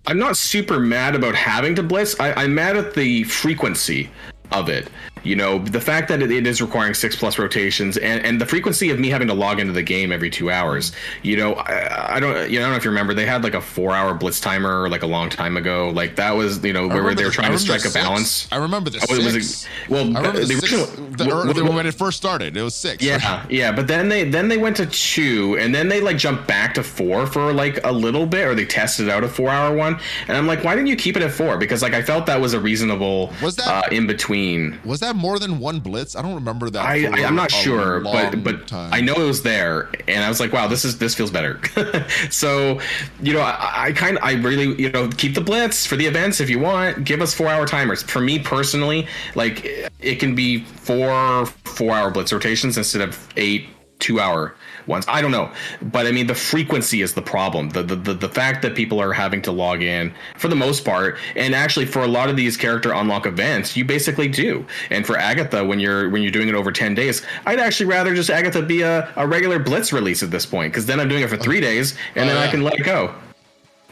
I'm 0.07 0.19
not 0.19 0.37
super 0.37 0.79
mad 0.79 1.14
about 1.14 1.35
having 1.35 1.75
to 1.77 1.83
blitz. 1.83 2.19
I, 2.19 2.33
I'm 2.33 2.55
mad 2.55 2.77
at 2.77 2.95
the 2.95 3.25
frequency 3.25 4.11
of 4.53 4.69
it. 4.69 4.88
You 5.22 5.37
know, 5.37 5.59
the 5.59 5.80
fact 5.80 6.09
that 6.09 6.22
it 6.22 6.46
is 6.46 6.62
requiring 6.62 6.94
six 6.94 7.16
plus 7.16 7.38
rotations 7.38 7.96
and, 7.96 8.24
and 8.24 8.40
the 8.40 8.46
frequency 8.46 8.90
of 8.90 8.98
me 8.98 9.09
having 9.09 9.28
to 9.28 9.35
log 9.35 9.61
into 9.61 9.72
the 9.72 9.83
game 9.83 10.12
every 10.12 10.30
two 10.30 10.50
hours. 10.50 10.92
You 11.22 11.37
know, 11.37 11.54
I, 11.54 12.16
I 12.16 12.20
don't, 12.20 12.50
you 12.50 12.59
know, 12.59 12.64
I 12.64 12.68
don't 12.68 12.72
know 12.72 12.76
if 12.76 12.85
you 12.85 12.90
remember, 12.90 13.14
they 13.14 13.26
had 13.26 13.42
like 13.42 13.54
a 13.54 13.61
four 13.61 13.92
hour 13.92 14.14
blitz 14.14 14.40
timer 14.40 14.88
like 14.88 15.02
a 15.02 15.06
long 15.06 15.28
time 15.28 15.56
ago. 15.56 15.90
Like 15.90 16.16
that 16.16 16.33
was, 16.33 16.64
you 16.64 16.72
know, 16.72 16.88
where 16.88 17.14
they 17.14 17.24
were 17.24 17.30
trying 17.30 17.52
to 17.52 17.59
strike 17.59 17.85
a 17.85 17.90
balance. 17.90 18.48
I 18.50 18.56
remember 18.56 18.90
this. 18.90 19.04
Oh, 19.11 19.14
it 19.14 19.35
was, 19.35 19.66
well, 19.88 20.04
I 20.04 20.20
remember 20.20 20.40
the, 20.40 20.46
the 20.46 20.54
original, 20.54 20.87
the, 20.87 21.26
well, 21.26 21.52
the, 21.52 21.64
when 21.64 21.87
it 21.87 21.94
first 21.94 22.16
started, 22.16 22.56
it 22.56 22.62
was 22.62 22.74
six. 22.74 23.02
Yeah, 23.02 23.40
right? 23.40 23.50
yeah, 23.50 23.72
but 23.72 23.87
then 23.87 24.09
they 24.09 24.24
then 24.24 24.48
they 24.48 24.59
went 24.59 24.76
to 24.76 24.87
two, 24.87 25.56
and 25.59 25.74
then 25.74 25.88
they 25.88 26.00
like 26.00 26.16
jumped 26.16 26.46
back 26.46 26.74
to 26.74 26.83
four 26.83 27.26
for 27.26 27.52
like 27.52 27.85
a 27.85 27.92
little 27.92 28.26
bit, 28.26 28.46
or 28.46 28.54
they 28.54 28.66
tested 28.66 29.09
out 29.09 29.24
a 29.24 29.28
four 29.28 29.48
hour 29.48 29.74
one. 29.74 29.98
And 30.28 30.37
I'm 30.37 30.46
like, 30.46 30.64
why 30.64 30.74
didn't 30.74 30.88
you 30.88 30.96
keep 30.96 31.16
it 31.16 31.22
at 31.22 31.30
four? 31.30 31.56
Because 31.59 31.83
like 31.83 31.94
I 31.94 32.02
felt 32.02 32.26
that 32.26 32.40
was 32.40 32.54
a 32.54 32.61
reasonable 32.61 33.33
was 33.42 33.56
that 33.56 33.66
uh, 33.68 33.94
in 33.94 34.06
between. 34.06 34.78
Was 34.85 35.00
that 35.00 35.10
more 35.16 35.38
than 35.38 35.59
one 35.59 35.81
blitz? 35.81 36.16
I 36.16 36.23
don't 36.23 36.35
remember 36.35 36.70
that. 36.70 36.85
I, 36.85 37.07
I 37.07 37.20
am 37.20 37.35
not 37.35 37.51
sure, 37.51 38.01
but 38.01 38.42
but 38.42 38.66
time. 38.66 38.92
I 38.92 39.01
know 39.01 39.14
it 39.14 39.27
was 39.27 39.42
there, 39.42 39.88
and 40.09 40.25
I 40.25 40.29
was 40.29 40.40
like, 40.40 40.53
wow, 40.53 40.66
this 40.66 40.85
is 40.85 40.99
this 40.99 41.14
feels 41.14 41.31
better. 41.31 41.61
so, 42.31 42.81
you 43.20 43.33
know, 43.33 43.40
I, 43.40 43.87
I 43.87 43.92
kind 43.92 44.18
of 44.18 44.25
I 44.25 44.33
really 44.33 44.81
you 44.81 44.90
know 44.90 45.09
keep 45.09 45.35
the 45.35 45.40
blitz 45.40 45.87
for 45.87 45.96
the 45.96 46.07
events 46.07 46.40
if 46.40 46.51
you 46.51 46.59
want. 46.59 47.05
Give 47.05 47.20
us 47.20 47.35
four 47.35 47.49
hour 47.49 47.66
timers. 47.66 48.03
For 48.03 48.20
me 48.20 48.38
personally, 48.38 49.07
like 49.35 49.64
it 50.01 50.16
can 50.16 50.35
be 50.35 50.64
four 50.64 51.46
four 51.46 51.94
hour 51.94 52.11
blitz 52.11 52.33
rotations 52.33 52.77
instead 52.77 53.03
of 53.03 53.29
eight 53.37 53.68
two 54.01 54.19
hour 54.19 54.55
ones. 54.87 55.05
I 55.07 55.21
don't 55.21 55.31
know, 55.31 55.53
but 55.81 56.07
I 56.07 56.13
mean 56.13 56.27
the 56.27 56.35
frequency 56.35 57.03
is 57.03 57.15
the 57.15 57.23
problem. 57.23 57.71
The, 57.71 57.83
the 57.83 57.97
the 57.97 58.15
the 58.15 58.29
fact 58.29 58.63
that 58.63 58.75
people 58.75 59.01
are 59.01 59.13
having 59.13 59.43
to 59.43 59.53
log 59.53 59.83
in 59.83 60.13
for 60.37 60.49
the 60.49 60.57
most 60.57 60.85
part, 60.85 61.19
and 61.37 61.55
actually 61.55 61.87
for 61.87 62.03
a 62.03 62.09
lot 62.09 62.29
of 62.29 62.37
these 62.37 62.57
character 62.57 62.93
unlock 62.93 63.27
events, 63.27 63.77
you 63.77 63.85
basically 63.85 64.29
do. 64.29 64.65
And 64.91 65.07
for 65.07 65.17
Agatha, 65.17 65.65
when 65.65 65.79
you're 65.79 66.11
when 66.11 66.23
you're 66.23 66.33
doing 66.33 66.49
it 66.49 66.55
over 66.55 66.73
ten 66.73 66.95
days, 66.95 67.23
I'd 67.47 67.61
actually 67.61 67.87
rather 67.87 68.15
just 68.15 68.31
Agatha 68.31 68.63
be 68.63 68.83
a, 68.83 69.13
a 69.17 69.27
regular 69.27 69.59
Blitz 69.59 69.93
release 69.93 70.23
at 70.23 70.31
this 70.31 70.47
point, 70.47 70.73
because 70.73 70.87
then 70.87 70.99
I'm 70.99 71.09
doing 71.09 71.23
it 71.23 71.31
for 71.31 71.37
three 71.37 71.59
oh, 71.59 71.61
days, 71.61 71.95
and 72.17 72.29
oh, 72.29 72.33
then 72.33 72.43
I 72.43 72.51
can 72.51 72.63
let 72.63 72.75
it 72.75 72.85
go, 72.85 73.15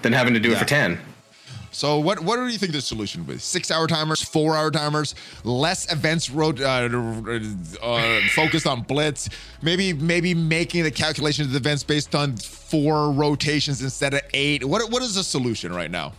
than 0.03 0.13
having 0.13 0.35
to 0.35 0.41
do 0.41 0.49
yeah. 0.49 0.57
it 0.57 0.59
for 0.59 0.65
ten. 0.65 0.99
So 1.79 2.01
what 2.01 2.19
what 2.19 2.39
do 2.39 2.49
you 2.49 2.59
think 2.59 2.73
the 2.73 2.81
solution 2.81 3.25
would 3.25 3.35
be? 3.35 3.39
Six 3.39 3.71
hour 3.71 3.87
timers, 3.87 4.21
four 4.21 4.57
hour 4.57 4.69
timers, 4.69 5.15
less 5.45 5.91
events 5.93 6.29
uh, 6.29 6.89
uh, 7.81 8.21
focused 8.31 8.67
on 8.67 8.83
blitz. 8.83 9.29
Maybe 9.63 9.93
maybe 9.93 10.35
making 10.35 10.83
the 10.83 10.91
calculations 10.91 11.47
of 11.47 11.53
the 11.53 11.61
events 11.61 11.85
based 11.85 12.17
on 12.17 12.37
four 12.37 13.13
rotations 13.13 13.81
instead 13.81 14.13
of 14.13 14.23
eight. 14.35 14.65
What 14.65 14.91
what 14.91 15.03
is 15.03 15.15
the 15.15 15.23
solution 15.23 15.73
right 15.73 15.89
now? 15.89 16.15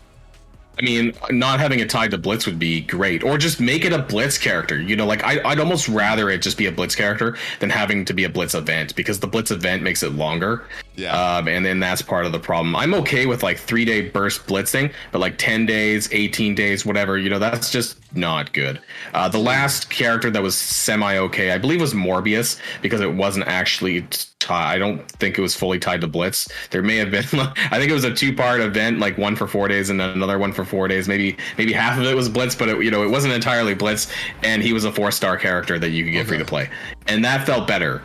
I 0.80 0.82
mean, 0.82 1.14
not 1.30 1.60
having 1.60 1.80
it 1.82 1.90
tied 1.90 2.12
to 2.12 2.18
Blitz 2.18 2.46
would 2.46 2.58
be 2.58 2.80
great, 2.80 3.22
or 3.22 3.38
just 3.38 3.60
make 3.60 3.84
it 3.84 3.92
a 3.92 4.00
Blitz 4.00 4.38
character. 4.38 4.80
You 4.80 4.96
know, 4.96 5.06
like 5.06 5.24
I, 5.26 5.46
would 5.46 5.60
almost 5.60 5.90
rather 5.90 6.30
it 6.30 6.42
just 6.42 6.58
be 6.58 6.68
a 6.68 6.72
Blitz 6.72 6.96
character 6.96 7.38
than 7.60 7.70
having 7.70 8.06
to 8.06 8.14
be 8.14 8.24
a 8.24 8.30
Blitz 8.30 8.56
event 8.56 8.96
because 8.96 9.20
the 9.20 9.28
Blitz 9.28 9.52
event 9.52 9.84
makes 9.84 10.04
it 10.04 10.14
longer. 10.14 10.64
Yeah. 11.00 11.38
Um, 11.38 11.48
and 11.48 11.66
then 11.66 11.80
that's 11.80 12.02
part 12.02 12.26
of 12.26 12.32
the 12.32 12.40
problem. 12.40 12.76
I'm 12.76 12.94
okay 12.96 13.26
with 13.26 13.42
like 13.42 13.58
three 13.58 13.86
day 13.86 14.10
burst 14.10 14.46
blitzing, 14.48 14.92
but 15.12 15.20
like 15.20 15.38
10 15.38 15.66
days, 15.66 16.10
18 16.12 16.56
days, 16.56 16.86
whatever, 16.86 17.18
you 17.18 17.30
know, 17.30 17.40
that's 17.40 17.72
just 17.72 17.98
not 18.16 18.52
good. 18.54 18.82
Uh, 19.14 19.30
the 19.30 19.38
last 19.38 19.90
character 19.90 20.30
that 20.30 20.42
was 20.42 20.56
semi 20.56 21.18
okay, 21.18 21.52
I 21.52 21.58
believe, 21.58 21.80
was 21.80 21.94
Morbius 21.94 22.60
because 22.82 23.02
it 23.02 23.14
wasn't 23.14 23.48
actually 23.48 24.06
tie. 24.40 24.74
I 24.74 24.78
don't 24.78 25.10
think 25.14 25.38
it 25.38 25.42
was 25.42 25.56
fully 25.56 25.80
tied 25.80 26.02
to 26.02 26.08
Blitz. 26.08 26.50
There 26.72 26.82
may 26.82 26.98
have 26.98 27.12
been. 27.12 27.24
I 27.34 27.78
think 27.78 27.90
it 27.90 27.94
was 27.94 28.04
a 28.04 28.14
two 28.14 28.36
part 28.36 28.60
event, 28.60 29.00
like 29.00 29.18
one 29.18 29.36
for 29.36 29.48
four 29.48 29.68
days 29.68 29.90
and 29.90 30.00
then 30.00 30.10
another 30.10 30.38
one 30.38 30.52
for 30.52 30.66
four 30.66 30.88
days. 30.88 31.08
Maybe 31.08 31.38
maybe 31.58 31.72
half 31.72 31.98
of 31.98 32.06
it 32.06 32.16
was 32.16 32.28
Blitz, 32.28 32.56
but 32.56 32.68
it, 32.68 32.84
you 32.84 32.92
know 32.92 33.04
it 33.04 33.10
wasn't 33.10 33.34
entirely 33.34 33.76
Blitz. 33.76 34.12
And 34.44 34.62
he 34.62 34.74
was 34.74 34.84
a 34.84 34.92
four 34.92 35.12
star 35.12 35.38
character 35.38 35.80
that 35.80 35.92
you 35.92 36.04
could 36.04 36.12
get 36.12 36.22
okay. 36.22 36.30
free 36.30 36.38
to 36.40 36.46
play, 36.46 36.70
and 37.08 37.24
that 37.24 37.46
felt 37.46 37.68
better. 37.68 38.02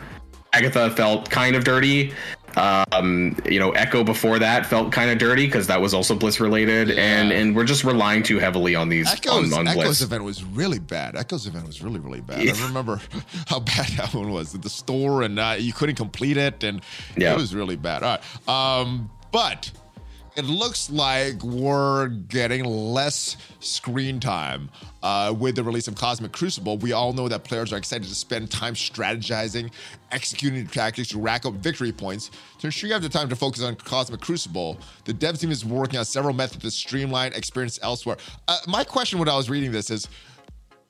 Agatha 0.55 0.89
felt 0.91 1.29
kind 1.29 1.53
of 1.53 1.65
dirty. 1.65 2.13
Um, 2.57 3.37
you 3.45 3.59
know, 3.59 3.71
Echo 3.71 4.03
before 4.03 4.39
that 4.39 4.65
felt 4.65 4.91
kind 4.91 5.11
of 5.11 5.17
dirty 5.17 5.45
because 5.45 5.67
that 5.67 5.81
was 5.81 5.93
also 5.93 6.15
Blitz 6.15 6.39
related, 6.39 6.89
yeah. 6.89 6.95
and 6.95 7.31
and 7.31 7.55
we're 7.55 7.65
just 7.65 7.83
relying 7.83 8.23
too 8.23 8.39
heavily 8.39 8.75
on 8.75 8.89
these 8.89 9.11
Echo's, 9.11 9.51
on, 9.51 9.59
on 9.59 9.67
Echo's 9.67 10.01
event 10.01 10.23
was 10.23 10.43
really 10.43 10.79
bad. 10.79 11.15
Echo's 11.15 11.47
event 11.47 11.67
was 11.67 11.81
really 11.81 11.99
really 11.99 12.21
bad. 12.21 12.43
Yeah. 12.43 12.53
I 12.55 12.67
remember 12.67 13.01
how 13.47 13.59
bad 13.59 13.87
that 13.97 14.13
one 14.13 14.31
was 14.31 14.55
at 14.55 14.61
the 14.61 14.69
store, 14.69 15.23
and 15.23 15.37
uh, 15.37 15.55
you 15.57 15.73
couldn't 15.73 15.95
complete 15.95 16.37
it, 16.37 16.63
and 16.63 16.81
yeah. 17.17 17.33
it 17.33 17.37
was 17.37 17.53
really 17.53 17.75
bad. 17.75 18.03
All 18.03 18.17
right, 18.47 18.81
um, 18.81 19.09
but 19.31 19.71
it 20.35 20.43
looks 20.45 20.89
like 20.89 21.41
we're 21.43 22.07
getting 22.07 22.65
less 22.65 23.37
screen 23.61 24.19
time 24.19 24.69
uh, 25.01 25.33
with 25.37 25.55
the 25.55 25.63
release 25.63 25.87
of 25.87 25.95
Cosmic 25.95 26.33
Crucible. 26.33 26.77
We 26.77 26.91
all 26.91 27.13
know 27.13 27.29
that 27.29 27.45
players 27.45 27.71
are 27.71 27.77
excited 27.77 28.07
to 28.07 28.15
spend 28.15 28.51
time 28.51 28.73
strategizing, 28.73 29.71
executing 30.11 30.67
tactics 30.67 31.09
to 31.09 31.19
rack 31.19 31.45
up 31.45 31.53
victory 31.53 31.93
points. 31.93 32.31
To 32.59 32.67
ensure 32.67 32.87
you 32.87 32.93
have 32.93 33.01
the 33.01 33.09
time 33.09 33.29
to 33.29 33.35
focus 33.35 33.63
on 33.63 33.75
Cosmic 33.75 34.19
Crucible, 34.19 34.77
the 35.05 35.13
dev 35.13 35.39
team 35.39 35.51
is 35.51 35.63
working 35.63 35.97
on 35.97 36.05
several 36.05 36.33
methods 36.33 36.63
to 36.63 36.71
streamline 36.71 37.31
experience 37.33 37.79
elsewhere. 37.81 38.17
Uh, 38.49 38.57
my 38.67 38.83
question 38.83 39.19
when 39.19 39.29
I 39.29 39.37
was 39.37 39.49
reading 39.49 39.71
this 39.71 39.89
is, 39.89 40.09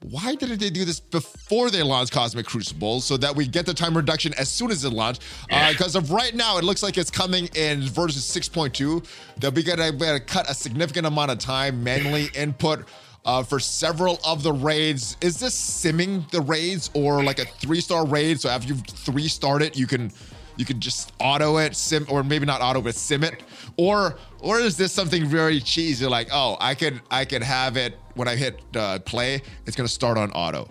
why 0.01 0.35
didn't 0.35 0.59
they 0.59 0.69
do 0.69 0.85
this 0.85 0.99
before 0.99 1.69
they 1.69 1.81
launched 1.81 2.11
Cosmic 2.11 2.45
Crucible 2.45 3.01
so 3.01 3.17
that 3.17 3.35
we 3.35 3.47
get 3.47 3.65
the 3.65 3.73
time 3.73 3.95
reduction 3.95 4.33
as 4.35 4.49
soon 4.49 4.71
as 4.71 4.83
it 4.83 4.91
launched? 4.91 5.23
Because 5.47 5.95
uh, 5.95 5.99
of 5.99 6.11
right 6.11 6.35
now, 6.35 6.57
it 6.57 6.63
looks 6.63 6.83
like 6.83 6.97
it's 6.97 7.09
coming 7.09 7.49
in 7.55 7.81
version 7.81 8.21
6.2. 8.21 9.05
They'll 9.37 9.51
be 9.51 9.63
going 9.63 9.79
to 9.79 10.19
cut 10.19 10.49
a 10.49 10.53
significant 10.53 11.07
amount 11.07 11.31
of 11.31 11.39
time 11.39 11.83
manually 11.83 12.29
input. 12.35 12.85
Uh, 13.23 13.41
for 13.41 13.59
several 13.59 14.19
of 14.23 14.43
the 14.43 14.53
raids, 14.53 15.17
is 15.19 15.39
this 15.39 15.55
simming 15.59 16.29
the 16.29 16.41
raids 16.41 16.91
or 16.93 17.23
like 17.23 17.39
a 17.39 17.45
three-star 17.45 18.05
raid? 18.05 18.39
So 18.39 18.49
after 18.49 18.67
you've 18.67 18.85
three-starred 18.85 19.63
it, 19.63 19.75
you 19.75 19.87
can 19.87 20.11
you 20.57 20.65
can 20.65 20.79
just 20.79 21.13
auto 21.19 21.57
it, 21.57 21.75
sim, 21.75 22.05
or 22.09 22.23
maybe 22.23 22.45
not 22.45 22.61
auto, 22.61 22.81
but 22.81 22.95
sim 22.95 23.23
it, 23.23 23.43
or 23.77 24.17
or 24.39 24.59
is 24.59 24.77
this 24.77 24.91
something 24.91 25.25
very 25.25 25.59
cheesy? 25.59 26.05
Like, 26.05 26.29
oh, 26.31 26.57
I 26.59 26.75
could 26.75 27.01
I 27.11 27.25
could 27.25 27.43
have 27.43 27.77
it 27.77 27.97
when 28.15 28.27
I 28.27 28.35
hit 28.35 28.61
uh, 28.75 28.99
play, 28.99 29.41
it's 29.65 29.75
gonna 29.75 29.87
start 29.87 30.17
on 30.17 30.31
auto. 30.31 30.69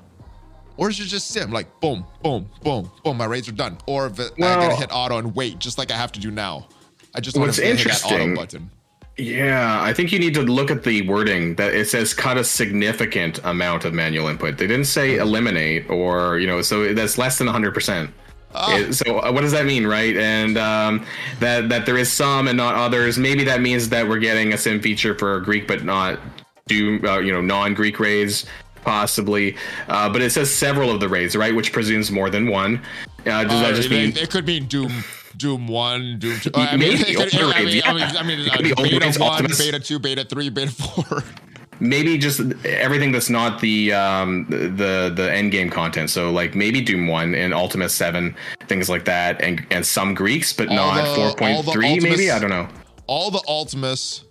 Or 0.77 0.91
is 0.91 0.99
it 0.99 1.05
just 1.05 1.29
sim 1.29 1.53
like 1.53 1.81
boom, 1.81 2.05
boom, 2.23 2.49
boom, 2.63 2.91
boom? 3.05 3.17
My 3.17 3.27
raids 3.27 3.49
are 3.49 3.53
done. 3.53 3.79
Or 3.87 4.07
if 4.07 4.19
it, 4.19 4.33
well, 4.39 4.59
I 4.59 4.63
gotta 4.63 4.77
hit 4.77 4.91
auto 4.93 5.19
and 5.19 5.35
wait, 5.35 5.59
just 5.59 5.79
like 5.79 5.91
I 5.91 5.97
have 5.97 6.13
to 6.13 6.21
do 6.21 6.31
now. 6.31 6.67
I 7.15 7.21
just 7.21 7.37
want 7.37 7.55
to 7.55 7.63
hit 7.63 7.85
that 7.85 8.05
auto 8.05 8.35
button. 8.35 8.71
Yeah, 9.17 9.81
I 9.81 9.93
think 9.93 10.11
you 10.11 10.19
need 10.19 10.35
to 10.35 10.43
look 10.43 10.73
at 10.73 10.83
the 10.83 11.07
wording 11.09 11.55
that 11.55 11.73
it 11.73 11.89
says 11.89 12.13
cut 12.13 12.37
a 12.37 12.43
significant 12.43 13.39
amount 13.45 13.85
of 13.85 13.95
manual 13.95 14.27
input. 14.27 14.59
They 14.59 14.67
didn't 14.67 14.87
say 14.87 15.19
eliminate 15.19 15.89
or, 15.89 16.41
you 16.41 16.49
know, 16.49 16.63
so 16.63 16.93
that's 16.93 17.17
less 17.17 17.39
than 17.39 17.47
100%. 17.47 18.11
Oh. 18.55 18.91
So 18.91 19.21
uh, 19.21 19.33
what 19.33 19.41
does 19.41 19.53
that 19.53 19.67
mean, 19.67 19.87
right? 19.87 20.17
And 20.17 20.57
um, 20.57 21.05
that 21.41 21.69
that 21.69 21.87
there 21.87 21.99
is 21.99 22.11
some 22.11 22.49
and 22.49 22.57
not 22.57 22.75
others. 22.75 23.19
Maybe 23.19 23.45
that 23.45 23.61
means 23.61 23.89
that 23.89 24.09
we're 24.09 24.19
getting 24.19 24.53
a 24.53 24.59
sim 24.59 24.81
feature 24.81 25.17
for 25.19 25.41
Greek, 25.41 25.67
but 25.67 25.85
not 25.85 26.21
do 26.67 27.01
uh, 27.07 27.19
you 27.19 27.33
know 27.33 27.41
non-Greek 27.41 27.99
raids 27.99 28.47
possibly. 28.83 29.57
Uh, 29.89 30.09
but 30.11 30.23
it 30.23 30.31
says 30.31 30.55
several 30.55 30.91
of 30.91 31.01
the 31.01 31.09
raids, 31.09 31.35
right? 31.35 31.55
Which 31.55 31.73
presumes 31.73 32.11
more 32.11 32.31
than 32.31 32.49
one. 32.49 32.81
Uh, 33.27 33.45
does 33.45 33.61
that 33.61 33.73
uh, 33.73 33.77
just 33.77 33.91
mean 33.91 34.17
it 34.17 34.31
could 34.31 34.47
mean 34.47 34.67
Doom? 34.67 34.93
Doom 35.37 35.67
one, 35.67 36.21
Doom 36.21 36.39
two. 36.39 36.51
I 36.55 36.77
mean, 36.77 36.93
it 36.93 37.17
could, 37.17 37.35
I 37.35 37.65
mean, 37.65 37.83
I 37.85 37.93
mean, 37.93 38.03
I 38.03 38.23
mean, 38.23 38.51
I 38.53 38.63
mean 38.63 38.75
beta 38.77 39.19
one, 39.19 39.47
beta 39.59 39.81
two, 39.81 39.99
beta 39.99 40.25
three, 40.25 40.49
beta 40.49 40.71
four. 40.71 41.25
maybe 41.81 42.19
just 42.19 42.41
everything 42.65 43.13
that's 43.13 43.31
not 43.31 43.61
the 43.61 43.93
um 43.93 44.47
the 44.49 45.13
the 45.15 45.31
end 45.33 45.53
game 45.53 45.71
content. 45.71 46.11
So 46.11 46.31
like 46.31 46.55
maybe 46.55 46.81
doom 46.81 47.07
1 47.07 47.35
and 47.35 47.55
ultima 47.55 47.89
7 47.89 48.35
things 48.67 48.89
like 48.89 49.05
that 49.05 49.41
and 49.43 49.67
and 49.71 49.85
some 49.85 50.15
greeks 50.15 50.53
but 50.53 50.69
all 50.69 50.75
not 50.75 51.05
4.3 51.37 52.03
maybe? 52.03 52.31
I 52.31 52.39
don't 52.39 52.51
know. 52.51 52.69
All 53.07 53.31
the 53.31 53.43
ultimus 53.47 54.25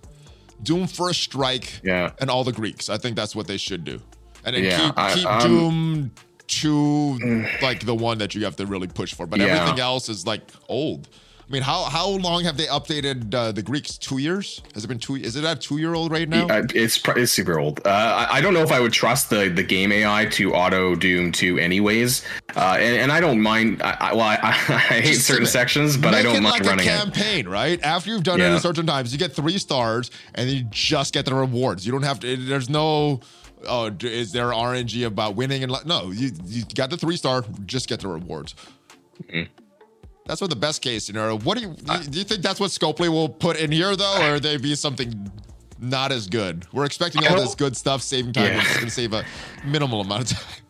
doom 0.63 0.87
first 0.87 1.21
strike 1.21 1.81
yeah. 1.83 2.11
and 2.19 2.29
all 2.29 2.43
the 2.43 2.53
greeks. 2.53 2.89
I 2.89 2.97
think 2.97 3.15
that's 3.15 3.35
what 3.35 3.47
they 3.47 3.57
should 3.57 3.83
do. 3.83 4.01
And 4.45 4.55
then 4.55 4.63
yeah, 4.63 4.85
keep, 4.85 4.97
I, 4.97 5.13
keep 5.13 5.25
um, 5.27 5.41
doom 5.41 6.11
2 6.47 7.45
like 7.61 7.85
the 7.85 7.95
one 7.95 8.17
that 8.17 8.35
you 8.35 8.43
have 8.45 8.55
to 8.57 8.65
really 8.65 8.87
push 8.87 9.13
for. 9.13 9.25
But 9.25 9.39
yeah. 9.39 9.47
everything 9.47 9.79
else 9.79 10.09
is 10.09 10.25
like 10.25 10.41
old 10.67 11.07
mean, 11.53 11.61
how 11.61 11.83
how 11.83 12.07
long 12.07 12.43
have 12.43 12.57
they 12.57 12.65
updated 12.65 13.33
uh, 13.33 13.51
the 13.51 13.61
Greeks? 13.61 13.97
Two 13.97 14.17
years? 14.17 14.61
Has 14.73 14.83
it 14.83 14.87
been 14.87 14.99
two? 14.99 15.15
Is 15.15 15.35
it 15.35 15.45
at 15.45 15.61
two 15.61 15.77
year 15.77 15.93
old 15.93 16.11
right 16.11 16.27
now? 16.27 16.47
Yeah, 16.47 16.63
it's 16.73 16.99
it's 17.07 17.31
super 17.31 17.59
old. 17.59 17.79
Uh, 17.85 17.89
I, 18.29 18.37
I, 18.37 18.41
don't 18.41 18.53
know 18.53 18.63
if 18.63 18.71
I 18.71 18.79
would 18.79 18.91
trust 18.91 19.29
the 19.29 19.49
the 19.49 19.63
game 19.63 19.91
AI 19.91 20.25
to 20.31 20.53
auto 20.53 20.95
Doom 20.95 21.31
two 21.31 21.57
anyways. 21.59 22.25
Uh, 22.55 22.77
and, 22.79 22.97
and, 22.97 23.11
I 23.11 23.19
don't 23.19 23.39
mind. 23.39 23.81
I, 23.81 23.97
I 23.99 24.13
well, 24.13 24.25
I, 24.25 24.37
I 24.41 25.01
hate 25.01 25.15
certain 25.15 25.45
sections, 25.45 25.95
but 25.95 26.13
I 26.13 26.23
don't 26.23 26.43
mind 26.43 26.45
like 26.45 26.63
running 26.63 26.87
a 26.87 26.89
campaign, 26.89 27.45
it. 27.45 27.49
right? 27.49 27.81
After 27.83 28.09
you've 28.09 28.23
done 28.23 28.39
yeah. 28.39 28.53
it 28.53 28.57
a 28.57 28.59
certain 28.59 28.85
times, 28.85 29.13
you 29.13 29.19
get 29.19 29.31
three 29.31 29.57
stars, 29.57 30.11
and 30.35 30.49
you 30.49 30.63
just 30.71 31.13
get 31.13 31.25
the 31.25 31.35
rewards. 31.35 31.85
You 31.85 31.91
don't 31.91 32.03
have 32.03 32.19
to. 32.21 32.35
There's 32.35 32.69
no 32.69 33.21
oh, 33.67 33.91
is 34.01 34.31
there 34.31 34.47
RNG 34.47 35.05
about 35.05 35.35
winning 35.35 35.63
and 35.63 35.73
no, 35.85 36.11
you 36.11 36.31
you 36.45 36.63
got 36.75 36.89
the 36.89 36.97
three 36.97 37.17
star, 37.17 37.43
just 37.65 37.87
get 37.87 37.99
the 38.01 38.07
rewards. 38.07 38.55
Mm-hmm. 39.23 39.62
That's 40.25 40.39
what 40.39 40.49
the 40.49 40.55
best 40.55 40.81
case 40.81 41.05
scenario. 41.05 41.37
What 41.39 41.57
do 41.57 41.65
you 41.65 41.73
do? 41.73 42.19
You 42.19 42.23
think 42.23 42.41
that's 42.41 42.59
what 42.59 42.71
Scopely 42.71 43.09
will 43.09 43.29
put 43.29 43.57
in 43.59 43.71
here 43.71 43.95
though, 43.95 44.33
or 44.33 44.39
they 44.39 44.57
be 44.57 44.75
something 44.75 45.31
not 45.79 46.11
as 46.11 46.27
good? 46.27 46.65
We're 46.71 46.85
expecting 46.85 47.27
all 47.27 47.35
this 47.35 47.55
good 47.55 47.75
stuff, 47.75 48.01
saving 48.01 48.33
time. 48.33 48.45
Yeah. 48.45 48.61
It's 48.61 48.73
going 48.73 48.85
to 48.85 48.91
save 48.91 49.13
a 49.13 49.25
minimal 49.65 50.01
amount 50.01 50.31
of 50.31 50.37
time. 50.37 50.63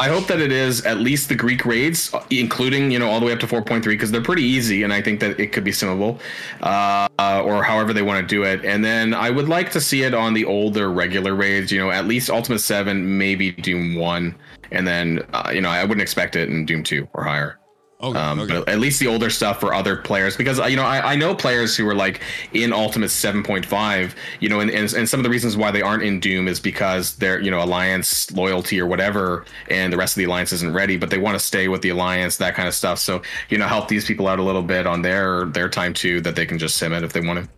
I 0.00 0.08
hope 0.08 0.28
that 0.28 0.40
it 0.40 0.50
is 0.50 0.86
at 0.86 0.96
least 0.96 1.28
the 1.28 1.34
Greek 1.34 1.66
raids, 1.66 2.10
including 2.30 2.90
you 2.90 2.98
know 2.98 3.10
all 3.10 3.20
the 3.20 3.26
way 3.26 3.32
up 3.32 3.40
to 3.40 3.46
4.3, 3.46 3.84
because 3.84 4.10
they're 4.10 4.22
pretty 4.22 4.44
easy, 4.44 4.82
and 4.82 4.94
I 4.94 5.02
think 5.02 5.20
that 5.20 5.38
it 5.38 5.48
could 5.48 5.62
be 5.62 5.72
simmable, 5.72 6.18
uh, 6.62 7.42
or 7.44 7.62
however 7.62 7.92
they 7.92 8.00
want 8.00 8.26
to 8.26 8.26
do 8.26 8.44
it. 8.44 8.64
And 8.64 8.82
then 8.82 9.12
I 9.12 9.28
would 9.28 9.48
like 9.48 9.70
to 9.72 9.80
see 9.80 10.02
it 10.02 10.14
on 10.14 10.32
the 10.32 10.46
older 10.46 10.90
regular 10.90 11.34
raids. 11.34 11.70
You 11.70 11.80
know, 11.80 11.90
at 11.90 12.06
least 12.06 12.30
Ultimus 12.30 12.64
Seven, 12.64 13.18
maybe 13.18 13.52
Doom 13.52 13.94
One, 13.94 14.34
and 14.70 14.86
then 14.86 15.22
uh, 15.34 15.50
you 15.52 15.60
know 15.60 15.68
I 15.68 15.82
wouldn't 15.84 16.02
expect 16.02 16.34
it 16.34 16.48
in 16.48 16.64
Doom 16.64 16.82
Two 16.82 17.06
or 17.12 17.24
higher. 17.24 17.59
Okay, 18.02 18.18
um, 18.18 18.40
okay. 18.40 18.54
But 18.54 18.68
at 18.68 18.78
least 18.78 18.98
the 18.98 19.06
older 19.06 19.28
stuff 19.28 19.60
for 19.60 19.74
other 19.74 19.96
players, 19.96 20.34
because 20.34 20.58
you 20.70 20.76
know 20.76 20.84
I, 20.84 21.12
I 21.12 21.16
know 21.16 21.34
players 21.34 21.76
who 21.76 21.86
are 21.86 21.94
like 21.94 22.22
in 22.54 22.72
Ultimus 22.72 23.14
7.5, 23.14 24.14
you 24.40 24.48
know, 24.48 24.60
and, 24.60 24.70
and, 24.70 24.90
and 24.94 25.06
some 25.06 25.20
of 25.20 25.24
the 25.24 25.28
reasons 25.28 25.54
why 25.54 25.70
they 25.70 25.82
aren't 25.82 26.02
in 26.02 26.18
Doom 26.18 26.48
is 26.48 26.60
because 26.60 27.16
they're 27.16 27.40
you 27.40 27.50
know 27.50 27.62
alliance 27.62 28.30
loyalty 28.32 28.80
or 28.80 28.86
whatever, 28.86 29.44
and 29.68 29.92
the 29.92 29.98
rest 29.98 30.14
of 30.14 30.20
the 30.20 30.24
alliance 30.24 30.50
isn't 30.52 30.72
ready, 30.72 30.96
but 30.96 31.10
they 31.10 31.18
want 31.18 31.38
to 31.38 31.44
stay 31.44 31.68
with 31.68 31.82
the 31.82 31.90
alliance, 31.90 32.38
that 32.38 32.54
kind 32.54 32.66
of 32.66 32.74
stuff. 32.74 32.98
So 32.98 33.20
you 33.50 33.58
know, 33.58 33.66
help 33.66 33.88
these 33.88 34.06
people 34.06 34.28
out 34.28 34.38
a 34.38 34.42
little 34.42 34.62
bit 34.62 34.86
on 34.86 35.02
their 35.02 35.44
their 35.46 35.68
time 35.68 35.92
too, 35.92 36.22
that 36.22 36.36
they 36.36 36.46
can 36.46 36.58
just 36.58 36.76
sim 36.76 36.94
it 36.94 37.04
if 37.04 37.12
they 37.12 37.20
want 37.20 37.44
to. 37.44 37.50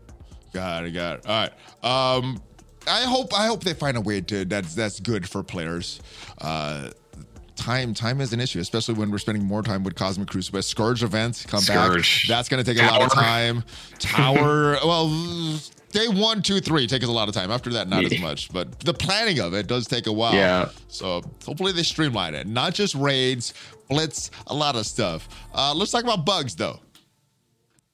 Got 0.53 0.87
it. 0.87 0.91
Got 0.91 1.19
it. 1.21 1.27
All 1.27 1.49
right. 1.83 2.17
Um, 2.19 2.43
I 2.89 3.03
hope 3.03 3.33
I 3.33 3.47
hope 3.47 3.63
they 3.63 3.75
find 3.75 3.97
a 3.97 4.01
way 4.01 4.21
to 4.23 4.45
that's 4.45 4.75
that's 4.75 4.99
good 4.99 5.29
for 5.29 5.45
players. 5.45 6.01
Uh, 6.39 6.91
time 7.63 7.95
time 7.95 8.21
is 8.21 8.33
an 8.33 8.41
issue, 8.41 8.59
especially 8.59 8.95
when 8.95 9.11
we're 9.11 9.19
spending 9.19 9.45
more 9.45 9.63
time 9.63 9.85
with 9.85 9.95
Cosmic 9.95 10.29
Crucible. 10.29 10.61
Scourge 10.63 11.03
events 11.03 11.47
come 11.47 11.61
Scourge. 11.61 12.29
back. 12.29 12.37
That's 12.37 12.49
going 12.49 12.63
to 12.63 12.69
take 12.69 12.81
Tower. 12.81 12.97
a 12.97 13.01
lot 13.01 13.03
of 13.03 13.13
time. 13.13 13.65
Tower, 13.99 14.77
well, 14.85 15.09
day 15.91 16.09
one, 16.09 16.43
two, 16.43 16.61
three 16.61 16.87
takes 16.87 17.07
a 17.07 17.11
lot 17.11 17.29
of 17.29 17.35
time. 17.35 17.51
After 17.51 17.71
that, 17.71 17.89
not 17.89 18.05
as 18.05 18.21
much. 18.21 18.53
But 18.53 18.81
the 18.81 18.95
planning 18.95 19.39
of 19.39 19.55
it 19.55 19.69
does 19.69 19.87
take 19.87 20.07
a 20.07 20.13
while. 20.13 20.35
Yeah. 20.35 20.71
So 20.89 21.23
hopefully 21.45 21.73
they 21.73 21.85
streamline 21.85 22.35
it. 22.35 22.47
Not 22.47 22.75
just 22.75 22.95
raids, 22.95 23.55
blitz, 23.89 24.31
a 24.49 24.55
lot 24.55 24.75
of 24.75 24.85
stuff. 24.85 25.29
Uh, 25.55 25.73
let's 25.75 25.93
talk 25.93 26.03
about 26.03 26.27
bugs 26.27 26.57
though 26.57 26.81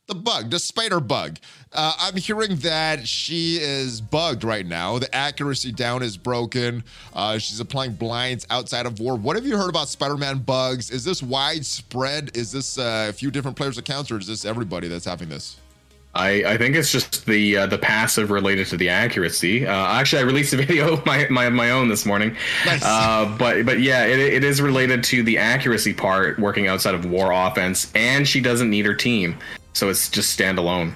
the 0.09 0.15
bug, 0.15 0.51
the 0.51 0.59
spider 0.59 1.01
bug. 1.01 1.39
Uh, 1.73 1.93
I'm 1.99 2.17
hearing 2.17 2.57
that 2.57 3.07
she 3.07 3.57
is 3.57 4.01
bugged 4.01 4.45
right 4.45 4.67
now. 4.67 4.99
The 4.99 5.15
accuracy 5.15 5.73
down 5.73 6.03
is 6.03 6.17
broken. 6.17 6.83
Uh, 7.13 7.39
she's 7.39 7.61
applying 7.61 7.93
blinds 7.93 8.47
outside 8.51 8.87
of 8.87 9.01
war. 9.01 9.17
What 9.17 9.37
have 9.37 9.47
you 9.47 9.57
heard 9.57 9.69
about 9.69 9.89
Spider-Man 9.89 10.39
bugs? 10.39 10.91
Is 10.91 11.05
this 11.05 11.23
widespread? 11.23 12.37
Is 12.37 12.53
this 12.53 12.79
uh, 12.79 13.07
a 13.11 13.13
few 13.13 13.31
different 13.31 13.57
players' 13.57 13.77
accounts, 13.77 14.11
or 14.11 14.19
is 14.19 14.27
this 14.27 14.45
everybody 14.45 14.89
that's 14.89 15.05
having 15.05 15.29
this? 15.29 15.59
I, 16.15 16.43
I 16.45 16.57
think 16.57 16.75
it's 16.75 16.91
just 16.91 17.27
the 17.27 17.59
uh, 17.59 17.67
the 17.67 17.77
passive 17.77 18.31
related 18.31 18.67
to 18.69 18.79
the 18.79 18.89
accuracy. 18.89 19.67
Uh, 19.67 19.73
actually, 19.73 20.23
I 20.23 20.25
released 20.25 20.55
a 20.55 20.57
video 20.67 20.95
of 20.95 21.05
my, 21.05 21.29
my 21.29 21.51
my 21.51 21.71
own 21.71 21.89
this 21.89 22.07
morning. 22.07 22.35
Nice. 22.65 22.83
Uh, 22.83 23.37
but 23.39 23.67
but 23.67 23.81
yeah, 23.81 24.05
it, 24.05 24.19
it 24.19 24.43
is 24.43 24.63
related 24.63 25.05
to 25.05 25.23
the 25.23 25.37
accuracy 25.37 25.93
part, 25.93 26.39
working 26.39 26.67
outside 26.67 26.95
of 26.95 27.05
war 27.05 27.31
offense, 27.31 27.93
and 27.95 28.27
she 28.27 28.41
doesn't 28.41 28.71
need 28.71 28.87
her 28.87 28.95
team. 28.95 29.37
So 29.75 29.91
it's 29.91 30.09
just 30.09 30.37
standalone 30.37 30.95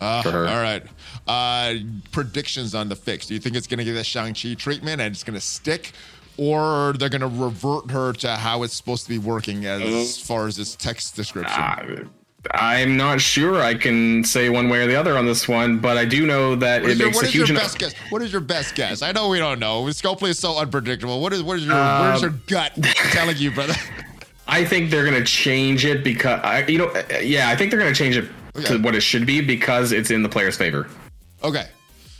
uh, 0.00 0.22
for 0.22 0.30
her. 0.30 0.46
All 0.46 0.62
right. 0.62 0.82
Uh, 1.26 1.74
predictions 2.12 2.74
on 2.74 2.88
the 2.88 2.96
fix. 2.96 3.26
Do 3.26 3.34
you 3.34 3.40
think 3.40 3.56
it's 3.56 3.66
going 3.66 3.78
to 3.78 3.84
get 3.84 3.94
the 3.94 4.04
Shang-Chi 4.04 4.54
treatment 4.54 5.00
and 5.00 5.12
it's 5.14 5.24
going 5.24 5.34
to 5.34 5.40
stick? 5.40 5.92
Or 6.38 6.92
they're 6.98 7.08
going 7.08 7.22
to 7.22 7.28
revert 7.28 7.90
her 7.90 8.12
to 8.12 8.36
how 8.36 8.62
it's 8.62 8.74
supposed 8.74 9.04
to 9.04 9.08
be 9.10 9.18
working 9.18 9.64
as 9.64 9.80
uh, 9.82 10.22
far 10.26 10.46
as 10.46 10.58
its 10.58 10.76
text 10.76 11.16
description? 11.16 11.60
Uh, 11.60 12.04
I'm 12.52 12.96
not 12.96 13.20
sure 13.20 13.62
I 13.62 13.74
can 13.74 14.22
say 14.22 14.50
one 14.50 14.68
way 14.68 14.82
or 14.82 14.86
the 14.86 14.94
other 14.96 15.16
on 15.16 15.26
this 15.26 15.48
one, 15.48 15.78
but 15.78 15.96
I 15.96 16.04
do 16.04 16.26
know 16.26 16.54
that 16.56 16.82
What 16.82 16.90
it 16.90 16.92
is, 16.92 16.98
your, 16.98 17.08
makes 17.08 17.16
what 17.16 17.24
a 17.24 17.28
is 17.28 17.34
your 17.34 17.46
huge 17.46 17.58
best 17.58 17.78
guess? 17.78 17.94
What 18.10 18.22
is 18.22 18.32
your 18.32 18.40
best 18.40 18.74
guess? 18.74 19.02
I 19.02 19.12
know 19.12 19.28
we 19.28 19.38
don't 19.38 19.58
know. 19.58 19.82
Scopely 19.84 20.28
is 20.28 20.38
so 20.38 20.58
unpredictable. 20.58 21.20
What 21.20 21.32
is 21.32 21.42
what 21.42 21.56
is 21.58 21.64
your 21.64 21.74
what 21.74 22.16
is 22.16 22.22
Um, 22.22 22.30
your 22.30 22.40
gut 22.46 22.72
telling 23.10 23.36
you, 23.38 23.50
brother? 23.50 23.74
I 24.46 24.64
think 24.64 24.90
they're 24.90 25.04
gonna 25.04 25.24
change 25.24 25.84
it 25.84 26.04
because 26.04 26.40
I, 26.44 26.64
you 26.66 26.78
know, 26.78 26.88
uh, 26.88 27.18
yeah, 27.20 27.48
I 27.48 27.56
think 27.56 27.70
they're 27.70 27.80
gonna 27.80 27.94
change 27.94 28.16
it 28.16 28.28
Okay. 28.58 28.64
to 28.76 28.78
what 28.78 28.94
it 28.94 29.00
should 29.02 29.26
be 29.26 29.40
because 29.40 29.92
it's 29.92 30.10
in 30.10 30.22
the 30.22 30.28
player's 30.28 30.56
favor. 30.56 30.86
Okay. 31.42 31.66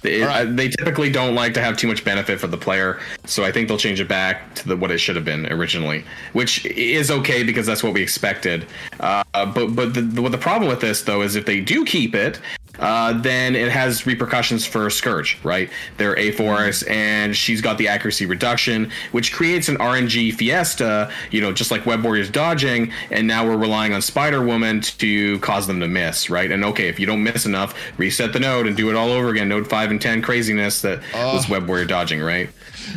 It- 0.03 0.25
right. 0.25 0.47
uh, 0.47 0.51
they 0.53 0.69
typically 0.69 1.11
don't 1.11 1.35
like 1.35 1.55
to 1.55 1.61
have 1.63 1.77
too 1.77 1.89
much 1.89 2.05
benefit 2.05 2.39
for 2.39 2.47
the 2.47 2.57
player, 2.57 3.01
so 3.25 3.45
I 3.45 3.51
think 3.51 3.67
they'll 3.67 3.79
change 3.79 3.99
it 4.01 4.07
back 4.09 4.55
to 4.57 4.69
the, 4.69 4.77
what 4.77 4.91
it 4.91 4.99
should 4.99 5.17
have 5.17 5.25
been 5.25 5.51
originally, 5.53 6.05
which 6.33 6.65
is 6.67 7.11
okay 7.11 7.43
because 7.43 7.67
that's 7.67 7.83
what 7.83 7.93
we 7.95 8.03
expected. 8.03 8.67
Uh, 9.01 9.25
but 9.35 9.75
but 9.75 9.95
the, 9.95 10.03
the, 10.03 10.23
what 10.23 10.33
the 10.33 10.39
problem 10.39 10.69
with 10.69 10.81
this 10.81 11.03
though 11.03 11.23
is 11.23 11.35
if 11.35 11.47
they 11.47 11.61
do 11.61 11.85
keep 11.85 12.15
it, 12.15 12.39
uh, 12.79 13.13
then 13.21 13.55
it 13.55 13.71
has 13.71 14.07
repercussions 14.07 14.67
for 14.67 14.89
Scourge, 14.91 15.39
right? 15.43 15.71
They're 15.97 16.19
A 16.19 16.33
Force, 16.33 16.83
and 16.85 17.37
she's 17.37 17.61
got 17.61 17.79
the 17.79 17.89
accuracy 17.89 18.27
reduction, 18.27 18.91
which 19.13 19.33
creates 19.33 19.69
an 19.69 19.77
RNG 19.79 20.35
fiesta, 20.35 21.11
you 21.31 21.41
know, 21.41 21.53
just 21.53 21.71
like 21.71 21.87
Web 21.87 22.05
Warriors 22.05 22.31
dodging, 22.31 22.93
and 23.11 23.27
now 23.27 23.47
we're 23.47 23.57
relying 23.57 23.93
on 23.93 24.03
Spider 24.03 24.43
Woman 24.43 24.81
to 24.81 25.39
cause 25.41 25.67
them 25.67 25.81
to 25.81 25.89
miss, 25.89 26.31
right? 26.31 26.51
And 26.51 26.65
okay, 26.65 26.89
if 26.89 26.99
you 26.99 27.07
don't 27.07 27.23
miss 27.23 27.47
enough, 27.47 27.75
reset 27.99 28.33
the 28.33 28.41
node 28.41 28.67
and 28.67 28.77
do 28.77 28.91
it 28.91 28.97
all 28.97 29.11
over 29.11 29.29
again. 29.29 29.49
Node 29.49 29.69
five 29.69 29.91
and 29.91 30.01
ten 30.01 30.23
craziness 30.23 30.83
that 30.83 31.03
was 31.15 31.49
Web 31.49 31.67
Warrior 31.67 31.87
dodging, 31.87 32.21
right? 32.21 32.51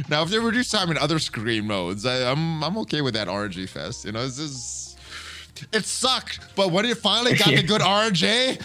Now, 0.09 0.23
if 0.23 0.30
they 0.30 0.39
reduce 0.39 0.69
time 0.69 0.91
in 0.91 0.97
other 0.97 1.19
screen 1.19 1.65
modes, 1.65 2.05
I, 2.05 2.32
I'm 2.32 2.63
I'm 2.63 2.77
okay 2.80 3.01
with 3.01 3.13
that 3.13 3.27
RNG 3.27 3.67
fest. 3.69 4.05
You 4.05 4.11
know, 4.11 4.23
this 4.23 4.39
is 4.39 4.95
it 5.71 5.86
sucked, 5.86 6.39
but 6.55 6.71
when 6.71 6.86
it 6.86 6.97
finally 6.97 7.36
got 7.36 7.49
the 7.49 7.63
good 7.67 7.82
RNG, 7.82 8.61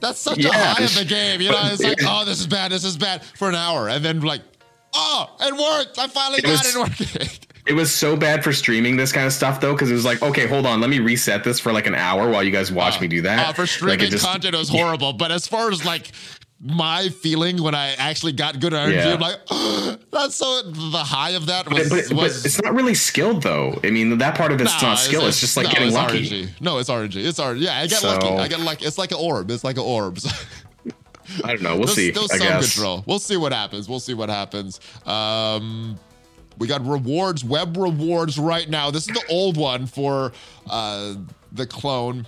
that's 0.00 0.20
such 0.20 0.44
a 0.44 0.52
high 0.52 0.82
of 0.84 0.94
the 0.94 1.04
game. 1.04 1.40
You 1.40 1.50
know, 1.50 1.60
it's 1.64 1.82
like, 1.82 1.98
oh, 2.04 2.24
this 2.24 2.40
is 2.40 2.46
bad, 2.46 2.72
this 2.72 2.84
is 2.84 2.96
bad 2.96 3.22
for 3.24 3.48
an 3.48 3.54
hour, 3.54 3.88
and 3.88 4.04
then 4.04 4.20
like, 4.20 4.42
oh, 4.94 5.26
it 5.40 5.52
worked. 5.52 5.98
I 5.98 6.06
finally 6.08 6.38
It 6.38 6.44
got 6.44 6.50
was- 6.64 6.74
it 6.74 6.78
working. 6.78 7.28
It 7.68 7.74
was 7.74 7.92
so 7.94 8.16
bad 8.16 8.42
for 8.42 8.50
streaming 8.54 8.96
this 8.96 9.12
kind 9.12 9.26
of 9.26 9.32
stuff 9.34 9.60
though, 9.60 9.74
because 9.74 9.90
it 9.90 9.94
was 9.94 10.04
like, 10.06 10.22
okay, 10.22 10.46
hold 10.46 10.64
on, 10.64 10.80
let 10.80 10.88
me 10.88 11.00
reset 11.00 11.44
this 11.44 11.60
for 11.60 11.70
like 11.70 11.86
an 11.86 11.94
hour 11.94 12.30
while 12.30 12.42
you 12.42 12.50
guys 12.50 12.72
watch 12.72 12.98
me 12.98 13.08
do 13.08 13.20
that. 13.20 13.46
Uh, 13.46 13.52
for 13.52 13.62
Like, 13.62 13.68
streaming 13.68 14.00
it 14.06 14.10
just- 14.10 14.24
content, 14.24 14.54
it 14.54 14.58
was 14.58 14.70
horrible. 14.70 15.12
But 15.12 15.32
as 15.32 15.46
far 15.46 15.70
as 15.70 15.84
like 15.84 16.10
my 16.60 17.08
feeling 17.08 17.62
when 17.62 17.74
I 17.74 17.94
actually 17.94 18.32
got 18.32 18.58
good 18.58 18.72
RNG, 18.72 18.92
Yeah. 18.94 19.14
I'm 19.14 19.20
like, 19.20 19.38
that's 20.10 20.34
so 20.34 20.62
the 20.62 20.98
high 20.98 21.30
of 21.30 21.46
that 21.46 21.70
was, 21.70 21.88
But, 21.88 22.04
but, 22.08 22.16
but 22.16 22.26
it's 22.26 22.60
not 22.62 22.74
really 22.74 22.94
skilled 22.94 23.42
though. 23.42 23.78
I 23.84 23.90
mean, 23.90 24.18
that 24.18 24.36
part 24.36 24.50
of 24.50 24.60
it's 24.60 24.82
No, 24.82 24.88
not 24.88 24.98
skill. 24.98 25.26
It's, 25.26 25.38
just 25.40 25.56
like 25.56 25.66
no, 25.66 25.72
getting 25.72 25.88
it's 25.88 25.96
lucky. 25.96 26.28
RNG. 26.46 26.60
No, 26.60 26.78
it's 26.78 26.90
RNG. 26.90 27.24
It's 27.24 27.38
RNG. 27.38 27.60
Yeah, 27.60 27.78
I 27.78 27.86
get 27.86 28.00
So- 28.00 28.08
lucky. 28.08 28.26
I 28.28 28.48
get 28.48 28.60
lucky. 28.60 28.84
It's 28.86 28.98
like 28.98 29.12
an 29.12 29.18
orb. 29.20 29.50
It's 29.50 29.62
like 29.64 29.76
an 29.76 29.84
orb. 29.84 30.18
I 31.44 31.48
don't 31.48 31.62
know. 31.62 31.76
We'll 31.76 31.84
There's 31.86 31.94
see. 31.94 32.10
I 32.10 32.26
some 32.26 32.38
guess. 32.38 32.74
control. 32.74 33.04
We'll 33.06 33.18
see 33.18 33.36
what 33.36 33.52
happens. 33.52 33.88
We'll 33.88 34.00
see 34.00 34.14
what 34.14 34.28
happens. 34.30 34.80
Um, 35.06 35.98
we 36.56 36.66
got 36.66 36.84
rewards, 36.84 37.44
web 37.44 37.76
rewards 37.76 38.38
right 38.38 38.68
now. 38.68 38.90
This 38.90 39.06
is 39.08 39.14
the 39.14 39.24
old 39.28 39.56
one 39.56 39.86
for 39.86 40.32
uh, 40.68 41.14
the 41.52 41.66
clone. 41.66 42.26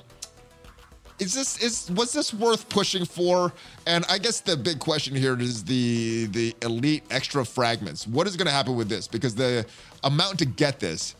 Is 1.20 1.34
this 1.34 1.58
is 1.62 1.90
was 1.90 2.12
this 2.12 2.32
worth 2.32 2.68
pushing 2.70 3.04
for? 3.04 3.52
And 3.86 4.04
I 4.08 4.16
guess 4.18 4.40
the 4.40 4.56
big 4.56 4.78
question 4.78 5.14
here 5.14 5.38
is 5.38 5.62
the 5.62 6.26
the 6.26 6.54
elite 6.62 7.04
extra 7.10 7.44
fragments. 7.44 8.06
What 8.06 8.26
is 8.26 8.36
going 8.36 8.46
to 8.46 8.52
happen 8.52 8.74
with 8.74 8.88
this? 8.88 9.06
Because 9.06 9.34
the 9.34 9.66
amount 10.02 10.38
to 10.38 10.46
get 10.46 10.80
this 10.80 11.14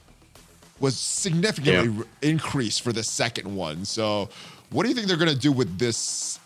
was 0.81 0.97
significantly 0.99 1.93
Yeah. 1.93 2.01
re- 2.01 2.31
increased 2.31 2.81
for 2.81 2.93
the 2.93 3.03
second 3.03 3.55
one. 3.55 3.85
So, 3.85 4.31
what 4.71 4.85
do 4.85 4.89
you 4.89 4.95
think 4.95 5.07
they're 5.07 5.19
going 5.19 5.29
to 5.35 5.39
do 5.39 5.53
with 5.53 5.79
this 5.79 6.39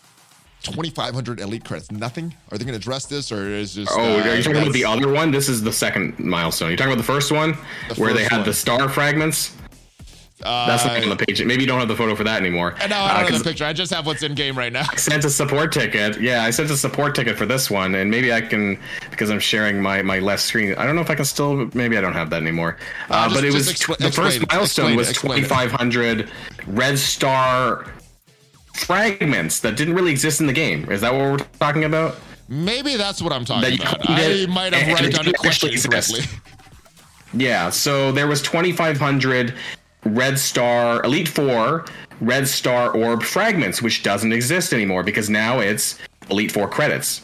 2,500 0.63 1.39
elite 1.39 1.63
credits? 1.63 1.89
Nothing? 1.91 2.35
Are 2.51 2.57
they 2.57 2.65
going 2.65 2.73
to 2.77 2.83
address 2.83 3.05
this, 3.05 3.31
or 3.31 3.49
is 3.49 3.75
just? 3.75 3.89
Oh, 3.93 4.01
uh, 4.01 4.23
are 4.23 4.35
you 4.35 4.43
talking 4.43 4.61
about 4.61 4.73
the 4.73 4.83
other 4.83 5.07
one? 5.09 5.31
This 5.31 5.47
is 5.47 5.61
the 5.63 5.71
second 5.71 6.19
milestone. 6.19 6.69
You're 6.71 6.77
talking 6.77 6.91
about 6.91 6.97
the 7.01 7.07
first 7.13 7.31
one, 7.31 7.57
The 7.87 7.95
where 7.95 8.13
they 8.13 8.23
had 8.23 8.39
one. 8.39 8.43
the 8.45 8.53
star 8.53 8.89
fragments. 8.89 9.55
That's 10.39 10.83
not 10.85 11.01
on 11.01 11.09
the 11.09 11.15
page. 11.15 11.43
Maybe 11.43 11.61
you 11.63 11.67
don't 11.67 11.79
have 11.79 11.87
the 11.87 11.95
photo 11.95 12.13
for 12.15 12.23
that 12.25 12.41
anymore. 12.41 12.75
Uh, 12.81 12.87
No, 12.87 12.97
I 12.97 12.99
Uh, 12.99 13.21
don't 13.21 13.31
have 13.31 13.43
the 13.43 13.49
picture. 13.49 13.65
I 13.65 13.73
just 13.73 13.93
have 13.93 14.05
what's 14.05 14.21
in 14.21 14.33
game 14.35 14.57
right 14.57 14.71
now. 14.71 14.85
I 14.91 14.95
sent 14.97 15.23
a 15.23 15.29
support 15.29 15.71
ticket. 15.71 16.19
Yeah, 16.21 16.43
I 16.43 16.49
sent 16.51 16.69
a 16.71 16.77
support 16.77 17.15
ticket 17.15 17.37
for 17.37 17.45
this 17.45 17.71
one, 17.71 17.95
and 17.95 18.11
maybe 18.11 18.33
I 18.33 18.41
can 18.41 18.77
because 19.11 19.29
I'm 19.29 19.39
sharing 19.39 19.81
my 19.81 20.01
my 20.01 20.19
left 20.19 20.43
screen. 20.43 20.75
I 20.77 20.85
don't 20.85 20.95
know 20.95 21.01
if 21.01 21.09
I 21.09 21.15
can 21.15 21.25
still. 21.25 21.69
Maybe 21.73 21.97
I 21.97 22.01
don't 22.01 22.13
have 22.13 22.29
that 22.31 22.41
anymore. 22.41 22.77
Uh, 23.09 23.23
just- 23.29 23.35
but 23.35 23.43
it 23.45 23.53
was 23.53 23.67
expl- 23.71 23.97
the 23.97 24.11
first 24.11 24.37
explain 24.37 24.47
milestone 24.59 24.99
explain 24.99 25.41
was 25.41 25.47
2,500 25.47 26.29
red 26.67 26.99
star 26.99 27.85
fragments 28.73 29.59
that 29.61 29.77
didn't 29.77 29.93
really 29.93 30.11
exist 30.11 30.41
in 30.41 30.47
the 30.47 30.53
game. 30.53 30.91
Is 30.91 31.01
that 31.01 31.13
what 31.13 31.21
we're 31.21 31.37
talking 31.59 31.85
about? 31.85 32.17
Maybe 32.49 32.95
that's 32.97 33.21
what 33.21 33.31
I'm 33.31 33.45
talking 33.45 33.79
about. 33.79 34.01
couldn't 34.01 34.19
I 34.19 34.45
might 34.47 34.73
have 34.73 34.87
written 34.99 35.11
down 35.11 35.25
the 35.25 35.33
question 35.33 35.69
correctly. 35.81 36.21
Yeah, 37.33 37.69
so 37.69 38.11
there 38.11 38.27
was 38.27 38.41
2,500 38.41 39.53
red 40.05 40.39
star 40.39 41.03
elite 41.03 41.27
four 41.27 41.85
red 42.21 42.47
star 42.47 42.91
orb 42.95 43.23
fragments, 43.23 43.81
which 43.81 44.03
doesn't 44.03 44.31
exist 44.31 44.73
anymore 44.73 45.03
because 45.03 45.29
now 45.29 45.59
it's 45.59 45.97
elite 46.29 46.51
four 46.51 46.67
credits. 46.67 47.21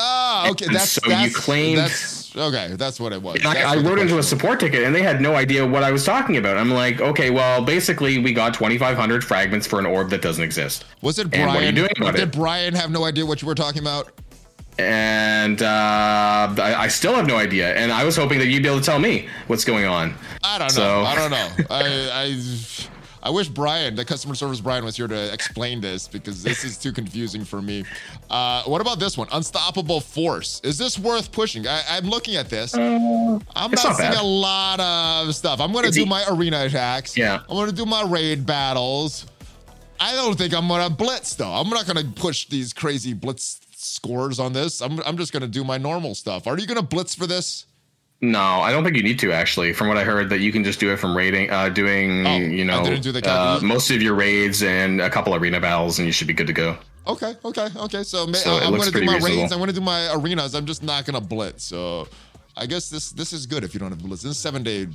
Ah, 0.00 0.48
okay. 0.50 0.66
And 0.66 0.74
That's 0.76 0.90
so 0.92 1.10
you 1.10 1.30
claimed- 1.34 1.78
That's 1.78 2.36
okay. 2.36 2.68
That's 2.76 3.00
what 3.00 3.12
it 3.12 3.20
was. 3.20 3.44
I, 3.44 3.62
I 3.62 3.76
wrote 3.78 3.98
into 3.98 4.18
a 4.18 4.22
support 4.22 4.60
ticket, 4.60 4.84
and 4.84 4.94
they 4.94 5.02
had 5.02 5.20
no 5.20 5.34
idea 5.34 5.66
what 5.66 5.82
I 5.82 5.90
was 5.90 6.04
talking 6.04 6.36
about. 6.36 6.56
I'm 6.56 6.70
like, 6.70 7.00
okay, 7.00 7.30
well, 7.30 7.64
basically, 7.64 8.18
we 8.18 8.32
got 8.32 8.54
2,500 8.54 9.24
fragments 9.24 9.66
for 9.66 9.80
an 9.80 9.86
orb 9.86 10.10
that 10.10 10.22
doesn't 10.22 10.44
exist, 10.44 10.84
Was 11.02 11.18
it 11.18 11.22
And 11.22 11.30
Brian? 11.32 11.48
what 11.48 11.62
are 11.62 11.66
you 11.66 11.72
doing 11.72 11.90
about 11.96 12.14
did 12.14 12.28
it? 12.28 12.32
Brian 12.32 12.74
have 12.74 12.92
no 12.92 13.04
idea 13.04 13.26
what 13.26 13.42
you 13.42 13.48
were 13.48 13.56
talking 13.56 13.80
about? 13.82 14.12
And 14.78 15.60
uh, 15.62 15.66
I, 16.58 16.74
I 16.78 16.88
still 16.88 17.14
have 17.14 17.26
no 17.26 17.36
idea. 17.36 17.74
And 17.74 17.90
I 17.92 18.04
was 18.04 18.16
hoping 18.16 18.38
that 18.38 18.46
you'd 18.46 18.62
be 18.62 18.68
able 18.68 18.80
to 18.80 18.84
tell 18.84 18.98
me 18.98 19.28
what's 19.48 19.64
going 19.64 19.84
on. 19.84 20.14
I 20.44 20.58
don't 20.58 20.68
know. 20.68 20.82
So- 20.82 21.02
I 21.02 21.14
don't 21.16 21.30
know. 21.30 21.48
I, 21.70 22.10
I 22.12 22.40
I 23.20 23.30
wish 23.30 23.48
Brian, 23.48 23.96
the 23.96 24.04
customer 24.04 24.36
service 24.36 24.60
Brian, 24.60 24.84
was 24.84 24.96
here 24.96 25.08
to 25.08 25.32
explain 25.34 25.80
this 25.80 26.06
because 26.06 26.40
this 26.42 26.62
is 26.62 26.78
too 26.78 26.92
confusing 26.92 27.44
for 27.44 27.60
me. 27.60 27.84
Uh, 28.30 28.62
what 28.62 28.80
about 28.80 29.00
this 29.00 29.18
one? 29.18 29.26
Unstoppable 29.32 30.00
Force. 30.00 30.60
Is 30.62 30.78
this 30.78 30.98
worth 31.00 31.32
pushing? 31.32 31.66
I, 31.66 31.82
I'm 31.90 32.04
looking 32.08 32.36
at 32.36 32.48
this. 32.48 32.74
I'm 32.74 33.02
not 33.02 33.72
not 33.72 33.78
seeing 33.80 33.96
bad. 33.98 34.18
a 34.18 34.22
lot 34.22 34.78
of 34.80 35.34
stuff. 35.34 35.60
I'm 35.60 35.72
going 35.72 35.84
to 35.86 35.90
do 35.90 36.06
my 36.06 36.24
arena 36.30 36.64
attacks. 36.64 37.16
Yeah. 37.16 37.40
I'm 37.48 37.56
going 37.56 37.68
to 37.68 37.74
do 37.74 37.84
my 37.84 38.04
raid 38.04 38.46
battles. 38.46 39.26
I 39.98 40.14
don't 40.14 40.38
think 40.38 40.54
I'm 40.54 40.68
going 40.68 40.88
to 40.88 40.94
blitz 40.94 41.34
though. 41.34 41.50
I'm 41.52 41.68
not 41.70 41.86
going 41.92 41.96
to 42.06 42.12
push 42.20 42.46
these 42.46 42.72
crazy 42.72 43.14
blitz 43.14 43.60
scores 43.94 44.38
on 44.38 44.52
this. 44.52 44.80
I'm, 44.80 45.00
I'm 45.00 45.16
just 45.16 45.32
going 45.32 45.42
to 45.42 45.48
do 45.48 45.64
my 45.64 45.78
normal 45.78 46.14
stuff. 46.14 46.46
Are 46.46 46.58
you 46.58 46.66
going 46.66 46.76
to 46.80 46.86
blitz 46.86 47.14
for 47.14 47.26
this? 47.26 47.66
No, 48.20 48.40
I 48.40 48.72
don't 48.72 48.82
think 48.82 48.96
you 48.96 49.02
need 49.04 49.18
to 49.20 49.32
actually. 49.32 49.72
From 49.72 49.86
what 49.88 49.96
I 49.96 50.02
heard, 50.04 50.28
that 50.30 50.40
you 50.40 50.50
can 50.50 50.64
just 50.64 50.80
do 50.80 50.92
it 50.92 50.96
from 50.98 51.16
raiding, 51.16 51.50
uh, 51.50 51.68
doing 51.68 52.26
Oh, 52.26 52.36
you 52.36 52.64
know 52.64 52.96
do 52.96 53.12
the 53.12 53.22
uh, 53.30 53.60
most 53.62 53.90
of 53.92 54.02
your 54.02 54.14
raids 54.14 54.62
and 54.64 55.00
a 55.00 55.08
couple 55.08 55.34
arena 55.36 55.60
battles, 55.60 55.98
and 56.00 56.06
you 56.06 56.12
should 56.12 56.26
be 56.26 56.34
good 56.34 56.48
to 56.48 56.52
go. 56.52 56.76
Okay, 57.06 57.34
okay, 57.44 57.68
okay. 57.76 58.02
So, 58.02 58.26
ma- 58.26 58.32
So 58.34 58.56
I'm 58.56 58.70
going 58.70 58.82
to 58.82 58.90
do 58.90 59.04
my 59.04 59.14
reasonable. 59.14 59.40
raids. 59.42 59.52
I'm 59.52 59.58
going 59.58 59.68
to 59.68 59.74
do 59.74 59.80
my 59.80 60.12
arenas. 60.14 60.54
I'm 60.56 60.66
just 60.66 60.82
not 60.82 61.06
going 61.06 61.14
to 61.14 61.26
blitz. 61.26 61.62
So, 61.64 62.08
I 62.56 62.66
guess 62.66 62.90
this 62.90 63.12
this 63.12 63.32
is 63.32 63.46
good 63.46 63.62
if 63.62 63.72
you 63.72 63.78
don't 63.80 63.90
have 63.92 64.00
blitz. 64.02 64.22
This 64.22 64.32
is 64.32 64.38
seven 64.38 64.64
day 64.64 64.88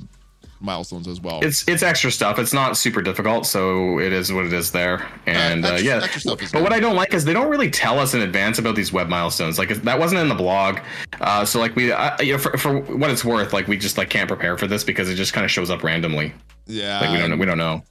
milestones 0.60 1.06
as 1.08 1.20
well. 1.20 1.40
It's 1.42 1.66
it's 1.68 1.82
extra 1.82 2.10
stuff. 2.10 2.38
It's 2.38 2.52
not 2.52 2.76
super 2.76 3.02
difficult, 3.02 3.46
so 3.46 3.98
it 3.98 4.12
is 4.12 4.32
what 4.32 4.46
it 4.46 4.52
is 4.52 4.70
there. 4.70 5.06
And 5.26 5.64
uh, 5.64 5.72
extra- 5.74 5.86
yeah, 5.88 6.02
extra 6.04 6.30
but 6.36 6.38
good. 6.52 6.62
what 6.62 6.72
I 6.72 6.80
don't 6.80 6.96
like 6.96 7.12
is 7.14 7.24
they 7.24 7.32
don't 7.32 7.50
really 7.50 7.70
tell 7.70 7.98
us 7.98 8.14
in 8.14 8.20
advance 8.22 8.58
about 8.58 8.74
these 8.76 8.92
web 8.92 9.08
milestones. 9.08 9.58
Like 9.58 9.68
that 9.70 9.98
wasn't 9.98 10.20
in 10.20 10.28
the 10.28 10.34
blog, 10.34 10.78
uh, 11.20 11.44
so 11.44 11.58
like 11.60 11.76
we, 11.76 11.92
uh, 11.92 12.16
you 12.22 12.32
know, 12.32 12.38
for, 12.38 12.56
for 12.56 12.78
what 12.80 13.10
it's 13.10 13.24
worth, 13.24 13.52
like 13.52 13.68
we 13.68 13.76
just 13.76 13.98
like 13.98 14.10
can't 14.10 14.28
prepare 14.28 14.56
for 14.56 14.66
this 14.66 14.84
because 14.84 15.10
it 15.10 15.14
just 15.16 15.32
kind 15.32 15.44
of 15.44 15.50
shows 15.50 15.70
up 15.70 15.82
randomly. 15.82 16.32
yeah, 16.66 17.00
Like 17.00 17.10
we 17.10 17.18
don't 17.18 17.38
we 17.38 17.46
don't 17.46 17.58
know. 17.58 17.82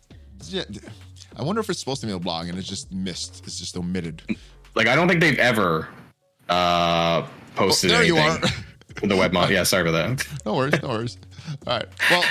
yeah. 0.48 0.64
I 1.36 1.42
wonder 1.42 1.62
if 1.62 1.70
it's 1.70 1.80
supposed 1.80 2.02
to 2.02 2.08
be 2.08 2.14
a 2.14 2.20
blog 2.20 2.48
and 2.48 2.58
it's 2.60 2.68
just 2.68 2.92
missed. 2.92 3.44
It's 3.46 3.58
just 3.60 3.76
omitted. 3.76 4.22
Like 4.76 4.88
I 4.88 4.96
don't 4.96 5.08
think 5.08 5.20
they've 5.22 5.40
ever 5.40 5.88
uh 6.50 7.26
posted 7.56 7.92
Oh, 7.92 7.96
there 7.96 8.04
you 8.04 8.18
are. 8.18 8.40
the 9.02 9.16
web 9.16 9.34
mod. 9.34 9.50
Yeah, 9.50 9.64
sorry 9.64 9.88
about 9.90 10.18
that. 10.18 10.28
No 10.46 10.56
worries, 10.56 10.82
no 10.82 10.90
worries. 10.90 11.18
All 11.68 11.78
right. 11.78 11.88
Well, 12.10 12.24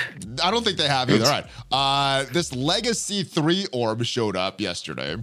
I 0.43 0.51
don't 0.51 0.63
think 0.63 0.77
they 0.77 0.87
have 0.87 1.09
either. 1.09 1.25
All 1.25 1.31
right. 1.31 1.45
Uh, 1.71 2.25
this 2.31 2.53
Legacy 2.53 3.23
3 3.23 3.67
orb 3.73 4.03
showed 4.05 4.35
up 4.35 4.59
yesterday. 4.61 5.17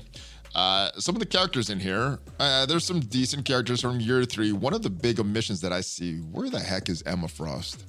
Uh, 0.54 0.90
some 0.98 1.14
of 1.14 1.20
the 1.20 1.26
characters 1.26 1.70
in 1.70 1.78
here, 1.78 2.18
uh, 2.40 2.66
there's 2.66 2.84
some 2.84 2.98
decent 3.00 3.44
characters 3.44 3.80
from 3.80 4.00
year 4.00 4.24
three. 4.24 4.50
One 4.50 4.74
of 4.74 4.82
the 4.82 4.90
big 4.90 5.20
omissions 5.20 5.60
that 5.60 5.72
I 5.72 5.80
see, 5.80 6.16
where 6.18 6.50
the 6.50 6.58
heck 6.58 6.88
is 6.88 7.02
Emma 7.06 7.28
Frost? 7.28 7.84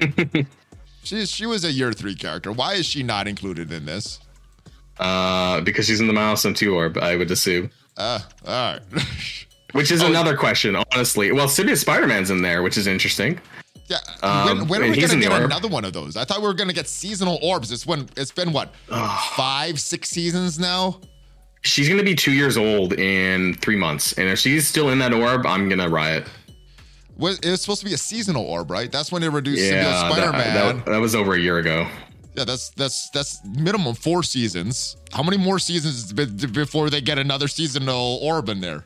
she, 1.02 1.26
she 1.26 1.44
was 1.46 1.64
a 1.64 1.72
year 1.72 1.92
three 1.92 2.14
character. 2.14 2.52
Why 2.52 2.74
is 2.74 2.86
she 2.86 3.02
not 3.02 3.28
included 3.28 3.70
in 3.72 3.84
this? 3.84 4.18
Uh, 4.98 5.60
because 5.60 5.86
she's 5.86 6.00
in 6.00 6.06
the 6.06 6.12
milestone 6.12 6.54
two 6.54 6.74
orb, 6.74 6.96
I 6.98 7.16
would 7.16 7.30
assume. 7.30 7.70
Uh, 7.96 8.20
all 8.46 8.72
right. 8.72 8.80
Which 9.72 9.92
Oh, 9.92 9.94
is 9.96 10.02
another 10.02 10.34
question, 10.36 10.74
honestly. 10.92 11.30
Well, 11.32 11.46
Symbiote 11.48 11.76
Spider-Man's 11.76 12.30
in 12.30 12.40
there, 12.40 12.62
which 12.62 12.78
is 12.78 12.86
interesting. 12.86 13.38
Yeah. 13.88 13.98
Um, 14.22 14.58
when 14.60 14.68
when 14.68 14.82
are 14.82 14.90
we 14.90 15.00
gonna 15.00 15.18
get 15.20 15.32
orb. 15.32 15.44
another 15.44 15.68
one 15.68 15.84
of 15.84 15.92
those? 15.92 16.16
I 16.16 16.24
thought 16.24 16.40
we 16.40 16.46
were 16.46 16.54
gonna 16.54 16.72
get 16.72 16.86
seasonal 16.88 17.38
orbs. 17.42 17.72
It's 17.72 17.86
when 17.86 18.08
it's 18.16 18.32
been 18.32 18.52
what 18.52 18.74
five, 19.36 19.80
six 19.80 20.10
seasons 20.10 20.58
now. 20.58 21.00
She's 21.62 21.88
gonna 21.88 22.02
be 22.04 22.14
two 22.14 22.32
years 22.32 22.56
old 22.56 22.92
in 22.94 23.54
three 23.54 23.76
months, 23.76 24.12
and 24.18 24.28
if 24.28 24.38
she's 24.38 24.68
still 24.68 24.90
in 24.90 24.98
that 25.00 25.12
orb, 25.12 25.46
I'm 25.46 25.68
gonna 25.68 25.88
riot. 25.88 26.26
Was 27.16 27.38
it 27.40 27.50
was 27.50 27.60
supposed 27.62 27.80
to 27.80 27.86
be 27.86 27.94
a 27.94 27.98
seasonal 27.98 28.44
orb, 28.44 28.70
right? 28.70 28.92
That's 28.92 29.10
when 29.10 29.22
they 29.22 29.28
reduced 29.28 29.62
Yeah, 29.62 29.82
that, 29.82 30.12
Spider-Man. 30.12 30.76
that, 30.76 30.86
that 30.86 30.98
was 30.98 31.14
over 31.16 31.34
a 31.34 31.38
year 31.40 31.58
ago. 31.58 31.88
yeah, 32.36 32.44
that's 32.44 32.68
that's 32.70 33.10
that's 33.10 33.44
minimum 33.44 33.94
four 33.96 34.22
seasons. 34.22 34.96
How 35.12 35.22
many 35.24 35.36
more 35.36 35.58
seasons 35.58 36.12
before 36.12 36.90
they 36.90 37.00
get 37.00 37.18
another 37.18 37.48
seasonal 37.48 38.18
orb 38.22 38.48
in 38.50 38.60
there? 38.60 38.84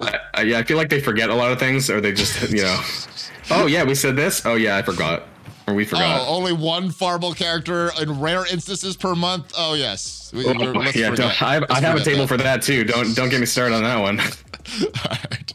I, 0.00 0.18
I, 0.34 0.42
yeah, 0.42 0.58
I 0.58 0.62
feel 0.64 0.76
like 0.76 0.88
they 0.90 1.00
forget 1.00 1.30
a 1.30 1.34
lot 1.34 1.50
of 1.52 1.58
things, 1.58 1.88
or 1.88 2.00
they 2.00 2.12
just, 2.12 2.50
you 2.50 2.62
know, 2.62 2.80
oh 3.50 3.66
yeah, 3.66 3.84
we 3.84 3.94
said 3.94 4.16
this. 4.16 4.44
Oh 4.46 4.54
yeah, 4.54 4.76
I 4.76 4.82
forgot, 4.82 5.24
or 5.66 5.74
we 5.74 5.84
forgot. 5.84 6.20
Oh, 6.26 6.34
only 6.36 6.52
one 6.52 6.88
farmable 6.90 7.36
character 7.36 7.90
in 8.00 8.20
rare 8.20 8.46
instances 8.50 8.96
per 8.96 9.14
month. 9.14 9.52
Oh 9.56 9.74
yes, 9.74 10.30
We- 10.34 10.46
Oh, 10.46 10.52
yeah, 10.94 11.34
I, 11.40 11.64
I 11.70 11.80
have 11.80 11.96
a 11.96 12.04
table 12.04 12.20
that. 12.22 12.28
for 12.28 12.36
that 12.38 12.62
too. 12.62 12.84
Don't 12.84 13.14
don't 13.14 13.28
get 13.28 13.40
me 13.40 13.46
started 13.46 13.74
on 13.74 13.82
that 13.84 13.98
one. 14.00 14.20
Alright. 15.06 15.52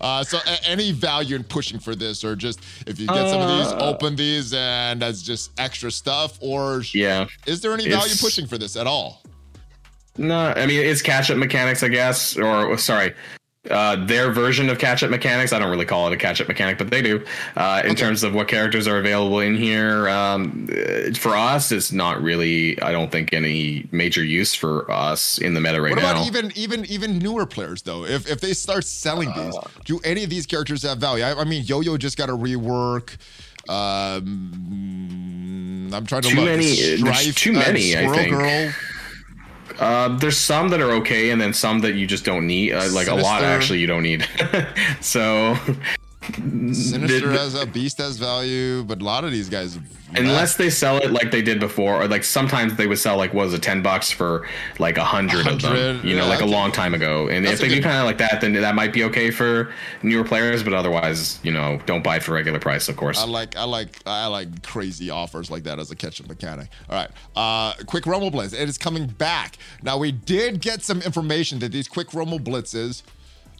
Uh, 0.00 0.22
so 0.24 0.38
a- 0.46 0.68
any 0.68 0.92
value 0.92 1.36
in 1.36 1.44
pushing 1.44 1.78
for 1.78 1.94
this, 1.94 2.22
or 2.24 2.34
just 2.36 2.60
if 2.86 2.98
you 2.98 3.06
get 3.06 3.28
some 3.30 3.40
of 3.40 3.48
these, 3.48 3.72
Uh, 3.72 3.78
open 3.90 4.16
these, 4.16 4.52
and 4.52 5.00
that's 5.00 5.22
just 5.22 5.50
extra 5.58 5.90
stuff, 5.90 6.38
or 6.40 6.82
yeah, 6.92 7.26
is 7.46 7.60
there 7.60 7.72
any 7.72 7.88
value 7.88 8.14
pushing 8.20 8.46
for 8.46 8.58
this 8.58 8.76
at 8.76 8.86
all? 8.86 9.22
no, 10.18 10.52
I 10.56 10.64
mean 10.66 10.80
it's 10.80 11.02
catch 11.02 11.30
up 11.30 11.36
mechanics, 11.36 11.82
I 11.82 11.88
guess, 11.88 12.36
or 12.38 12.76
sorry, 12.78 13.14
uh, 13.70 13.96
their 14.04 14.30
version 14.32 14.68
of 14.70 14.78
catch 14.78 15.02
up 15.02 15.10
mechanics. 15.10 15.52
I 15.52 15.58
don't 15.58 15.70
really 15.70 15.84
call 15.84 16.06
it 16.08 16.12
a 16.12 16.16
catch 16.16 16.40
up 16.40 16.48
mechanic, 16.48 16.78
but 16.78 16.90
they 16.90 17.02
do. 17.02 17.24
Uh, 17.56 17.82
in 17.84 17.90
Okay. 17.92 18.00
terms 18.02 18.22
of 18.22 18.34
what 18.34 18.48
characters 18.48 18.86
are 18.88 18.98
available 18.98 19.40
in 19.40 19.56
here, 19.56 20.08
um, 20.08 20.68
uh, 20.70 21.12
for 21.14 21.34
us, 21.36 21.72
it's 21.72 21.92
not 21.92 22.22
really. 22.22 22.80
I 22.82 22.92
don't 22.92 23.10
think 23.12 23.32
any 23.32 23.88
major 23.92 24.24
use 24.24 24.54
for 24.54 24.90
us 24.90 25.38
in 25.38 25.54
the 25.54 25.60
meta 25.60 25.80
right 25.80 25.90
What 25.94 26.02
now. 26.02 26.12
about 26.12 26.26
even 26.26 26.52
even 26.56 26.84
even 26.86 27.18
newer 27.18 27.46
players 27.46 27.82
though? 27.82 28.04
If 28.04 28.28
if 28.28 28.40
they 28.40 28.52
start 28.52 28.84
selling 28.84 29.32
these, 29.34 29.54
Uh. 29.56 29.68
do 29.84 30.00
any 30.04 30.24
of 30.24 30.30
these 30.30 30.46
characters 30.46 30.82
have 30.82 30.98
value? 30.98 31.24
I, 31.24 31.40
I 31.40 31.44
mean, 31.44 31.64
Yo-Yo 31.64 31.96
just 31.96 32.16
got 32.16 32.28
a 32.28 32.36
rework. 32.36 33.16
Um, 34.56 35.90
I'm 35.92 36.06
trying 36.06 36.22
to 36.22 36.28
Too 36.28 36.36
look. 36.36 36.44
many- 36.46 36.74
there's 36.76 37.00
Strife, 37.00 37.34
too 37.36 37.52
many, 37.52 37.96
I 37.96 38.02
Squirrel 38.02 38.14
think. 38.18 38.30
Girl. 38.30 38.72
Uh, 39.78 40.16
there's 40.16 40.38
some 40.38 40.68
that 40.70 40.80
are 40.80 40.92
okay, 40.92 41.30
and 41.30 41.40
then 41.40 41.52
some 41.52 41.80
that 41.80 41.94
you 41.94 42.06
just 42.06 42.24
don't 42.24 42.46
need. 42.46 42.72
Uh, 42.72 42.88
like 42.92 43.08
a 43.08 43.14
lot, 43.14 43.42
actually, 43.42 43.78
you 43.78 43.86
don't 43.86 44.02
need. 44.02 44.26
so, 45.00 45.56
Sinister 46.22 47.28
The- 47.30 47.38
has 47.38 47.54
a 47.54 47.66
beast 47.66 47.98
has 47.98 48.16
value, 48.16 48.82
but 48.84 49.00
a 49.00 49.04
lot 49.04 49.24
of 49.24 49.30
these 49.30 49.48
guys. 49.48 49.78
unless 50.14 50.56
they 50.56 50.70
sell 50.70 50.96
it 50.98 51.12
like 51.12 51.30
they 51.30 51.42
did 51.42 51.60
before, 51.60 52.02
or 52.02 52.08
like 52.08 52.24
sometimes 52.24 52.74
they 52.76 52.86
would 52.86 52.98
sell 52.98 53.16
like 53.16 53.32
what 53.32 53.44
was 53.44 53.54
it, 53.54 53.62
ten 53.62 53.82
bucks 53.82 54.10
for 54.10 54.46
like 54.78 54.96
a 54.98 55.04
hundred 55.04 55.46
of 55.46 55.60
them. 55.62 55.72
100, 55.72 56.04
You 56.04 56.16
know, 56.16 56.26
like 56.26 56.40
a 56.40 56.46
long 56.46 56.72
time 56.72 56.94
ago. 56.94 57.28
And 57.28 57.46
if 57.46 57.60
they 57.60 57.68
do 57.68 57.80
kind 57.82 57.98
of 57.98 58.04
like 58.06 58.18
that, 58.18 58.40
then 58.40 58.54
that 58.54 58.74
might 58.74 58.92
be 58.92 59.04
okay 59.04 59.30
for 59.30 59.72
newer 60.02 60.24
players. 60.24 60.62
But 60.62 60.72
otherwise, 60.72 61.38
you 61.42 61.52
know, 61.52 61.78
don't 61.86 62.02
buy 62.02 62.16
it 62.16 62.22
for 62.22 62.32
regular 62.32 62.58
price, 62.58 62.88
of 62.88 62.96
course. 62.96 63.18
I 63.18 63.24
like 63.26 63.56
I 63.56 63.64
like 63.64 64.00
I 64.06 64.26
like 64.26 64.62
crazy 64.62 65.10
offers 65.10 65.50
like 65.50 65.62
that 65.64 65.78
as 65.78 65.90
a 65.90 65.96
catch-up 65.96 66.28
mechanic. 66.28 66.68
All 66.90 66.96
right, 66.96 67.10
uh, 67.36 67.74
quick 67.84 68.06
rumble 68.06 68.30
blitz. 68.30 68.52
It 68.52 68.68
is 68.68 68.78
coming 68.78 69.06
back. 69.06 69.58
Now 69.82 69.98
we 69.98 70.10
did 70.12 70.60
get 70.60 70.82
some 70.82 71.02
information 71.02 71.58
that 71.60 71.72
these 71.72 71.88
quick 71.88 72.12
rumble 72.14 72.40
blitzes. 72.40 73.02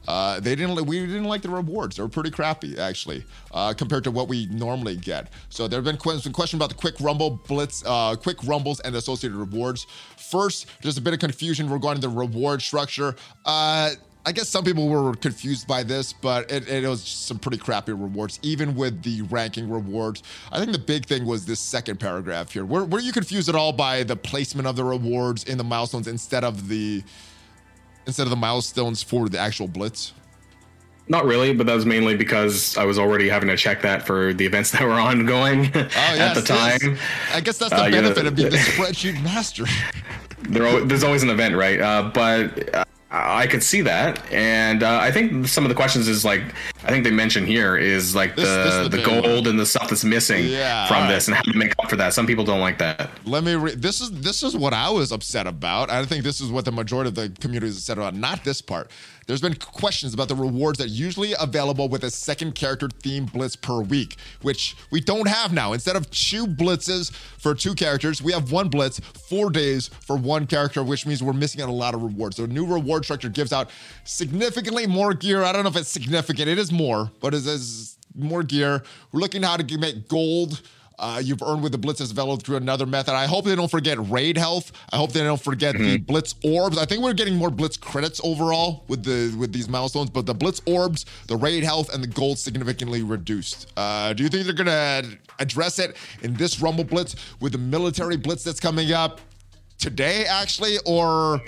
Uh, 0.06 0.40
they 0.40 0.54
didn't. 0.54 0.84
We 0.86 1.00
didn't 1.00 1.24
like 1.24 1.42
the 1.42 1.48
rewards. 1.48 1.96
They 1.96 2.02
were 2.02 2.08
pretty 2.08 2.30
crappy, 2.30 2.78
actually, 2.78 3.24
uh, 3.52 3.74
compared 3.74 4.04
to 4.04 4.10
what 4.10 4.28
we 4.28 4.46
normally 4.46 4.96
get. 4.96 5.28
So 5.48 5.68
there 5.68 5.78
have 5.78 5.84
been 5.84 5.96
que- 5.96 6.18
some 6.20 6.32
question 6.32 6.58
about 6.58 6.68
the 6.68 6.76
quick 6.76 6.94
rumble 7.00 7.40
blitz, 7.46 7.82
uh, 7.86 8.16
quick 8.16 8.36
rumbles, 8.44 8.80
and 8.80 8.94
associated 8.94 9.36
rewards. 9.36 9.86
First, 10.16 10.66
there's 10.82 10.98
a 10.98 11.00
bit 11.00 11.14
of 11.14 11.20
confusion 11.20 11.68
regarding 11.70 12.00
the 12.00 12.08
reward 12.08 12.62
structure. 12.62 13.16
Uh, 13.44 13.90
I 14.28 14.32
guess 14.32 14.48
some 14.48 14.64
people 14.64 14.88
were 14.88 15.14
confused 15.14 15.68
by 15.68 15.84
this, 15.84 16.12
but 16.12 16.50
it, 16.50 16.68
it 16.68 16.88
was 16.88 17.00
some 17.00 17.38
pretty 17.38 17.58
crappy 17.58 17.92
rewards, 17.92 18.40
even 18.42 18.74
with 18.74 19.04
the 19.04 19.22
ranking 19.22 19.70
rewards. 19.70 20.24
I 20.50 20.58
think 20.58 20.72
the 20.72 20.80
big 20.80 21.06
thing 21.06 21.24
was 21.26 21.46
this 21.46 21.60
second 21.60 22.00
paragraph 22.00 22.50
here. 22.50 22.64
Were, 22.64 22.84
were 22.84 22.98
you 22.98 23.12
confused 23.12 23.48
at 23.48 23.54
all 23.54 23.72
by 23.72 24.02
the 24.02 24.16
placement 24.16 24.66
of 24.66 24.74
the 24.74 24.82
rewards 24.82 25.44
in 25.44 25.58
the 25.58 25.64
milestones 25.64 26.08
instead 26.08 26.42
of 26.42 26.66
the 26.66 27.04
instead 28.06 28.24
of 28.24 28.30
the 28.30 28.36
milestones 28.36 29.02
for 29.02 29.28
the 29.28 29.38
actual 29.38 29.68
blitz? 29.68 30.12
Not 31.08 31.24
really, 31.24 31.54
but 31.54 31.66
that 31.66 31.74
was 31.74 31.86
mainly 31.86 32.16
because 32.16 32.76
I 32.76 32.84
was 32.84 32.98
already 32.98 33.28
having 33.28 33.48
to 33.48 33.56
check 33.56 33.82
that 33.82 34.04
for 34.06 34.32
the 34.34 34.44
events 34.44 34.70
that 34.72 34.82
were 34.82 34.90
ongoing 34.92 35.70
Oh, 35.74 35.78
at 35.78 36.34
the 36.34 36.40
yes, 36.40 36.44
time. 36.44 36.78
yes. 36.94 37.00
I 37.32 37.40
guess 37.40 37.58
that's 37.58 37.70
the 37.72 37.82
Uh, 37.84 37.90
benefit 37.90 38.26
of 38.26 38.34
being 38.34 38.50
the 38.50 38.56
spreadsheet 38.74 39.22
master. 39.22 39.66
there, 40.48 40.84
there's 40.84 41.04
always 41.04 41.22
an 41.22 41.30
event, 41.30 41.54
right? 41.54 41.80
Uh, 41.80 42.10
but 42.12 42.74
uh, 42.74 42.84
I 43.08 43.46
could 43.46 43.62
see 43.62 43.82
that, 43.82 44.20
and 44.32 44.82
uh, 44.82 44.98
I 45.00 45.12
think 45.12 45.46
some 45.46 45.64
of 45.64 45.68
the 45.68 45.76
questions 45.76 46.08
is 46.08 46.24
like 46.24 46.42
I 46.82 46.88
think 46.88 47.04
they 47.04 47.12
mentioned 47.12 47.46
here 47.46 47.76
is 47.76 48.16
like 48.16 48.34
This- 48.34 48.48
the 48.48 48.64
this 48.64 48.90
the 48.90 48.96
the 48.96 49.02
gold 49.04 49.24
one. 49.44 49.46
and 49.46 49.60
the 49.60 49.64
stuff 49.66 49.88
that's 49.88 50.02
missing 50.04 50.44
Yeah, 50.46 50.88
from 50.88 51.04
all 51.04 51.08
this, 51.08 51.28
and 51.28 51.36
how 51.36 51.42
to 51.42 51.56
make 51.56 51.72
up 51.78 51.88
for 51.88 51.94
that. 51.96 52.14
Some 52.14 52.26
people 52.26 52.44
don't 52.44 52.60
like 52.60 52.78
that. 52.78 53.10
Let 53.24 53.44
me. 53.44 53.54
Re- 53.54 53.74
this 53.76 54.00
is 54.00 54.10
this 54.10 54.42
is 54.42 54.56
what 54.56 54.72
I 54.74 54.90
was 54.90 55.12
upset 55.12 55.46
about. 55.46 55.88
I 55.88 56.04
think 56.04 56.24
this 56.24 56.40
is 56.40 56.50
what 56.50 56.64
the 56.64 56.72
majority 56.72 57.08
of 57.08 57.14
the 57.14 57.28
community 57.40 57.68
is 57.68 57.78
upset 57.78 57.96
about. 57.96 58.14
Not 58.16 58.42
this 58.42 58.60
part. 58.60 58.90
There's 59.26 59.40
been 59.40 59.54
questions 59.54 60.14
about 60.14 60.28
the 60.28 60.36
rewards 60.36 60.78
that 60.78 60.84
are 60.84 60.90
usually 60.90 61.34
available 61.38 61.88
with 61.88 62.04
a 62.04 62.10
second 62.10 62.54
character 62.54 62.88
theme 63.02 63.26
blitz 63.26 63.56
per 63.56 63.80
week, 63.80 64.16
which 64.42 64.76
we 64.92 65.00
don't 65.00 65.26
have 65.26 65.52
now. 65.52 65.72
Instead 65.72 65.96
of 65.96 66.08
two 66.10 66.46
blitzes 66.46 67.10
for 67.10 67.52
two 67.52 67.74
characters, 67.74 68.22
we 68.22 68.32
have 68.32 68.52
one 68.52 68.68
blitz, 68.68 69.00
four 69.00 69.50
days 69.50 69.88
for 69.88 70.16
one 70.16 70.46
character, 70.46 70.84
which 70.84 71.06
means 71.06 71.24
we're 71.24 71.32
missing 71.32 71.60
out 71.60 71.68
a 71.68 71.72
lot 71.72 71.94
of 71.94 72.02
rewards. 72.02 72.36
The 72.36 72.46
new 72.46 72.66
reward 72.66 73.04
structure 73.04 73.28
gives 73.28 73.52
out 73.52 73.70
significantly 74.04 74.86
more 74.86 75.12
gear. 75.12 75.42
I 75.42 75.52
don't 75.52 75.64
know 75.64 75.70
if 75.70 75.76
it's 75.76 75.90
significant. 75.90 76.48
It 76.48 76.58
is 76.58 76.70
more, 76.70 77.10
but 77.20 77.34
it 77.34 77.44
is 77.46 77.98
more 78.14 78.44
gear. 78.44 78.84
We're 79.10 79.20
looking 79.20 79.42
how 79.42 79.56
to 79.56 79.78
make 79.78 80.06
gold 80.08 80.62
uh, 80.98 81.20
you've 81.22 81.42
earned 81.42 81.62
with 81.62 81.72
the 81.72 81.78
blitzes 81.78 82.10
available 82.10 82.36
through 82.38 82.56
another 82.56 82.86
method. 82.86 83.14
I 83.14 83.26
hope 83.26 83.44
they 83.44 83.54
don't 83.54 83.70
forget 83.70 83.98
raid 84.10 84.36
health. 84.38 84.72
I 84.92 84.96
hope 84.96 85.12
they 85.12 85.20
don't 85.22 85.40
forget 85.40 85.76
the 85.76 85.98
blitz 85.98 86.34
orbs. 86.42 86.78
I 86.78 86.84
think 86.86 87.02
we're 87.02 87.12
getting 87.12 87.36
more 87.36 87.50
blitz 87.50 87.76
credits 87.76 88.20
overall 88.24 88.84
with 88.88 89.04
the 89.04 89.36
with 89.38 89.52
these 89.52 89.68
milestones, 89.68 90.10
but 90.10 90.26
the 90.26 90.34
blitz 90.34 90.60
orbs, 90.66 91.04
the 91.26 91.36
raid 91.36 91.64
health, 91.64 91.92
and 91.92 92.02
the 92.02 92.08
gold 92.08 92.38
significantly 92.38 93.02
reduced. 93.02 93.72
Uh, 93.76 94.12
do 94.12 94.22
you 94.22 94.28
think 94.28 94.44
they're 94.44 94.54
gonna 94.54 95.02
address 95.38 95.78
it 95.78 95.96
in 96.22 96.34
this 96.34 96.60
Rumble 96.60 96.84
Blitz 96.84 97.16
with 97.40 97.52
the 97.52 97.58
military 97.58 98.16
blitz 98.16 98.42
that's 98.44 98.60
coming 98.60 98.92
up 98.92 99.20
today, 99.78 100.24
actually, 100.24 100.78
or 100.86 101.42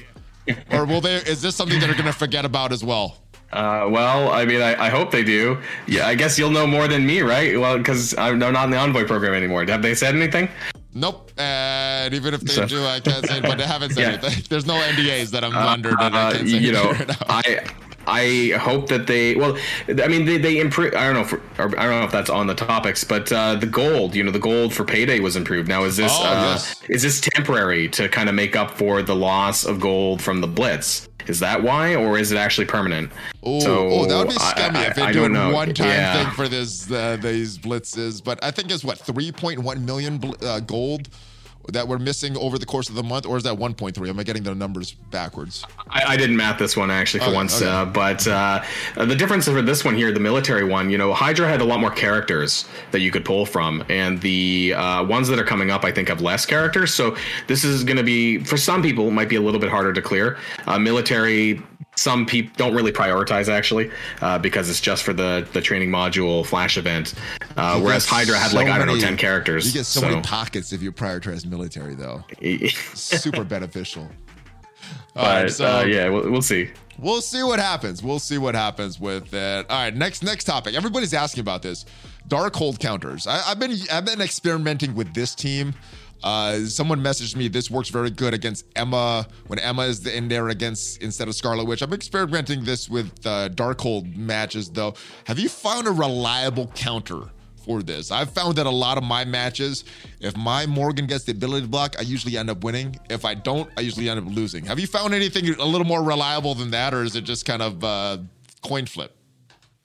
or 0.73 0.85
will 0.85 1.01
they? 1.01 1.17
Is 1.17 1.41
this 1.43 1.57
something 1.57 1.79
that 1.81 1.87
they're 1.87 1.97
gonna 1.97 2.13
forget 2.13 2.45
about 2.45 2.73
as 2.73 2.85
well? 2.85 3.17
Uh, 3.53 3.89
well, 3.91 4.31
I 4.31 4.45
mean, 4.45 4.61
I, 4.61 4.87
I 4.87 4.89
hope 4.91 5.11
they 5.11 5.25
do. 5.25 5.59
Yeah, 5.87 6.07
I 6.07 6.15
guess 6.15 6.39
you'll 6.39 6.51
know 6.51 6.67
more 6.67 6.87
than 6.87 7.07
me, 7.07 7.23
right? 7.23 7.59
Well, 7.59 7.79
because 7.79 8.17
I'm 8.19 8.39
not 8.39 8.55
in 8.65 8.71
the 8.71 8.77
envoy 8.77 9.07
program 9.07 9.33
anymore. 9.35 9.65
Have 9.65 9.81
they 9.83 9.95
said 9.95 10.15
anything? 10.15 10.49
Nope. 10.95 11.31
And 11.39 12.13
even 12.15 12.35
if 12.35 12.41
they 12.43 12.53
So- 12.53 12.67
do, 12.67 12.85
I 12.85 13.01
can't 13.01 13.25
say. 13.27 13.41
But 13.41 13.57
they 13.59 13.65
haven't 13.67 13.91
said 13.95 14.01
Yeah. 14.23 14.29
anything. 14.29 14.45
There's 14.51 14.67
no 14.67 14.75
NDAs 14.75 15.31
that 15.31 15.45
I'm 15.45 15.55
under 15.57 15.91
that 15.91 16.13
I 16.15 16.29
Uh, 16.29 16.33
can't 16.33 16.49
say 16.49 16.59
you 16.59 16.73
know, 16.73 16.91
right 16.93 17.09
now. 17.09 17.15
I 17.29 17.61
I 18.09 18.57
hope 18.59 18.89
that 18.89 19.07
they 19.07 19.35
well, 19.37 19.57
I 19.89 20.09
mean 20.09 20.25
they 20.25 20.39
they 20.39 20.59
improve. 20.61 20.95
I 20.95 21.05
don't 21.05 21.15
know 21.15 21.21
if 21.21 21.33
or 21.59 21.79
I 21.79 21.85
don't 21.85 22.01
know 22.01 22.05
if 22.05 22.11
that's 22.13 22.31
on 22.31 22.47
the 22.47 22.55
topics, 22.55 23.05
but 23.05 23.31
uh, 23.31 23.57
the 23.57 23.67
gold, 23.67 24.15
you 24.15 24.23
know, 24.25 24.31
the 24.31 24.39
gold 24.39 24.73
for 24.73 24.85
payday 24.85 25.21
was 25.21 25.37
improved. 25.37 25.69
Now 25.69 25.85
is 25.85 25.97
this 25.97 26.13
Oh, 26.15 26.25
uh, 26.25 26.53
yes. 26.53 26.75
is 26.89 27.03
this 27.03 27.21
temporary 27.21 27.89
to 27.91 28.09
kind 28.09 28.29
of 28.29 28.35
make 28.35 28.57
up 28.57 28.71
for 28.73 29.03
the 29.03 29.15
loss 29.15 29.65
of 29.65 29.79
gold 29.79 30.23
from 30.23 30.41
the 30.41 30.47
blitz? 30.49 31.09
Is 31.27 31.41
that 31.41 31.63
why, 31.63 31.95
or 31.95 32.19
is 32.19 32.33
it 32.33 32.39
actually 32.39 32.67
permanent? 32.67 33.13
Oh, 33.43 33.61
So, 33.61 33.89
oh, 33.91 34.07
that 34.07 34.17
would 34.17 34.29
be 34.29 34.35
scummy 34.35 34.79
I- 34.79 34.87
if 34.87 34.95
they 34.97 35.13
do 35.13 35.27
a 35.27 35.53
one-time 35.53 35.87
Yeah. 35.89 36.25
thing 36.25 36.33
for 36.35 36.49
this 36.49 36.91
uh, 36.91 37.19
these 37.21 37.59
blitzes. 37.59 38.25
But 38.25 38.43
I 38.43 38.51
think 38.51 38.71
it's 38.71 38.83
what 38.83 38.97
3.1 38.99 39.85
million 39.85 40.17
bl- 40.17 40.33
uh, 40.43 40.61
gold 40.61 41.11
that 41.73 41.87
we're 41.87 41.99
missing 41.99 42.37
over 42.37 42.59
the 42.59 42.67
course 42.67 42.89
of 42.89 42.95
the 42.95 43.03
month, 43.03 43.27
or 43.27 43.37
is 43.37 43.43
that 43.45 43.57
1.3? 43.57 44.09
Am 44.09 44.19
I 44.19 44.23
getting 44.23 44.43
the 44.43 44.55
numbers 44.55 44.93
backwards? 45.11 45.65
I, 45.91 46.15
I 46.15 46.17
didn't 46.17 46.37
math 46.37 46.59
this 46.59 46.77
one 46.77 46.91
actually 46.91 47.21
for 47.21 47.27
Okay, 47.27 47.35
once, 47.35 47.61
okay. 47.61 47.71
uh, 47.71 47.85
but 47.85 48.27
uh, 48.27 48.65
the 48.97 49.15
difference 49.15 49.47
for 49.47 49.63
this 49.63 49.85
one 49.85 49.95
here, 49.95 50.13
the 50.13 50.21
military 50.21 50.65
one, 50.65 50.91
you 50.91 50.99
know, 50.99 51.13
Hydra 51.13 51.49
had 51.49 51.61
a 51.61 51.65
lot 51.65 51.81
more 51.81 51.91
characters 51.91 52.67
that 52.91 53.01
you 53.01 53.11
could 53.11 53.25
pull 53.25 53.45
from, 53.47 53.85
and 53.89 54.21
the 54.21 54.75
uh, 54.75 55.05
ones 55.05 55.29
that 55.29 55.39
are 55.39 55.45
coming 55.45 55.71
up, 55.71 55.85
I 55.85 55.93
think, 55.93 56.09
have 56.09 56.21
less 56.21 56.47
characters. 56.47 56.93
So 56.95 57.17
this 57.47 57.65
is 57.65 57.85
going 57.85 57.97
to 57.99 58.03
be 58.03 58.39
for 58.39 58.57
some 58.57 58.83
people 58.83 59.09
it 59.09 59.13
might 59.13 59.29
be 59.29 59.37
a 59.37 59.41
little 59.41 59.61
bit 59.61 59.71
harder 59.71 59.93
to 59.93 60.03
clear. 60.03 60.39
Uh, 60.67 60.79
military. 60.79 61.63
Some 61.97 62.27
people 62.27 62.53
don't 62.57 62.77
really 62.77 62.93
prioritize 62.93 63.49
actually 63.49 63.91
uh, 64.21 64.39
because 64.39 64.71
it's 64.71 64.81
just 64.81 65.03
for 65.03 65.13
the 65.13 65.49
the 65.53 65.61
training 65.61 65.91
module 65.91 66.47
flash 66.47 66.79
event. 66.79 67.15
Uh, 67.59 67.81
whereas 67.81 68.07
Hydra 68.07 68.39
had 68.39 68.53
so 68.53 68.57
like 68.57 68.69
I 68.69 68.79
don't 68.79 68.87
know 68.87 69.01
ten 69.01 69.17
characters. 69.17 69.67
You 69.67 69.73
get 69.73 69.85
so, 69.85 70.01
many 70.01 70.21
pockets 70.23 70.73
if 70.73 70.81
you 70.81 70.93
prioritize 70.93 71.45
military, 71.45 71.97
though. 71.97 72.23
Super 72.95 73.43
beneficial. 73.57 74.09
All 75.17 75.25
right, 75.25 75.43
but 75.43 75.53
so 75.53 75.79
uh, 75.79 75.83
yeah, 75.83 76.09
we'll, 76.09 76.31
we'll 76.31 76.41
see. 76.41 76.71
We'll 77.01 77.21
see 77.21 77.43
what 77.43 77.59
happens. 77.59 78.01
We'll 78.01 78.21
see 78.21 78.39
what 78.39 78.55
happens 78.55 79.01
with 79.01 79.35
it. 79.35 79.67
All 79.69 79.77
right, 79.77 79.95
next 79.95 80.23
next 80.23 80.45
topic. 80.45 80.77
Everybody's 80.77 81.13
asking 81.13 81.41
about 81.41 81.63
this. 81.63 81.85
Darkhold 82.29 82.79
counters. 82.79 83.27
I, 83.27 83.43
I've 83.49 83.59
been 83.59 83.75
I've 83.91 84.05
been 84.05 84.21
experimenting 84.21 84.95
with 84.95 85.13
this 85.13 85.35
team. 85.35 85.75
Uh, 86.23 86.61
someone 86.61 87.01
messaged 87.01 87.35
me. 87.35 87.49
This 87.49 87.73
works 87.73 87.89
very 87.89 88.11
good 88.11 88.35
against 88.35 88.67
Emma 88.77 89.27
when 89.49 89.59
Emma 89.59 89.83
is 89.83 90.07
in 90.07 90.29
there 90.29 90.49
against 90.49 91.03
instead 91.03 91.27
of 91.27 91.35
Scarlet 91.35 91.65
Witch. 91.65 91.83
I'm 91.83 91.93
experimenting 91.93 92.63
this 92.63 92.89
with 92.89 93.11
uh, 93.27 93.49
Darkhold 93.49 94.17
matches 94.17 94.71
though. 94.71 94.95
Have 95.25 95.41
you 95.41 95.49
found 95.49 95.89
a 95.89 95.93
reliable 95.93 96.69
counter 96.77 97.31
this? 97.83 98.11
I've 98.11 98.31
found 98.31 98.57
that 98.57 98.67
a 98.67 98.71
lot 98.71 98.99
of 98.99 99.05
my 99.05 99.25
matches, 99.25 99.85
if 100.21 100.37
my 100.37 100.67
Morgan 100.67 101.07
gets 101.07 101.25
the 101.25 101.33
ability 101.33 101.67
block, 101.67 101.97
I 101.99 102.03
usually 102.03 102.37
end 102.37 102.51
up 102.51 102.65
winning. 102.65 102.97
If 103.11 103.25
I 103.25 103.35
don't, 103.35 103.71
I 103.77 103.83
usually 103.83 104.09
end 104.09 104.19
up 104.19 104.35
losing. 104.35 104.65
Have 104.65 104.81
you 104.81 104.87
found 104.87 105.15
anything 105.15 105.49
a 105.49 105.65
little 105.65 105.87
more 105.87 106.03
reliable 106.03 106.55
than 106.55 106.71
that, 106.71 106.95
or 106.95 107.03
is 107.03 107.15
it 107.15 107.23
just 107.23 107.45
kind 107.45 107.63
of 107.63 107.85
uh, 107.85 108.19
coin 108.63 108.87
flip? 108.87 109.15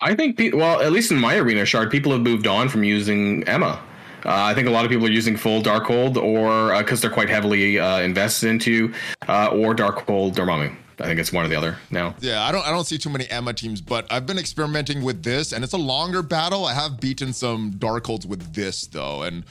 I 0.02 0.16
think, 0.16 0.38
pe- 0.38 0.52
well, 0.52 0.82
at 0.82 0.92
least 0.92 1.12
in 1.12 1.18
my 1.18 1.38
arena 1.38 1.66
shard, 1.66 1.92
people 1.92 2.12
have 2.12 2.22
moved 2.22 2.48
on 2.48 2.70
from 2.70 2.84
using 2.84 3.44
Emma. 3.48 3.82
Uh, 4.26 4.30
I 4.32 4.54
think 4.54 4.68
a 4.68 4.72
lot 4.72 4.86
of 4.86 4.92
people 4.92 5.06
are 5.06 5.12
using 5.12 5.36
full 5.36 5.62
Darkhold, 5.62 6.16
or 6.18 6.78
because 6.78 7.00
uh, 7.00 7.02
they're 7.08 7.14
quite 7.14 7.30
heavily 7.30 7.80
uh, 7.80 8.00
invested 8.00 8.50
into, 8.50 8.94
uh, 9.28 9.48
or 9.48 9.76
Darkhold 9.76 10.34
Dormammu. 10.36 10.76
I 11.00 11.06
think 11.06 11.20
it's 11.20 11.32
one 11.32 11.46
or 11.46 11.48
the 11.48 11.56
other 11.56 11.78
now. 11.90 12.16
Yeah, 12.20 12.44
I 12.44 12.52
don't 12.52 12.66
I 12.66 12.72
don't 12.72 12.86
see 12.86 12.98
too 12.98 13.10
many 13.10 13.30
Emma 13.30 13.54
teams, 13.54 13.82
but 13.82 14.06
I've 14.12 14.26
been 14.26 14.38
experimenting 14.38 15.04
with 15.04 15.24
this, 15.24 15.52
and 15.52 15.64
it's 15.64 15.74
a 15.74 15.78
longer 15.78 16.22
battle. 16.22 16.66
I 16.66 16.74
have 16.74 17.00
beaten 17.00 17.34
some 17.34 17.72
Darkholds 17.72 18.26
with 18.26 18.54
this 18.54 18.86
though, 18.88 19.24
and 19.24 19.44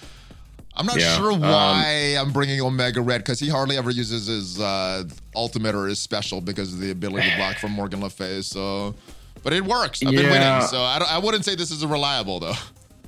I'm 0.75 0.87
not 0.87 0.99
yeah, 0.99 1.17
sure 1.17 1.33
um, 1.33 1.41
why 1.41 2.17
um, 2.19 2.29
I'm 2.29 2.33
bringing 2.33 2.61
Omega 2.61 3.01
Red 3.01 3.19
because 3.19 3.41
he 3.41 3.49
hardly 3.49 3.77
ever 3.77 3.91
uses 3.91 4.27
his 4.27 4.61
uh, 4.61 5.05
ultimate 5.35 5.75
or 5.75 5.87
his 5.87 5.99
special 5.99 6.41
because 6.41 6.73
of 6.73 6.81
the 6.81 6.91
ability 6.91 7.29
to 7.29 7.37
block 7.37 7.57
from 7.57 7.73
Morgan 7.73 8.01
Le 8.01 8.11
Fay. 8.11 8.43
So, 8.43 8.95
but 9.43 9.53
it 9.53 9.65
works. 9.65 10.03
I've 10.03 10.13
yeah. 10.13 10.23
been 10.23 10.31
winning, 10.31 10.63
so 10.69 10.79
I, 10.79 11.05
I 11.09 11.19
wouldn't 11.19 11.45
say 11.45 11.55
this 11.55 11.71
is 11.71 11.83
a 11.83 11.89
reliable 11.89 12.41
though 12.41 12.55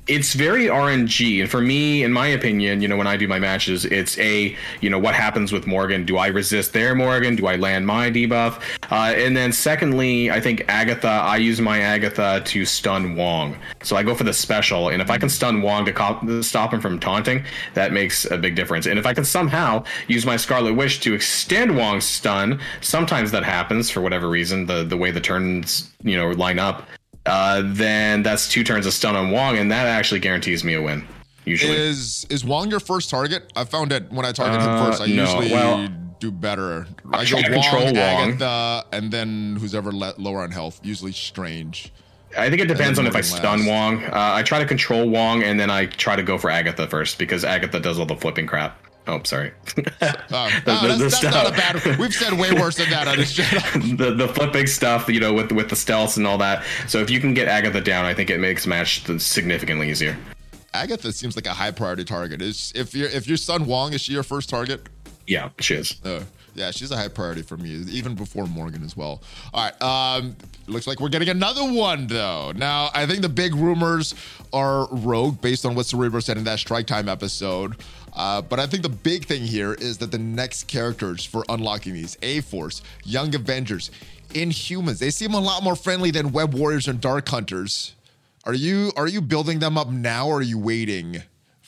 it's 0.07 0.35
very 0.35 0.65
RNG, 0.67 1.41
and 1.41 1.51
for 1.51 1.63
me, 1.63 2.03
in 2.03 2.13
my 2.13 2.27
opinion, 2.27 2.83
you 2.83 2.89
know, 2.89 2.97
when 2.97 3.07
I 3.07 3.17
do 3.17 3.27
my 3.27 3.39
matches, 3.39 3.87
it's 3.87 4.19
a, 4.19 4.55
you 4.83 4.91
know, 4.91 4.99
what 4.99 5.15
happens 5.15 5.51
with 5.51 5.67
Morgan? 5.67 6.05
Do 6.05 6.19
I 6.19 6.27
resist 6.27 6.75
their 6.75 6.95
Morgan? 6.95 7.37
Do 7.37 7.47
I 7.47 7.57
land 7.57 7.87
my 7.87 8.11
debuff? 8.11 8.61
Uh, 8.91 9.15
and 9.17 9.35
then 9.35 9.51
secondly, 9.51 10.31
I 10.31 10.41
think 10.41 10.65
Agatha. 10.69 11.09
I 11.09 11.37
use 11.37 11.61
my 11.61 11.81
Agatha 11.81 12.43
to 12.45 12.65
stun 12.67 13.17
Wong, 13.17 13.57
so 13.83 13.97
I 13.97 14.03
go 14.03 14.15
for 14.15 14.25
the 14.25 14.35
special, 14.35 14.91
and 14.91 15.01
if 15.01 15.11
I 15.11 15.17
can 15.17 15.31
stun 15.31 15.63
Wong 15.63 15.87
to 15.87 16.43
stop 16.43 16.75
him 16.75 16.81
from 16.81 17.01
taunting, 17.01 17.45
that 17.73 17.93
makes 17.93 18.27
a 18.27 18.37
big 18.37 18.57
difference. 18.57 18.87
And 18.87 18.99
if 18.99 19.07
I 19.07 19.15
can 19.15 19.25
somehow 19.25 19.85
use 20.07 20.27
my 20.27 20.37
Scarlet 20.37 20.75
Witch 20.75 21.01
to 21.01 21.15
extend 21.15 21.77
Wong's 21.77 22.05
stun, 22.05 22.61
sometimes 22.83 23.31
that 23.31 23.45
happens 23.45 23.91
for 23.91 24.03
whatever 24.03 24.29
reason, 24.29 24.67
the 24.67 24.85
the 24.85 24.99
way 24.99 25.11
the 25.11 25.21
turns 25.21 25.91
you 26.03 26.17
know 26.17 26.31
line 26.31 26.59
up 26.59 26.87
uh, 27.27 27.63
then 27.65 28.23
that's 28.23 28.49
two 28.49 28.65
turns 28.65 28.87
of 28.87 28.93
stun 28.93 29.17
on 29.17 29.31
Wong, 29.31 29.59
and 29.59 29.71
that 29.71 29.87
actually 29.87 30.21
guarantees 30.21 30.65
me 30.65 30.75
a 30.75 30.83
win. 30.83 31.07
Usually, 31.45 31.77
is 31.77 32.27
is 32.31 32.45
Wong 32.45 32.71
your 32.71 32.81
first 32.81 33.11
target? 33.11 33.53
I 33.55 33.65
found 33.65 33.91
that 33.91 34.11
when 34.11 34.25
I 34.25 34.33
target 34.33 34.61
uh, 34.61 34.71
him 34.71 34.87
first, 34.87 35.03
I 35.03 35.07
no. 35.07 35.23
usually 35.23 35.53
well, 35.53 35.89
do 36.21 36.31
better. 36.31 36.87
I, 37.13 37.19
I 37.19 37.25
go 37.25 37.37
Wong, 37.37 37.45
control 37.45 37.97
Agatha, 37.97 38.87
and 38.93 39.11
then 39.11 39.57
who's 39.57 39.75
ever 39.75 39.93
lower 39.93 40.43
on 40.43 40.51
health. 40.51 40.81
Usually 40.83 41.13
Strange. 41.13 41.93
I 42.37 42.51
think 42.51 42.61
it 42.61 42.67
depends 42.67 42.99
on 42.99 43.07
if 43.07 43.15
I 43.15 43.21
stun 43.21 43.65
Wong. 43.65 44.03
Uh, 44.05 44.11
I 44.13 44.43
try 44.43 44.59
to 44.59 44.67
control 44.67 45.09
Wong, 45.09 45.43
and 45.43 45.59
then 45.59 45.71
I 45.71 45.87
try 45.87 46.17
to 46.17 46.23
go 46.23 46.37
for 46.37 46.51
Agatha 46.51 46.87
first 46.89 47.19
because 47.19 47.45
Agatha 47.45 47.79
does 47.79 47.99
all 47.99 48.07
the 48.07 48.17
flipping 48.17 48.47
crap. 48.47 48.84
Oh, 49.07 49.21
sorry. 49.25 49.53
Uh, 50.31 50.51
no, 50.67 50.97
that's, 50.97 51.21
that's 51.21 51.23
not 51.23 51.47
a 51.47 51.51
bad. 51.53 51.99
We've 51.99 52.13
said 52.13 52.33
way 52.33 52.53
worse 52.53 52.77
than 52.77 52.91
that 52.91 53.07
on 53.07 53.17
this 53.17 53.33
channel. 53.33 53.97
the 53.97 54.15
the 54.15 54.29
flipping 54.29 54.67
stuff, 54.67 55.09
you 55.09 55.21
know, 55.21 55.33
with 55.33 55.53
with 55.53 55.69
the 55.69 55.77
stealths 55.77 56.17
and 56.17 56.27
all 56.27 56.39
that. 56.39 56.65
So 56.89 56.99
if 56.99 57.09
you 57.09 57.21
can 57.21 57.35
get 57.35 57.47
Agatha 57.47 57.81
down, 57.81 58.05
I 58.05 58.15
think 58.15 58.31
it 58.31 58.41
makes 58.41 58.67
match 58.67 59.05
significantly 59.21 59.91
easier. 59.91 60.17
Agatha 60.73 61.13
seems 61.13 61.37
like 61.37 61.47
a 61.47 61.53
high 61.53 61.71
priority 61.71 62.05
target. 62.05 62.43
Is 62.43 62.73
if 62.75 62.95
your 62.95 63.09
if 63.09 63.29
your 63.29 63.37
son 63.37 63.67
Wong 63.67 63.93
is 63.93 64.01
she 64.01 64.13
your 64.13 64.25
first 64.25 64.49
target? 64.49 64.89
Yeah, 65.27 65.51
she 65.61 65.75
is. 65.75 66.01
Uh, 66.05 66.25
yeah, 66.55 66.71
she's 66.71 66.91
a 66.91 66.97
high 66.97 67.09
priority 67.09 67.43
for 67.43 67.57
me, 67.57 67.71
even 67.91 68.15
before 68.15 68.47
Morgan 68.47 68.83
as 68.85 68.97
well. 68.97 69.23
All 69.53 69.65
right. 69.65 69.83
Um, 69.83 70.37
looks 70.67 70.87
like 70.87 71.01
we're 71.01 71.09
getting 71.09 71.29
another 71.29 71.65
one 71.65 72.07
though. 72.07 72.53
Now, 72.53 72.91
I 72.95 73.07
think 73.07 73.23
the 73.23 73.29
big 73.29 73.55
rumors 73.55 74.15
are 74.53 74.89
Rogue, 74.91 75.41
based 75.41 75.65
on 75.67 75.75
what 75.75 75.87
Cerebro 75.87 76.21
said 76.21 76.37
in 76.37 76.45
that 76.45 76.59
Strike 76.59 76.87
Time 76.87 77.09
episode. 77.09 77.77
Uh, 78.15 78.41
but 78.43 78.61
I 78.61 78.67
think 78.67 78.83
the 78.83 78.89
big 78.89 79.25
thing 79.25 79.43
here 79.43 79.75
is 79.75 79.99
that 79.99 80.13
the 80.13 80.19
next 80.19 80.65
characters 80.69 81.25
for 81.25 81.45
unlocking 81.49 81.95
these 81.95 82.17
A 82.23 82.41
Force, 82.43 82.83
Young 83.05 83.35
Avengers, 83.35 83.91
Inhumans, 84.31 84.99
they 84.99 85.11
seem 85.11 85.35
a 85.35 85.41
lot 85.41 85.63
more 85.63 85.77
friendly 85.77 86.11
than 86.11 86.33
Web 86.33 86.55
Warriors 86.55 86.89
and 86.89 87.01
Dark 87.01 87.29
Hunters. 87.29 87.95
Are 88.45 88.55
you 88.55 88.93
are 88.97 89.09
you 89.09 89.21
building 89.21 89.59
them 89.59 89.79
up 89.79 89.89
now 89.89 90.29
or 90.29 90.39
are 90.39 90.43
you 90.43 90.59
waiting? 90.59 91.23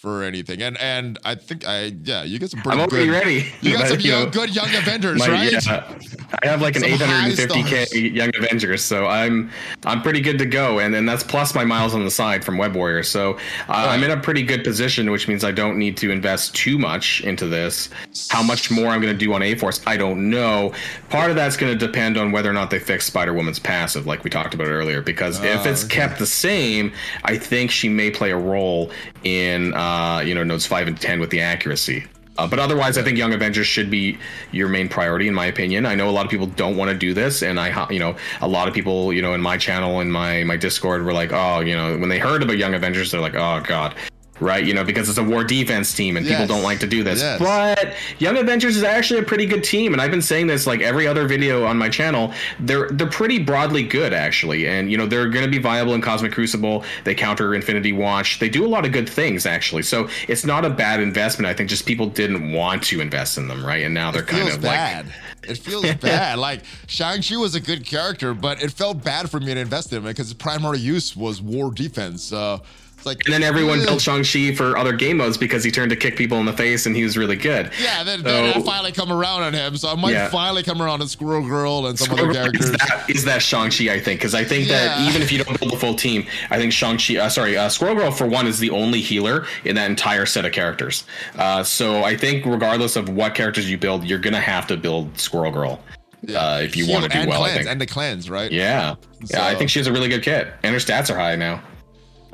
For 0.07 0.23
anything. 0.23 0.63
And 0.63 0.79
and 0.79 1.19
I 1.25 1.35
think 1.35 1.67
I 1.67 1.93
yeah, 2.05 2.23
you 2.23 2.39
get 2.39 2.51
some 2.51 2.63
pretty 2.63 2.81
I'm 2.81 2.89
good. 2.89 3.09
ready. 3.09 3.53
You 3.61 3.73
got 3.73 3.89
some 3.89 3.99
young, 3.99 4.27
know, 4.27 4.31
good 4.31 4.55
young 4.55 4.69
Avengers, 4.69 5.19
my, 5.19 5.29
right? 5.29 5.67
Yeah. 5.67 5.99
I 6.43 6.47
have 6.47 6.63
like 6.63 6.77
an 6.77 6.83
850k 6.83 8.15
young 8.15 8.31
Avengers, 8.37 8.85
so 8.85 9.07
I'm 9.07 9.51
I'm 9.85 10.03
pretty 10.03 10.21
good 10.21 10.39
to 10.39 10.47
go. 10.47 10.79
And 10.79 10.95
then 10.95 11.07
that's 11.07 11.25
plus 11.25 11.57
my 11.57 11.65
miles 11.65 11.93
on 11.93 12.05
the 12.05 12.11
side 12.11 12.45
from 12.45 12.57
Web 12.57 12.77
Warrior. 12.77 13.03
So 13.03 13.35
uh, 13.69 13.87
I'm 13.89 14.05
in 14.05 14.13
a 14.13 14.17
pretty 14.17 14.45
good 14.45 14.63
position, 14.63 15.11
which 15.11 15.27
means 15.27 15.43
I 15.43 15.51
don't 15.51 15.77
need 15.77 15.97
to 15.97 16.13
invest 16.13 16.55
too 16.55 16.79
much 16.79 17.23
into 17.23 17.49
this. 17.49 17.91
How 18.29 18.45
much 18.45 18.71
more 18.71 18.89
I'm 18.89 19.01
going 19.01 19.13
to 19.13 19.19
do 19.19 19.33
on 19.35 19.43
A 19.43 19.57
Force, 19.57 19.81
I 19.89 19.97
don't 19.97 20.31
know. 20.31 20.73
Part 21.09 21.31
of 21.31 21.37
that's 21.37 21.57
going 21.57 21.77
to 21.77 21.87
depend 21.87 22.17
on 22.17 22.31
whether 22.31 22.49
or 22.49 22.55
not 22.55 22.71
they 22.71 22.79
fix 22.79 23.07
Spider 23.07 23.35
Woman's 23.35 23.59
passive, 23.59 24.07
like 24.07 24.23
we 24.23 24.31
talked 24.31 24.55
about 24.55 24.69
earlier. 24.69 25.03
Because 25.03 25.41
uh, 25.41 25.47
if 25.47 25.67
it's 25.67 25.85
okay. 25.85 25.97
kept 25.97 26.21
the 26.21 26.27
same, 26.27 26.93
I 27.25 27.37
think 27.37 27.73
she 27.73 27.89
may 27.89 28.13
play 28.13 28.31
a 28.31 28.39
role 28.39 28.93
in. 29.25 29.75
Uh, 29.75 29.96
uh, 29.97 30.21
you 30.21 30.35
know, 30.35 30.45
notes 30.45 30.67
five 30.67 30.87
and 30.89 31.01
ten 31.01 31.21
with 31.21 31.31
the 31.31 31.41
accuracy. 31.41 32.05
Uh, 32.39 32.47
but 32.47 32.59
otherwise, 32.59 32.99
I 32.99 33.03
think 33.03 33.17
Young 33.17 33.33
Avengers 33.33 33.67
should 33.67 33.91
be 33.91 34.19
your 34.53 34.69
main 34.69 34.89
priority, 34.91 35.27
in 35.27 35.33
my 35.33 35.47
opinion. 35.47 35.87
I 35.87 35.95
know 35.95 36.11
a 36.11 36.13
lot 36.19 36.27
of 36.27 36.31
people 36.31 36.47
don't 36.47 36.77
want 36.77 36.91
to 36.91 36.97
do 36.97 37.15
this, 37.15 37.43
and 37.43 37.59
I, 37.59 37.69
you 37.91 37.99
know, 37.99 38.15
a 38.43 38.49
lot 38.49 38.69
of 38.69 38.75
people, 38.75 39.11
you 39.13 39.23
know, 39.23 39.33
in 39.33 39.41
my 39.41 39.57
channel 39.57 40.01
and 40.01 40.13
my 40.13 40.45
my 40.45 40.57
Discord 40.57 41.05
were 41.05 41.15
like, 41.15 41.33
oh, 41.33 41.61
you 41.61 41.75
know, 41.75 41.97
when 41.97 42.11
they 42.11 42.19
heard 42.19 42.43
about 42.43 42.59
Young 42.59 42.75
Avengers, 42.75 43.11
they're 43.11 43.23
like, 43.23 43.37
oh 43.37 43.63
god, 43.67 43.95
right? 44.41 44.64
You 44.64 44.74
know, 44.74 44.84
because 44.84 45.09
it's 45.09 45.18
a 45.18 45.24
war 45.24 45.45
defense 45.45 45.95
team 45.95 46.16
and 46.16 46.26
yes. 46.26 46.41
people 46.41 46.55
don't 46.55 46.64
like 46.64 46.80
to 46.80 46.87
do 46.87 47.03
this. 47.03 47.20
Yes. 47.20 47.39
But 47.39 47.95
Young 48.18 48.37
Avengers 48.37 48.76
is 48.76 48.82
actually 48.82 49.20
a 49.20 49.22
pretty 49.22 49.47
good 49.47 49.64
team, 49.64 49.93
and 49.93 50.03
I've 50.03 50.11
been 50.11 50.22
saying 50.22 50.47
this 50.47 50.66
like 50.66 50.80
every 50.80 51.07
other 51.07 51.26
video 51.26 51.64
on 51.64 51.78
my 51.78 51.89
channel. 51.89 52.32
They're 52.61 52.89
they're 52.91 53.07
pretty 53.09 53.39
broadly 53.39 53.82
good 53.82 54.12
actually, 54.12 54.66
and 54.66 54.91
you 54.91 54.99
know 54.99 55.07
they're 55.07 55.28
going 55.28 55.45
to 55.45 55.51
be 55.51 55.59
viable 55.59 55.95
in 55.95 56.01
Cosmic 56.01 56.32
Crucible. 56.32 56.84
They 57.05 57.14
counter 57.14 57.55
Infinity 57.55 57.93
Watch. 57.93 58.39
They 58.39 58.49
do 58.49 58.64
a 58.64 58.68
lot 58.68 58.84
of 58.84 58.93
good 58.93 59.09
things 59.09 59.47
actually. 59.47 59.82
So 59.82 60.09
it's 60.28 60.45
not 60.45 60.64
a 60.64 60.70
bad 60.70 61.01
investment. 61.01 61.49
I 61.49 61.55
think 61.55 61.70
just 61.70 61.87
people 61.87 62.07
didn't 62.07 62.53
want 62.53 62.82
to 62.84 63.01
invest 63.01 63.39
in 63.39 63.49
them, 63.49 63.64
right? 63.64 63.84
And 63.84 63.95
now 63.95 64.11
they're 64.11 64.22
kind 64.22 64.49
of 64.49 64.61
bad. 64.61 65.07
like. 65.07 65.14
It 65.49 65.59
feels 65.59 65.95
bad. 66.01 66.39
Like 66.39 66.62
Shang-Chi 66.87 67.37
was 67.37 67.55
a 67.55 67.61
good 67.61 67.84
character, 67.84 68.34
but 68.34 68.62
it 68.62 68.72
felt 68.72 69.05
bad 69.05 69.30
for 69.30 69.39
me 69.39 69.55
to 69.55 69.61
invest 69.61 69.93
in 69.93 69.99
him 69.99 70.05
because 70.05 70.26
his 70.26 70.34
primary 70.34 70.78
use 70.78 71.16
was 71.16 71.41
war 71.41 71.70
defense. 71.70 72.32
Uh, 72.32 72.59
like, 73.05 73.25
and 73.25 73.33
then 73.33 73.43
everyone 73.43 73.81
built 73.85 74.01
Shang 74.01 74.25
Chi 74.25 74.55
for 74.55 74.77
other 74.77 74.93
game 74.93 75.19
modes 75.19 75.37
because 75.37 75.63
he 75.63 75.71
turned 75.71 75.91
to 75.91 75.97
kick 75.97 76.17
people 76.17 76.39
in 76.39 76.47
the 76.47 76.53
face 76.53 76.87
and 76.87 76.97
he 76.97 77.05
was 77.05 77.17
really 77.17 77.37
good. 77.37 77.71
Yeah, 77.81 78.03
then, 78.03 78.19
so, 78.19 78.25
then 78.25 78.57
I 78.57 78.63
finally 78.63 78.93
come 78.93 79.13
around 79.13 79.43
on 79.43 79.55
him, 79.55 79.77
so 79.77 79.89
I 79.89 79.95
might 79.95 80.13
yeah. 80.13 80.29
finally 80.29 80.63
come 80.63 80.83
around 80.83 81.03
on 81.03 81.09
Squirrel 81.09 81.47
Girl 81.47 81.87
and 81.87 81.99
some 81.99 82.07
Squirrel 82.07 82.31
other 82.31 82.35
characters. 82.35 82.67
Is 82.67 82.73
that, 82.73 83.05
is 83.09 83.25
that 83.25 83.43
Shang 83.43 83.71
Chi? 83.71 83.93
I 83.93 84.01
think 84.01 84.21
because 84.21 84.35
I 84.35 84.45
think 84.45 84.69
yeah. 84.69 84.87
that 84.87 85.09
even 85.09 85.23
if 85.23 85.31
you 85.31 85.43
don't 85.43 85.59
build 85.61 85.73
a 85.73 85.77
full 85.77 85.95
team, 85.95 86.27
I 86.51 86.59
think 86.59 86.73
Shang 86.73 86.99
Chi. 86.99 87.17
Uh, 87.17 87.29
sorry, 87.29 87.57
uh, 87.57 87.69
Squirrel 87.69 87.95
Girl 87.95 88.11
for 88.11 88.27
one 88.27 88.47
is 88.47 88.59
the 88.59 88.71
only 88.71 89.01
healer 89.01 89.47
in 89.65 89.77
that 89.77 89.89
entire 89.91 90.27
set 90.27 90.45
of 90.45 90.53
characters. 90.53 91.05
Uh, 91.37 91.63
so 91.63 92.03
I 92.03 92.17
think 92.17 92.45
regardless 92.45 92.97
of 92.97 93.09
what 93.09 93.35
characters 93.35 93.71
you 93.71 93.79
build, 93.79 94.05
you're 94.05 94.19
gonna 94.19 94.41
have 94.41 94.67
to 94.69 94.77
build 94.77 95.19
Squirrel 95.19 95.53
Girl. 95.53 95.81
Yeah. 96.23 96.39
Uh, 96.39 96.59
if 96.59 96.77
you 96.77 96.91
want 96.91 97.05
to 97.05 97.11
do 97.11 97.29
well, 97.29 97.43
cleanse, 97.43 97.53
I 97.53 97.59
think. 97.59 97.71
and 97.71 97.81
the 97.81 97.87
cleanse, 97.87 98.29
right? 98.31 98.51
Yeah, 98.51 98.97
so. 99.25 99.39
yeah. 99.39 99.47
I 99.47 99.55
think 99.55 99.71
she 99.71 99.79
has 99.79 99.87
a 99.87 99.93
really 99.93 100.09
good 100.09 100.23
kit, 100.23 100.49
and 100.63 100.73
her 100.73 100.81
stats 100.81 101.09
are 101.09 101.17
high 101.17 101.37
now. 101.37 101.63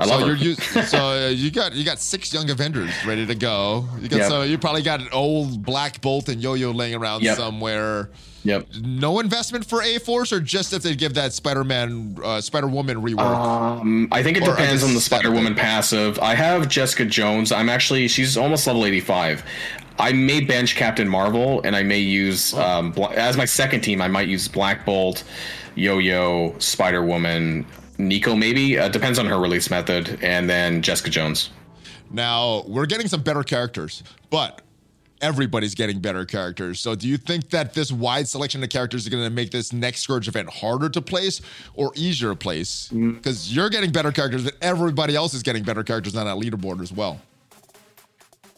I 0.02 0.06
so 0.06 0.18
love 0.18 0.38
you 0.38 0.54
so 0.86 0.98
uh, 0.98 1.28
you 1.28 1.50
got 1.50 1.74
you 1.74 1.84
got 1.84 1.98
six 1.98 2.32
young 2.32 2.50
Avengers 2.50 2.92
ready 3.06 3.26
to 3.26 3.34
go. 3.34 3.86
You 4.00 4.08
got 4.08 4.18
yep. 4.18 4.28
so 4.28 4.42
you 4.42 4.58
probably 4.58 4.82
got 4.82 5.00
an 5.00 5.08
old 5.12 5.64
Black 5.64 6.00
Bolt 6.00 6.28
and 6.28 6.42
Yo-Yo 6.42 6.72
laying 6.72 6.94
around 6.94 7.22
yep. 7.22 7.36
somewhere. 7.36 8.10
Yep. 8.44 8.66
No 8.80 9.20
investment 9.20 9.64
for 9.64 9.82
A 9.82 9.98
Force, 9.98 10.32
or 10.32 10.40
just 10.40 10.72
if 10.72 10.82
they 10.82 10.96
give 10.96 11.14
that 11.14 11.32
Spider 11.32 11.62
Man, 11.62 12.16
uh, 12.24 12.40
Spider 12.40 12.66
Woman 12.66 13.00
rework. 13.00 13.20
Um, 13.20 14.08
I 14.10 14.22
think 14.22 14.36
it 14.36 14.42
or 14.42 14.46
depends 14.46 14.82
on 14.82 14.94
the 14.94 15.00
Spider 15.00 15.30
Woman 15.30 15.54
passive. 15.54 16.18
I 16.18 16.34
have 16.34 16.68
Jessica 16.68 17.04
Jones. 17.04 17.52
I'm 17.52 17.68
actually 17.68 18.08
she's 18.08 18.36
almost 18.36 18.66
level 18.66 18.84
85. 18.84 19.44
I 19.98 20.12
may 20.12 20.40
bench 20.40 20.74
Captain 20.74 21.08
Marvel, 21.08 21.60
and 21.62 21.76
I 21.76 21.84
may 21.84 22.00
use 22.00 22.54
oh. 22.54 22.60
um, 22.60 22.92
as 23.14 23.36
my 23.36 23.44
second 23.44 23.82
team. 23.82 24.02
I 24.02 24.08
might 24.08 24.26
use 24.26 24.48
Black 24.48 24.84
Bolt, 24.84 25.22
Yo 25.76 25.98
Yo, 25.98 26.56
Spider 26.58 27.04
Woman, 27.04 27.64
Nico 28.08 28.34
maybe 28.34 28.78
uh, 28.78 28.88
depends 28.88 29.18
on 29.18 29.26
her 29.26 29.38
release 29.38 29.70
method, 29.70 30.18
and 30.22 30.48
then 30.48 30.82
Jessica 30.82 31.10
Jones. 31.10 31.50
Now 32.10 32.64
we're 32.66 32.86
getting 32.86 33.08
some 33.08 33.22
better 33.22 33.42
characters, 33.42 34.02
but 34.30 34.62
everybody's 35.22 35.74
getting 35.74 36.00
better 36.00 36.26
characters. 36.26 36.80
So 36.80 36.94
do 36.94 37.08
you 37.08 37.16
think 37.16 37.48
that 37.50 37.72
this 37.72 37.92
wide 37.92 38.28
selection 38.28 38.62
of 38.62 38.68
characters 38.68 39.04
is 39.04 39.08
going 39.08 39.24
to 39.24 39.30
make 39.30 39.52
this 39.52 39.72
next 39.72 40.00
Scourge 40.00 40.28
event 40.28 40.50
harder 40.50 40.88
to 40.90 41.00
place 41.00 41.40
or 41.74 41.92
easier 41.94 42.30
to 42.30 42.36
place? 42.36 42.88
Because 42.88 43.48
mm. 43.48 43.54
you're 43.54 43.70
getting 43.70 43.92
better 43.92 44.10
characters, 44.10 44.44
but 44.44 44.54
everybody 44.60 45.14
else 45.14 45.32
is 45.32 45.42
getting 45.42 45.62
better 45.62 45.84
characters 45.84 46.16
on 46.16 46.26
that 46.26 46.44
leaderboard 46.44 46.82
as 46.82 46.92
well. 46.92 47.20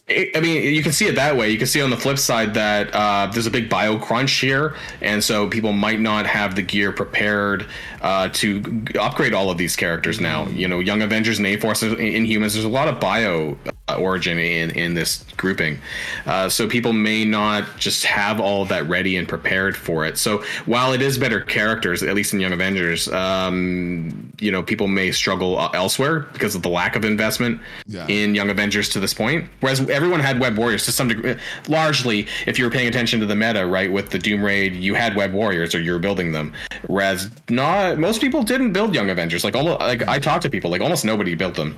I 0.07 0.39
mean, 0.39 0.75
you 0.75 0.83
can 0.83 0.91
see 0.91 1.07
it 1.07 1.15
that 1.15 1.35
way. 1.35 1.49
You 1.49 1.57
can 1.57 1.65
see 1.65 1.81
on 1.81 1.89
the 1.89 1.97
flip 1.97 2.19
side 2.19 2.53
that 2.53 2.93
uh, 2.93 3.27
there's 3.33 3.47
a 3.47 3.51
big 3.51 3.69
bio 3.69 3.97
crunch 3.97 4.33
here, 4.33 4.75
and 5.01 5.23
so 5.23 5.47
people 5.47 5.73
might 5.73 5.99
not 5.99 6.27
have 6.27 6.53
the 6.53 6.61
gear 6.61 6.91
prepared 6.91 7.65
uh, 8.01 8.29
to 8.29 8.85
upgrade 8.99 9.33
all 9.33 9.49
of 9.49 9.57
these 9.57 9.75
characters 9.75 10.21
now. 10.21 10.45
You 10.49 10.67
know, 10.67 10.79
Young 10.79 11.01
Avengers 11.01 11.39
and 11.39 11.47
A 11.47 11.57
Force, 11.57 11.81
Inhumans. 11.81 12.53
There's 12.53 12.65
a 12.65 12.69
lot 12.69 12.87
of 12.87 12.99
bio 12.99 13.57
uh, 13.95 13.99
origin 13.99 14.37
in 14.37 14.71
in 14.71 14.93
this 14.93 15.25
grouping, 15.37 15.79
uh, 16.25 16.49
so 16.49 16.67
people 16.67 16.93
may 16.93 17.25
not 17.25 17.77
just 17.77 18.05
have 18.05 18.39
all 18.39 18.61
of 18.61 18.69
that 18.69 18.87
ready 18.87 19.17
and 19.17 19.27
prepared 19.27 19.75
for 19.75 20.05
it. 20.05 20.17
So 20.17 20.43
while 20.65 20.93
it 20.93 21.01
is 21.01 21.17
better 21.17 21.41
characters, 21.41 22.03
at 22.03 22.13
least 22.15 22.33
in 22.33 22.39
Young 22.39 22.53
Avengers, 22.53 23.07
um, 23.09 24.31
you 24.39 24.51
know, 24.51 24.63
people 24.63 24.87
may 24.87 25.11
struggle 25.11 25.57
uh, 25.57 25.69
elsewhere 25.73 26.21
because 26.33 26.55
of 26.55 26.61
the 26.61 26.69
lack 26.69 26.95
of 26.95 27.05
investment 27.05 27.61
yeah. 27.87 28.07
in 28.07 28.35
Young 28.35 28.49
Avengers 28.49 28.89
to 28.89 28.99
this 28.99 29.13
point. 29.13 29.49
Whereas 29.59 29.87
everyone 29.89 30.19
had 30.19 30.39
Web 30.39 30.57
Warriors 30.57 30.85
to 30.85 30.91
some 30.91 31.07
degree. 31.07 31.35
Largely, 31.67 32.27
if 32.45 32.57
you 32.59 32.65
were 32.65 32.71
paying 32.71 32.87
attention 32.87 33.19
to 33.19 33.25
the 33.25 33.35
meta, 33.35 33.65
right, 33.65 33.91
with 33.91 34.09
the 34.09 34.19
Doom 34.19 34.43
Raid, 34.43 34.75
you 34.75 34.95
had 34.95 35.15
Web 35.15 35.33
Warriors 35.33 35.73
or 35.75 35.79
you 35.79 35.91
were 35.91 35.99
building 35.99 36.31
them. 36.31 36.53
Whereas 36.87 37.29
not 37.49 37.97
most 37.97 38.21
people 38.21 38.43
didn't 38.43 38.73
build 38.73 38.93
Young 38.93 39.09
Avengers. 39.09 39.43
Like 39.43 39.55
almost, 39.55 39.79
like 39.79 40.07
I 40.07 40.19
talked 40.19 40.43
to 40.43 40.49
people, 40.49 40.71
like 40.71 40.81
almost 40.81 41.05
nobody 41.05 41.35
built 41.35 41.55
them 41.55 41.77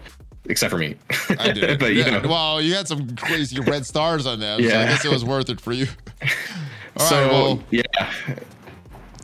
except 0.50 0.72
for 0.72 0.78
me. 0.78 0.96
I 1.40 1.52
did. 1.52 1.80
but 1.80 1.94
yeah. 1.94 2.06
you 2.06 2.12
know, 2.12 2.30
well, 2.30 2.62
you 2.62 2.74
had 2.74 2.88
some 2.88 3.16
crazy 3.16 3.60
red 3.60 3.86
stars 3.86 4.26
on 4.26 4.40
them. 4.40 4.60
Yeah. 4.60 4.70
So 4.70 4.80
I 4.80 4.86
guess 4.86 5.06
it 5.06 5.12
was 5.12 5.26
worth 5.26 5.50
it 5.50 5.62
for 5.62 5.74
you. 5.74 5.88
All 6.98 7.06
so 7.06 7.22
right, 7.22 7.32
well, 7.32 7.64
yeah. 7.72 7.82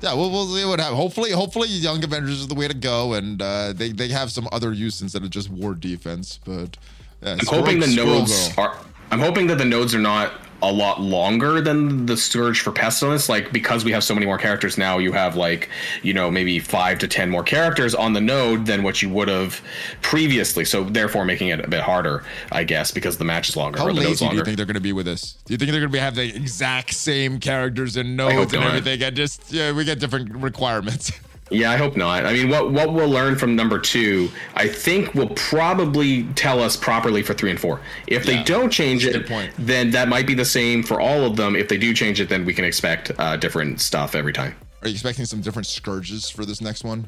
Yeah, 0.01 0.13
we'll, 0.15 0.31
we'll 0.31 0.47
see 0.47 0.65
what 0.65 0.79
happens. 0.79 0.97
Hopefully, 0.97 1.31
hopefully, 1.31 1.69
Young 1.69 2.03
Avengers 2.03 2.41
is 2.41 2.47
the 2.47 2.55
way 2.55 2.67
to 2.67 2.73
go, 2.73 3.13
and 3.13 3.41
uh, 3.41 3.71
they 3.71 3.91
they 3.93 4.09
have 4.09 4.31
some 4.31 4.49
other 4.51 4.73
use 4.73 5.01
instead 5.01 5.23
of 5.23 5.29
just 5.29 5.49
war 5.49 5.73
defense. 5.73 6.39
But 6.43 6.77
yeah, 7.21 7.37
I'm 7.39 7.45
hoping 7.45 7.79
the 7.79 7.87
nodes 7.87 8.51
are 8.57 8.77
I'm 9.11 9.19
hoping 9.19 9.47
that 9.47 9.57
the 9.57 9.65
nodes 9.65 9.95
are 9.95 9.99
not 9.99 10.33
a 10.63 10.71
lot 10.71 11.01
longer 11.01 11.61
than 11.61 12.05
the 12.05 12.17
Scourge 12.17 12.61
for 12.61 12.71
Pestilence. 12.71 13.29
Like 13.29 13.51
because 13.51 13.85
we 13.85 13.91
have 13.91 14.03
so 14.03 14.13
many 14.13 14.25
more 14.25 14.37
characters 14.37 14.77
now, 14.77 14.97
you 14.97 15.11
have 15.11 15.35
like 15.35 15.69
you 16.01 16.13
know 16.13 16.31
maybe 16.31 16.59
five 16.59 16.97
to 16.99 17.07
ten 17.07 17.29
more 17.29 17.43
characters 17.43 17.93
on 17.93 18.13
the 18.13 18.21
node 18.21 18.65
than 18.65 18.81
what 18.81 19.01
you 19.01 19.09
would 19.09 19.27
have 19.27 19.61
previously. 20.01 20.65
So 20.65 20.83
therefore, 20.83 21.25
making 21.25 21.49
it 21.49 21.63
a 21.63 21.67
bit 21.67 21.81
harder, 21.81 22.23
I 22.51 22.63
guess, 22.63 22.91
because 22.91 23.17
the 23.17 23.25
match 23.25 23.49
is 23.49 23.57
longer. 23.57 23.79
How 23.79 23.89
lazy 23.89 24.27
do 24.27 24.35
you 24.35 24.43
think 24.43 24.57
they're 24.57 24.65
going 24.65 24.75
to 24.75 24.81
be 24.81 24.93
with 24.93 25.05
this? 25.05 25.33
Do 25.45 25.53
you 25.53 25.57
think 25.57 25.71
they're 25.71 25.81
going 25.81 25.91
to 25.91 25.99
have 25.99 26.15
the 26.15 26.35
exact 26.35 26.93
same 26.93 27.39
characters 27.39 27.97
and 27.97 28.17
nodes 28.17 28.53
and 28.53 28.63
everything, 28.63 29.03
and 29.03 29.15
just 29.15 29.51
yeah, 29.51 29.71
we 29.71 29.83
get 29.85 29.99
different 29.99 30.33
requirements? 30.35 31.11
Yeah, 31.49 31.71
I 31.71 31.77
hope 31.77 31.97
not. 31.97 32.25
I 32.25 32.33
mean, 32.33 32.49
what 32.49 32.71
what 32.71 32.93
we'll 32.93 33.09
learn 33.09 33.35
from 33.37 33.55
number 33.55 33.77
two, 33.77 34.29
I 34.55 34.67
think, 34.67 35.13
will 35.13 35.29
probably 35.29 36.23
tell 36.33 36.61
us 36.61 36.75
properly 36.75 37.21
for 37.21 37.33
three 37.33 37.51
and 37.51 37.59
four. 37.59 37.81
If 38.07 38.25
yeah, 38.25 38.37
they 38.37 38.43
don't 38.43 38.71
change 38.71 39.05
it, 39.05 39.29
then 39.57 39.91
that 39.91 40.07
might 40.07 40.25
be 40.25 40.33
the 40.33 40.45
same 40.45 40.83
for 40.83 40.99
all 40.99 41.25
of 41.25 41.35
them. 41.35 41.55
If 41.55 41.67
they 41.67 41.77
do 41.77 41.93
change 41.93 42.19
it, 42.21 42.29
then 42.29 42.45
we 42.45 42.53
can 42.53 42.65
expect 42.65 43.11
uh, 43.19 43.37
different 43.37 43.81
stuff 43.81 44.15
every 44.15 44.33
time. 44.33 44.55
Are 44.81 44.87
you 44.87 44.93
expecting 44.93 45.25
some 45.25 45.41
different 45.41 45.67
scourges 45.67 46.29
for 46.29 46.45
this 46.45 46.59
next 46.59 46.83
one? 46.83 47.07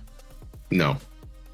No, 0.71 0.97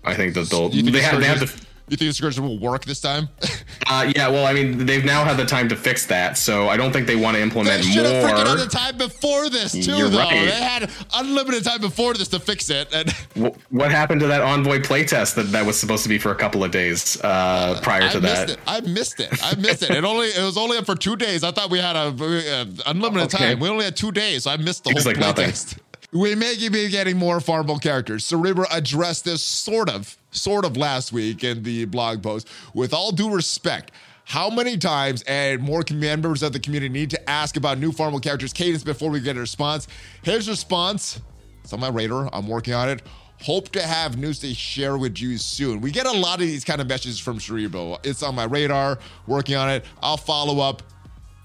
I 0.03 0.15
think 0.15 0.33
that 0.33 0.49
they'll 0.49 0.69
they 0.69 1.01
have, 1.01 1.19
they 1.19 1.27
have 1.27 1.39
the 1.39 1.65
you 1.87 1.97
think 1.97 2.09
the 2.09 2.13
Scourge 2.13 2.39
will 2.39 2.59
work 2.59 2.85
this 2.85 3.01
time? 3.01 3.29
uh, 3.87 4.11
yeah, 4.15 4.29
well, 4.29 4.45
I 4.45 4.53
mean, 4.53 4.85
they've 4.85 5.03
now 5.03 5.23
had 5.23 5.37
the 5.37 5.45
time 5.45 5.67
to 5.69 5.75
fix 5.75 6.05
that, 6.07 6.37
so 6.37 6.69
I 6.69 6.77
don't 6.77 6.91
think 6.91 7.07
they 7.07 7.15
want 7.15 7.35
to 7.35 7.43
implement 7.43 7.83
they 7.83 7.89
should 7.89 8.03
more. 8.03 8.13
Have 8.13 8.23
freaking 8.23 8.47
had 8.47 8.59
the 8.59 8.69
time 8.69 8.97
before 8.97 9.49
this 9.49 9.71
too, 9.71 9.97
You're 9.97 10.09
though. 10.09 10.19
Right. 10.19 10.45
They 10.45 10.61
had 10.61 10.89
unlimited 11.13 11.63
time 11.63 11.81
before 11.81 12.13
this 12.13 12.27
to 12.29 12.39
fix 12.39 12.69
it. 12.69 12.93
And 12.93 13.11
what 13.69 13.91
happened 13.91 14.21
to 14.21 14.27
that 14.27 14.41
Envoy 14.41 14.79
playtest 14.79 15.35
that 15.35 15.51
that 15.51 15.65
was 15.65 15.79
supposed 15.79 16.03
to 16.03 16.09
be 16.09 16.17
for 16.17 16.31
a 16.31 16.35
couple 16.35 16.63
of 16.63 16.71
days 16.71 17.19
uh, 17.23 17.27
uh 17.27 17.81
prior 17.81 18.09
to 18.09 18.19
that? 18.21 18.57
I 18.67 18.81
missed 18.81 19.19
it. 19.19 19.29
I 19.43 19.55
missed 19.55 19.83
it. 19.83 19.91
It 19.91 20.03
only 20.03 20.27
it 20.27 20.43
was 20.43 20.57
only 20.57 20.77
up 20.77 20.85
for 20.85 20.95
two 20.95 21.15
days. 21.15 21.43
I 21.43 21.51
thought 21.51 21.69
we 21.69 21.79
had 21.79 21.95
a, 21.95 22.07
a 22.09 22.89
unlimited 22.89 23.33
okay. 23.33 23.49
time. 23.51 23.59
We 23.59 23.69
only 23.69 23.85
had 23.85 23.95
two 23.95 24.11
days, 24.11 24.43
so 24.43 24.51
I 24.51 24.57
missed 24.57 24.83
the 24.83 24.91
whole 24.91 25.03
like 25.03 25.17
playtest. 25.17 25.77
We 26.13 26.35
may 26.35 26.55
be 26.57 26.89
getting 26.89 27.17
more 27.17 27.39
farmable 27.39 27.81
characters. 27.81 28.25
Cerebro 28.25 28.65
addressed 28.69 29.23
this 29.23 29.41
sort 29.41 29.89
of, 29.89 30.17
sort 30.31 30.65
of 30.65 30.75
last 30.77 31.13
week 31.13 31.43
in 31.43 31.63
the 31.63 31.85
blog 31.85 32.23
post. 32.23 32.47
With 32.73 32.93
all 32.93 33.11
due 33.11 33.33
respect, 33.33 33.91
how 34.25 34.49
many 34.49 34.77
times 34.77 35.23
and 35.23 35.61
more 35.61 35.83
members 35.91 36.41
of 36.41 36.53
the 36.53 36.59
community 36.59 36.91
need 36.91 37.09
to 37.09 37.29
ask 37.29 37.57
about 37.57 37.77
new 37.77 37.91
farmable 37.91 38.21
characters 38.21 38.53
cadence 38.53 38.83
before 38.83 39.09
we 39.09 39.19
get 39.19 39.35
a 39.35 39.39
response? 39.39 39.87
His 40.23 40.47
response, 40.47 41.21
it's 41.63 41.73
on 41.73 41.79
my 41.79 41.89
radar. 41.89 42.29
I'm 42.31 42.47
working 42.47 42.73
on 42.73 42.89
it. 42.89 43.01
Hope 43.41 43.69
to 43.69 43.81
have 43.81 44.17
news 44.17 44.39
to 44.39 44.53
share 44.53 44.97
with 44.97 45.19
you 45.19 45.37
soon. 45.37 45.81
We 45.81 45.91
get 45.91 46.05
a 46.05 46.11
lot 46.11 46.35
of 46.35 46.47
these 46.47 46.63
kind 46.63 46.79
of 46.79 46.87
messages 46.87 47.19
from 47.19 47.39
Cerebro. 47.39 47.97
It's 48.03 48.21
on 48.21 48.35
my 48.35 48.43
radar, 48.43 48.99
working 49.25 49.55
on 49.55 49.69
it. 49.69 49.83
I'll 50.01 50.17
follow 50.17 50.61
up. 50.61 50.83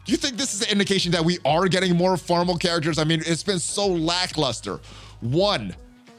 Do 0.05 0.12
you 0.12 0.18
think 0.18 0.37
this 0.37 0.55
is 0.55 0.62
an 0.62 0.68
indication 0.68 1.11
that 1.12 1.24
we 1.24 1.39
are 1.45 1.66
getting 1.68 1.97
more 1.97 2.14
farmable 2.14 2.61
characters? 2.61 2.99
I 2.99 3.05
mean, 3.05 3.22
it's 3.26 3.43
been 3.43 3.59
so 3.59 3.87
lackluster. 3.87 4.78
One 5.20 5.74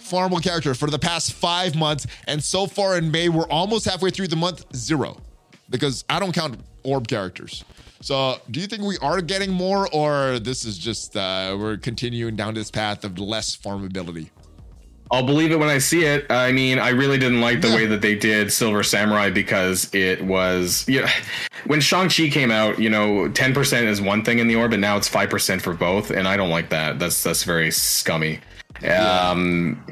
farmable 0.09 0.41
character 0.41 0.73
for 0.73 0.89
the 0.89 0.99
past 0.99 1.33
five 1.33 1.75
months, 1.75 2.07
and 2.27 2.43
so 2.43 2.67
far 2.67 2.97
in 2.97 3.11
May, 3.11 3.29
we're 3.29 3.47
almost 3.49 3.85
halfway 3.85 4.09
through 4.09 4.27
the 4.27 4.35
month, 4.35 4.65
zero. 4.75 5.17
Because 5.69 6.05
I 6.09 6.19
don't 6.19 6.33
count 6.33 6.59
orb 6.83 7.07
characters. 7.07 7.65
So, 8.01 8.37
do 8.51 8.59
you 8.59 8.67
think 8.67 8.83
we 8.83 8.97
are 8.99 9.21
getting 9.21 9.51
more, 9.51 9.89
or 9.93 10.39
this 10.39 10.65
is 10.65 10.77
just 10.77 11.17
uh, 11.17 11.57
we're 11.59 11.77
continuing 11.77 12.35
down 12.35 12.53
this 12.53 12.71
path 12.71 13.03
of 13.03 13.17
less 13.19 13.57
farmability? 13.57 14.29
I'll 15.09 15.25
believe 15.25 15.51
it 15.51 15.59
when 15.59 15.69
I 15.69 15.77
see 15.77 16.03
it. 16.03 16.29
I 16.29 16.51
mean, 16.51 16.79
I 16.79 16.89
really 16.89 17.17
didn't 17.17 17.39
like 17.39 17.61
the 17.61 17.69
yeah. 17.69 17.75
way 17.75 17.85
that 17.85 18.01
they 18.01 18.15
did 18.15 18.51
Silver 18.51 18.83
Samurai 18.83 19.29
because 19.29 19.93
it 19.93 20.21
was, 20.23 20.85
you 20.87 21.01
know, 21.01 21.07
when 21.65 21.79
Shang-Chi 21.79 22.29
came 22.29 22.51
out, 22.51 22.79
you 22.79 22.89
know, 22.89 23.29
10% 23.29 23.83
is 23.83 24.01
one 24.01 24.23
thing 24.23 24.39
in 24.39 24.47
the 24.47 24.55
orb, 24.55 24.73
and 24.73 24.81
now 24.81 24.97
it's 24.97 25.09
5% 25.09 25.61
for 25.61 25.73
both. 25.73 26.11
And 26.11 26.27
I 26.27 26.35
don't 26.35 26.49
like 26.49 26.69
that. 26.69 26.99
That's, 26.99 27.23
that's 27.23 27.43
very 27.43 27.71
scummy. 27.71 28.39
Um, 28.85 29.83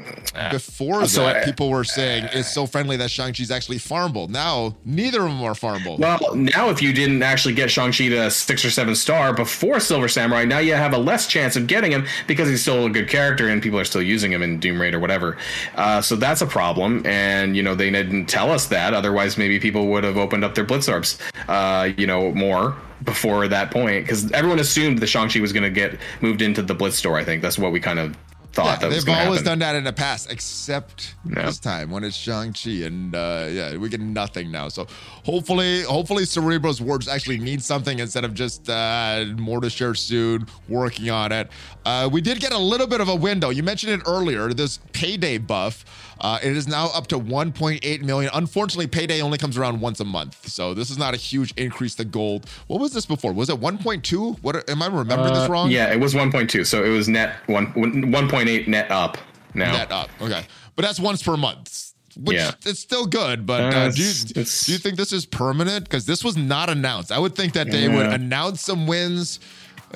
Before 0.50 1.06
so 1.06 1.24
that, 1.24 1.36
I, 1.36 1.44
people 1.44 1.70
were 1.70 1.84
saying 1.84 2.28
it's 2.32 2.52
so 2.52 2.66
friendly 2.66 2.96
that 2.98 3.10
Shang-Chi's 3.10 3.50
actually 3.50 3.78
farmable. 3.78 4.28
Now, 4.28 4.76
neither 4.84 5.22
of 5.22 5.28
them 5.28 5.42
are 5.42 5.54
farmable. 5.54 5.98
Well, 5.98 6.34
now 6.34 6.68
if 6.68 6.82
you 6.82 6.92
didn't 6.92 7.22
actually 7.22 7.54
get 7.54 7.70
Shang-Chi 7.70 8.08
to 8.08 8.30
six 8.30 8.64
or 8.64 8.70
seven 8.70 8.94
star 8.94 9.32
before 9.32 9.80
Silver 9.80 10.08
Samurai, 10.08 10.44
now 10.44 10.58
you 10.58 10.74
have 10.74 10.92
a 10.92 10.98
less 10.98 11.26
chance 11.26 11.56
of 11.56 11.66
getting 11.66 11.90
him 11.90 12.06
because 12.26 12.48
he's 12.48 12.62
still 12.62 12.86
a 12.86 12.90
good 12.90 13.08
character 13.08 13.48
and 13.48 13.62
people 13.62 13.78
are 13.78 13.84
still 13.84 14.02
using 14.02 14.32
him 14.32 14.42
in 14.42 14.60
Doom 14.60 14.80
Raid 14.80 14.94
or 14.94 15.00
whatever. 15.00 15.36
Uh, 15.74 16.00
so 16.00 16.16
that's 16.16 16.42
a 16.42 16.46
problem. 16.46 17.04
And, 17.06 17.56
you 17.56 17.62
know, 17.62 17.74
they 17.74 17.90
didn't 17.90 18.26
tell 18.26 18.50
us 18.50 18.66
that. 18.66 18.94
Otherwise, 18.94 19.38
maybe 19.38 19.58
people 19.58 19.86
would 19.88 20.04
have 20.04 20.16
opened 20.16 20.44
up 20.44 20.54
their 20.54 20.64
Blitz 20.64 20.88
Orbs, 20.88 21.18
uh, 21.48 21.90
you 21.96 22.06
know, 22.06 22.32
more 22.32 22.76
before 23.04 23.46
that 23.46 23.70
point 23.70 24.04
because 24.04 24.32
everyone 24.32 24.58
assumed 24.58 24.98
the 24.98 25.06
Shang-Chi 25.06 25.40
was 25.40 25.52
going 25.52 25.62
to 25.62 25.70
get 25.70 25.98
moved 26.22 26.40
into 26.40 26.62
the 26.62 26.74
Blitz 26.74 26.96
store. 26.96 27.18
I 27.18 27.24
think 27.24 27.42
that's 27.42 27.58
what 27.58 27.72
we 27.72 27.78
kind 27.78 27.98
of 27.98 28.16
thought 28.56 28.82
yeah, 28.82 28.88
they've 28.88 29.08
always 29.08 29.40
happen. 29.40 29.44
done 29.44 29.58
that 29.60 29.76
in 29.76 29.84
the 29.84 29.92
past, 29.92 30.32
except 30.32 31.14
this 31.24 31.58
time 31.58 31.90
when 31.90 32.04
it's 32.04 32.16
Shang 32.16 32.54
Chi, 32.54 32.86
and 32.86 33.14
uh, 33.14 33.46
yeah, 33.50 33.76
we 33.76 33.88
get 33.90 34.00
nothing 34.00 34.50
now. 34.50 34.68
So 34.68 34.86
hopefully, 35.24 35.82
hopefully, 35.82 36.24
Cerebro's 36.24 36.80
words 36.80 37.06
actually 37.06 37.38
mean 37.38 37.60
something 37.60 37.98
instead 37.98 38.24
of 38.24 38.32
just 38.32 38.68
uh, 38.70 39.26
more 39.36 39.60
to 39.60 39.68
share 39.68 39.94
soon. 39.94 40.46
Working 40.68 41.10
on 41.10 41.32
it. 41.32 41.50
Uh, 41.84 42.08
we 42.10 42.20
did 42.20 42.40
get 42.40 42.52
a 42.52 42.58
little 42.58 42.86
bit 42.86 43.00
of 43.00 43.08
a 43.08 43.14
window. 43.14 43.50
You 43.50 43.62
mentioned 43.62 43.92
it 43.92 44.00
earlier. 44.06 44.52
This 44.52 44.78
payday 44.92 45.38
buff. 45.38 46.05
Uh, 46.20 46.38
it 46.42 46.56
is 46.56 46.66
now 46.66 46.88
up 46.94 47.06
to 47.08 47.18
1.8 47.18 48.02
million. 48.02 48.30
Unfortunately, 48.34 48.86
payday 48.86 49.20
only 49.20 49.38
comes 49.38 49.58
around 49.58 49.80
once 49.80 50.00
a 50.00 50.04
month, 50.04 50.48
so 50.48 50.74
this 50.74 50.90
is 50.90 50.98
not 50.98 51.14
a 51.14 51.16
huge 51.16 51.52
increase 51.56 51.94
to 51.96 52.04
gold. 52.04 52.48
What 52.66 52.80
was 52.80 52.92
this 52.92 53.06
before? 53.06 53.32
Was 53.32 53.50
it 53.50 53.60
1.2? 53.60 54.42
What 54.42 54.68
am 54.68 54.82
I 54.82 54.86
remembering 54.86 55.34
this 55.34 55.48
uh, 55.48 55.52
wrong? 55.52 55.70
Yeah, 55.70 55.92
it 55.92 56.00
was 56.00 56.14
1.2. 56.14 56.66
So 56.66 56.84
it 56.84 56.88
was 56.88 57.08
net 57.08 57.36
one 57.46 57.72
1.8 57.74 58.68
net 58.68 58.90
up 58.90 59.18
now. 59.54 59.72
Net 59.72 59.92
up. 59.92 60.10
Okay, 60.20 60.44
but 60.74 60.84
that's 60.84 61.00
once 61.00 61.22
per 61.22 61.36
month. 61.36 61.92
Which 62.18 62.38
yeah. 62.38 62.52
it's 62.64 62.80
still 62.80 63.04
good, 63.04 63.44
but 63.44 63.74
uh, 63.74 63.90
do, 63.90 64.02
you, 64.02 64.12
do 64.24 64.40
you 64.40 64.78
think 64.78 64.96
this 64.96 65.12
is 65.12 65.26
permanent? 65.26 65.84
Because 65.84 66.06
this 66.06 66.24
was 66.24 66.34
not 66.34 66.70
announced. 66.70 67.12
I 67.12 67.18
would 67.18 67.34
think 67.34 67.52
that 67.52 67.70
they 67.70 67.82
yeah. 67.82 67.94
would 67.94 68.06
announce 68.06 68.62
some 68.62 68.86
wins 68.86 69.38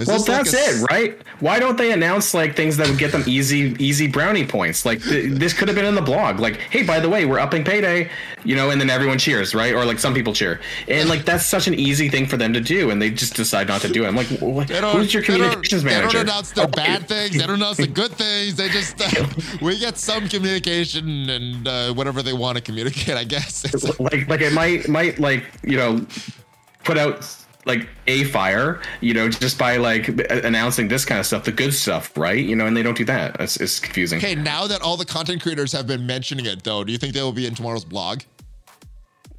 is 0.00 0.08
well, 0.08 0.22
that's 0.22 0.52
like 0.52 0.62
a... 0.62 0.70
it, 0.70 0.90
right? 0.90 1.22
Why 1.40 1.58
don't 1.58 1.76
they 1.76 1.92
announce 1.92 2.34
like 2.34 2.56
things 2.56 2.76
that 2.76 2.88
would 2.88 2.98
get 2.98 3.12
them 3.12 3.24
easy, 3.26 3.76
easy 3.78 4.06
brownie 4.06 4.46
points? 4.46 4.84
Like 4.84 5.02
th- 5.02 5.32
this 5.38 5.52
could 5.52 5.68
have 5.68 5.74
been 5.74 5.84
in 5.84 5.94
the 5.94 6.02
blog. 6.02 6.40
Like, 6.40 6.56
hey, 6.56 6.82
by 6.82 7.00
the 7.00 7.08
way, 7.08 7.26
we're 7.26 7.38
upping 7.38 7.64
payday, 7.64 8.10
you 8.44 8.56
know, 8.56 8.70
and 8.70 8.80
then 8.80 8.90
everyone 8.90 9.18
cheers, 9.18 9.54
right? 9.54 9.74
Or 9.74 9.84
like 9.84 9.98
some 9.98 10.14
people 10.14 10.32
cheer, 10.32 10.60
and 10.88 11.08
like 11.08 11.24
that's 11.24 11.46
such 11.46 11.66
an 11.66 11.74
easy 11.74 12.08
thing 12.08 12.26
for 12.26 12.36
them 12.36 12.52
to 12.52 12.60
do, 12.60 12.90
and 12.90 13.00
they 13.00 13.10
just 13.10 13.34
decide 13.34 13.68
not 13.68 13.80
to 13.82 13.88
do 13.88 14.04
it. 14.04 14.08
I'm 14.08 14.16
like, 14.16 14.26
who's 14.26 15.12
your 15.12 15.22
communications 15.22 15.82
they 15.82 15.90
manager? 15.90 16.18
They 16.18 16.24
don't 16.24 16.28
announce 16.28 16.52
the 16.52 16.68
bad 16.68 17.08
things. 17.08 17.32
They 17.32 17.46
don't 17.46 17.56
announce 17.56 17.76
the 17.76 17.86
good 17.86 18.12
things. 18.12 18.56
They 18.56 18.68
just 18.68 19.00
uh, 19.00 19.26
we 19.62 19.78
get 19.78 19.98
some 19.98 20.28
communication 20.28 21.30
and 21.30 21.68
uh, 21.68 21.94
whatever 21.94 22.22
they 22.22 22.32
want 22.32 22.56
to 22.56 22.62
communicate. 22.62 23.16
I 23.16 23.24
guess 23.24 23.64
it's 23.64 23.98
like 24.00 24.28
like 24.28 24.40
it 24.40 24.52
might 24.52 24.88
might 24.88 25.18
like 25.18 25.44
you 25.62 25.76
know 25.76 26.06
put 26.84 26.98
out 26.98 27.24
like 27.66 27.88
a 28.06 28.24
fire, 28.24 28.80
you 29.00 29.14
know, 29.14 29.28
just 29.28 29.58
by 29.58 29.76
like 29.76 30.08
announcing 30.30 30.88
this 30.88 31.04
kind 31.04 31.18
of 31.18 31.26
stuff, 31.26 31.44
the 31.44 31.52
good 31.52 31.74
stuff, 31.74 32.16
right? 32.16 32.44
You 32.44 32.56
know, 32.56 32.66
and 32.66 32.76
they 32.76 32.82
don't 32.82 32.96
do 32.96 33.04
that. 33.04 33.40
It's, 33.40 33.56
it's 33.58 33.78
confusing. 33.78 34.18
Okay, 34.18 34.34
now 34.34 34.66
that 34.66 34.82
all 34.82 34.96
the 34.96 35.04
content 35.04 35.42
creators 35.42 35.72
have 35.72 35.86
been 35.86 36.06
mentioning 36.06 36.46
it, 36.46 36.62
though, 36.64 36.84
do 36.84 36.92
you 36.92 36.98
think 36.98 37.14
they 37.14 37.22
will 37.22 37.32
be 37.32 37.46
in 37.46 37.54
tomorrow's 37.54 37.84
blog? 37.84 38.22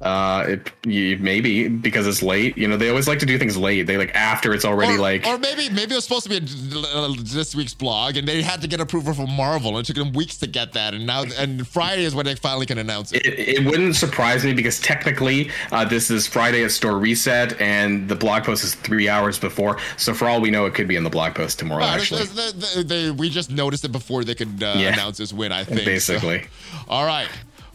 Uh, 0.02 0.44
it 0.48 0.72
you, 0.84 1.16
maybe 1.18 1.68
because 1.68 2.06
it's 2.08 2.22
late. 2.22 2.58
You 2.58 2.66
know, 2.66 2.76
they 2.76 2.88
always 2.88 3.06
like 3.06 3.20
to 3.20 3.26
do 3.26 3.38
things 3.38 3.56
late. 3.56 3.82
They 3.86 3.96
like 3.96 4.12
after 4.14 4.52
it's 4.52 4.64
already 4.64 4.94
or, 4.94 4.98
like. 4.98 5.26
or 5.26 5.38
maybe 5.38 5.68
maybe 5.70 5.92
it 5.92 5.96
was 5.96 6.04
supposed 6.04 6.28
to 6.28 6.28
be 6.28 6.36
a, 6.36 6.80
uh, 6.98 7.14
this 7.22 7.54
week's 7.54 7.74
blog, 7.74 8.16
and 8.16 8.26
they 8.26 8.42
had 8.42 8.60
to 8.62 8.68
get 8.68 8.80
approval 8.80 9.14
from 9.14 9.30
Marvel, 9.30 9.76
and 9.76 9.84
it 9.84 9.86
took 9.86 9.96
them 9.96 10.12
weeks 10.12 10.36
to 10.38 10.46
get 10.48 10.72
that, 10.72 10.92
and 10.94 11.06
now 11.06 11.24
and 11.38 11.66
Friday 11.68 12.04
is 12.04 12.14
when 12.16 12.26
they 12.26 12.34
finally 12.34 12.66
can 12.66 12.78
announce 12.78 13.12
it. 13.12 13.24
It, 13.24 13.58
it 13.60 13.64
wouldn't 13.64 13.94
surprise 13.94 14.44
me 14.44 14.52
because 14.52 14.80
technically 14.80 15.50
uh, 15.70 15.84
this 15.84 16.10
is 16.10 16.26
Friday 16.26 16.64
at 16.64 16.72
store 16.72 16.98
reset, 16.98 17.60
and 17.60 18.08
the 18.08 18.16
blog 18.16 18.42
post 18.44 18.64
is 18.64 18.74
three 18.74 19.08
hours 19.08 19.38
before. 19.38 19.78
So 19.96 20.14
for 20.14 20.28
all 20.28 20.40
we 20.40 20.50
know, 20.50 20.66
it 20.66 20.74
could 20.74 20.88
be 20.88 20.96
in 20.96 21.04
the 21.04 21.10
blog 21.10 21.34
post 21.36 21.60
tomorrow. 21.60 21.80
Right, 21.84 22.00
actually, 22.00 22.22
it's- 22.22 22.74
they- 22.74 22.82
they- 22.82 23.10
we 23.12 23.30
just 23.30 23.50
noticed 23.50 23.84
it 23.84 23.92
before 23.92 24.24
they 24.24 24.34
could 24.34 24.62
uh, 24.62 24.74
Yeah. 24.76 24.92
announce 24.94 25.18
this 25.18 25.32
win. 25.32 25.52
I 25.52 25.62
think 25.64 25.78
so. 25.80 25.84
basically. 25.84 26.46
All 26.88 27.06
right. 27.06 27.28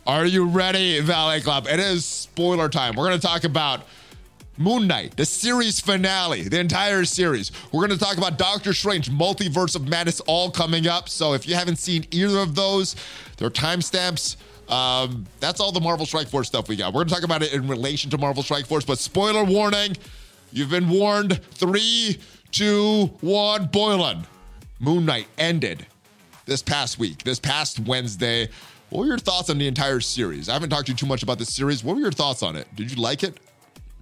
Are 0.08 0.26
you 0.26 0.46
ready, 0.46 1.02
Valet 1.02 1.42
Club? 1.42 1.68
It 1.68 1.82
is 1.82 2.06
spoiler 2.06 2.70
time. 2.70 2.96
We're 2.96 3.10
going 3.10 3.20
to 3.20 3.28
talk 3.28 3.44
about 3.44 3.82
Moon 4.56 4.88
Knight, 4.88 5.18
the 5.18 5.26
series 5.26 5.82
finale, 5.82 6.44
the 6.44 6.62
entire 6.62 7.04
series. 7.04 7.52
We're 7.74 7.86
going 7.86 8.00
to 8.00 8.04
talk 8.04 8.18
about 8.18 8.38
Doctor 8.38 8.72
Strange, 8.72 9.12
Multiverse 9.12 9.76
of 9.76 9.86
Madness, 9.90 10.22
all 10.22 10.50
coming 10.50 10.88
up. 10.88 11.10
So 11.10 11.34
if 11.34 11.46
you 11.46 11.56
haven't 11.56 11.76
seen 11.76 12.06
either 12.12 12.40
of 12.40 12.56
those, 12.56 12.96
there 13.36 13.50
are 13.50 13.52
timestamps. 13.52 14.38
Um, 14.72 15.26
that's 15.42 15.60
all 15.60 15.74
the 15.74 15.82
Marvel 15.82 16.06
Strike 16.06 16.30
Force 16.30 16.48
stuff 16.48 16.70
we 16.70 16.78
got. 16.78 16.94
We're 16.94 17.00
going 17.00 17.10
to 17.10 17.14
talk 17.14 17.26
about 17.26 17.44
it 17.44 17.52
in 17.52 17.68
relation 17.68 18.10
to 18.12 18.18
Marvel 18.18 18.44
Strike 18.44 18.66
Force, 18.66 18.86
but 18.86 19.00
spoiler 19.00 19.44
warning, 19.44 19.98
you've 20.54 20.70
been 20.70 20.88
warned. 20.88 21.44
Three, 21.52 22.18
two, 22.54 23.08
one, 23.20 23.66
Boylan. 23.66 24.26
Moon 24.80 25.04
Knight 25.04 25.28
ended 25.38 25.86
this 26.46 26.62
past 26.62 26.98
week, 26.98 27.24
this 27.24 27.42
past 27.42 27.82
Wednesday. 27.82 28.48
What 28.90 29.02
were 29.02 29.06
your 29.08 29.18
thoughts 29.18 29.50
on 29.50 29.58
the 29.58 29.68
entire 29.68 30.00
series? 30.00 30.48
I 30.48 30.54
haven't 30.54 30.70
talked 30.70 30.86
to 30.86 30.94
you 30.94 30.98
too 30.98 31.06
much 31.06 31.22
about 31.22 31.40
the 31.40 31.46
series. 31.46 31.84
What 31.84 31.96
were 31.96 32.02
your 32.02 32.12
thoughts 32.12 32.42
on 32.42 32.56
it? 32.56 32.68
Did 32.76 32.90
you 32.92 33.02
like 33.02 33.24
it? 33.24 33.38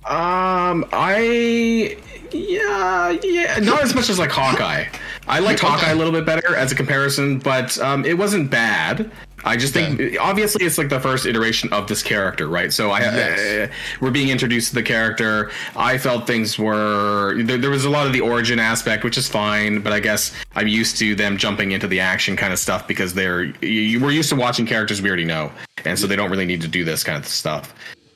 Um, 0.05 0.85
I 0.93 1.97
yeah 2.31 3.09
yeah 3.23 3.57
not 3.57 3.81
as 3.81 3.95
much 3.95 4.07
as 4.11 4.19
like 4.19 4.29
Hawkeye. 4.29 4.85
I 5.27 5.39
liked 5.39 5.61
Hawkeye 5.61 5.89
a 5.89 5.95
little 5.95 6.11
bit 6.11 6.27
better 6.27 6.55
as 6.55 6.71
a 6.71 6.75
comparison, 6.75 7.39
but 7.39 7.79
um, 7.79 8.05
it 8.05 8.15
wasn't 8.15 8.51
bad. 8.51 9.09
I 9.45 9.55
just 9.57 9.73
think 9.73 10.17
obviously 10.19 10.65
it's 10.65 10.77
like 10.77 10.89
the 10.89 10.99
first 10.99 11.25
iteration 11.25 11.71
of 11.71 11.87
this 11.87 12.01
character, 12.01 12.47
right? 12.47 12.73
So 12.73 12.91
I 12.91 13.01
Yes. 13.01 13.69
uh, 13.69 13.73
we're 14.01 14.11
being 14.11 14.29
introduced 14.29 14.69
to 14.69 14.75
the 14.75 14.83
character. 14.83 15.51
I 15.75 15.97
felt 15.97 16.25
things 16.25 16.57
were 16.57 17.35
there, 17.43 17.57
there 17.57 17.69
was 17.69 17.85
a 17.85 17.89
lot 17.89 18.07
of 18.07 18.13
the 18.13 18.21
origin 18.21 18.59
aspect, 18.59 19.03
which 19.03 19.17
is 19.17 19.27
fine, 19.29 19.79
but 19.81 19.93
I 19.93 19.99
guess 19.99 20.33
I'm 20.55 20.67
used 20.67 20.97
to 20.97 21.13
them 21.15 21.37
jumping 21.37 21.71
into 21.71 21.87
the 21.87 21.99
action 21.99 22.35
kind 22.35 22.51
of 22.51 22.59
stuff 22.59 22.87
because 22.87 23.13
they're 23.13 23.43
you, 23.63 24.01
we're 24.01 24.11
used 24.11 24.29
to 24.29 24.35
watching 24.35 24.65
characters 24.65 25.01
we 25.01 25.09
already 25.09 25.25
know, 25.25 25.51
and 25.85 25.97
so 25.97 26.07
they 26.07 26.15
don't 26.15 26.31
really 26.31 26.45
need 26.45 26.61
to 26.61 26.67
do 26.67 26.83
this 26.83 27.03
kind 27.03 27.17
of 27.17 27.27
stuff. 27.27 27.75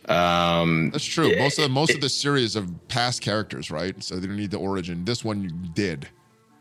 Um, 0.10 0.90
That's 0.90 1.06
true. 1.06 1.36
Most 1.38 1.60
of 1.60 1.66
the, 1.66 1.70
most 1.70 1.94
of 1.94 2.02
the 2.02 2.10
series 2.10 2.56
of 2.56 2.68
past 2.88 3.22
characters, 3.22 3.70
right? 3.70 4.02
So 4.04 4.16
they 4.16 4.26
don't 4.26 4.38
need 4.38 4.50
the 4.50 4.58
origin. 4.58 5.06
This 5.06 5.24
one 5.24 5.70
did. 5.76 6.08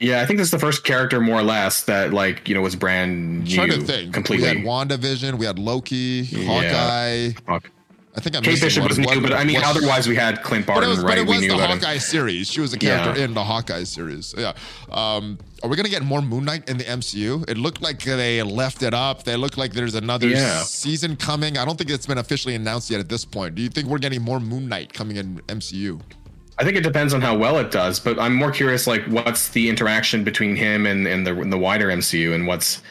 Yeah, 0.00 0.20
I 0.20 0.26
think 0.26 0.38
this 0.38 0.46
is 0.46 0.52
the 0.52 0.58
first 0.60 0.84
character 0.84 1.20
more 1.20 1.40
or 1.40 1.42
less 1.42 1.82
that 1.84 2.12
like 2.12 2.48
you 2.48 2.54
know 2.54 2.60
was 2.62 2.76
brand 2.76 3.44
new 3.44 3.54
trying 3.54 3.70
to 3.70 3.80
think. 3.80 4.14
completely. 4.14 4.48
We 4.48 4.58
had 4.58 4.66
WandaVision, 4.66 5.34
we 5.38 5.46
had 5.46 5.58
Loki, 5.58 6.24
Hawkeye. 6.46 7.30
Hawk- 7.46 7.70
I 8.16 8.20
think 8.20 8.34
I'm 8.34 8.42
Kate 8.42 8.60
Bishop 8.60 8.80
one. 8.82 8.88
was 8.88 8.98
new, 8.98 9.06
What- 9.06 9.22
but 9.22 9.32
I 9.32 9.44
mean, 9.44 9.56
what- 9.56 9.64
otherwise 9.76 10.08
we 10.08 10.16
had 10.16 10.42
Clint 10.42 10.66
But 10.66 10.72
Barton, 10.74 10.88
it 10.90 10.94
was, 10.94 10.98
right? 11.04 11.08
but 11.10 11.18
it 11.18 11.26
we 11.26 11.32
was 11.34 11.40
knew 11.42 11.48
the 11.48 11.54
about 11.54 11.70
him. 11.70 11.78
Hawkeye 11.78 11.98
series. 11.98 12.50
She 12.50 12.60
was 12.60 12.72
a 12.72 12.78
character 12.78 13.16
Yeah. 13.16 13.26
in 13.26 13.34
the 13.34 13.44
Hawkeye 13.44 13.84
series. 13.84 14.34
Yeah. 14.36 14.54
Um, 14.90 15.38
are 15.62 15.68
we 15.68 15.76
gonna 15.76 15.88
get 15.88 16.02
more 16.02 16.20
Moon 16.20 16.44
Knight 16.44 16.68
in 16.68 16.78
the 16.78 16.88
MCU? 16.88 17.44
It 17.46 17.58
looked 17.58 17.80
like 17.80 18.02
they 18.02 18.42
left 18.42 18.82
it 18.82 18.92
up. 18.94 19.22
They 19.24 19.36
look 19.36 19.56
like 19.56 19.72
there's 19.72 19.94
another 19.94 20.28
Yeah. 20.28 20.62
season 20.64 21.14
coming. 21.14 21.58
I 21.58 21.64
don't 21.64 21.76
think 21.78 21.90
it's 21.90 22.06
been 22.06 22.18
officially 22.18 22.54
announced 22.56 22.90
yet 22.90 22.98
at 22.98 23.08
this 23.08 23.24
point. 23.24 23.54
Do 23.54 23.62
you 23.62 23.68
think 23.68 23.86
we're 23.86 23.98
getting 23.98 24.22
more 24.22 24.40
Moon 24.40 24.68
Knight 24.68 24.92
coming 24.92 25.16
in 25.16 25.40
MCU? 25.48 26.00
I 26.60 26.64
think 26.64 26.76
it 26.76 26.82
depends 26.82 27.14
on 27.14 27.20
how 27.20 27.36
well 27.36 27.58
it 27.58 27.70
does, 27.70 28.00
but 28.00 28.18
I'm 28.18 28.34
more 28.34 28.50
curious 28.50 28.86
like 28.86 29.04
what's 29.04 29.48
the 29.50 29.68
interaction 29.68 30.24
between 30.24 30.56
him 30.56 30.86
and, 30.86 31.06
and 31.06 31.26
the 31.26 31.40
and 31.40 31.52
the 31.52 31.58
wider 31.58 31.88
MCU, 31.88 32.34
and 32.34 32.46
what's 32.46 32.82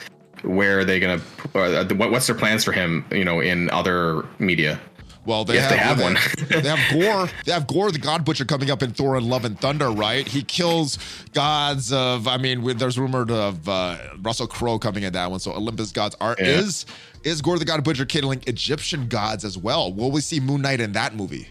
where 0.44 0.80
are 0.80 0.86
they 0.86 1.00
gonna 1.00 1.22
uh, 1.54 1.86
what, 1.96 2.12
what's 2.12 2.28
their 2.28 2.36
plans 2.36 2.64
for 2.64 2.72
him? 2.72 3.06
You 3.12 3.26
know, 3.26 3.42
in 3.42 3.70
other 3.72 4.26
media. 4.40 4.80
Well, 5.26 5.44
they 5.44 5.60
have, 5.60 5.70
they 5.70 5.78
have 5.78 6.02
one. 6.02 6.18
they 6.48 6.62
have 6.70 6.80
Gorr. 6.94 7.30
They 7.44 7.52
have 7.52 7.68
Gorr 7.68 7.92
the 7.92 8.00
God 8.00 8.24
Butcher 8.24 8.46
coming 8.46 8.72
up 8.72 8.82
in 8.82 8.92
Thor 8.92 9.18
and 9.18 9.26
Love 9.26 9.44
and 9.44 9.60
Thunder, 9.60 9.92
right? 9.92 10.26
He 10.26 10.42
kills 10.42 10.98
gods 11.34 11.92
of. 11.92 12.30
I 12.30 12.38
mean, 12.38 12.78
there's 12.78 12.98
rumored 12.98 13.30
of 13.30 13.68
uh, 13.68 13.98
Russell 14.22 14.48
Crowe 14.48 14.80
coming 14.80 15.04
in 15.04 15.12
that 15.12 15.30
one. 15.30 15.42
So 15.42 15.52
Olympus 15.52 15.92
gods 15.92 16.16
are 16.22 16.38
Yeah. 16.40 16.46
is 16.46 16.86
is 17.26 17.42
Gorr 17.42 17.60
the 17.60 17.66
God 17.66 17.84
Butcher 17.84 18.06
killing 18.06 18.42
Egyptian 18.48 19.10
gods 19.10 19.44
as 19.44 19.58
well? 19.58 19.92
Will 19.92 20.12
we 20.12 20.22
see 20.22 20.40
Moon 20.40 20.62
Knight 20.62 20.80
in 20.80 20.94
that 20.94 21.14
movie? 21.14 21.50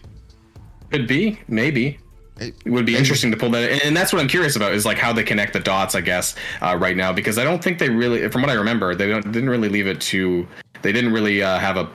Could 0.89 1.05
be, 1.07 1.39
maybe. 1.47 1.99
It 2.39 2.53
would 2.65 2.85
be 2.85 2.95
interesting 2.95 3.31
to 3.31 3.37
pull 3.37 3.49
that, 3.51 3.83
and 3.83 3.95
that's 3.95 4.13
what 4.13 4.21
I'm 4.21 4.27
curious 4.27 4.55
about 4.55 4.73
is 4.73 4.85
like 4.85 4.97
how 4.97 5.11
they 5.13 5.23
connect 5.23 5.53
the 5.53 5.59
dots. 5.59 5.95
I 5.95 6.01
guess 6.01 6.35
uh, 6.61 6.77
right 6.79 6.95
now 6.95 7.11
because 7.13 7.37
I 7.37 7.43
don't 7.43 7.63
think 7.63 7.79
they 7.79 7.89
really, 7.89 8.27
from 8.29 8.41
what 8.41 8.51
I 8.51 8.53
remember, 8.55 8.93
they 8.95 9.07
don't, 9.07 9.31
didn't 9.31 9.49
really 9.49 9.69
leave 9.69 9.87
it 9.87 9.99
to. 10.01 10.47
They 10.81 10.91
didn't 10.91 11.13
really 11.13 11.41
uh, 11.41 11.57
have 11.59 11.77
a 11.77 11.89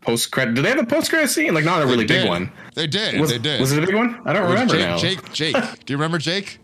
post 0.00 0.30
credit. 0.30 0.54
Did 0.54 0.64
they 0.64 0.68
have 0.70 0.78
a 0.78 0.86
post 0.86 1.10
credit 1.10 1.28
scene? 1.28 1.54
Like 1.54 1.64
not 1.64 1.82
a 1.82 1.86
really 1.86 2.04
They 2.04 2.14
big 2.14 2.22
did. 2.22 2.28
one. 2.28 2.52
They 2.74 2.86
did. 2.86 3.20
Was, 3.20 3.30
they 3.30 3.38
did. 3.38 3.60
was 3.60 3.72
it 3.72 3.82
a 3.82 3.86
big 3.86 3.94
one? 3.94 4.20
I 4.24 4.32
don't 4.32 4.48
remember 4.48 4.74
Jake, 4.74 4.86
now. 4.86 4.98
Jake, 4.98 5.32
Jake. 5.32 5.54
Do 5.86 5.92
you 5.92 5.96
remember 5.96 6.18
Jake? 6.18 6.58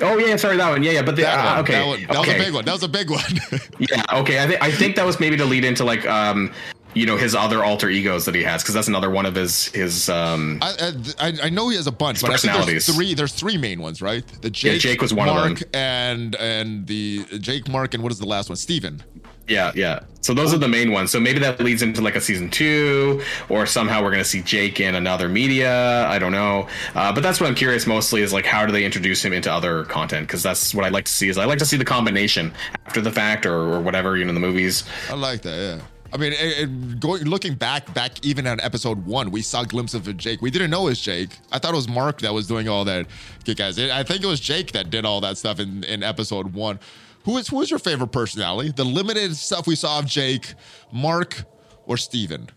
Oh 0.00 0.16
yeah, 0.18 0.36
sorry 0.36 0.56
that 0.56 0.70
one. 0.70 0.82
Yeah, 0.84 0.92
yeah. 0.92 1.02
But 1.02 1.16
the, 1.16 1.22
That 1.22 1.58
uh, 1.58 1.60
okay, 1.62 1.72
That, 1.72 1.86
one. 1.86 2.06
that 2.06 2.18
was 2.20 2.28
a 2.28 2.38
big 2.38 2.54
one. 2.54 2.64
That 2.64 2.72
was 2.72 2.82
a 2.84 2.88
big 2.88 3.10
one. 3.10 3.60
Yeah, 3.90 4.02
okay. 4.20 4.42
I, 4.42 4.46
th- 4.46 4.58
I 4.60 4.70
think 4.70 4.96
that 4.96 5.04
was 5.06 5.18
maybe 5.20 5.36
to 5.36 5.44
lead 5.44 5.64
into 5.64 5.84
like 5.84 6.06
um, 6.06 6.52
you 6.98 7.06
know, 7.06 7.16
his 7.16 7.34
other 7.36 7.62
alter 7.62 7.88
egos 7.88 8.24
that 8.24 8.34
he 8.34 8.42
has 8.42 8.62
because 8.62 8.74
that's 8.74 8.88
another 8.88 9.08
one 9.08 9.24
of 9.24 9.36
his 9.36 9.66
his 9.66 10.08
um. 10.08 10.58
I, 10.60 10.92
I 11.20 11.32
I 11.44 11.48
know 11.48 11.68
he 11.68 11.76
has 11.76 11.86
a 11.86 11.92
bunch, 11.92 12.20
but 12.20 12.30
I 12.30 12.36
think 12.36 12.66
there's 12.66 12.92
three. 12.92 13.14
There's 13.14 13.32
three 13.32 13.56
main 13.56 13.80
ones, 13.80 14.02
right? 14.02 14.26
The 14.42 14.50
Jake, 14.50 14.80
Jake 14.80 15.00
was 15.00 15.14
one 15.14 15.28
of 15.28 15.36
Mark, 15.36 15.58
them. 15.60 15.68
and 15.74 16.34
and 16.34 16.86
the 16.88 17.24
Jake, 17.38 17.68
Mark, 17.68 17.94
and 17.94 18.02
what 18.02 18.10
is 18.10 18.18
the 18.18 18.26
last 18.26 18.48
one? 18.48 18.56
Steven. 18.56 19.02
Yeah, 19.46 19.72
yeah. 19.74 20.00
So 20.20 20.34
those 20.34 20.52
are 20.52 20.58
the 20.58 20.68
main 20.68 20.92
ones. 20.92 21.10
So 21.10 21.20
maybe 21.20 21.38
that 21.38 21.58
leads 21.60 21.80
into 21.80 22.02
like 22.02 22.16
a 22.16 22.20
season 22.20 22.50
two, 22.50 23.22
or 23.48 23.64
somehow 23.64 24.02
we're 24.02 24.10
gonna 24.10 24.24
see 24.24 24.42
Jake 24.42 24.80
in 24.80 24.96
another 24.96 25.28
media. 25.28 26.04
I 26.06 26.18
don't 26.18 26.32
know, 26.32 26.68
uh, 26.96 27.12
but 27.12 27.22
that's 27.22 27.40
what 27.40 27.46
I'm 27.48 27.54
curious 27.54 27.86
mostly 27.86 28.22
is 28.22 28.32
like 28.32 28.44
how 28.44 28.66
do 28.66 28.72
they 28.72 28.84
introduce 28.84 29.24
him 29.24 29.32
into 29.32 29.52
other 29.52 29.84
content? 29.84 30.26
Because 30.26 30.42
that's 30.42 30.74
what 30.74 30.84
I 30.84 30.88
like 30.88 31.04
to 31.04 31.12
see. 31.12 31.28
Is 31.28 31.38
I 31.38 31.44
like 31.44 31.60
to 31.60 31.66
see 31.66 31.76
the 31.76 31.84
combination 31.84 32.52
after 32.86 33.00
the 33.00 33.12
fact 33.12 33.46
or, 33.46 33.74
or 33.74 33.80
whatever 33.80 34.16
you 34.16 34.24
know 34.24 34.34
the 34.34 34.40
movies. 34.40 34.82
I 35.08 35.14
like 35.14 35.42
that. 35.42 35.78
Yeah. 35.78 35.86
I 36.12 36.16
mean, 36.16 36.32
it, 36.32 36.38
it, 36.38 37.00
going 37.00 37.24
looking 37.24 37.54
back, 37.54 37.92
back 37.92 38.24
even 38.24 38.46
on 38.46 38.60
episode 38.60 39.04
one, 39.04 39.30
we 39.30 39.42
saw 39.42 39.64
glimpses 39.64 40.06
of 40.06 40.16
Jake. 40.16 40.40
We 40.40 40.50
didn't 40.50 40.70
know 40.70 40.82
it 40.82 40.90
was 40.90 41.00
Jake. 41.00 41.30
I 41.52 41.58
thought 41.58 41.72
it 41.72 41.76
was 41.76 41.88
Mark 41.88 42.20
that 42.20 42.32
was 42.32 42.46
doing 42.46 42.68
all 42.68 42.84
that. 42.86 43.06
Guys, 43.44 43.78
I 43.78 44.02
think 44.02 44.22
it 44.22 44.26
was 44.26 44.40
Jake 44.40 44.72
that 44.72 44.90
did 44.90 45.04
all 45.04 45.20
that 45.20 45.38
stuff 45.38 45.60
in, 45.60 45.84
in 45.84 46.02
episode 46.02 46.54
one. 46.54 46.80
Who 47.24 47.36
is 47.36 47.48
who 47.48 47.60
is 47.60 47.70
your 47.70 47.78
favorite 47.78 48.12
personality? 48.12 48.70
The 48.70 48.84
limited 48.84 49.36
stuff 49.36 49.66
we 49.66 49.74
saw 49.74 49.98
of 49.98 50.06
Jake, 50.06 50.54
Mark, 50.92 51.44
or 51.84 51.96
Steven? 51.96 52.48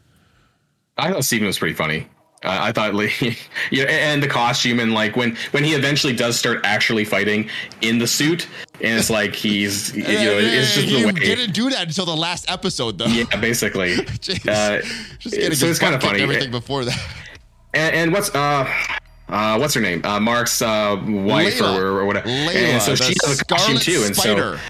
I 0.98 1.12
thought 1.12 1.26
Steven 1.26 1.48
was 1.48 1.60
pretty 1.60 1.76
funny. 1.76 2.08
Uh, 2.44 2.58
I 2.62 2.72
thought, 2.72 2.94
like, 2.96 3.22
you 3.72 3.84
know, 3.84 3.90
and 3.90 4.22
the 4.22 4.28
costume 4.28 4.80
and 4.80 4.94
like 4.94 5.16
when 5.16 5.36
when 5.52 5.64
he 5.64 5.74
eventually 5.74 6.16
does 6.16 6.38
start 6.38 6.62
actually 6.64 7.06
fighting 7.06 7.50
in 7.82 8.00
the 8.00 8.08
suit, 8.08 8.48
and 8.82 8.98
it's 8.98 9.10
like 9.10 9.36
he's 9.36 9.96
you 9.96 10.04
know 10.04 10.38
it's 10.40 10.74
just 10.74 10.88
he 10.88 11.02
the 11.02 11.06
way. 11.08 11.12
didn't 11.14 11.54
do 11.54 11.70
that 11.70 11.88
until 11.88 12.06
the 12.06 12.16
last 12.16 12.50
episode, 12.50 12.98
though. 12.98 13.06
Yeah, 13.06 13.26
basically. 13.40 13.96
Jeez. 13.96 14.48
Uh, 14.48 14.82
Just 15.20 15.36
getting 15.36 15.56
so 15.56 15.68
it's 15.68 15.80
kind 15.80 15.94
of 15.94 16.02
funny. 16.02 16.22
Everything 16.22 16.52
before 16.52 16.84
that. 16.86 17.00
And, 17.74 17.96
and 17.96 18.14
what's 18.14 18.34
uh, 18.34 18.68
uh, 19.30 19.58
what's 19.58 19.74
her 19.76 19.82
name? 19.82 20.04
Uh, 20.04 20.20
Mark's 20.20 20.62
uh, 20.62 21.00
wife 21.06 21.60
Layla. 21.60 21.78
or, 21.78 22.00
or 22.00 22.06
whatever. 22.06 22.28
Layla, 22.28 22.56
and 22.56 22.82
so 22.82 22.92
the 22.96 23.04
she 23.04 23.14
has 23.26 23.40
a 23.40 23.46
costume 23.46 23.78
too. 23.78 24.04
And 24.06 24.16
Spider. 24.16 24.58
so 24.58 24.64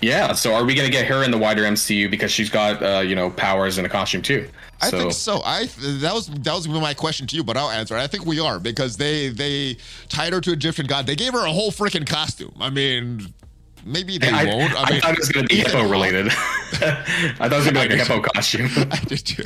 yeah, 0.00 0.32
so 0.32 0.54
are 0.54 0.64
we 0.64 0.74
gonna 0.74 0.90
get 0.90 1.06
her 1.06 1.24
in 1.24 1.30
the 1.30 1.38
wider 1.38 1.62
MCU 1.62 2.10
because 2.10 2.30
she's 2.30 2.50
got 2.50 2.82
uh, 2.82 3.00
you 3.00 3.14
know 3.14 3.30
powers 3.30 3.78
and 3.78 3.86
a 3.86 3.90
costume 3.90 4.22
too? 4.22 4.48
I 4.80 4.90
so, 4.90 4.98
think 4.98 5.12
so. 5.12 5.40
I 5.44 5.66
that 5.66 6.12
was 6.14 6.28
that 6.28 6.54
was 6.54 6.66
gonna 6.66 6.78
be 6.78 6.82
my 6.82 6.94
question 6.94 7.26
to 7.28 7.36
you, 7.36 7.42
but 7.42 7.56
I'll 7.56 7.70
answer. 7.70 7.96
I 7.96 8.06
think 8.06 8.26
we 8.26 8.38
are 8.38 8.60
because 8.60 8.96
they 8.96 9.28
they 9.28 9.76
tied 10.08 10.32
her 10.32 10.40
to 10.42 10.52
a 10.52 10.56
different 10.56 10.90
god. 10.90 11.06
They 11.06 11.16
gave 11.16 11.32
her 11.32 11.44
a 11.44 11.52
whole 11.52 11.70
freaking 11.70 12.06
costume. 12.06 12.54
I 12.60 12.70
mean, 12.70 13.32
maybe 13.84 14.18
they 14.18 14.28
I, 14.28 14.44
won't. 14.44 14.74
I 14.74 14.90
mean, 14.90 15.00
thought 15.00 15.14
it 15.14 15.18
was 15.18 15.28
gonna 15.30 15.46
be 15.46 15.56
hippo 15.56 15.88
related. 15.88 16.26
I 16.32 16.32
thought 16.32 17.52
it 17.52 17.56
was 17.56 17.64
gonna 17.64 17.72
be 17.72 17.78
like 17.78 17.90
a 17.90 17.96
hippo 17.96 18.20
costume. 18.20 18.68
I 18.76 18.98
did 19.06 19.24
too. 19.24 19.44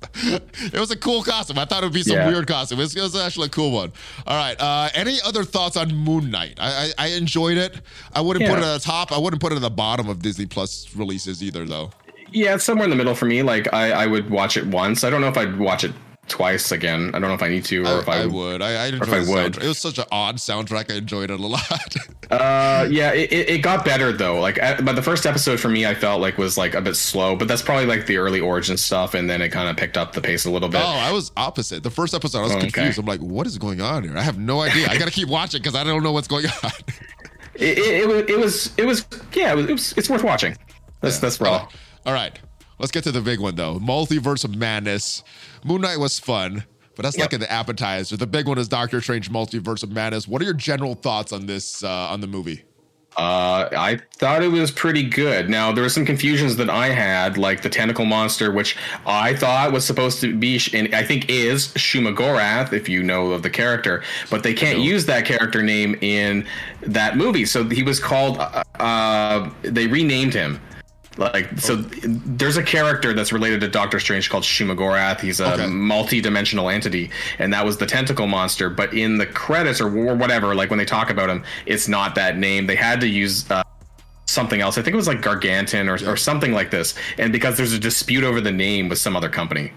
it 0.14 0.78
was 0.78 0.90
a 0.90 0.96
cool 0.96 1.22
costume. 1.22 1.58
I 1.58 1.64
thought 1.64 1.82
it 1.82 1.86
would 1.86 1.92
be 1.92 2.02
some 2.02 2.16
Yeah. 2.16 2.28
weird 2.28 2.46
costume. 2.46 2.78
It 2.78 2.82
was, 2.82 2.96
it 2.96 3.02
was 3.02 3.16
actually 3.16 3.46
a 3.46 3.50
cool 3.50 3.72
one. 3.72 3.92
All 4.26 4.36
right. 4.36 4.58
Uh, 4.60 4.88
any 4.94 5.18
other 5.24 5.44
thoughts 5.44 5.76
on 5.76 5.94
Moon 5.94 6.30
Knight? 6.30 6.54
I, 6.58 6.92
I, 6.98 7.06
I 7.06 7.08
enjoyed 7.16 7.56
it. 7.58 7.80
I 8.12 8.20
wouldn't 8.20 8.48
put 8.48 8.58
it 8.58 8.62
Yeah. 8.62 8.74
at 8.74 8.80
the 8.80 8.84
top. 8.84 9.10
I 9.12 9.18
wouldn't 9.18 9.40
put 9.42 9.52
it 9.52 9.56
at 9.56 9.62
the 9.62 9.70
bottom 9.70 10.08
of 10.08 10.22
Disney 10.22 10.46
Plus 10.46 10.94
releases 10.94 11.42
either, 11.42 11.64
though. 11.64 11.90
yeah, 12.30 12.54
it's 12.54 12.64
somewhere 12.64 12.84
in 12.84 12.90
the 12.90 12.96
middle 12.96 13.14
for 13.14 13.24
me. 13.26 13.42
Like 13.42 13.72
I, 13.72 13.90
I 13.90 14.06
would 14.06 14.30
watch 14.30 14.56
it 14.56 14.66
once. 14.66 15.02
I 15.04 15.10
don't 15.10 15.20
know 15.20 15.28
if 15.28 15.36
I'd 15.38 15.58
watch 15.58 15.82
it 15.84 15.92
twice 16.28 16.72
again. 16.72 17.08
I 17.14 17.18
don't 17.18 17.22
know 17.28 17.34
if 17.34 17.42
I 17.42 17.48
need 17.48 17.64
to 17.66 17.82
or 17.84 17.86
I, 17.88 17.98
if 18.00 18.08
I, 18.08 18.22
I 18.22 18.26
would. 18.26 18.62
I, 18.62 18.84
I 18.84 18.86
enjoyed 18.86 19.08
if 19.08 19.12
I 19.14 19.18
would. 19.20 19.52
soundtrack. 19.54 19.64
It 19.64 19.68
was 19.68 19.78
such 19.78 19.98
an 19.98 20.04
odd 20.12 20.36
soundtrack. 20.36 20.92
I 20.92 20.96
enjoyed 20.96 21.30
it 21.30 21.40
a 21.40 21.46
lot. 21.46 21.62
Uh, 22.30 22.86
yeah, 22.90 23.10
it, 23.14 23.32
it 23.32 23.62
got 23.62 23.86
better 23.86 24.12
though. 24.12 24.38
Like, 24.38 24.58
at, 24.58 24.84
but 24.84 24.94
the 24.96 25.00
first 25.02 25.24
episode 25.24 25.58
for 25.58 25.70
me, 25.70 25.86
I 25.86 25.94
felt 25.94 26.20
like 26.20 26.36
was 26.36 26.58
like 26.58 26.74
a 26.74 26.80
bit 26.82 26.94
slow. 26.94 27.34
But 27.34 27.48
that's 27.48 27.62
probably 27.62 27.86
like 27.86 28.04
the 28.04 28.18
early 28.18 28.38
origin 28.38 28.76
stuff, 28.76 29.14
and 29.14 29.30
then 29.30 29.40
it 29.40 29.48
kind 29.48 29.66
of 29.70 29.78
picked 29.78 29.96
up 29.96 30.12
the 30.12 30.20
pace 30.20 30.44
a 30.44 30.50
little 30.50 30.68
bit. 30.68 30.82
oh, 30.82 30.86
I 30.86 31.10
was 31.10 31.32
opposite. 31.38 31.82
The 31.82 31.90
first 31.90 32.12
episode, 32.12 32.40
I 32.40 32.42
was 32.42 32.52
Oh, 32.52 32.56
okay. 32.58 32.70
confused. 32.70 32.98
I'm 32.98 33.06
like, 33.06 33.20
what 33.20 33.46
is 33.46 33.56
going 33.56 33.80
on 33.80 34.04
here? 34.04 34.14
I 34.14 34.20
have 34.20 34.38
no 34.38 34.60
idea. 34.60 34.88
I 34.90 34.98
got 34.98 35.06
to 35.06 35.10
keep 35.10 35.30
watching 35.30 35.62
because 35.62 35.74
I 35.74 35.84
don't 35.84 36.02
know 36.02 36.12
what's 36.12 36.28
going 36.28 36.44
on. 36.62 36.70
It, 37.54 37.78
it, 37.78 38.30
it 38.30 38.38
was 38.38 38.70
it 38.76 38.84
was 38.84 39.06
it 39.06 39.16
was 39.16 39.22
yeah, 39.32 39.52
it 39.52 39.56
was, 39.56 39.66
it 39.66 39.72
was 39.72 39.92
it's 39.96 40.10
worth 40.10 40.22
watching. 40.22 40.54
That's 41.00 41.18
that's 41.20 41.40
raw. 41.40 41.66
All 42.04 42.12
right. 42.12 42.38
Let's 42.78 42.92
get 42.92 43.04
to 43.04 43.12
the 43.12 43.20
big 43.20 43.40
one, 43.40 43.56
though. 43.56 43.78
Multiverse 43.78 44.44
of 44.44 44.54
Madness. 44.56 45.22
Moon 45.64 45.80
Knight 45.80 45.98
was 45.98 46.18
fun, 46.18 46.64
but 46.94 47.02
that's 47.02 47.16
like 47.16 47.32
Yep. 47.32 47.34
in 47.34 47.40
the 47.40 47.52
appetizer. 47.52 48.16
The 48.16 48.26
big 48.26 48.46
one 48.46 48.58
is 48.58 48.68
Doctor 48.68 49.00
Strange 49.00 49.30
Multiverse 49.30 49.82
of 49.82 49.90
Madness. 49.90 50.28
What 50.28 50.40
are 50.42 50.44
your 50.44 50.54
general 50.54 50.94
thoughts 50.94 51.32
on 51.32 51.46
this, 51.46 51.82
uh, 51.82 51.88
on 51.88 52.20
the 52.20 52.26
movie? 52.28 52.62
Uh, 53.16 53.68
I 53.76 53.98
thought 54.18 54.44
it 54.44 54.52
was 54.52 54.70
pretty 54.70 55.02
good. 55.02 55.50
Now 55.50 55.72
there 55.72 55.82
were 55.82 55.88
some 55.90 56.06
confusions 56.06 56.54
that 56.54 56.70
I 56.70 56.90
had, 56.90 57.36
like 57.36 57.62
the 57.62 57.68
tentacle 57.68 58.04
monster, 58.04 58.52
which 58.52 58.76
I 59.06 59.34
thought 59.34 59.72
was 59.72 59.84
supposed 59.84 60.20
to 60.20 60.36
be, 60.36 60.60
and 60.72 60.94
I 60.94 61.02
think 61.02 61.28
is 61.28 61.68
Shuma-Gorath, 61.68 62.72
if 62.72 62.88
you 62.88 63.02
know 63.02 63.32
of 63.32 63.42
the 63.42 63.50
character, 63.50 64.04
but 64.30 64.44
they 64.44 64.54
can't 64.54 64.78
use 64.78 65.04
that 65.06 65.24
character 65.24 65.62
name 65.64 65.96
in 66.00 66.46
that 66.82 67.16
movie. 67.16 67.44
So 67.44 67.64
he 67.68 67.82
was 67.82 67.98
called. 67.98 68.38
Uh, 68.38 68.62
uh, 68.78 69.50
they 69.62 69.88
renamed 69.88 70.32
him. 70.34 70.60
Like 71.18 71.58
so, 71.58 71.76
there's 71.76 72.56
a 72.56 72.62
character 72.62 73.12
that's 73.12 73.32
related 73.32 73.60
to 73.62 73.68
Doctor 73.68 73.98
Strange 73.98 74.30
called 74.30 74.44
Shuma-Gorath. 74.44 75.20
He's 75.20 75.40
a 75.40 75.52
Okay. 75.54 75.66
multi-dimensional 75.66 76.70
entity, 76.70 77.10
and 77.40 77.52
that 77.52 77.64
was 77.66 77.76
the 77.76 77.86
tentacle 77.86 78.26
monster. 78.28 78.70
But 78.70 78.94
in 78.94 79.18
the 79.18 79.26
credits 79.26 79.80
or 79.80 79.90
wh- 79.90 80.16
whatever, 80.18 80.54
like 80.54 80.70
when 80.70 80.78
they 80.78 80.84
talk 80.84 81.10
about 81.10 81.28
him, 81.28 81.42
it's 81.66 81.88
not 81.88 82.14
that 82.14 82.38
name. 82.38 82.66
They 82.68 82.76
had 82.76 83.00
to 83.00 83.08
use 83.08 83.50
uh, 83.50 83.64
something 84.26 84.60
else. 84.60 84.78
I 84.78 84.82
think 84.82 84.94
it 84.94 84.96
was 84.96 85.08
like 85.08 85.20
Gargantin 85.20 85.88
or, 85.88 86.12
or 86.12 86.16
something 86.16 86.52
like 86.52 86.70
this. 86.70 86.94
And 87.18 87.32
because 87.32 87.56
there's 87.56 87.72
a 87.72 87.78
dispute 87.80 88.22
over 88.22 88.40
the 88.40 88.52
name 88.52 88.88
with 88.88 88.98
some 88.98 89.16
other 89.16 89.28
company, 89.28 89.72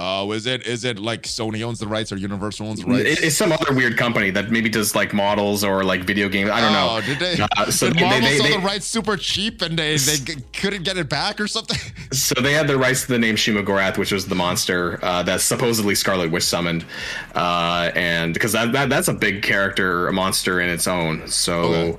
Oh, 0.00 0.30
is 0.30 0.46
it 0.46 0.64
is 0.64 0.84
it 0.84 0.98
like 1.00 1.22
Sony 1.22 1.62
owns 1.62 1.80
the 1.80 1.88
rights 1.88 2.12
or 2.12 2.16
Universal 2.16 2.68
owns 2.68 2.80
the 2.80 2.86
rights? 2.86 3.20
it's 3.20 3.36
some 3.36 3.50
other 3.50 3.74
weird 3.74 3.96
company 3.96 4.30
that 4.30 4.48
maybe 4.50 4.68
does 4.68 4.94
like 4.94 5.12
models 5.12 5.64
or 5.64 5.82
like 5.82 6.02
video 6.04 6.28
games. 6.28 6.50
I 6.50 6.60
don't 6.60 6.72
know. 6.72 6.88
Oh, 6.92 7.00
did 7.00 7.18
they? 7.18 7.42
Uh, 7.56 7.70
so 7.70 7.88
did 7.88 7.96
they- 7.96 8.02
Marvel 8.02 8.20
they- 8.20 8.36
sell 8.36 8.46
they- 8.46 8.52
the 8.52 8.58
rights 8.60 8.86
super 8.86 9.16
cheap 9.16 9.60
and 9.60 9.76
they, 9.76 9.96
they 9.96 10.36
couldn't 10.52 10.84
get 10.84 10.96
it 10.98 11.08
back 11.08 11.40
or 11.40 11.48
something? 11.48 11.76
So 12.10 12.40
they 12.40 12.54
had 12.54 12.66
the 12.68 12.78
rights 12.78 13.02
to 13.02 13.08
the 13.08 13.18
name 13.18 13.36
Shuma-Gorath, 13.36 13.98
which 13.98 14.12
was 14.12 14.26
the 14.26 14.34
monster 14.34 14.98
uh, 15.04 15.22
that 15.24 15.42
supposedly 15.42 15.94
Scarlet 15.94 16.30
Witch 16.30 16.42
summoned, 16.44 16.86
uh, 17.34 17.90
and 17.94 18.32
because 18.32 18.52
that, 18.52 18.72
that 18.72 18.88
that's 18.88 19.08
a 19.08 19.12
big 19.12 19.42
character, 19.42 20.08
a 20.08 20.12
monster 20.12 20.60
in 20.62 20.70
its 20.70 20.86
own. 20.88 21.28
So, 21.28 21.60
Okay. 21.60 21.98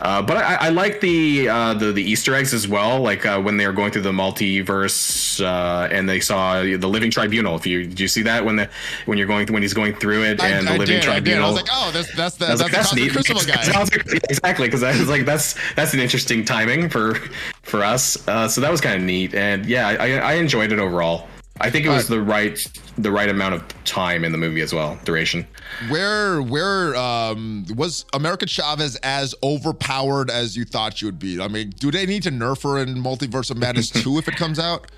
Uh, 0.00 0.22
but 0.22 0.36
I, 0.36 0.54
I 0.54 0.68
like 0.68 1.00
the, 1.00 1.48
uh, 1.48 1.74
the 1.74 1.92
the 1.92 2.02
Easter 2.02 2.34
eggs 2.34 2.54
as 2.54 2.68
well. 2.68 3.00
Like 3.00 3.26
uh, 3.26 3.40
when 3.40 3.56
they 3.56 3.66
were 3.66 3.72
going 3.72 3.90
through 3.90 4.02
the 4.02 4.12
multiverse 4.12 5.44
uh, 5.44 5.88
and 5.92 6.08
they 6.08 6.20
saw 6.20 6.62
the 6.62 6.76
Living 6.76 7.10
Tribunal. 7.10 7.56
If 7.56 7.66
you 7.66 7.84
did 7.84 8.00
you 8.00 8.08
see 8.08 8.22
that 8.22 8.44
when 8.44 8.56
the 8.56 8.68
when 9.06 9.18
you're 9.18 9.26
going 9.26 9.52
when 9.52 9.62
he's 9.62 9.74
going 9.74 9.94
through 9.94 10.24
it 10.24 10.40
and 10.42 10.68
I 10.68 10.72
the 10.72 10.78
Living 10.78 10.86
did, 10.86 10.96
I 10.96 11.00
did. 11.00 11.08
I 11.08 11.12
Tribunal. 11.14 11.52
was 11.52 11.56
like, 11.62 11.70
oh, 11.72 11.90
that's 11.92 12.14
that's 12.14 12.36
the 12.36 12.46
I 12.46 12.48
that's 12.56 12.62
like, 12.62 12.70
the 12.70 12.76
Cosmic 12.78 13.12
Crucible 13.12 13.40
guy. 13.40 13.52
Because 13.60 13.68
I 13.68 13.80
was 13.80 13.90
like- 13.92 14.24
exactly, 14.30 14.66
because 14.68 14.82
I 14.82 14.98
was 14.98 15.08
like, 15.08 15.24
that's 15.24 15.54
that's 15.74 15.94
an 15.94 16.00
interesting 16.00 16.44
timing 16.44 16.88
for 16.88 17.14
for 17.62 17.82
us. 17.84 18.26
Uh, 18.28 18.48
so 18.48 18.60
that 18.60 18.70
was 18.70 18.80
kind 18.80 18.96
of 18.96 19.02
neat, 19.02 19.34
and 19.34 19.66
yeah, 19.66 19.88
I, 19.88 20.18
I 20.18 20.32
enjoyed 20.34 20.72
it 20.72 20.78
overall. 20.78 21.26
I 21.60 21.70
think 21.70 21.86
it 21.86 21.88
was 21.88 22.08
the 22.08 22.20
right 22.20 22.58
the 22.96 23.10
right 23.10 23.28
amount 23.28 23.54
of 23.54 23.84
time 23.84 24.24
in 24.24 24.32
the 24.32 24.38
movie 24.38 24.60
as 24.60 24.72
well, 24.72 24.98
duration. 25.04 25.46
Where 25.88 26.40
where 26.42 26.94
um 26.96 27.66
was 27.76 28.04
America 28.14 28.46
Chavez 28.46 28.96
as 28.96 29.34
overpowered 29.42 30.30
as 30.30 30.56
you 30.56 30.64
thought 30.64 30.96
she 30.98 31.04
would 31.06 31.18
be? 31.18 31.40
I 31.40 31.48
mean, 31.48 31.70
do 31.70 31.90
they 31.90 32.06
need 32.06 32.22
to 32.24 32.30
nerf 32.30 32.62
her 32.62 32.78
in 32.78 32.94
Multiverse 33.02 33.50
of 33.50 33.56
Madness 33.56 33.90
2 34.02 34.18
if 34.18 34.28
it 34.28 34.36
comes 34.36 34.58
out? 34.58 34.90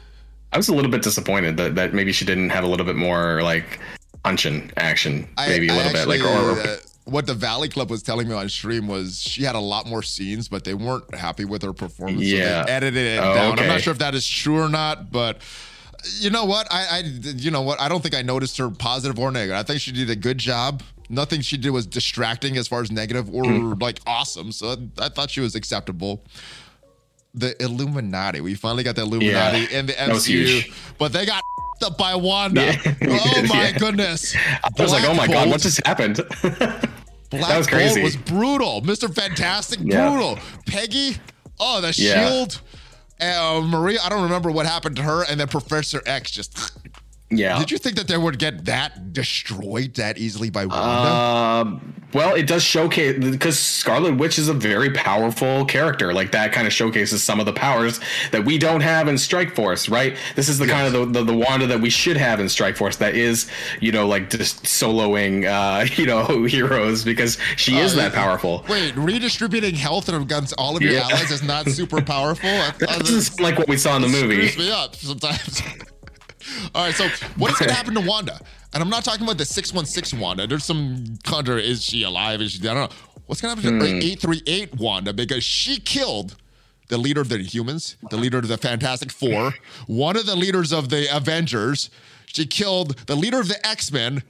I 0.52 0.56
was 0.56 0.68
a 0.68 0.74
little 0.74 0.90
bit 0.90 1.02
disappointed 1.02 1.56
that, 1.58 1.76
that 1.76 1.94
maybe 1.94 2.12
she 2.12 2.24
didn't 2.24 2.50
have 2.50 2.64
a 2.64 2.66
little 2.66 2.84
bit 2.86 2.96
more 2.96 3.40
like 3.42 3.78
punching 4.24 4.72
action, 4.76 5.28
maybe 5.38 5.68
a 5.68 5.72
I 5.72 5.76
little 5.76 5.92
bit 5.92 6.08
like 6.08 6.20
actually, 6.20 6.60
or, 6.60 6.60
uh, 6.60 6.76
what 7.04 7.26
the 7.26 7.34
Valley 7.34 7.68
Club 7.68 7.88
was 7.88 8.02
telling 8.02 8.28
me 8.28 8.34
on 8.34 8.48
stream 8.48 8.86
was 8.88 9.20
she 9.22 9.44
had 9.44 9.54
a 9.54 9.60
lot 9.60 9.86
more 9.86 10.02
scenes, 10.02 10.48
but 10.48 10.64
they 10.64 10.74
weren't 10.74 11.14
happy 11.14 11.44
with 11.44 11.62
her 11.62 11.72
performance. 11.72 12.22
Yeah. 12.22 12.62
So 12.62 12.66
they 12.66 12.72
edited 12.72 13.06
it 13.06 13.20
Oh, 13.20 13.34
down. 13.34 13.58
I'm 13.58 13.66
not 13.68 13.80
sure 13.80 13.92
if 13.92 13.98
that 14.00 14.14
is 14.14 14.26
true 14.26 14.60
or 14.60 14.68
not, 14.68 15.10
but 15.12 15.40
you 16.18 16.30
know 16.30 16.44
what? 16.44 16.66
I, 16.70 16.86
I 16.90 16.98
you 17.36 17.50
know 17.50 17.62
what? 17.62 17.80
I 17.80 17.88
don't 17.88 18.02
think 18.02 18.14
I 18.14 18.22
noticed 18.22 18.56
her 18.58 18.70
positive 18.70 19.18
or 19.18 19.30
negative. 19.30 19.56
I 19.58 19.62
think 19.62 19.80
she 19.80 19.92
did 19.92 20.10
a 20.10 20.16
good 20.16 20.38
job. 20.38 20.82
Nothing 21.08 21.40
she 21.40 21.56
did 21.56 21.70
was 21.70 21.86
distracting 21.86 22.56
as 22.56 22.68
far 22.68 22.82
as 22.82 22.90
negative 22.92 23.28
or 23.34 23.44
Hmm. 23.44 23.72
like 23.80 23.98
awesome. 24.06 24.52
So 24.52 24.76
I 24.98 25.08
thought 25.08 25.30
she 25.30 25.40
was 25.40 25.54
acceptable. 25.54 26.22
The 27.34 27.60
Illuminati. 27.62 28.40
We 28.40 28.54
finally 28.54 28.82
got 28.82 28.96
the 28.96 29.02
Illuminati 29.02 29.60
Yeah, 29.70 29.78
in 29.78 29.86
the 29.86 29.92
MCU, 29.92 30.72
but 30.98 31.12
they 31.12 31.26
got 31.26 31.42
up 31.84 31.96
by 31.96 32.14
Wanda. 32.16 32.60
Yeah. 32.62 32.94
Oh 33.08 33.42
my 33.48 33.68
Yeah. 33.68 33.78
goodness. 33.78 34.34
I 34.36 34.82
was 34.82 34.92
like, 34.92 35.04
oh 35.04 35.14
my 35.14 35.26
Black 35.26 35.30
god, 35.44 35.48
what 35.50 35.60
just 35.60 35.84
happened? 35.86 36.16
Black 36.42 37.46
That 37.48 37.58
was 37.58 37.66
crazy. 37.68 38.00
Bolt 38.00 38.04
was 38.04 38.16
brutal. 38.16 38.82
Mr. 38.82 39.12
Fantastic, 39.14 39.78
brutal. 39.80 40.38
Peggy, 40.66 41.16
oh, 41.60 41.80
the 41.80 41.92
shield. 41.92 42.60
Uh, 43.20 43.60
Maria, 43.64 43.98
I 44.02 44.08
don't 44.08 44.22
remember 44.22 44.50
what 44.50 44.66
happened 44.66 44.96
to 44.96 45.02
her. 45.02 45.24
And 45.28 45.38
then 45.40 45.48
Professor 45.48 46.02
X 46.06 46.30
just. 46.30 46.72
yeah. 47.30 47.58
Did 47.58 47.70
you 47.70 47.78
think 47.78 47.96
that 47.96 48.08
they 48.08 48.16
would 48.18 48.38
get 48.38 48.64
that 48.66 49.12
destroyed 49.12 49.94
that 49.94 50.18
easily 50.18 50.50
by 50.50 50.66
Wanda? 50.66 50.84
Um, 51.10 51.94
well, 52.12 52.34
it 52.34 52.48
does 52.48 52.64
showcase 52.64 53.22
because 53.24 53.56
Scarlet 53.58 54.16
Witch 54.16 54.36
is 54.38 54.48
a 54.48 54.52
very 54.54 54.90
powerful 54.90 55.64
character. 55.64 56.12
Like 56.12 56.32
that 56.32 56.52
kind 56.52 56.66
of 56.66 56.72
showcases 56.72 57.22
some 57.22 57.38
of 57.38 57.46
the 57.46 57.52
powers 57.52 58.00
that 58.32 58.44
we 58.44 58.58
don't 58.58 58.80
have 58.80 59.06
in 59.06 59.16
Strike 59.16 59.54
Force, 59.54 59.88
right? 59.88 60.16
This 60.34 60.48
is 60.48 60.58
the 60.58 60.66
kind 60.66 60.86
of 60.88 60.92
the, 61.12 61.20
the, 61.20 61.32
the 61.32 61.36
Wanda 61.38 61.68
that 61.68 61.80
we 61.80 61.88
should 61.88 62.16
have 62.16 62.40
in 62.40 62.48
Strike 62.48 62.76
Force. 62.76 62.96
That 62.96 63.14
is, 63.14 63.48
you 63.80 63.92
know, 63.92 64.08
like 64.08 64.28
just 64.28 64.64
soloing, 64.64 65.44
uh, 65.46 65.86
you 65.94 66.06
know, 66.06 66.44
heroes 66.44 67.04
because 67.04 67.38
she 67.56 67.76
is 67.78 67.94
that 67.94 68.12
powerful. 68.12 68.64
Wait, 68.68 68.96
redistributing 68.96 69.76
health 69.76 70.08
against 70.08 70.52
all 70.58 70.76
of 70.76 70.82
your 70.82 70.94
Yeah. 70.94 71.02
allies 71.02 71.30
is 71.30 71.42
not 71.44 71.66
super 71.68 72.02
powerful? 72.02 72.50
This 73.00 73.10
is 73.10 73.40
like 73.40 73.56
what 73.58 73.68
we 73.68 73.76
saw 73.76 73.94
in 73.96 74.02
the 74.02 74.08
movie. 74.08 74.48
screws 74.48 74.66
me 74.66 74.72
up 74.72 74.96
sometimes. 74.96 75.62
All 76.74 76.84
right, 76.86 76.94
so 76.94 77.08
what 77.36 77.52
is 77.52 77.58
going 77.58 77.68
to 77.68 77.74
happen 77.74 77.94
to 77.94 78.00
Wanda? 78.00 78.40
And 78.72 78.82
I'm 78.82 78.90
not 78.90 79.04
talking 79.04 79.22
about 79.22 79.38
the 79.38 79.44
616 79.44 80.18
Wanda. 80.18 80.46
There's 80.46 80.64
some 80.64 81.18
contra. 81.24 81.56
Is 81.56 81.84
she 81.84 82.02
alive? 82.02 82.40
Is 82.40 82.52
she? 82.52 82.60
I 82.68 82.74
don't 82.74 82.90
know. 82.90 82.96
What's 83.26 83.40
going 83.40 83.56
to 83.56 83.62
happen 83.62 83.80
to 83.80 83.86
Hmm. 83.86 83.96
838 83.96 84.74
Wanda? 84.76 85.12
Because 85.12 85.44
she 85.44 85.78
killed 85.78 86.36
the 86.88 86.98
leader 86.98 87.20
of 87.20 87.28
the 87.28 87.38
humans, 87.38 87.96
the 88.10 88.16
leader 88.16 88.38
of 88.38 88.48
the 88.48 88.56
Fantastic 88.58 89.10
Four, 89.12 89.54
one 89.86 90.16
of 90.16 90.26
the 90.26 90.34
leaders 90.36 90.72
of 90.72 90.88
the 90.88 91.06
Avengers. 91.14 91.90
She 92.26 92.46
killed 92.46 92.96
the 93.06 93.16
leader 93.16 93.40
of 93.40 93.48
the 93.48 93.64
X 93.66 93.90
Men. 93.92 94.22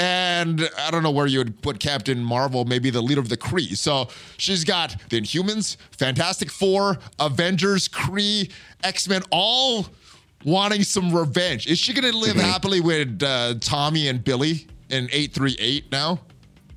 And 0.00 0.70
I 0.78 0.92
don't 0.92 1.02
know 1.02 1.10
where 1.10 1.26
you 1.26 1.38
would 1.38 1.60
put 1.60 1.80
Captain 1.80 2.22
Marvel, 2.22 2.64
maybe 2.64 2.88
the 2.88 3.02
leader 3.02 3.20
of 3.20 3.28
the 3.28 3.36
Kree. 3.36 3.76
So 3.76 4.06
she's 4.36 4.62
got 4.62 4.94
the 5.10 5.20
Inhumans, 5.20 5.76
Fantastic 5.90 6.52
Four, 6.52 6.98
Avengers, 7.18 7.88
Kree, 7.88 8.52
X 8.84 9.08
Men, 9.08 9.22
all 9.32 9.88
wanting 10.44 10.82
some 10.82 11.14
revenge. 11.14 11.66
Is 11.66 11.78
she 11.78 11.92
going 11.92 12.10
to 12.10 12.16
live 12.16 12.36
happily 12.36 12.80
with 12.80 13.22
uh, 13.22 13.54
Tommy 13.60 14.08
and 14.08 14.22
Billy 14.22 14.66
in 14.88 15.04
838 15.12 15.90
now? 15.92 16.20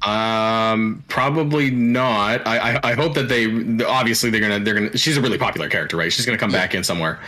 Um, 0.03 1.03
probably 1.09 1.69
not. 1.69 2.45
I, 2.47 2.73
I 2.73 2.79
I 2.83 2.93
hope 2.93 3.13
that 3.13 3.29
they 3.29 3.45
obviously 3.85 4.31
they're 4.31 4.41
gonna 4.41 4.59
they're 4.59 4.73
gonna. 4.73 4.97
She's 4.97 5.15
a 5.15 5.21
really 5.21 5.37
popular 5.37 5.69
character, 5.69 5.95
right? 5.95 6.11
She's 6.11 6.25
gonna 6.25 6.39
come 6.39 6.51
back 6.51 6.73
in 6.73 6.83
somewhere. 6.83 7.19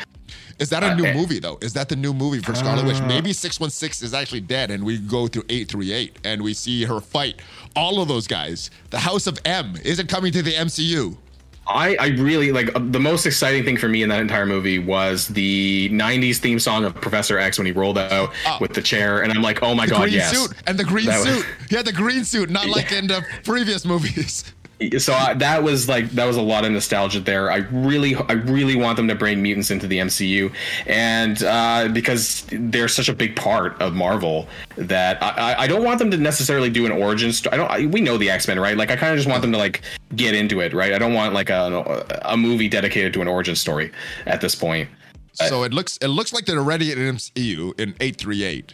Is 0.60 0.70
that 0.70 0.84
a 0.84 0.96
new 0.96 1.06
eh. 1.06 1.14
movie, 1.14 1.40
though? 1.40 1.58
Is 1.62 1.74
that 1.74 1.90
the 1.90 1.96
new 1.96 2.14
movie 2.14 2.40
for 2.40 2.54
Scarlet 2.56 2.86
Witch? 2.86 3.02
Maybe 3.02 3.34
616 3.34 4.06
is 4.06 4.14
actually 4.14 4.42
dead, 4.42 4.72
and 4.72 4.84
we 4.84 4.98
go 4.98 5.28
through 5.28 5.44
838 5.50 6.20
and 6.24 6.42
we 6.42 6.54
see 6.54 6.84
her 6.86 7.02
fight 7.02 7.42
all 7.76 8.02
of 8.02 8.08
those 8.08 8.28
guys. 8.28 8.70
The 8.90 9.00
House 9.00 9.28
of 9.28 9.40
M 9.46 9.76
isn't 9.84 10.08
coming 10.08 10.32
to 10.32 10.42
the 10.42 10.54
MCU. 10.54 11.18
I, 11.66 11.95
I 11.99 12.07
really 12.07 12.51
like 12.51 12.76
uh, 12.76 12.80
the 12.84 12.99
most 12.99 13.26
exciting 13.26 13.64
thing 13.64 13.78
for 13.78 13.88
me 13.88 14.03
in 14.03 14.09
that 14.09 14.20
entire 14.20 14.45
movie 14.45 14.80
was 14.80 15.28
the 15.30 15.89
90s 15.91 16.38
theme 16.38 16.59
song 16.59 16.84
of 16.84 16.93
Professor 16.95 17.39
X 17.39 17.57
when 17.57 17.66
he 17.66 17.72
rolled 17.72 17.97
out 17.97 18.34
Oh. 18.45 18.57
with 18.59 18.74
the 18.74 18.82
chair 18.82 19.22
and 19.24 19.32
I'm 19.32 19.41
like 19.41 19.64
oh 19.64 19.74
my 19.74 19.86
The 19.86 19.91
god 19.91 20.01
green 20.01 20.14
yes 20.16 20.36
suit 20.38 20.53
and 20.68 20.78
the 20.78 20.84
green 20.84 21.05
That 21.05 21.24
suit. 21.24 21.45
He 21.70 21.76
had 21.76 21.86
the 21.86 21.93
green 21.93 22.26
suit, 22.26 22.49
not 22.49 22.68
like 22.68 22.91
in 22.91 23.07
the 23.07 23.24
previous 23.45 23.86
movies. 23.86 24.43
so 24.97 25.14
I, 25.14 25.34
that 25.36 25.64
was 25.64 25.88
like 25.88 26.09
that 26.11 26.26
was 26.26 26.36
a 26.36 26.41
lot 26.41 26.66
of 26.66 26.72
nostalgia 26.72 27.22
there 27.22 27.49
I 27.49 27.58
really 27.71 28.16
I 28.16 28.33
really 28.33 28.75
want 28.75 28.97
them 28.97 29.08
to 29.08 29.16
bring 29.16 29.42
mutants 29.42 29.71
into 29.71 29.88
the 29.88 30.00
MCU 30.00 30.51
and 30.88 31.42
uh, 31.43 31.88
because 31.93 32.46
they're 32.51 32.89
such 32.89 33.08
a 33.08 33.13
big 33.13 33.36
part 33.38 33.82
of 33.82 33.93
Marvel 33.93 34.47
that 34.75 35.21
I, 35.24 35.55
I- 35.59 35.67
don't 35.67 35.83
want 35.86 36.00
them 36.00 36.12
to 36.12 36.17
necessarily 36.17 36.70
do 36.70 36.86
an 36.86 36.92
origin 36.92 37.32
story 37.32 37.54
I 37.54 37.58
don't 37.58 37.71
I, 37.71 37.86
we 37.86 38.01
know 38.01 38.17
the 38.17 38.29
X-Men 38.29 38.59
right 38.59 38.75
like 38.75 38.92
I 38.92 38.97
kind 38.97 39.13
of 39.13 39.17
just 39.17 39.29
want 39.29 39.42
them 39.42 39.54
to 39.54 39.58
like 39.58 39.82
get 40.16 40.36
into 40.36 40.60
it 40.62 40.74
right 40.74 40.94
I 40.94 41.00
don't 41.00 41.14
want 41.14 41.34
like 41.34 41.50
a, 41.50 42.22
a 42.24 42.38
movie 42.38 42.70
dedicated 42.70 43.14
to 43.14 43.22
an 43.22 43.28
origin 43.28 43.56
story 43.56 43.92
at 44.26 44.42
this 44.42 44.56
point 44.56 44.90
So 45.34 45.64
it 45.64 45.74
looks 45.74 45.98
it 45.98 46.10
looks 46.10 46.32
like 46.34 46.46
they're 46.46 46.60
already 46.60 46.92
in 46.92 46.98
MCU 47.00 47.80
in 47.80 47.96
838. 48.00 48.74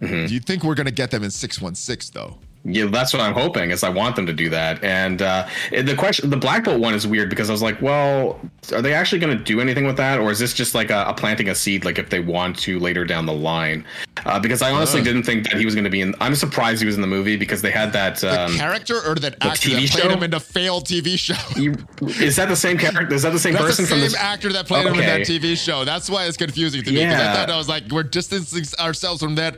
Mm-hmm. 0.00 0.26
Do 0.26 0.34
you 0.34 0.40
think 0.40 0.62
we're 0.64 0.74
gonna 0.74 0.90
get 0.90 1.10
them 1.10 1.22
in 1.22 1.30
six 1.30 1.60
one 1.60 1.74
six 1.74 2.10
though? 2.10 2.38
Yeah, 2.66 2.86
that's 2.86 3.12
what 3.12 3.20
I'm 3.20 3.34
hoping. 3.34 3.70
Is 3.72 3.82
I 3.82 3.90
want 3.90 4.16
them 4.16 4.24
to 4.26 4.32
do 4.32 4.48
that. 4.48 4.82
And 4.82 5.20
uh, 5.20 5.46
the 5.70 5.94
question, 5.94 6.30
the 6.30 6.36
Black 6.38 6.64
Bolt 6.64 6.80
one 6.80 6.94
is 6.94 7.06
weird 7.06 7.28
because 7.28 7.50
I 7.50 7.52
was 7.52 7.60
like, 7.60 7.82
well, 7.82 8.40
are 8.72 8.80
they 8.80 8.94
actually 8.94 9.18
going 9.18 9.36
to 9.36 9.44
do 9.44 9.60
anything 9.60 9.84
with 9.86 9.98
that, 9.98 10.18
or 10.18 10.30
is 10.30 10.38
this 10.38 10.54
just 10.54 10.74
like 10.74 10.88
a, 10.90 11.04
a, 11.06 11.12
planting 11.12 11.50
a 11.50 11.54
seed, 11.54 11.84
like 11.84 11.98
if 11.98 12.08
they 12.08 12.20
want 12.20 12.58
to 12.60 12.78
later 12.78 13.04
down 13.04 13.26
the 13.26 13.34
line? 13.34 13.84
Uh, 14.24 14.40
because 14.40 14.62
I 14.62 14.70
honestly 14.70 15.02
didn't 15.02 15.24
think 15.24 15.44
that 15.50 15.58
he 15.58 15.66
was 15.66 15.74
going 15.74 15.84
to 15.84 15.90
be 15.90 16.00
in. 16.00 16.14
I'm 16.20 16.34
surprised 16.34 16.80
he 16.80 16.86
was 16.86 16.94
in 16.94 17.02
the 17.02 17.06
movie 17.06 17.36
because 17.36 17.60
they 17.60 17.70
had 17.70 17.92
that. 17.92 18.16
The 18.16 18.44
Um, 18.44 18.56
character 18.56 18.96
or 19.06 19.14
that 19.16 19.34
actor 19.42 19.68
TV 19.68 19.82
that 19.82 19.90
played 19.90 20.02
show? 20.04 20.08
him 20.08 20.22
in 20.22 20.30
the 20.30 20.40
failed 20.40 20.86
TV 20.86 21.18
show? 21.18 21.34
you, 21.60 21.74
is 22.22 22.36
that 22.36 22.48
the 22.48 22.56
same 22.56 22.78
character? 22.78 23.14
Is 23.14 23.22
that 23.24 23.34
the 23.34 23.38
same 23.38 23.52
That's 23.52 23.66
person 23.66 23.84
the 23.84 23.88
from 23.90 23.98
same 23.98 24.04
this? 24.06 24.16
actor 24.16 24.50
that 24.54 24.66
played 24.66 24.86
him 24.86 24.94
in 24.94 25.00
that 25.00 25.20
TV 25.20 25.54
show. 25.56 25.84
That's 25.84 26.08
why 26.08 26.24
it's 26.24 26.38
confusing 26.38 26.82
to 26.82 26.90
me 26.90 27.04
because 27.04 27.20
I 27.20 27.34
thought 27.34 27.50
I 27.50 27.58
was 27.58 27.68
like, 27.68 27.84
we're 27.90 28.02
distancing 28.04 28.64
ourselves 28.82 29.20
from 29.22 29.34
that. 29.34 29.56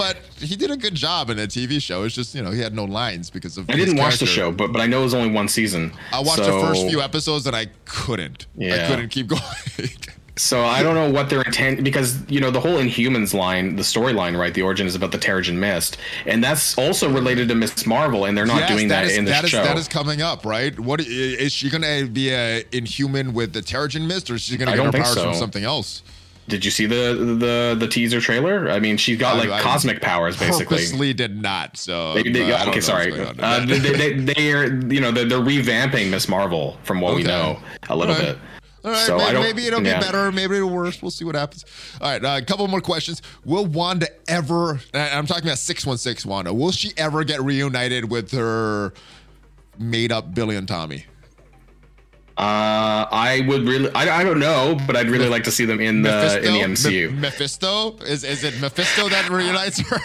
But 0.00 0.16
he 0.40 0.56
did 0.56 0.70
a 0.70 0.76
good 0.76 0.94
job 0.94 1.30
in 1.30 1.38
a 1.38 1.46
TV 1.46 1.80
show. 1.80 2.04
It's 2.04 2.14
just 2.14 2.34
you 2.34 2.42
know 2.42 2.50
he 2.50 2.60
had 2.60 2.74
no 2.74 2.84
lines 2.84 3.28
because 3.30 3.58
of. 3.58 3.68
I 3.68 3.74
didn't 3.76 3.96
watch 3.96 4.18
the 4.18 4.26
show, 4.26 4.50
but 4.50 4.72
but 4.72 4.80
I 4.80 4.86
know 4.86 5.00
it 5.00 5.04
was 5.04 5.14
only 5.14 5.30
one 5.30 5.48
season. 5.48 5.92
I 6.12 6.20
watched 6.20 6.44
So- 6.44 6.60
the 6.60 6.66
first 6.66 6.88
few 6.88 7.00
episodes 7.02 7.46
and 7.46 7.54
I 7.54 7.66
couldn't. 7.84 8.46
Yeah. 8.56 8.84
I 8.84 8.88
couldn't 8.88 9.08
keep 9.10 9.26
going. 9.34 9.42
So 10.36 10.64
I 10.64 10.82
don't 10.82 10.94
know 10.94 11.10
what 11.10 11.28
their 11.28 11.42
intent 11.42 11.84
because 11.84 12.18
you 12.30 12.40
know 12.40 12.50
the 12.50 12.60
whole 12.60 12.78
Inhumans 12.78 13.34
line, 13.34 13.76
the 13.76 13.82
storyline, 13.82 14.38
right? 14.38 14.54
The 14.54 14.62
origin 14.62 14.86
is 14.86 14.94
about 14.94 15.12
the 15.12 15.18
Terrigen 15.18 15.56
Mist, 15.56 15.98
and 16.24 16.42
that's 16.42 16.78
also 16.78 17.10
related 17.12 17.48
to 17.48 17.54
Miss 17.54 17.84
Marvel, 17.84 18.24
and 18.24 18.38
they're 18.38 18.46
not 18.46 18.60
Yes, 18.60 18.70
doing 18.70 18.88
that, 18.88 19.04
is, 19.04 19.18
in 19.18 19.26
the 19.26 19.32
that 19.32 19.44
is- 19.44 19.50
show. 19.50 19.62
that 19.62 19.76
is 19.76 19.86
coming 19.86 20.22
up, 20.22 20.46
right? 20.46 20.78
What 20.80 21.00
is 21.02 21.52
she 21.52 21.68
gonna 21.68 22.06
be 22.06 22.30
a 22.30 22.64
inhuman 22.72 23.34
with 23.34 23.52
the 23.52 23.60
Terrigen 23.60 24.06
Mist, 24.06 24.30
or 24.30 24.36
is 24.36 24.42
she 24.42 24.56
gonna 24.56 24.74
get 24.74 24.82
her 24.86 24.92
powers 24.92 25.20
from 25.22 25.34
something 25.34 25.64
else? 25.64 26.02
Did 26.50 26.64
you 26.64 26.70
see 26.70 26.86
the 26.86 27.14
the 27.38 27.76
the 27.78 27.88
teaser 27.88 28.20
trailer? 28.20 28.70
I 28.70 28.78
mean, 28.80 28.96
she's 28.96 29.18
got 29.18 29.36
I- 29.36 29.38
like 29.38 29.50
I 29.50 29.60
cosmic 29.62 30.02
powers 30.02 30.36
basically. 30.36 30.76
Purposely 30.76 31.12
did 31.14 31.40
not. 31.40 31.76
So 31.76 32.14
They- 32.14 32.24
they- 32.24 32.52
uh, 32.52 32.56
I 32.56 32.58
don't 32.58 32.66
know 32.66 32.70
okay, 32.72 32.80
sorry. 32.80 33.12
Uh, 33.12 33.64
they, 33.64 33.78
they, 33.78 34.12
they 34.14 34.52
are 34.52 34.66
you 34.92 35.00
know 35.00 35.10
they're, 35.12 35.24
they're 35.24 35.38
revamping 35.38 36.10
Miss 36.10 36.28
Marvel 36.28 36.76
from 36.84 37.00
what 37.00 37.14
we 37.14 37.22
know 37.22 37.58
a 37.88 37.96
little 37.96 38.14
right. 38.14 38.24
bit. 38.24 38.38
All 38.82 38.90
right, 38.92 39.06
so 39.06 39.18
maybe, 39.18 39.28
I 39.28 39.32
don't, 39.34 39.42
maybe 39.42 39.66
it'll 39.66 39.82
yeah. 39.84 39.98
be 39.98 40.04
better. 40.06 40.32
Maybe 40.32 40.56
it'll 40.56 40.70
worse. 40.70 41.02
We'll 41.02 41.10
see 41.10 41.24
what 41.26 41.34
happens. 41.34 41.66
All 42.00 42.10
right, 42.10 42.24
uh, 42.24 42.38
a 42.40 42.44
couple 42.44 42.66
more 42.66 42.80
questions. 42.80 43.20
Will 43.44 43.66
Wanda 43.66 44.08
ever? 44.26 44.80
I'm 44.94 45.26
talking 45.26 45.44
about 45.44 45.58
six 45.58 45.84
one 45.84 45.98
six 45.98 46.24
Wanda. 46.24 46.54
Will 46.54 46.72
she 46.72 46.92
ever 46.96 47.22
get 47.24 47.42
reunited 47.42 48.10
with 48.10 48.32
her 48.32 48.94
made 49.78 50.12
up 50.12 50.34
Billy 50.34 50.56
and 50.56 50.66
Tommy? 50.66 51.04
Uh, 52.40 53.06
I 53.12 53.44
would 53.48 53.68
really. 53.68 53.90
I, 53.94 54.20
I 54.20 54.24
don't 54.24 54.38
know, 54.40 54.78
but 54.86 54.96
I'd 54.96 55.10
really 55.10 55.28
like 55.28 55.44
to 55.44 55.50
see 55.50 55.66
them 55.66 55.78
in 55.78 56.00
the 56.00 56.38
in 56.38 56.52
the 56.54 56.60
MCU. 56.60 57.12
Me- 57.12 57.20
Mephisto? 57.20 57.96
Is 57.98 58.24
is 58.24 58.44
it 58.44 58.58
Mephisto 58.60 59.10
that 59.10 59.28
reunites 59.28 59.78
her? 59.80 59.98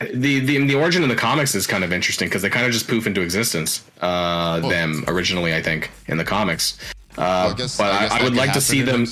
the, 0.14 0.38
the 0.40 0.64
the 0.66 0.74
origin 0.76 1.02
of 1.02 1.08
the 1.08 1.16
comics 1.16 1.56
is 1.56 1.66
kind 1.66 1.82
of 1.82 1.92
interesting 1.92 2.28
because 2.28 2.42
they 2.42 2.50
kind 2.50 2.66
of 2.66 2.72
just 2.72 2.86
poof 2.86 3.08
into 3.08 3.20
existence. 3.20 3.82
Uh, 4.00 4.60
them 4.68 5.02
originally, 5.08 5.54
I 5.54 5.60
think, 5.62 5.90
in 6.06 6.18
the 6.18 6.24
comics. 6.24 6.78
Uh, 7.18 7.18
Well, 7.18 7.50
I 7.50 7.54
guess- 7.54 7.78
but 7.78 7.90
I 7.92 8.06
I, 8.06 8.20
I 8.20 8.22
would 8.22 8.36
like 8.36 8.52
to 8.52 8.60
see 8.60 8.82
them. 8.82 9.04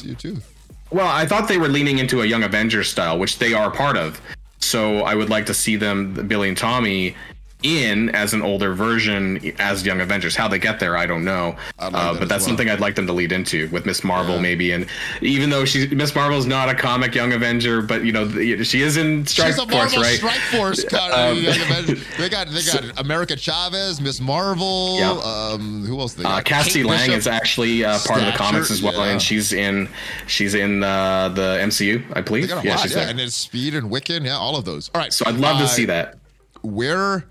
Well, 0.93 1.09
I 1.09 1.27
thought 1.27 1.49
they 1.49 1.59
were 1.59 1.69
leaning 1.69 1.99
into 1.99 2.23
a 2.23 2.27
Young 2.27 2.45
Avengers 2.45 2.89
style, 2.89 3.19
which 3.19 3.39
they 3.41 3.53
are 3.53 3.69
part 3.71 3.97
of. 3.97 4.21
So 4.61 5.01
I 5.01 5.15
would 5.17 5.29
like 5.31 5.47
to 5.47 5.55
see 5.55 5.75
them, 5.75 6.13
Billy 6.29 6.49
and 6.49 6.57
Tommy, 6.57 7.17
in 7.63 8.09
as 8.15 8.35
an 8.35 8.43
older 8.43 8.75
version 8.75 9.53
as 9.59 9.85
Young 9.85 10.01
Avengers. 10.01 10.35
How 10.37 10.49
they 10.49 10.59
get 10.59 10.81
there, 10.81 10.97
I 10.97 11.07
don't 11.07 11.25
know. 11.25 11.57
I'd 11.79 11.93
like 11.93 11.95
uh, 12.03 12.13
that 12.13 12.19
but 12.21 12.29
that's 12.29 12.43
well. 12.43 12.49
something 12.49 12.71
I'd 12.71 12.81
like 12.81 12.95
them 12.95 13.07
to 13.07 13.13
lead 13.13 13.33
into 13.33 13.69
with 13.69 13.87
Miss 13.87 14.03
Marvel, 14.05 14.37
Yeah. 14.37 14.41
maybe. 14.43 14.73
And 14.73 14.87
even 15.21 15.51
though 15.51 15.65
she's 15.65 15.91
Miss 15.91 16.15
Marvel's 16.15 16.47
not 16.47 16.69
a 16.69 16.75
comic 16.75 17.15
Young 17.15 17.33
Avenger, 17.33 17.83
but 17.83 18.05
you 18.05 18.13
know 18.13 18.25
the- 18.25 18.63
she 18.65 18.83
is 18.83 18.97
in 18.97 19.27
Strike 19.27 19.49
She's 19.49 19.59
a 19.59 19.67
Force, 19.67 19.73
Marvel 19.73 20.03
right? 20.03 20.17
Strike 20.17 20.41
Force. 20.51 20.85
Um, 20.93 21.39
of, 21.39 21.45
like, 21.45 21.57
imagine- 21.57 22.01
they 22.19 22.29
got 22.29 22.49
they 22.49 22.63
got 22.63 23.01
America 23.01 23.37
Chavez, 23.37 24.01
Miss 24.01 24.21
Marvel. 24.21 24.99
Yeah. 24.99 25.11
Um, 25.13 25.85
who 25.85 25.99
else? 26.01 26.15
They 26.15 26.25
Uh, 26.25 26.29
got? 26.29 26.45
Cassie 26.45 26.81
Kate 26.81 26.87
Lang 26.87 26.99
Bishop. 27.07 27.15
is 27.19 27.27
actually 27.27 27.85
uh, 27.85 27.99
part 28.07 28.21
of 28.21 28.27
the 28.27 28.33
comics 28.33 28.71
as 28.71 28.83
well, 28.83 28.93
yeah. 28.95 29.13
and 29.13 29.23
she's 29.23 29.53
in 29.53 29.89
she's 30.27 30.55
in 30.55 30.83
uh, 30.83 31.29
the 31.31 31.59
MCU, 31.63 32.03
I 32.15 32.21
believe. 32.21 32.49
Yeah, 32.49 32.57
lot, 32.57 32.81
she's 32.81 32.93
yeah, 32.93 33.01
there. 33.01 33.09
and 33.11 33.21
it's 33.21 33.35
Speed 33.35 33.75
and 33.75 33.91
Wiccan, 33.91 34.25
yeah, 34.25 34.37
all 34.37 34.57
of 34.57 34.65
those. 34.65 34.91
All 34.95 35.01
right, 35.01 35.13
So 35.13 35.25
I'd 35.27 35.37
love 35.37 35.59
to 35.59 35.65
uh, 35.65 35.69
see 35.69 35.85
that. 35.87 36.19
Where 36.63 37.25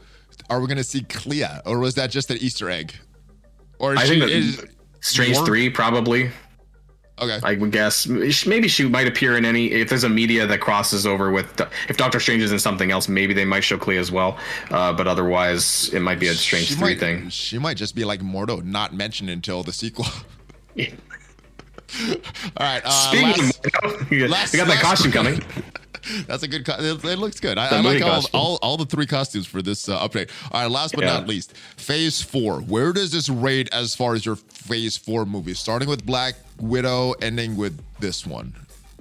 are 0.52 0.60
we 0.60 0.68
going 0.68 0.78
to 0.78 0.84
see 0.84 1.02
Clea, 1.04 1.46
or 1.66 1.80
was 1.80 1.96
that 1.96 2.12
just 2.12 2.30
an 2.30 2.38
Easter 2.38 2.70
egg? 2.70 2.94
Or 3.80 3.94
is 3.94 4.00
I 4.00 4.06
she, 4.06 4.20
think 4.20 4.32
is, 4.32 4.66
Strange 5.00 5.36
more- 5.38 5.46
Three 5.46 5.70
probably. 5.70 6.30
okay, 7.20 7.40
I 7.44 7.56
would 7.56 7.72
guess 7.72 8.06
maybe 8.46 8.68
she 8.68 8.88
might 8.88 9.08
appear 9.08 9.38
in 9.38 9.46
any 9.46 9.72
if 9.72 9.90
there's 9.90 10.04
a 10.04 10.10
media 10.10 10.46
that 10.46 10.60
crosses 10.60 11.08
over 11.08 11.32
with 11.32 11.60
if 11.90 11.96
Doctor 11.98 12.20
Strange 12.20 12.44
is 12.44 12.52
in 12.52 12.60
something 12.60 12.92
else, 12.92 13.08
maybe 13.08 13.34
they 13.34 13.46
might 13.46 13.62
show 13.64 13.78
Clea 13.78 13.98
as 13.98 14.12
well. 14.12 14.38
Uh, 14.70 14.92
but 14.94 15.08
otherwise, 15.08 15.90
it 15.94 16.02
might 16.02 16.20
be 16.20 16.28
a 16.28 16.34
Strange 16.34 16.68
she 16.68 16.74
Three 16.76 16.82
might, 16.92 17.00
thing. 17.00 17.30
She 17.30 17.58
might 17.58 17.78
just 17.78 17.96
be 17.96 18.04
like 18.04 18.20
Mordo, 18.20 18.64
not 18.64 18.94
mentioned 18.94 19.30
until 19.30 19.64
the 19.64 19.72
sequel. 19.74 20.06
all 20.78 20.86
right, 22.60 22.82
uh, 22.86 22.90
Speaking, 23.10 23.46
last- 23.46 23.66
of, 23.84 24.10
we 24.10 24.28
last- 24.28 24.56
got 24.56 24.68
that 24.68 24.82
costume 24.82 25.12
coming. 25.12 25.42
That's 26.28 26.44
a 26.44 26.48
good. 26.48 26.66
Co- 26.66 26.76
it, 26.80 27.04
it 27.04 27.18
looks 27.18 27.40
good. 27.40 27.58
I, 27.58 27.78
I 27.78 27.82
like 27.82 28.02
all, 28.02 28.24
all 28.34 28.60
all 28.62 28.78
the 28.78 28.86
three 28.86 29.06
costumes 29.06 29.46
for 29.48 29.62
this 29.62 29.88
uh, 29.90 30.00
update. 30.08 30.30
All 30.52 30.62
right, 30.62 30.72
last 30.72 30.94
but 30.96 31.04
Yeah. 31.04 31.14
not 31.14 31.28
least, 31.28 31.56
Phase 31.78 32.22
Four. 32.22 32.62
Where 32.62 32.94
does 32.94 33.12
this 33.12 33.30
rate 33.30 33.70
as 33.74 33.96
far 33.96 34.14
as 34.14 34.26
your 34.26 34.36
Phase 34.36 34.98
Four 34.98 35.26
movies? 35.26 35.60
Starting 35.60 35.88
with 35.90 36.06
Black 36.06 36.36
Widow, 36.60 37.14
ending 37.22 37.58
with 37.58 37.80
this 38.00 38.26
one, 38.26 38.54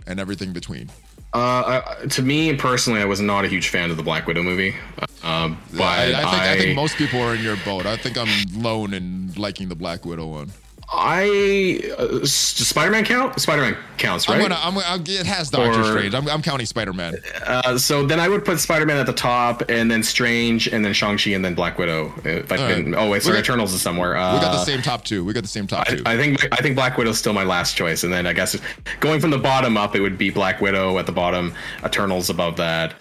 and 0.07 0.21
everything 0.21 0.53
between. 0.53 0.91
Uh, 1.33 1.83
I- 2.03 2.07
to 2.07 2.23
me 2.23 2.57
personally, 2.57 3.01
I 3.01 3.05
was 3.05 3.21
not 3.21 3.45
a 3.45 3.49
huge 3.49 3.69
fan 3.69 3.91
of 3.91 3.97
the 3.97 4.03
Black 4.03 4.27
Widow 4.27 4.43
movie. 4.43 4.75
Um, 5.23 5.59
but 5.73 5.83
I, 5.83 6.03
I 6.05 6.07
think 6.07 6.17
I, 6.27 6.53
I, 6.53 6.59
think 6.59 6.75
most 6.77 6.97
people 6.97 7.21
are 7.21 7.35
in 7.35 7.43
your 7.43 7.57
boat. 7.59 7.87
I 7.87 7.97
think 7.97 8.17
I'm 8.19 8.29
lone 8.63 8.95
in 8.95 9.33
liking 9.37 9.69
the 9.69 9.75
Black 9.77 10.05
Widow 10.05 10.27
one. 10.27 10.51
I 10.93 11.81
uh, 11.99 12.25
Spider-Man 12.25 13.05
count? 13.05 13.41
Spider-Man 13.41 13.77
counts, 13.97 14.29
right? 14.29 14.37
I'm 14.37 14.43
gonna. 14.43 14.59
I'm, 14.61 14.77
I'm, 14.79 15.01
it 15.07 15.25
has 15.27 15.49
Doctor 15.49 15.81
Or- 15.81 15.85
Strange. 15.85 16.15
I'm, 16.15 16.29
I'm 16.29 16.43
counting 16.43 16.67
Spider 16.67 16.93
Man. 16.93 17.15
Uh, 17.47 17.79
so 17.79 18.05
then 18.05 18.19
I 18.19 18.29
would 18.29 18.45
put 18.45 18.59
Spider-Man 18.59 18.97
at 18.97 19.07
the 19.07 19.13
top, 19.13 19.63
and 19.69 19.89
then 19.91 20.03
Strange, 20.03 20.67
and 20.67 20.85
then 20.85 20.93
Shang-Chi, 20.93 21.31
and 21.31 21.45
then 21.45 21.55
Black 21.55 21.79
Widow. 21.79 22.13
If 22.25 22.51
I 22.51 22.57
All 22.57 22.65
right. 22.65 22.95
oh 22.97 23.09
wait, 23.11 23.23
sorry, 23.23 23.37
got- 23.37 23.45
Eternals 23.45 23.73
is 23.73 23.81
somewhere. 23.81 24.17
Uh, 24.17 24.35
We 24.35 24.41
got 24.41 24.53
the 24.53 24.65
same 24.65 24.83
top 24.83 25.05
two. 25.05 25.25
We 25.25 25.33
got 25.33 25.43
the 25.43 25.49
same 25.49 25.67
top 25.69 25.87
two. 25.87 26.03
I 26.07 26.17
think 26.17 26.47
I 26.53 26.57
think 26.57 26.75
Black 26.75 26.99
Widow's 26.99 27.19
still 27.19 27.35
my 27.35 27.45
last 27.45 27.77
choice, 27.77 28.03
and 28.03 28.13
then 28.13 28.27
I 28.27 28.33
guess 28.33 28.57
going 28.99 29.21
from 29.21 29.31
the 29.31 29.39
bottom 29.39 29.77
up, 29.77 29.95
it 29.95 30.01
would 30.01 30.19
be 30.19 30.31
Black 30.31 30.61
Widow 30.61 30.99
at 30.99 31.07
the 31.07 31.13
bottom, 31.13 31.55
Eternals 31.85 32.31
above 32.31 32.57
that, 32.57 32.95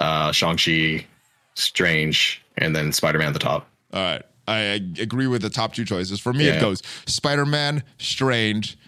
uh, 0.00 0.32
Shang-Chi, 0.32 1.06
Strange, 1.54 2.42
and 2.56 2.74
then 2.74 2.92
Spider-Man 2.92 3.28
at 3.28 3.32
the 3.32 3.38
top. 3.38 3.68
All 3.92 4.00
right. 4.02 4.22
I 4.48 4.58
agree 5.00 5.26
with 5.26 5.42
the 5.42 5.50
top 5.50 5.74
two 5.74 5.84
choices. 5.84 6.20
For 6.20 6.32
me, 6.32 6.48
it 6.48 6.60
goes 6.60 6.82
Spider 7.06 7.44
Man, 7.44 7.82
Strange, 7.98 8.78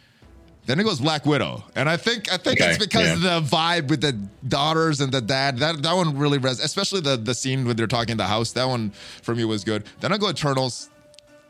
then 0.67 0.79
it 0.79 0.85
goes 0.85 1.01
Black 1.01 1.27
Widow. 1.27 1.65
And 1.75 1.89
I 1.89 1.97
think 1.97 2.33
I 2.33 2.37
think 2.37 2.61
Okay, 2.61 2.71
it's 2.71 2.79
because 2.79 3.23
yeah. 3.23 3.37
of 3.39 3.49
the 3.51 3.57
vibe 3.57 3.89
with 3.89 4.01
the 4.01 4.13
daughters 4.47 5.01
and 5.01 5.11
the 5.13 5.21
dad. 5.21 5.59
That 5.59 5.83
that 5.83 5.93
one 5.93 6.17
really 6.17 6.39
res 6.39 6.61
especially 6.61 7.01
the 7.01 7.17
the 7.17 7.35
scene 7.35 7.67
when 7.67 7.77
they're 7.77 7.87
talking 7.87 8.13
in 8.13 8.19
the 8.19 8.27
house. 8.27 8.53
That 8.53 8.67
one 8.69 8.91
for 9.23 9.35
me 9.35 9.45
was 9.45 9.65
good. 9.65 9.85
Then 10.01 10.13
I 10.13 10.19
go 10.19 10.29
Eternals. 10.29 10.89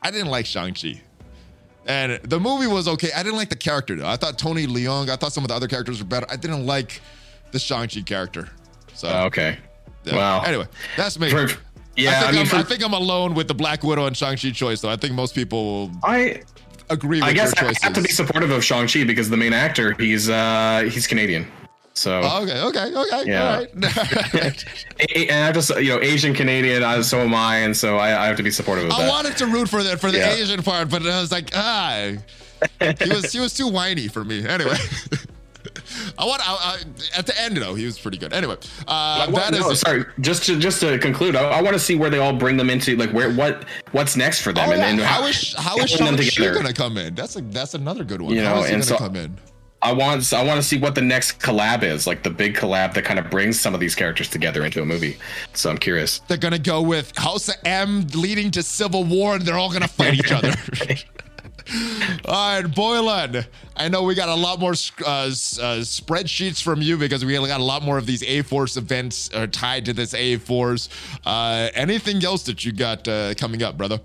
I 0.03 0.11
didn't 0.11 0.28
like 0.28 0.47
Shang-Chi. 0.47 1.03
And 1.87 2.20
the 2.23 2.41
movie 2.41 2.66
was 2.66 2.89
okay. 2.89 3.11
I 3.15 3.23
didn't 3.23 3.37
like 3.37 3.51
the 3.51 3.57
character 3.57 3.95
though. 3.97 4.07
I 4.09 4.16
thought 4.16 4.39
Tony 4.39 4.66
Leung, 4.66 5.11
I 5.11 5.16
thought 5.16 5.32
some 5.32 5.45
of 5.45 5.49
the 5.49 5.55
other 5.55 5.69
characters 5.69 6.01
were 6.01 6.09
better. 6.09 6.27
I 6.31 6.37
didn't 6.37 6.65
like 6.65 7.01
the 7.53 7.59
Shang-Chi 7.59 8.03
character. 8.03 8.49
So 8.95 9.09
okay. 9.27 9.59
yeah. 10.05 10.16
Well, 10.16 10.45
anyway, 10.47 10.66
that's 10.97 11.19
me. 11.19 11.31
for- 11.31 11.49
yeah, 11.97 12.11
I 12.11 12.15
think, 12.15 12.29
I 12.29 12.31
mean, 12.33 12.41
am 12.41 12.47
for- 12.47 12.57
I 12.57 12.62
think 12.62 12.85
I'm 12.85 12.93
alone 12.95 13.35
with 13.35 13.49
the 13.49 13.55
Black 13.55 13.83
Widow 13.83 14.07
and 14.07 14.17
Shang-Chi 14.17 14.51
choice, 14.51 14.81
though. 14.81 14.91
I 14.91 14.97
think 14.97 15.15
most 15.15 15.35
people 15.35 15.65
will 15.89 15.91
I 16.05 16.43
agree 16.89 17.21
with 17.21 17.29
I 17.29 17.33
guess 17.33 17.53
your 17.61 17.71
I 17.71 17.75
have 17.83 17.93
to 17.95 18.03
be 18.03 18.09
supportive 18.09 18.51
of 18.51 18.65
Shang-Chi 18.65 19.05
because 19.05 19.29
the 19.31 19.37
main 19.37 19.53
actor, 19.53 19.93
he's 19.99 20.29
uh, 20.31 20.89
he's 20.91 21.07
Canadian. 21.07 21.47
So 21.93 22.21
Oh, 22.25 22.43
okay, 22.45 22.61
okay, 22.62 22.95
okay. 22.95 23.31
Yeah. 23.31 23.45
All 23.45 23.59
right. 23.59 23.69
A- 23.75 24.55
a- 25.19 25.29
and 25.29 25.45
I 25.45 25.53
just 25.53 25.71
you 25.81 25.91
know 25.91 26.01
Asian 26.01 26.33
Canadian, 26.35 26.83
uh, 26.83 27.03
so 27.03 27.19
am 27.19 27.35
I, 27.35 27.57
and 27.59 27.77
so 27.77 27.99
I, 27.99 28.23
I 28.25 28.27
have 28.27 28.37
to 28.37 28.43
be 28.43 28.51
supportive 28.51 28.87
of 28.87 28.93
I 28.93 29.03
that. 29.03 29.09
wanted 29.09 29.37
to 29.39 29.47
root 29.47 29.69
for 29.69 29.83
that 29.83 30.01
for 30.01 30.11
the 30.11 30.19
Yeah. 30.19 30.33
Asian 30.33 30.62
part, 30.62 30.89
but 30.89 31.03
I 31.03 31.21
was 31.21 31.33
like, 31.33 31.51
ah, 31.55 32.12
he 32.81 33.11
was 33.11 33.33
he 33.33 33.41
was 33.41 33.53
too 33.55 33.67
whiny 33.69 34.07
for 34.09 34.25
me. 34.25 34.47
Anyway. 34.47 34.77
I 36.19 36.24
want 36.24 36.43
I, 36.49 36.55
I, 36.55 37.19
at 37.19 37.27
the 37.27 37.41
end 37.41 37.57
though 37.57 37.74
he 37.74 37.85
was 37.87 37.99
pretty 37.99 38.19
good. 38.19 38.32
Anyway, 38.32 38.57
uh, 38.87 39.27
Well, 39.31 39.51
that 39.51 39.55
is 39.55 39.61
no, 39.61 39.74
sorry. 39.74 40.05
Just 40.20 40.45
to 40.47 40.59
just 40.59 40.81
to 40.81 40.99
conclude, 40.99 41.37
I, 41.37 41.45
I 41.45 41.62
want 41.62 41.74
to 41.74 41.81
see 41.81 41.97
where 41.97 42.11
they 42.11 42.19
all 42.19 42.32
bring 42.35 42.57
them 42.57 42.70
into, 42.70 42.97
like 42.97 43.11
where 43.12 43.32
what 43.32 43.65
what's 43.93 44.16
next 44.16 44.43
for 44.43 44.53
them, 44.53 44.69
Oh, 44.69 44.73
and, 44.73 44.82
and 44.82 45.01
how 45.01 45.27
is 45.27 45.55
how 45.59 45.77
is 45.78 45.97
them 45.99 46.16
Shang-Chi 46.16 46.55
gonna 46.55 46.73
come 46.73 46.97
in? 46.99 47.15
That's 47.15 47.37
a 47.37 47.41
that's 47.43 47.74
another 47.74 48.05
good 48.05 48.20
one. 48.23 48.35
You 48.35 48.43
how 48.45 48.57
know, 48.57 48.61
is 48.62 48.66
he 48.66 48.73
gonna 48.73 48.82
so- 48.85 48.97
come 48.97 49.16
in? 49.16 49.37
I 49.82 49.95
want 49.95 50.31
I 50.35 50.45
want 50.45 50.59
to 50.61 50.62
see 50.62 50.78
what 50.78 50.95
the 50.95 51.01
next 51.01 51.41
collab 51.41 51.82
is, 51.82 52.07
like 52.07 52.23
the 52.23 52.28
big 52.28 52.55
collab 52.55 52.93
that 52.93 53.05
kind 53.07 53.19
of 53.19 53.31
brings 53.31 53.59
some 53.59 53.73
of 53.73 53.81
these 53.81 53.95
characters 53.95 54.28
together 54.28 54.62
into 54.66 54.82
a 54.82 54.85
movie. 54.85 55.16
So 55.55 55.70
I'm 55.70 55.78
curious. 55.78 56.19
They're 56.28 56.37
gonna 56.37 56.59
go 56.59 56.82
with 56.82 57.16
House 57.16 57.49
of 57.49 57.55
M 57.65 58.07
leading 58.09 58.51
to 58.51 58.62
civil 58.62 59.05
war, 59.05 59.37
and 59.37 59.43
they're 59.43 59.57
all 59.57 59.73
gonna 59.73 59.89
fight 59.89 60.15
each 60.15 60.32
other. 60.32 60.53
all 62.24 62.62
right, 62.62 62.74
Boylan. 62.74 63.45
I 63.77 63.89
know 63.89 64.03
we 64.03 64.15
got 64.15 64.28
a 64.28 64.35
lot 64.35 64.61
more 64.61 64.73
uh, 64.73 64.73
uh, 64.73 65.31
spreadsheets 65.31 66.62
from 66.62 66.82
you 66.82 66.97
because 66.97 67.24
we 67.24 67.35
got 67.35 67.61
a 67.61 67.65
lot 67.65 67.82
more 67.82 67.99
of 67.99 68.07
these 68.07 68.23
A 68.23 68.43
Force 68.43 68.77
events 68.77 69.31
uh, 69.32 69.47
tied 69.51 69.85
to 69.87 69.93
this 69.93 70.15
A 70.15 70.37
Force. 70.39 70.89
Uh, 71.24 71.69
anything 71.74 72.24
else 72.24 72.43
that 72.45 72.65
you 72.65 72.73
got 72.73 73.07
uh, 73.09 73.35
coming 73.35 73.62
up, 73.62 73.77
brother? 73.77 74.01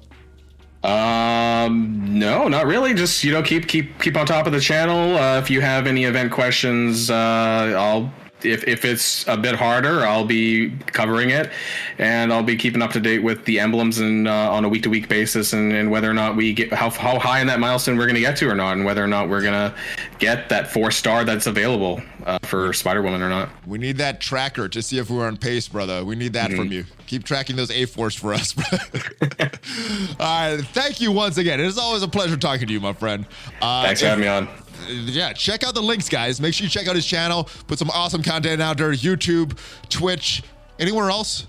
Um, 0.84 2.20
no, 2.20 2.48
not 2.48 2.68
really. 2.68 2.94
Just 2.94 3.24
you 3.24 3.32
know, 3.32 3.42
keep 3.42 3.68
keep 3.68 4.00
keep 4.00 4.16
on 4.16 4.26
top 4.26 4.46
of 4.46 4.54
the 4.54 4.60
channel. 4.60 5.18
Uh, 5.18 5.40
if 5.40 5.50
you 5.50 5.62
have 5.62 5.88
any 5.88 6.04
event 6.04 6.32
questions, 6.32 7.10
I'll 7.10 8.14
if, 8.44 8.68
if 8.68 8.86
it's 8.86 9.28
a 9.28 9.38
bit 9.38 9.56
harder, 9.56 10.06
I'll 10.06 10.26
be 10.26 10.72
covering 10.88 11.30
it, 11.30 11.50
and 11.98 12.32
I'll 12.32 12.44
be 12.44 12.56
keeping 12.56 12.82
up 12.82 12.92
to 12.92 13.00
date 13.00 13.20
with 13.20 13.46
the 13.46 13.60
emblems 13.60 14.00
and 14.00 14.28
uh, 14.28 14.52
on 14.52 14.66
a 14.66 14.70
week 14.70 14.84
to 14.84 14.90
week 14.90 15.08
basis, 15.08 15.54
and, 15.54 15.72
and 15.72 15.92
whether 15.92 16.10
or 16.10 16.14
not 16.14 16.36
we 16.36 16.54
get 16.54 16.74
how 16.74 16.90
how 16.90 17.20
high 17.20 17.40
in 17.40 17.48
that 17.48 17.60
milestone 17.60 17.98
we're 17.98 18.06
going 18.06 18.16
to 18.16 18.22
get 18.22 18.38
to 18.38 18.50
or 18.50 18.56
not, 18.56 18.74
and 18.74 18.86
whether 18.86 19.04
or 19.04 19.08
not 19.08 19.30
we're 19.30 19.42
going 19.42 19.54
to 19.54 19.76
get 20.20 20.50
that 20.50 20.68
four 20.68 20.92
star 20.92 21.24
that's 21.24 21.48
available 21.48 22.02
uh, 22.26 22.40
for 22.44 22.74
Spider 22.74 23.02
Woman 23.02 23.22
or 23.22 23.30
not. 23.30 23.50
We 23.66 23.78
need 23.78 23.98
that 23.98 24.20
tracker 24.20 24.68
to 24.70 24.82
see 24.82 24.98
if 24.98 25.10
we're 25.10 25.28
on 25.28 25.38
pace, 25.38 25.68
brother. 25.68 26.04
We 26.04 26.16
need 26.16 26.34
that 26.34 26.50
mm-hmm. 26.50 26.58
from 26.58 26.72
you. 26.72 26.86
Keep 27.08 27.24
tracking 27.24 27.56
those 27.56 27.72
A 27.72 27.86
Force 27.86 28.16
for 28.16 28.34
us. 28.34 28.56
All 30.20 30.26
right, 30.56 30.62
thank 30.74 31.02
you 31.02 31.12
once 31.12 31.38
again. 31.38 31.60
It 31.60 31.68
is 31.68 31.78
always 31.78 32.02
a 32.02 32.08
pleasure 32.08 32.38
talking 32.38 32.68
to 32.68 32.74
you, 32.74 32.80
my 32.80 32.94
friend. 32.94 33.26
Uh, 33.62 33.84
Thanks 33.84 34.02
for 34.02 34.08
having 34.08 34.24
me 34.24 34.28
on 34.28 34.48
yeah, 34.90 35.34
check 35.34 35.64
out 35.64 35.74
the 35.74 35.82
links, 35.82 36.10
guys. 36.10 36.40
Make 36.40 36.54
sure 36.54 36.64
you 36.64 36.70
check 36.70 36.88
out 36.88 36.96
his 36.96 37.06
channel. 37.06 37.50
Put 37.68 37.80
some 37.80 37.90
awesome 37.90 38.24
content 38.24 38.62
out 38.62 38.78
there. 38.78 38.92
YouTube, 38.92 39.58
Twitch, 39.90 40.44
anywhere 40.80 41.10
else? 41.10 41.48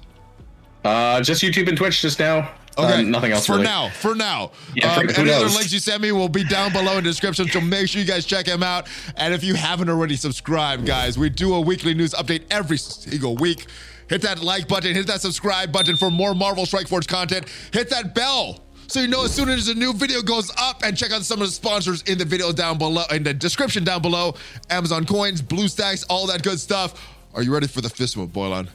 Uh, 0.85 1.21
just 1.21 1.43
YouTube 1.43 1.69
and 1.69 1.77
Twitch 1.77 2.03
just 2.03 2.19
now. 2.19 2.53
Okay, 2.79 3.01
um, 3.01 3.11
nothing 3.11 3.33
else 3.33 3.47
for 3.47 3.53
really. 3.53 3.65
now. 3.65 3.89
For 3.89 4.15
now, 4.15 4.53
yeah, 4.75 4.95
um, 4.95 5.09
any 5.09 5.25
knows? 5.25 5.45
other 5.45 5.55
links 5.55 5.73
you 5.73 5.79
send 5.79 6.03
me 6.03 6.13
will 6.13 6.29
be 6.29 6.45
down 6.45 6.73
below 6.73 6.99
in 6.99 7.05
the 7.05 7.11
description. 7.11 7.49
So 7.49 7.61
make 7.61 7.89
sure 7.89 8.01
you 8.01 8.07
guys 8.07 8.27
check 8.27 8.47
him 8.47 8.63
out. 8.63 8.87
And 9.17 9.33
if 9.33 9.43
you 9.43 9.55
haven't 9.55 9.89
already 9.89 10.17
subscribed, 10.17 10.85
guys, 10.85 11.19
we 11.19 11.31
do 11.31 11.55
a 11.55 11.61
weekly 11.61 11.95
news 11.95 12.13
update 12.13 12.43
every 12.51 12.77
single 12.77 13.35
week. 13.37 13.67
Hit 14.09 14.23
that 14.23 14.43
like 14.43 14.69
button, 14.69 14.95
hit 14.95 15.07
that 15.07 15.23
subscribe 15.23 15.73
button 15.73 15.97
for 15.97 16.11
more 16.11 16.35
Marvel 16.35 16.67
Strike 16.67 16.87
Force 16.87 17.07
content. 17.07 17.47
Hit 17.73 17.89
that 17.91 18.15
bell 18.15 18.61
so 18.89 19.01
you 19.01 19.09
know 19.09 19.25
as 19.25 19.35
soon 19.35 19.49
as 19.49 19.69
a 19.69 19.75
new 19.75 19.93
video 19.93 20.23
goes 20.23 20.51
up 20.57 20.83
and 20.85 20.97
check 20.97 21.11
out 21.13 21.23
some 21.23 21.41
of 21.43 21.49
the 21.49 21.53
sponsors 21.53 22.03
in 22.03 22.19
the 22.19 22.25
video 22.25 22.53
down 22.53 22.79
below, 22.79 23.03
in 23.11 23.25
the 23.25 23.35
description 23.35 23.83
down 23.85 24.01
below. 24.01 24.35
Amazon 24.71 25.05
coins, 25.05 25.43
BlueStacks, 25.43 26.05
all 26.09 26.27
that 26.29 26.43
good 26.43 26.61
stuff. 26.61 26.95
Are 27.35 27.43
you 27.43 27.53
ready 27.53 27.67
for 27.67 27.81
the 27.81 27.89
fist 27.89 28.17
one, 28.17 28.29
Boylan? 28.29 28.69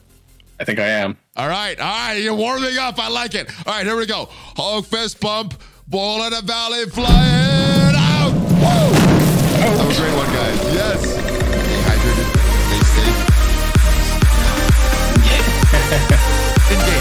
I 0.59 0.63
think 0.65 0.79
I 0.79 0.88
am. 0.88 1.17
All 1.35 1.47
right, 1.47 1.79
all 1.79 1.88
right, 1.88 2.15
you're 2.15 2.35
warming 2.35 2.77
up. 2.77 2.99
I 2.99 3.07
like 3.07 3.33
it. 3.35 3.49
All 3.65 3.73
right, 3.73 3.85
here 3.85 3.95
we 3.95 4.05
go. 4.05 4.27
Hog 4.29 4.85
fist 4.85 5.19
bump, 5.19 5.55
ball 5.88 6.23
in 6.23 6.31
the 6.31 6.41
valley, 6.41 6.85
flying 6.85 7.95
out. 7.95 8.33
Woo! 8.33 8.91
That 9.57 9.88
was 9.88 9.97
a 9.97 10.01
great 10.01 10.15
one, 10.15 10.27
guys. 10.27 10.59
Yes. 10.75 11.01
Dehydrated. 11.71 12.27
Stay 12.67 12.83
safe. 12.93 13.17
Yeah. 16.69 17.00